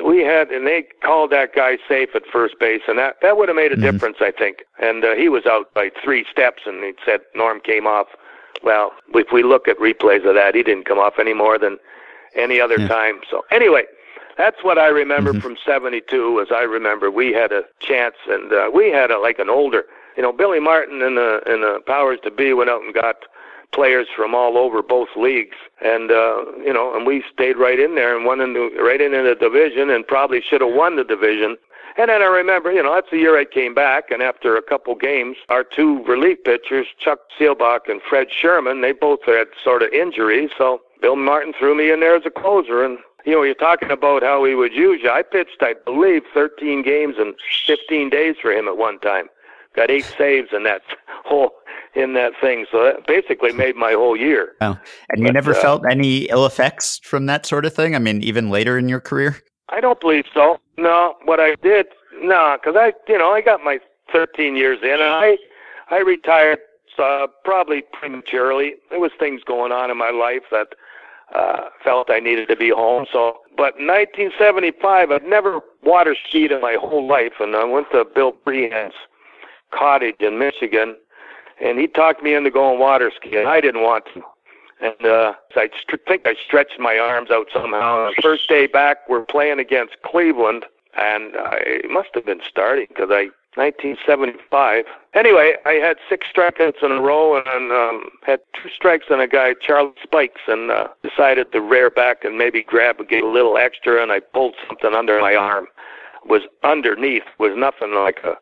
we 0.04 0.20
had, 0.20 0.50
and 0.52 0.66
they 0.66 0.86
called 1.02 1.32
that 1.32 1.52
guy 1.52 1.78
safe 1.88 2.10
at 2.14 2.22
first 2.32 2.60
base, 2.60 2.82
and 2.86 2.96
that 2.96 3.16
that 3.22 3.36
would 3.36 3.48
have 3.48 3.56
made 3.56 3.72
a 3.72 3.74
mm-hmm. 3.74 3.90
difference, 3.90 4.18
I 4.20 4.30
think. 4.30 4.58
And 4.78 5.04
uh, 5.04 5.16
he 5.16 5.28
was 5.28 5.46
out 5.46 5.74
by 5.74 5.90
three 6.02 6.24
steps, 6.30 6.62
and 6.64 6.84
he 6.84 6.92
said 7.04 7.20
Norm 7.34 7.60
came 7.60 7.88
off. 7.88 8.06
Well, 8.62 8.92
if 9.14 9.32
we 9.32 9.42
look 9.42 9.66
at 9.66 9.78
replays 9.78 10.26
of 10.26 10.34
that, 10.36 10.54
he 10.54 10.62
didn't 10.62 10.84
come 10.84 10.98
off 10.98 11.14
any 11.18 11.34
more 11.34 11.58
than 11.58 11.76
any 12.36 12.60
other 12.60 12.78
yeah. 12.78 12.88
time. 12.88 13.20
So 13.28 13.42
anyway, 13.50 13.84
that's 14.38 14.62
what 14.62 14.78
I 14.78 14.86
remember 14.86 15.32
mm-hmm. 15.32 15.40
from 15.40 15.56
'72. 15.66 16.40
As 16.40 16.48
I 16.54 16.62
remember, 16.62 17.10
we 17.10 17.32
had 17.32 17.50
a 17.50 17.64
chance, 17.80 18.14
and 18.28 18.52
uh, 18.52 18.70
we 18.72 18.92
had 18.92 19.10
a, 19.10 19.18
like 19.18 19.40
an 19.40 19.50
older, 19.50 19.86
you 20.16 20.22
know, 20.22 20.32
Billy 20.32 20.60
Martin 20.60 21.02
and 21.02 21.16
the 21.16 21.40
and 21.46 21.64
the 21.64 21.80
powers 21.84 22.20
to 22.22 22.30
be 22.30 22.52
went 22.52 22.70
out 22.70 22.82
and 22.82 22.94
got 22.94 23.24
players 23.72 24.06
from 24.14 24.34
all 24.34 24.56
over 24.56 24.82
both 24.82 25.08
leagues, 25.16 25.56
and 25.80 26.10
uh, 26.10 26.44
you 26.64 26.72
know, 26.72 26.94
and 26.96 27.06
we 27.06 27.22
stayed 27.32 27.56
right 27.56 27.78
in 27.78 27.94
there 27.94 28.16
and 28.16 28.24
won 28.24 28.40
in 28.40 28.54
the, 28.54 28.70
right 28.80 29.00
in, 29.00 29.14
in 29.14 29.24
the 29.24 29.34
division, 29.34 29.90
and 29.90 30.06
probably 30.06 30.40
should 30.40 30.60
have 30.60 30.72
won 30.72 30.96
the 30.96 31.04
division. 31.04 31.56
And 31.98 32.10
then 32.10 32.20
I 32.20 32.26
remember, 32.26 32.70
you 32.70 32.82
know, 32.82 32.94
that's 32.94 33.10
the 33.10 33.16
year 33.16 33.38
I 33.38 33.46
came 33.46 33.74
back, 33.74 34.10
and 34.10 34.22
after 34.22 34.56
a 34.56 34.62
couple 34.62 34.94
games, 34.94 35.38
our 35.48 35.64
two 35.64 36.04
relief 36.04 36.44
pitchers, 36.44 36.86
Chuck 36.98 37.20
Seelbach 37.38 37.88
and 37.88 38.02
Fred 38.02 38.28
Scherman, 38.28 38.82
they 38.82 38.92
both 38.92 39.20
had 39.24 39.46
sort 39.64 39.82
of 39.82 39.90
injuries, 39.92 40.50
so 40.58 40.82
Bill 41.00 41.16
Martin 41.16 41.54
threw 41.58 41.74
me 41.74 41.90
in 41.90 42.00
there 42.00 42.14
as 42.14 42.26
a 42.26 42.30
closer, 42.30 42.84
and 42.84 42.98
you 43.24 43.32
know, 43.32 43.42
you're 43.42 43.54
talking 43.54 43.90
about 43.90 44.22
how 44.22 44.44
he 44.44 44.54
would 44.54 44.72
use 44.72 45.00
you. 45.02 45.10
I 45.10 45.22
pitched, 45.22 45.60
I 45.60 45.74
believe, 45.84 46.22
13 46.32 46.82
games 46.82 47.16
in 47.18 47.34
15 47.66 48.08
days 48.08 48.36
for 48.40 48.52
him 48.52 48.68
at 48.68 48.76
one 48.76 49.00
time. 49.00 49.26
Got 49.76 49.90
eight 49.90 50.10
saves 50.16 50.48
in 50.52 50.62
that 50.64 50.82
whole 51.24 51.52
in 51.94 52.12
that 52.14 52.32
thing. 52.40 52.66
So 52.70 52.84
that 52.84 53.06
basically 53.06 53.52
made 53.52 53.76
my 53.76 53.92
whole 53.92 54.16
year. 54.16 54.52
Oh, 54.60 54.78
and 55.10 55.20
you 55.20 55.28
but, 55.28 55.34
never 55.34 55.52
uh, 55.52 55.60
felt 55.60 55.82
any 55.90 56.24
ill 56.24 56.46
effects 56.46 57.00
from 57.02 57.26
that 57.26 57.46
sort 57.46 57.64
of 57.64 57.74
thing? 57.74 57.94
I 57.94 57.98
mean, 57.98 58.22
even 58.22 58.50
later 58.50 58.78
in 58.78 58.88
your 58.88 59.00
career? 59.00 59.42
I 59.68 59.80
don't 59.80 60.00
believe 60.00 60.26
so. 60.32 60.60
No, 60.76 61.14
what 61.24 61.40
I 61.40 61.56
did, 61.56 61.86
no, 62.20 62.56
because 62.60 62.76
I, 62.78 62.92
you 63.10 63.18
know, 63.18 63.30
I 63.30 63.40
got 63.40 63.64
my 63.64 63.80
13 64.12 64.56
years 64.56 64.78
in, 64.82 64.92
and 64.92 65.02
I, 65.02 65.38
I 65.90 65.98
retired 65.98 66.58
uh, 66.98 67.26
probably 67.44 67.82
prematurely. 67.92 68.74
There 68.90 69.00
was 69.00 69.10
things 69.18 69.42
going 69.44 69.72
on 69.72 69.90
in 69.90 69.96
my 69.96 70.10
life 70.10 70.42
that 70.50 70.68
uh, 71.34 71.68
felt 71.82 72.10
I 72.10 72.20
needed 72.20 72.48
to 72.48 72.56
be 72.56 72.70
home. 72.70 73.06
So, 73.12 73.38
but 73.56 73.74
1975, 73.78 75.10
I've 75.10 75.22
never 75.24 75.60
water 75.82 76.16
skied 76.28 76.52
in 76.52 76.60
my 76.60 76.76
whole 76.80 77.06
life, 77.06 77.34
and 77.40 77.56
I 77.56 77.64
went 77.64 77.90
to 77.92 78.04
Bill 78.04 78.34
Freehan's 78.44 78.94
cottage 79.72 80.16
in 80.20 80.38
Michigan 80.38 80.96
and 81.60 81.78
he 81.78 81.86
talked 81.86 82.22
me 82.22 82.34
into 82.34 82.50
going 82.50 82.78
water 82.78 83.10
skiing. 83.14 83.46
I 83.46 83.60
didn't 83.60 83.82
want 83.82 84.04
to. 84.14 84.22
And 84.80 85.06
uh, 85.06 85.32
I 85.54 85.70
st- 85.80 86.02
think 86.06 86.26
I 86.26 86.34
stretched 86.44 86.78
my 86.78 86.98
arms 86.98 87.30
out 87.30 87.46
somehow. 87.52 88.06
And 88.06 88.14
the 88.16 88.22
first 88.22 88.48
day 88.48 88.66
back, 88.66 89.08
we're 89.08 89.24
playing 89.24 89.58
against 89.58 89.96
Cleveland, 90.04 90.66
and 90.98 91.34
I, 91.36 91.58
it 91.64 91.90
must 91.90 92.10
have 92.14 92.26
been 92.26 92.42
starting 92.46 92.86
because 92.88 93.08
I 93.10 93.30
1975. 93.56 94.84
Anyway, 95.14 95.54
I 95.64 95.72
had 95.72 95.96
six 96.10 96.26
strikeouts 96.30 96.82
in 96.82 96.92
a 96.92 97.00
row 97.00 97.38
and 97.38 97.72
um, 97.72 98.10
had 98.22 98.40
two 98.52 98.68
strikes 98.68 99.06
on 99.10 99.18
a 99.18 99.26
guy, 99.26 99.54
Charlie 99.54 99.92
Spikes, 100.02 100.42
and 100.46 100.70
uh, 100.70 100.88
decided 101.02 101.52
to 101.52 101.62
rear 101.62 101.88
back 101.88 102.22
and 102.22 102.36
maybe 102.36 102.62
grab 102.62 102.96
get 103.08 103.24
a 103.24 103.26
little 103.26 103.56
extra, 103.56 104.02
and 104.02 104.12
I 104.12 104.20
pulled 104.20 104.56
something 104.68 104.92
under 104.92 105.18
my 105.22 105.34
arm. 105.34 105.68
was 106.26 106.42
underneath, 106.64 107.22
was 107.38 107.52
nothing 107.56 107.94
like 107.94 108.18
a 108.24 108.36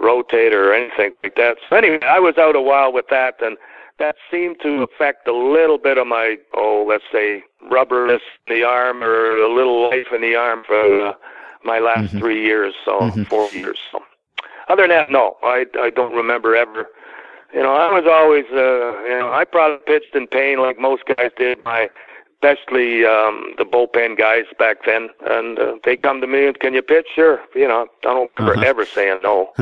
rotate 0.00 0.52
or 0.52 0.72
anything 0.72 1.12
like 1.22 1.36
that. 1.36 1.58
So 1.68 1.76
anyway, 1.76 2.00
I 2.02 2.18
was 2.18 2.36
out 2.38 2.56
a 2.56 2.60
while 2.60 2.92
with 2.92 3.06
that, 3.10 3.36
and 3.40 3.56
that 3.98 4.16
seemed 4.30 4.60
to 4.62 4.82
affect 4.82 5.26
a 5.26 5.32
little 5.32 5.78
bit 5.78 5.98
of 5.98 6.06
my, 6.06 6.36
oh, 6.54 6.84
let's 6.86 7.04
say, 7.12 7.42
rubberness 7.70 8.20
in 8.46 8.56
the 8.56 8.64
arm 8.64 9.02
or 9.02 9.36
a 9.36 9.52
little 9.52 9.88
life 9.88 10.08
in 10.14 10.20
the 10.20 10.34
arm 10.34 10.64
for 10.66 11.08
uh, 11.08 11.12
my 11.64 11.78
last 11.78 12.08
mm-hmm. 12.08 12.18
three 12.18 12.44
years, 12.44 12.74
so 12.84 13.00
mm-hmm. 13.00 13.22
four 13.24 13.48
years. 13.50 13.78
So 13.90 14.02
other 14.68 14.82
than 14.82 14.90
that, 14.90 15.10
no, 15.10 15.36
I 15.42 15.66
I 15.78 15.90
don't 15.90 16.14
remember 16.14 16.54
ever. 16.54 16.86
You 17.54 17.62
know, 17.62 17.74
I 17.74 17.90
was 17.92 18.04
always, 18.06 18.44
uh, 18.52 19.02
you 19.04 19.18
know, 19.18 19.32
I 19.32 19.44
probably 19.44 19.78
pitched 19.86 20.14
in 20.14 20.26
pain 20.26 20.60
like 20.60 20.78
most 20.78 21.04
guys 21.16 21.30
did. 21.38 21.64
My 21.64 21.88
especially 22.46 23.04
um, 23.04 23.54
the 23.58 23.64
bullpen 23.64 24.16
guys 24.16 24.44
back 24.58 24.84
then, 24.84 25.08
and 25.26 25.58
uh, 25.58 25.76
they 25.84 25.96
come 25.96 26.20
to 26.20 26.26
me 26.26 26.46
and 26.46 26.58
can 26.60 26.74
you 26.74 26.82
pitch? 26.82 27.06
Sure. 27.14 27.40
You 27.54 27.68
know, 27.68 27.86
I 28.04 28.08
don't 28.08 28.30
uh-huh. 28.36 28.60
ever 28.64 28.84
saying 28.84 29.20
no. 29.22 29.52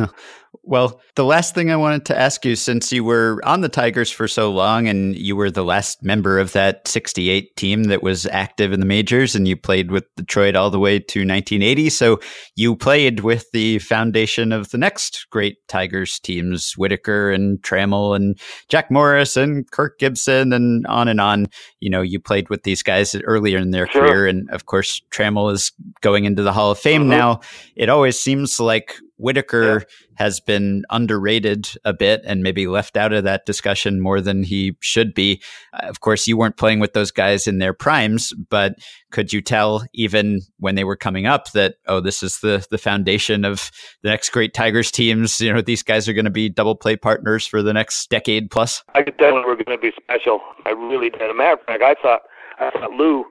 Well, 0.67 1.01
the 1.15 1.25
last 1.25 1.55
thing 1.55 1.71
I 1.71 1.77
wanted 1.77 2.07
to 2.07 2.19
ask 2.19 2.45
you, 2.45 2.57
since 2.57 2.91
you 2.91 3.05
were 3.05 3.39
on 3.45 3.61
the 3.61 3.69
Tigers 3.69 4.11
for 4.11 4.27
so 4.27 4.51
long 4.51 4.89
and 4.89 5.15
you 5.15 5.37
were 5.37 5.51
the 5.51 5.65
last 5.65 6.03
member 6.03 6.39
of 6.39 6.53
that 6.53 6.89
68 6.89 7.55
team 7.57 7.85
that 7.85 8.03
was 8.03 8.25
active 8.27 8.73
in 8.73 8.81
the 8.81 8.87
majors 8.87 9.35
and 9.35 9.47
you 9.47 9.57
played 9.57 9.91
with 9.91 10.05
Detroit 10.17 10.57
all 10.57 10.71
the 10.71 10.79
way 10.79 10.99
to 10.99 11.21
1980. 11.21 11.91
So 11.91 12.19
you 12.57 12.77
played 12.77 13.21
with 13.21 13.51
the 13.53 13.79
foundation 13.81 14.53
of 14.53 14.71
the 14.71 14.79
next 14.79 15.27
great 15.31 15.59
Tigers 15.69 16.19
teams, 16.19 16.73
Whitaker 16.79 17.31
and 17.31 17.61
Trammell 17.63 18.17
and 18.17 18.39
Jack 18.69 18.91
Morris 18.91 19.37
and 19.37 19.71
Kirk 19.71 19.99
Gibson 19.99 20.53
and 20.55 20.87
on 20.87 21.09
and 21.09 21.21
on. 21.21 21.47
You 21.81 21.91
know, 21.91 22.01
you 22.01 22.19
played 22.19 22.49
with 22.49 22.63
these 22.63 22.83
guys 22.83 23.15
earlier 23.15 23.59
in 23.59 23.71
their 23.71 23.87
sure. 23.89 24.09
career. 24.09 24.27
And 24.27 24.49
of 24.51 24.65
course, 24.65 25.03
Trammell 25.11 25.53
is 25.53 25.73
going 26.01 26.25
into 26.25 26.43
the 26.43 26.53
Hall 26.53 26.71
of 26.71 26.79
Fame 26.79 27.03
mm-hmm. 27.03 27.11
now. 27.11 27.41
It 27.77 27.91
always 27.91 28.19
seems 28.19 28.59
like 28.59 28.95
Whitaker 29.17 29.79
yeah. 29.79 29.85
has 30.17 30.41
been 30.41 30.85
underrated 30.91 31.69
a 31.85 31.93
bit 31.93 32.23
and 32.25 32.43
maybe 32.43 32.67
left 32.67 32.97
out 32.97 33.13
of 33.13 33.25
that 33.25 33.47
discussion 33.47 34.01
more 34.01 34.21
than 34.21 34.43
he 34.43 34.77
should 34.81 35.15
be. 35.15 35.41
Uh, 35.73 35.87
of 35.87 36.01
course, 36.01 36.27
you 36.27 36.37
weren't 36.37 36.57
playing 36.57 36.81
with 36.81 36.93
those 36.93 37.11
guys 37.11 37.47
in 37.47 37.59
their 37.59 37.73
primes, 37.73 38.33
but 38.51 38.75
could 39.11 39.33
you 39.33 39.41
tell 39.41 39.85
even 39.93 40.41
when 40.59 40.75
they 40.75 40.85
were 40.85 40.97
coming 40.97 41.27
up 41.27 41.53
that 41.53 41.77
oh, 41.87 42.01
this 42.01 42.23
is 42.23 42.41
the 42.41 42.67
the 42.71 42.79
foundation 42.79 43.45
of 43.45 43.71
the 44.03 44.11
next 44.11 44.31
great 44.31 44.55
Tigers 44.55 44.91
teams? 44.91 45.41
You 45.41 45.53
know, 45.53 45.61
these 45.61 45.83
guys 45.83 46.09
are 46.09 46.13
going 46.13 46.25
to 46.25 46.31
be 46.31 46.49
double 46.49 46.75
play 46.75 46.97
partners 46.97 47.47
for 47.47 47.63
the 47.63 47.73
next 47.73 48.11
decade 48.11 48.51
plus. 48.51 48.83
I 48.95 49.03
could 49.03 49.17
tell 49.19 49.35
they 49.35 49.47
were 49.47 49.57
going 49.57 49.79
to 49.79 49.79
be 49.79 49.93
special. 50.03 50.41
I 50.67 50.71
really 50.71 51.11
did. 51.11 51.23
As 51.23 51.31
a 51.31 51.35
matter 51.35 51.55
of 51.55 51.67
fact, 51.67 51.83
I 51.83 51.95
thought 51.95 52.23
I 52.59 52.71
thought 52.71 52.93
Lou 52.93 53.25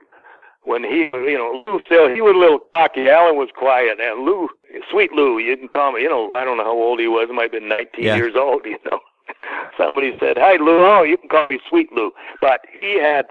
when 0.64 0.82
he, 0.82 1.10
you 1.12 1.38
know, 1.38 1.64
Lou 1.66 1.80
still, 1.84 2.08
he 2.12 2.20
was 2.20 2.34
a 2.34 2.38
little 2.38 2.60
cocky. 2.74 3.08
Alan 3.08 3.36
was 3.36 3.50
quiet, 3.54 3.98
and 4.00 4.24
Lou, 4.24 4.48
sweet 4.90 5.12
Lou, 5.12 5.38
you 5.38 5.56
can 5.56 5.68
call 5.68 5.92
me, 5.92 6.02
you 6.02 6.08
know, 6.08 6.30
I 6.34 6.44
don't 6.44 6.56
know 6.56 6.64
how 6.64 6.72
old 6.72 7.00
he 7.00 7.08
was. 7.08 7.28
Might 7.30 7.42
have 7.44 7.52
been 7.52 7.68
19 7.68 8.04
yeah. 8.04 8.16
years 8.16 8.34
old, 8.34 8.62
you 8.64 8.78
know. 8.90 9.00
Somebody 9.76 10.16
said, 10.20 10.38
"Hey 10.38 10.58
Lou." 10.58 10.84
Oh, 10.84 11.02
you 11.02 11.16
can 11.16 11.28
call 11.28 11.46
me 11.48 11.58
Sweet 11.68 11.92
Lou. 11.92 12.12
But 12.40 12.60
he 12.80 12.98
had 12.98 13.26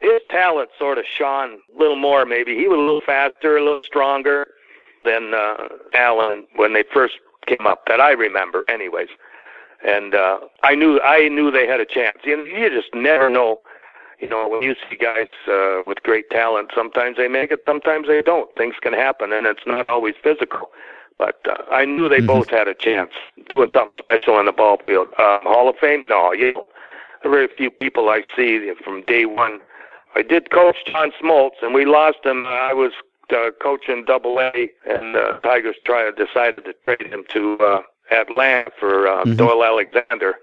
his 0.00 0.20
talent 0.28 0.70
sort 0.78 0.98
of 0.98 1.04
shone 1.06 1.58
a 1.74 1.78
little 1.78 1.96
more. 1.96 2.24
Maybe 2.24 2.56
he 2.56 2.68
was 2.68 2.78
a 2.78 2.82
little 2.82 3.00
faster, 3.00 3.56
a 3.56 3.64
little 3.64 3.82
stronger 3.82 4.48
than 5.04 5.34
uh, 5.34 5.68
Alan 5.94 6.46
when 6.56 6.72
they 6.72 6.84
first 6.92 7.14
came 7.46 7.66
up. 7.66 7.86
That 7.86 8.00
I 8.00 8.12
remember, 8.12 8.64
anyways. 8.68 9.08
And 9.86 10.14
uh, 10.14 10.40
I 10.62 10.74
knew 10.74 11.00
I 11.00 11.28
knew 11.28 11.50
they 11.50 11.66
had 11.66 11.80
a 11.80 11.86
chance. 11.86 12.18
You, 12.24 12.44
you 12.44 12.68
just 12.70 12.94
never 12.94 13.30
know 13.30 13.60
you 14.18 14.28
know, 14.28 14.48
when 14.48 14.62
you 14.62 14.74
see 14.88 14.96
guys 14.96 15.28
uh, 15.48 15.82
with 15.86 16.02
great 16.02 16.30
talent, 16.30 16.70
sometimes 16.74 17.16
they 17.16 17.28
make 17.28 17.50
it, 17.50 17.60
sometimes 17.66 18.08
they 18.08 18.22
don't. 18.22 18.54
Things 18.56 18.74
can 18.80 18.92
happen, 18.92 19.32
and 19.32 19.46
it's 19.46 19.66
not 19.66 19.88
always 19.88 20.14
physical. 20.22 20.70
But 21.18 21.40
uh, 21.48 21.62
I 21.70 21.84
knew 21.84 22.08
they 22.08 22.18
mm-hmm. 22.18 22.26
both 22.26 22.50
had 22.50 22.68
a 22.68 22.74
chance 22.74 23.10
doing 23.54 23.70
something 23.74 24.04
special 24.04 24.34
on 24.34 24.46
the 24.46 24.52
ball 24.52 24.78
field. 24.86 25.08
Um, 25.18 25.40
Hall 25.42 25.68
of 25.68 25.76
Fame? 25.76 26.04
No, 26.08 26.32
you 26.32 26.52
know, 26.52 26.66
very 27.24 27.48
few 27.56 27.70
people 27.70 28.08
I 28.08 28.24
see 28.36 28.70
from 28.84 29.02
day 29.02 29.24
one. 29.24 29.60
I 30.14 30.22
did 30.22 30.50
coach 30.50 30.76
John 30.86 31.12
Smoltz, 31.20 31.62
and 31.62 31.74
we 31.74 31.84
lost 31.84 32.18
him. 32.24 32.46
I 32.46 32.72
was 32.72 32.92
uh, 33.30 33.50
coaching 33.60 34.04
Double 34.06 34.38
A, 34.40 34.70
and 34.88 35.16
uh, 35.16 35.38
Tigers 35.40 35.76
tried 35.84 36.16
decided 36.16 36.64
to 36.64 36.74
trade 36.84 37.12
him 37.12 37.24
to 37.32 37.58
uh, 37.58 37.82
Atlanta 38.10 38.70
for 38.78 39.08
uh, 39.08 39.24
mm-hmm. 39.24 39.36
Doyle 39.36 39.64
Alexander. 39.64 40.36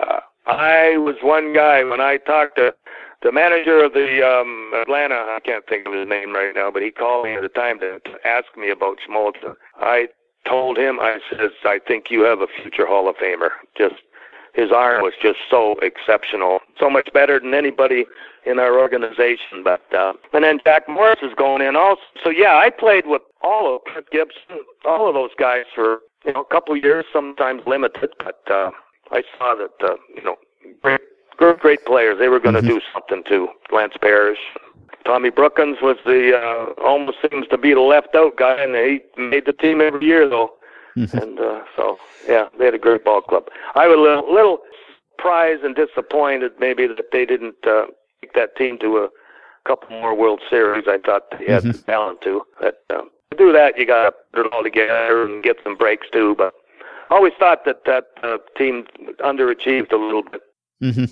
Uh, 0.00 0.20
I 0.46 0.96
was 0.96 1.16
one 1.22 1.52
guy 1.52 1.84
when 1.84 2.00
I 2.00 2.16
talked 2.18 2.56
to 2.56 2.74
the 3.22 3.32
manager 3.32 3.84
of 3.84 3.92
the 3.92 4.26
um, 4.26 4.72
Atlanta, 4.74 5.14
I 5.14 5.38
can't 5.44 5.66
think 5.68 5.86
of 5.86 5.92
his 5.92 6.08
name 6.08 6.32
right 6.32 6.54
now, 6.54 6.70
but 6.70 6.82
he 6.82 6.90
called 6.90 7.26
me 7.26 7.34
at 7.34 7.42
the 7.42 7.48
time 7.48 7.78
to, 7.80 8.00
to 8.00 8.26
ask 8.26 8.46
me 8.56 8.70
about 8.70 8.98
Smoltz. 9.08 9.36
I 9.76 10.08
told 10.48 10.78
him, 10.78 10.98
I 11.00 11.18
says, 11.30 11.50
I 11.64 11.80
think 11.86 12.06
you 12.10 12.22
have 12.22 12.40
a 12.40 12.46
future 12.62 12.86
Hall 12.86 13.08
of 13.08 13.16
Famer. 13.16 13.50
Just 13.76 13.96
his 14.54 14.72
arm 14.72 15.02
was 15.02 15.12
just 15.22 15.38
so 15.50 15.76
exceptional, 15.80 16.60
so 16.78 16.90
much 16.90 17.08
better 17.12 17.38
than 17.38 17.54
anybody 17.54 18.04
in 18.46 18.58
our 18.58 18.80
organization. 18.80 19.62
But 19.62 19.82
uh, 19.94 20.14
and 20.32 20.42
then 20.42 20.58
Jack 20.64 20.88
Morris 20.88 21.20
is 21.22 21.32
going 21.36 21.62
in 21.62 21.76
also. 21.76 22.00
So 22.24 22.30
yeah, 22.30 22.56
I 22.56 22.70
played 22.70 23.06
with 23.06 23.22
all 23.42 23.76
of 23.76 23.82
Kirk 23.92 24.10
Gibson, 24.10 24.64
all 24.84 25.08
of 25.08 25.14
those 25.14 25.30
guys 25.38 25.64
for 25.74 26.00
you 26.24 26.32
know 26.32 26.40
a 26.40 26.52
couple 26.52 26.76
years, 26.76 27.04
sometimes 27.12 27.62
limited. 27.66 28.10
But 28.18 28.40
uh, 28.50 28.70
I 29.12 29.22
saw 29.38 29.54
that 29.54 29.88
uh, 29.88 29.96
you 30.16 30.22
know 30.22 30.36
great 30.82 31.00
great 31.36 31.84
players. 31.84 32.18
They 32.18 32.28
were 32.28 32.40
going 32.40 32.54
to 32.54 32.60
mm-hmm. 32.60 32.78
do 32.78 32.80
something 32.92 33.22
too. 33.26 33.48
Lance 33.72 33.94
Parrish, 34.00 34.38
Tommy 35.04 35.30
Brookens 35.30 35.80
was 35.82 35.96
the 36.04 36.36
uh, 36.36 36.82
almost 36.82 37.18
seems 37.30 37.46
to 37.48 37.58
be 37.58 37.74
the 37.74 37.80
left 37.80 38.14
out 38.14 38.36
guy, 38.36 38.62
and 38.62 38.74
he 38.74 39.00
made 39.20 39.46
the 39.46 39.52
team 39.52 39.80
every 39.80 40.06
year 40.06 40.28
though. 40.28 40.52
Mm-hmm. 40.96 41.18
And 41.18 41.40
uh, 41.40 41.62
so 41.76 41.98
yeah, 42.28 42.48
they 42.58 42.66
had 42.66 42.74
a 42.74 42.78
great 42.78 43.04
ball 43.04 43.20
club. 43.20 43.44
I 43.74 43.86
was 43.86 43.96
a 43.96 44.00
little, 44.00 44.32
little 44.32 44.58
surprised 45.16 45.62
and 45.62 45.74
disappointed 45.74 46.52
maybe 46.58 46.86
that 46.86 47.12
they 47.12 47.24
didn't 47.24 47.56
uh, 47.66 47.86
take 48.20 48.32
that 48.34 48.56
team 48.56 48.78
to 48.78 48.98
a 48.98 49.08
couple 49.66 49.90
more 49.90 50.14
World 50.14 50.40
Series. 50.48 50.84
I 50.88 50.98
thought 50.98 51.30
they 51.30 51.52
had 51.52 51.62
mm-hmm. 51.62 51.72
the 51.72 51.78
talent 51.78 52.20
to. 52.22 52.42
But 52.60 52.84
um, 52.90 53.10
to 53.30 53.36
do 53.36 53.52
that, 53.52 53.78
you 53.78 53.86
got 53.86 54.04
to 54.04 54.12
put 54.32 54.46
it 54.46 54.52
all 54.52 54.62
together 54.62 55.24
and 55.24 55.42
get 55.42 55.56
some 55.62 55.76
breaks 55.76 56.08
too. 56.12 56.34
But 56.36 56.54
I 57.10 57.16
always 57.16 57.32
thought 57.38 57.64
that 57.64 57.84
that 57.86 58.06
uh, 58.22 58.38
team 58.56 58.86
underachieved 59.20 59.92
a 59.92 59.96
little 59.96 60.22
bit. 60.22 60.42
Mm-hmm. 60.82 61.04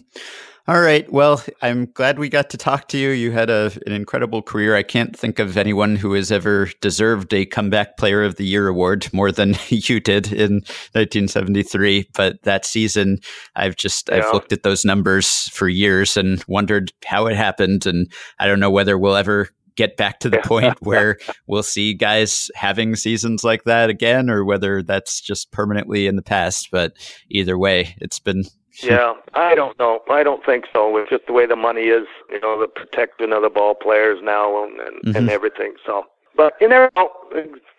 All 0.68 0.82
right. 0.82 1.10
Well, 1.10 1.42
I'm 1.62 1.86
glad 1.86 2.18
we 2.18 2.28
got 2.28 2.50
to 2.50 2.58
talk 2.58 2.88
to 2.88 2.98
you. 2.98 3.08
You 3.08 3.32
had 3.32 3.48
a, 3.48 3.72
an 3.86 3.92
incredible 3.92 4.42
career. 4.42 4.76
I 4.76 4.82
can't 4.82 5.16
think 5.16 5.38
of 5.38 5.56
anyone 5.56 5.96
who 5.96 6.12
has 6.12 6.30
ever 6.30 6.68
deserved 6.82 7.32
a 7.32 7.46
comeback 7.46 7.96
player 7.96 8.22
of 8.22 8.36
the 8.36 8.44
year 8.44 8.68
award 8.68 9.08
more 9.14 9.32
than 9.32 9.54
you 9.70 9.98
did 9.98 10.30
in 10.30 10.56
1973. 10.92 12.10
But 12.14 12.42
that 12.42 12.66
season, 12.66 13.16
I've 13.56 13.76
just, 13.76 14.10
yeah. 14.10 14.16
I've 14.16 14.32
looked 14.34 14.52
at 14.52 14.62
those 14.62 14.84
numbers 14.84 15.48
for 15.54 15.70
years 15.70 16.18
and 16.18 16.44
wondered 16.48 16.92
how 17.06 17.28
it 17.28 17.34
happened. 17.34 17.86
And 17.86 18.06
I 18.38 18.46
don't 18.46 18.60
know 18.60 18.70
whether 18.70 18.98
we'll 18.98 19.16
ever 19.16 19.48
get 19.74 19.96
back 19.96 20.18
to 20.20 20.28
the 20.28 20.38
point 20.44 20.76
where 20.82 21.16
we'll 21.46 21.62
see 21.62 21.94
guys 21.94 22.50
having 22.54 22.94
seasons 22.94 23.42
like 23.42 23.64
that 23.64 23.88
again 23.88 24.28
or 24.28 24.44
whether 24.44 24.82
that's 24.82 25.22
just 25.22 25.50
permanently 25.50 26.06
in 26.06 26.16
the 26.16 26.22
past. 26.22 26.68
But 26.70 26.92
either 27.30 27.56
way, 27.56 27.96
it's 28.02 28.18
been 28.18 28.44
yeah, 28.82 29.14
I 29.34 29.54
don't 29.54 29.78
know. 29.78 30.00
I 30.10 30.22
don't 30.22 30.44
think 30.44 30.66
so. 30.72 30.96
It's 30.98 31.10
just 31.10 31.26
the 31.26 31.32
way 31.32 31.46
the 31.46 31.56
money 31.56 31.82
is, 31.82 32.06
you 32.30 32.40
know, 32.40 32.60
the 32.60 32.68
protecting 32.68 33.32
of 33.32 33.42
the 33.42 33.50
ball 33.50 33.74
players 33.74 34.20
now 34.22 34.64
and 34.64 34.78
and, 34.80 35.02
mm-hmm. 35.02 35.16
and 35.16 35.30
everything. 35.30 35.74
So, 35.84 36.04
but 36.36 36.54
you 36.60 36.68
never 36.68 36.90
know. 36.96 37.10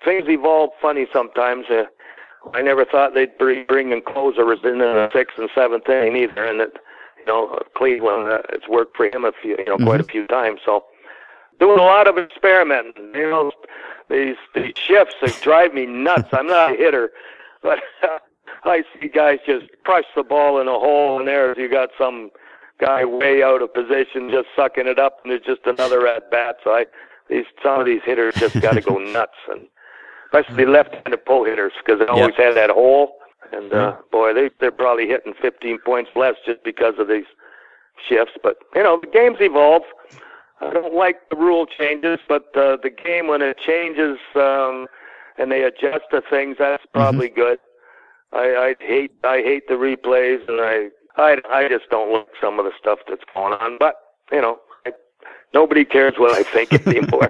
Things 0.03 0.25
evolve 0.27 0.71
funny 0.81 1.07
sometimes. 1.11 1.65
Uh, 1.69 1.83
I 2.53 2.61
never 2.61 2.85
thought 2.85 3.13
they'd 3.13 3.37
bring 3.37 3.65
bring 3.65 3.91
in 3.91 4.01
closers 4.01 4.59
in 4.63 4.79
the 4.79 5.09
sixth 5.13 5.37
and 5.37 5.49
seventh 5.55 5.87
inning 5.87 6.15
either, 6.17 6.45
and 6.45 6.59
that 6.59 6.73
you 7.17 7.25
know 7.25 7.59
Cleveland, 7.75 8.29
uh, 8.29 8.41
it's 8.49 8.67
worked 8.67 8.97
for 8.97 9.05
him 9.05 9.25
a 9.25 9.31
few, 9.41 9.55
you 9.57 9.65
know, 9.65 9.75
mm-hmm. 9.75 9.85
quite 9.85 10.01
a 10.01 10.05
few 10.05 10.27
times. 10.27 10.59
So, 10.65 10.85
doing 11.59 11.79
a 11.79 11.83
lot 11.83 12.07
of 12.07 12.17
experimenting. 12.17 13.11
You 13.13 13.29
know, 13.29 13.51
these 14.09 14.37
these 14.53 14.73
shifts 14.75 15.15
they 15.21 15.31
drive 15.41 15.73
me 15.73 15.85
nuts. 15.85 16.29
I'm 16.33 16.47
not 16.47 16.73
a 16.73 16.75
hitter, 16.75 17.11
but. 17.61 17.79
Uh, 18.03 18.19
I 18.63 18.83
see 18.93 19.07
guys 19.07 19.39
just 19.45 19.65
crush 19.85 20.05
the 20.15 20.23
ball 20.23 20.59
in 20.59 20.67
a 20.67 20.71
hole, 20.71 21.19
and 21.19 21.27
there 21.27 21.57
you 21.59 21.69
got 21.69 21.89
some 21.97 22.31
guy 22.79 23.05
way 23.05 23.43
out 23.43 23.61
of 23.61 23.73
position 23.73 24.29
just 24.31 24.47
sucking 24.55 24.87
it 24.87 24.99
up, 24.99 25.19
and 25.23 25.33
it's 25.33 25.45
just 25.45 25.61
another 25.65 26.07
at 26.07 26.29
bat. 26.31 26.57
So 26.63 26.71
I, 26.71 26.85
these 27.29 27.45
some 27.63 27.79
of 27.79 27.85
these 27.85 28.01
hitters 28.05 28.35
just 28.35 28.59
got 28.61 28.73
to 28.73 28.81
go 28.81 28.97
nuts, 28.97 29.37
and 29.49 29.67
especially 30.25 30.65
left-handed 30.65 31.25
pull 31.25 31.45
hitters 31.45 31.73
because 31.83 31.99
they 31.99 32.05
always 32.05 32.33
yep. 32.37 32.47
have 32.47 32.55
that 32.55 32.69
hole. 32.69 33.15
And 33.51 33.73
uh, 33.73 33.97
boy, 34.11 34.33
they 34.33 34.49
they're 34.59 34.71
probably 34.71 35.07
hitting 35.07 35.33
15 35.41 35.79
points 35.85 36.11
less 36.15 36.35
just 36.45 36.63
because 36.63 36.95
of 36.99 37.07
these 37.07 37.25
shifts. 38.07 38.33
But 38.43 38.57
you 38.75 38.83
know, 38.83 38.99
the 39.01 39.07
games 39.07 39.37
evolve. 39.39 39.83
I 40.61 40.71
don't 40.73 40.93
like 40.93 41.29
the 41.29 41.37
rule 41.37 41.65
changes, 41.65 42.19
but 42.27 42.43
uh, 42.55 42.77
the 42.83 42.91
game 42.91 43.27
when 43.27 43.41
it 43.41 43.57
changes 43.65 44.17
um, 44.35 44.87
and 45.37 45.51
they 45.51 45.63
adjust 45.63 46.03
to 46.11 46.21
things, 46.29 46.57
that's 46.59 46.83
mm-hmm. 46.83 46.99
probably 46.99 47.27
mm-hmm. 47.27 47.39
good. 47.39 47.59
I, 48.33 48.75
I 48.79 48.83
hate 48.83 49.11
I 49.23 49.37
hate 49.37 49.67
the 49.67 49.75
replays, 49.75 50.47
and 50.47 50.61
I 50.61 50.89
I 51.17 51.37
I 51.51 51.67
just 51.67 51.89
don't 51.89 52.13
like 52.13 52.27
some 52.41 52.59
of 52.59 52.65
the 52.65 52.71
stuff 52.79 52.99
that's 53.07 53.23
going 53.33 53.53
on. 53.53 53.77
But 53.79 53.95
you 54.31 54.41
know, 54.41 54.59
I, 54.85 54.91
nobody 55.53 55.83
cares 55.83 56.13
what 56.17 56.35
I 56.35 56.43
think 56.43 56.73
anymore. 56.87 57.29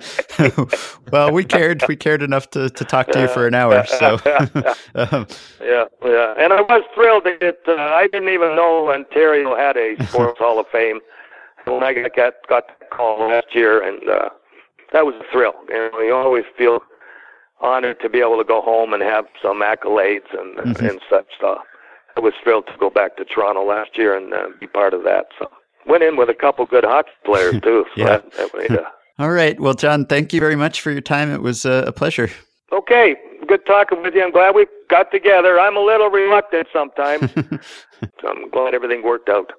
well, 1.11 1.31
we 1.31 1.45
cared. 1.45 1.83
We 1.87 1.95
cared 1.95 2.21
enough 2.21 2.49
to, 2.51 2.69
to 2.69 2.85
talk 2.85 3.07
to 3.11 3.21
you 3.21 3.27
for 3.29 3.47
an 3.47 3.53
hour. 3.53 3.85
So 3.85 4.15
um. 4.95 5.27
yeah, 5.61 5.85
yeah, 6.03 6.33
and 6.37 6.53
I 6.53 6.61
was 6.61 6.83
thrilled 6.93 7.23
that 7.25 7.59
uh, 7.67 7.73
I 7.73 8.07
didn't 8.11 8.29
even 8.29 8.55
know 8.55 8.91
Ontario 8.91 9.55
had 9.55 9.77
a 9.77 9.95
Sports 10.07 10.39
Hall 10.39 10.59
of 10.59 10.67
Fame 10.71 10.99
when 11.65 11.83
I 11.83 11.93
got 11.93 12.15
got, 12.15 12.33
got 12.47 12.67
the 12.79 12.85
call 12.87 13.29
last 13.29 13.55
year, 13.55 13.81
and 13.81 14.09
uh, 14.09 14.29
that 14.91 15.05
was 15.05 15.15
a 15.15 15.31
thrill. 15.31 15.53
You 15.69 15.89
know, 15.93 15.99
you 15.99 16.13
always 16.13 16.45
feel 16.57 16.81
honored 17.61 17.99
to 18.01 18.09
be 18.09 18.19
able 18.19 18.37
to 18.37 18.43
go 18.43 18.61
home 18.61 18.93
and 18.93 19.03
have 19.03 19.25
some 19.41 19.61
accolades 19.61 20.29
and 20.37 20.57
mm-hmm. 20.57 20.85
and 20.85 20.99
such 21.09 21.25
stuff. 21.37 21.59
I 22.17 22.21
was 22.21 22.33
thrilled 22.43 22.67
to 22.67 22.73
go 22.79 22.89
back 22.89 23.17
to 23.17 23.25
Toronto 23.25 23.65
last 23.65 23.97
year 23.97 24.17
and 24.17 24.33
uh, 24.33 24.47
be 24.59 24.67
part 24.67 24.93
of 24.93 25.03
that. 25.03 25.27
So 25.37 25.49
went 25.85 26.03
in 26.03 26.17
with 26.17 26.29
a 26.29 26.33
couple 26.33 26.65
good 26.65 26.83
hockey 26.83 27.11
players 27.25 27.59
too. 27.63 27.85
So 27.95 28.01
yeah. 28.01 28.05
That, 28.05 28.31
that 28.33 28.49
made, 28.57 28.71
uh, 28.71 28.83
All 29.19 29.31
right. 29.31 29.59
Well, 29.59 29.73
John, 29.73 30.05
thank 30.05 30.33
you 30.33 30.39
very 30.39 30.55
much 30.55 30.81
for 30.81 30.91
your 30.91 31.01
time. 31.01 31.29
It 31.31 31.41
was 31.41 31.65
uh, 31.65 31.83
a 31.85 31.91
pleasure. 31.91 32.29
Okay. 32.71 33.15
good 33.47 33.65
talking 33.65 34.01
with 34.01 34.13
you. 34.13 34.23
I'm 34.23 34.31
glad 34.31 34.55
we 34.55 34.65
got 34.89 35.11
together. 35.11 35.59
I'm 35.59 35.75
a 35.75 35.81
little 35.81 36.09
reluctant 36.09 36.67
sometimes. 36.71 37.31
so 38.21 38.27
I'm 38.27 38.49
glad 38.49 38.73
everything 38.73 39.03
worked 39.03 39.27
out. 39.27 39.51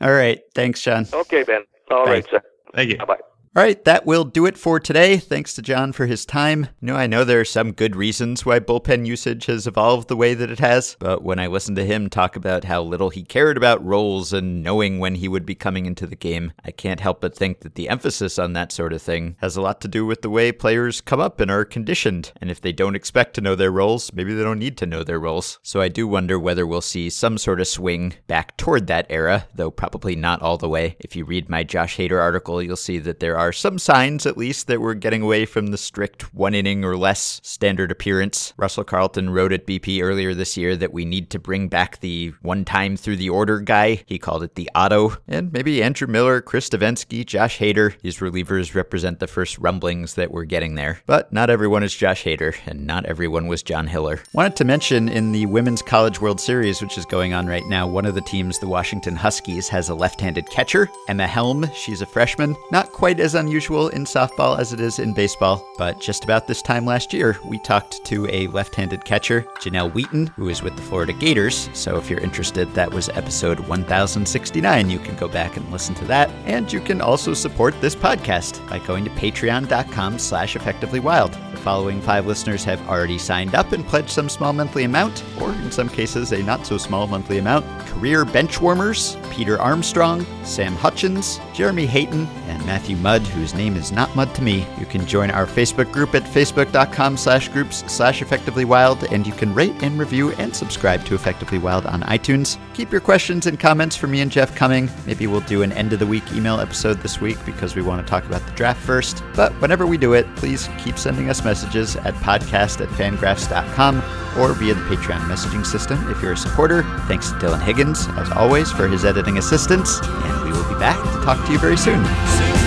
All 0.00 0.12
right. 0.12 0.40
Thanks, 0.54 0.82
John. 0.82 1.06
Okay, 1.12 1.44
Ben. 1.44 1.62
All 1.90 2.06
Bye. 2.06 2.10
right, 2.10 2.26
sir. 2.30 2.42
Thank 2.74 2.90
you. 2.90 2.98
Bye 2.98 3.04
bye. 3.04 3.20
All 3.56 3.62
right, 3.62 3.84
that 3.84 4.04
will 4.04 4.24
do 4.24 4.46
it 4.46 4.58
for 4.58 4.80
today. 4.80 5.16
Thanks 5.16 5.54
to 5.54 5.62
John 5.62 5.92
for 5.92 6.06
his 6.06 6.26
time. 6.26 6.66
You 6.80 6.88
know, 6.88 6.96
I 6.96 7.06
know 7.06 7.22
there 7.22 7.38
are 7.38 7.44
some 7.44 7.70
good 7.70 7.94
reasons 7.94 8.44
why 8.44 8.58
bullpen 8.58 9.06
usage 9.06 9.46
has 9.46 9.68
evolved 9.68 10.08
the 10.08 10.16
way 10.16 10.34
that 10.34 10.50
it 10.50 10.58
has, 10.58 10.96
but 10.98 11.22
when 11.22 11.38
I 11.38 11.46
listen 11.46 11.76
to 11.76 11.86
him 11.86 12.10
talk 12.10 12.34
about 12.34 12.64
how 12.64 12.82
little 12.82 13.10
he 13.10 13.22
cared 13.22 13.56
about 13.56 13.84
roles 13.84 14.32
and 14.32 14.64
knowing 14.64 14.98
when 14.98 15.14
he 15.14 15.28
would 15.28 15.46
be 15.46 15.54
coming 15.54 15.86
into 15.86 16.04
the 16.04 16.16
game, 16.16 16.50
I 16.64 16.72
can't 16.72 16.98
help 16.98 17.20
but 17.20 17.36
think 17.36 17.60
that 17.60 17.76
the 17.76 17.88
emphasis 17.88 18.40
on 18.40 18.54
that 18.54 18.72
sort 18.72 18.92
of 18.92 19.00
thing 19.00 19.36
has 19.38 19.56
a 19.56 19.62
lot 19.62 19.80
to 19.82 19.88
do 19.88 20.04
with 20.04 20.22
the 20.22 20.30
way 20.30 20.50
players 20.50 21.00
come 21.00 21.20
up 21.20 21.38
and 21.38 21.48
are 21.48 21.64
conditioned. 21.64 22.32
And 22.40 22.50
if 22.50 22.60
they 22.60 22.72
don't 22.72 22.96
expect 22.96 23.34
to 23.34 23.40
know 23.40 23.54
their 23.54 23.70
roles, 23.70 24.12
maybe 24.12 24.34
they 24.34 24.42
don't 24.42 24.58
need 24.58 24.76
to 24.78 24.86
know 24.86 25.04
their 25.04 25.20
roles. 25.20 25.60
So 25.62 25.80
I 25.80 25.86
do 25.86 26.08
wonder 26.08 26.40
whether 26.40 26.66
we'll 26.66 26.80
see 26.80 27.08
some 27.08 27.38
sort 27.38 27.60
of 27.60 27.68
swing 27.68 28.14
back 28.26 28.56
toward 28.56 28.88
that 28.88 29.06
era, 29.08 29.46
though 29.54 29.70
probably 29.70 30.16
not 30.16 30.42
all 30.42 30.58
the 30.58 30.68
way. 30.68 30.96
If 30.98 31.14
you 31.14 31.24
read 31.24 31.48
my 31.48 31.62
Josh 31.62 31.98
Hader 31.98 32.20
article, 32.20 32.60
you'll 32.60 32.74
see 32.74 32.98
that 32.98 33.20
there 33.20 33.38
are 33.38 33.43
some 33.52 33.78
signs 33.78 34.26
at 34.26 34.36
least 34.36 34.66
that 34.66 34.80
we're 34.80 34.94
getting 34.94 35.22
away 35.22 35.46
from 35.46 35.68
the 35.68 35.78
strict 35.78 36.34
one 36.34 36.54
inning 36.54 36.84
or 36.84 36.96
less 36.96 37.40
standard 37.42 37.90
appearance. 37.90 38.52
Russell 38.56 38.84
Carleton 38.84 39.30
wrote 39.30 39.52
at 39.52 39.66
BP 39.66 40.02
earlier 40.02 40.34
this 40.34 40.56
year 40.56 40.76
that 40.76 40.92
we 40.92 41.04
need 41.04 41.30
to 41.30 41.38
bring 41.38 41.68
back 41.68 42.00
the 42.00 42.32
one 42.42 42.64
time 42.64 42.96
through 42.96 43.16
the 43.16 43.30
order 43.30 43.60
guy. 43.60 44.02
He 44.06 44.18
called 44.18 44.42
it 44.42 44.54
the 44.54 44.70
auto. 44.74 45.16
And 45.28 45.52
maybe 45.52 45.82
Andrew 45.82 46.08
Miller, 46.08 46.40
Chris 46.40 46.68
Devenski, 46.68 47.24
Josh 47.24 47.58
Hader, 47.58 48.00
these 48.00 48.18
relievers 48.18 48.74
represent 48.74 49.20
the 49.20 49.26
first 49.26 49.58
rumblings 49.58 50.14
that 50.14 50.30
we're 50.30 50.44
getting 50.44 50.74
there. 50.74 51.00
But 51.06 51.32
not 51.32 51.50
everyone 51.50 51.82
is 51.82 51.94
Josh 51.94 52.24
Hader, 52.24 52.54
and 52.66 52.86
not 52.86 53.06
everyone 53.06 53.46
was 53.46 53.62
John 53.62 53.86
Hiller. 53.86 54.22
Wanted 54.32 54.56
to 54.56 54.64
mention 54.64 55.08
in 55.08 55.32
the 55.32 55.46
Women's 55.46 55.82
College 55.82 56.20
World 56.20 56.40
Series, 56.40 56.80
which 56.80 56.98
is 56.98 57.06
going 57.06 57.34
on 57.34 57.46
right 57.46 57.66
now, 57.66 57.86
one 57.86 58.06
of 58.06 58.14
the 58.14 58.20
teams, 58.20 58.58
the 58.58 58.68
Washington 58.68 59.16
Huskies, 59.16 59.68
has 59.68 59.88
a 59.88 59.94
left 59.94 60.20
handed 60.20 60.48
catcher, 60.50 60.88
Emma 61.08 61.26
Helm. 61.26 61.68
She's 61.74 62.02
a 62.02 62.06
freshman. 62.06 62.56
Not 62.70 62.92
quite 62.92 63.20
as 63.20 63.33
unusual 63.34 63.88
in 63.88 64.04
softball 64.04 64.58
as 64.58 64.72
it 64.72 64.80
is 64.80 64.98
in 64.98 65.12
baseball, 65.12 65.66
but 65.78 66.00
just 66.00 66.24
about 66.24 66.46
this 66.46 66.62
time 66.62 66.84
last 66.84 67.12
year, 67.12 67.38
we 67.44 67.58
talked 67.58 68.04
to 68.04 68.26
a 68.28 68.46
left 68.48 68.74
handed 68.74 69.04
catcher, 69.04 69.42
Janelle 69.60 69.92
Wheaton, 69.92 70.28
who 70.28 70.48
is 70.48 70.62
with 70.62 70.76
the 70.76 70.82
Florida 70.82 71.12
Gators. 71.12 71.70
So 71.72 71.96
if 71.96 72.10
you're 72.10 72.20
interested, 72.20 72.72
that 72.74 72.92
was 72.92 73.08
episode 73.10 73.60
1069. 73.60 74.90
You 74.90 74.98
can 74.98 75.16
go 75.16 75.28
back 75.28 75.56
and 75.56 75.70
listen 75.70 75.94
to 75.96 76.04
that. 76.06 76.30
And 76.44 76.72
you 76.72 76.80
can 76.80 77.00
also 77.00 77.34
support 77.34 77.80
this 77.80 77.94
podcast 77.94 78.66
by 78.68 78.78
going 78.80 79.04
to 79.04 79.10
patreon.com 79.10 80.18
slash 80.18 80.56
effectivelywild. 80.56 81.53
Following 81.64 82.02
five 82.02 82.26
listeners 82.26 82.62
have 82.64 82.86
already 82.90 83.16
signed 83.16 83.54
up 83.54 83.72
and 83.72 83.86
pledged 83.86 84.10
some 84.10 84.28
small 84.28 84.52
monthly 84.52 84.84
amount, 84.84 85.24
or 85.40 85.50
in 85.50 85.72
some 85.72 85.88
cases, 85.88 86.30
a 86.32 86.42
not 86.42 86.66
so 86.66 86.76
small 86.76 87.06
monthly 87.06 87.38
amount. 87.38 87.64
Career 87.86 88.26
benchwarmers, 88.26 89.16
Peter 89.32 89.58
Armstrong, 89.58 90.26
Sam 90.44 90.74
Hutchins, 90.74 91.40
Jeremy 91.54 91.86
Hayton, 91.86 92.26
and 92.48 92.66
Matthew 92.66 92.96
Mudd, 92.96 93.22
whose 93.22 93.54
name 93.54 93.76
is 93.76 93.92
not 93.92 94.14
Mudd 94.14 94.34
to 94.34 94.42
me. 94.42 94.66
You 94.78 94.84
can 94.84 95.06
join 95.06 95.30
our 95.30 95.46
Facebook 95.46 95.90
group 95.90 96.14
at 96.14 96.24
facebook.com 96.24 97.16
slash 97.16 97.48
groups 97.48 97.82
slash 97.90 98.20
effectively 98.20 98.66
wild, 98.66 99.02
and 99.04 99.26
you 99.26 99.32
can 99.32 99.54
rate 99.54 99.82
and 99.82 99.98
review 99.98 100.32
and 100.32 100.54
subscribe 100.54 101.02
to 101.06 101.14
Effectively 101.14 101.56
Wild 101.56 101.86
on 101.86 102.02
iTunes. 102.02 102.58
Keep 102.74 102.92
your 102.92 103.00
questions 103.00 103.46
and 103.46 103.58
comments 103.58 103.96
for 103.96 104.06
me 104.06 104.20
and 104.20 104.30
Jeff 104.30 104.54
coming. 104.54 104.90
Maybe 105.06 105.26
we'll 105.26 105.40
do 105.40 105.62
an 105.62 105.72
end 105.72 105.94
of 105.94 105.98
the 105.98 106.06
week 106.06 106.30
email 106.32 106.60
episode 106.60 106.98
this 107.00 107.22
week 107.22 107.38
because 107.46 107.74
we 107.74 107.80
want 107.80 108.06
to 108.06 108.10
talk 108.10 108.26
about 108.26 108.44
the 108.44 108.52
draft 108.52 108.82
first. 108.82 109.22
But 109.34 109.52
whenever 109.62 109.86
we 109.86 109.96
do 109.96 110.12
it, 110.12 110.26
please 110.36 110.68
keep 110.78 110.98
sending 110.98 111.30
us 111.30 111.42
messages 111.54 111.94
at 111.94 112.14
podcast 112.14 112.80
at 112.80 112.88
fangraphs.com 112.88 113.98
or 114.40 114.54
via 114.54 114.74
the 114.74 114.80
Patreon 114.82 115.20
messaging 115.28 115.64
system 115.64 116.10
if 116.10 116.20
you're 116.20 116.32
a 116.32 116.36
supporter. 116.36 116.82
Thanks 117.06 117.30
to 117.30 117.36
Dylan 117.36 117.62
Higgins, 117.62 118.08
as 118.16 118.28
always, 118.32 118.72
for 118.72 118.88
his 118.88 119.04
editing 119.04 119.38
assistance, 119.38 120.00
and 120.02 120.44
we 120.44 120.50
will 120.50 120.68
be 120.68 120.78
back 120.80 120.98
to 120.98 121.24
talk 121.24 121.46
to 121.46 121.52
you 121.52 121.60
very 121.60 121.76
soon. 121.76 122.63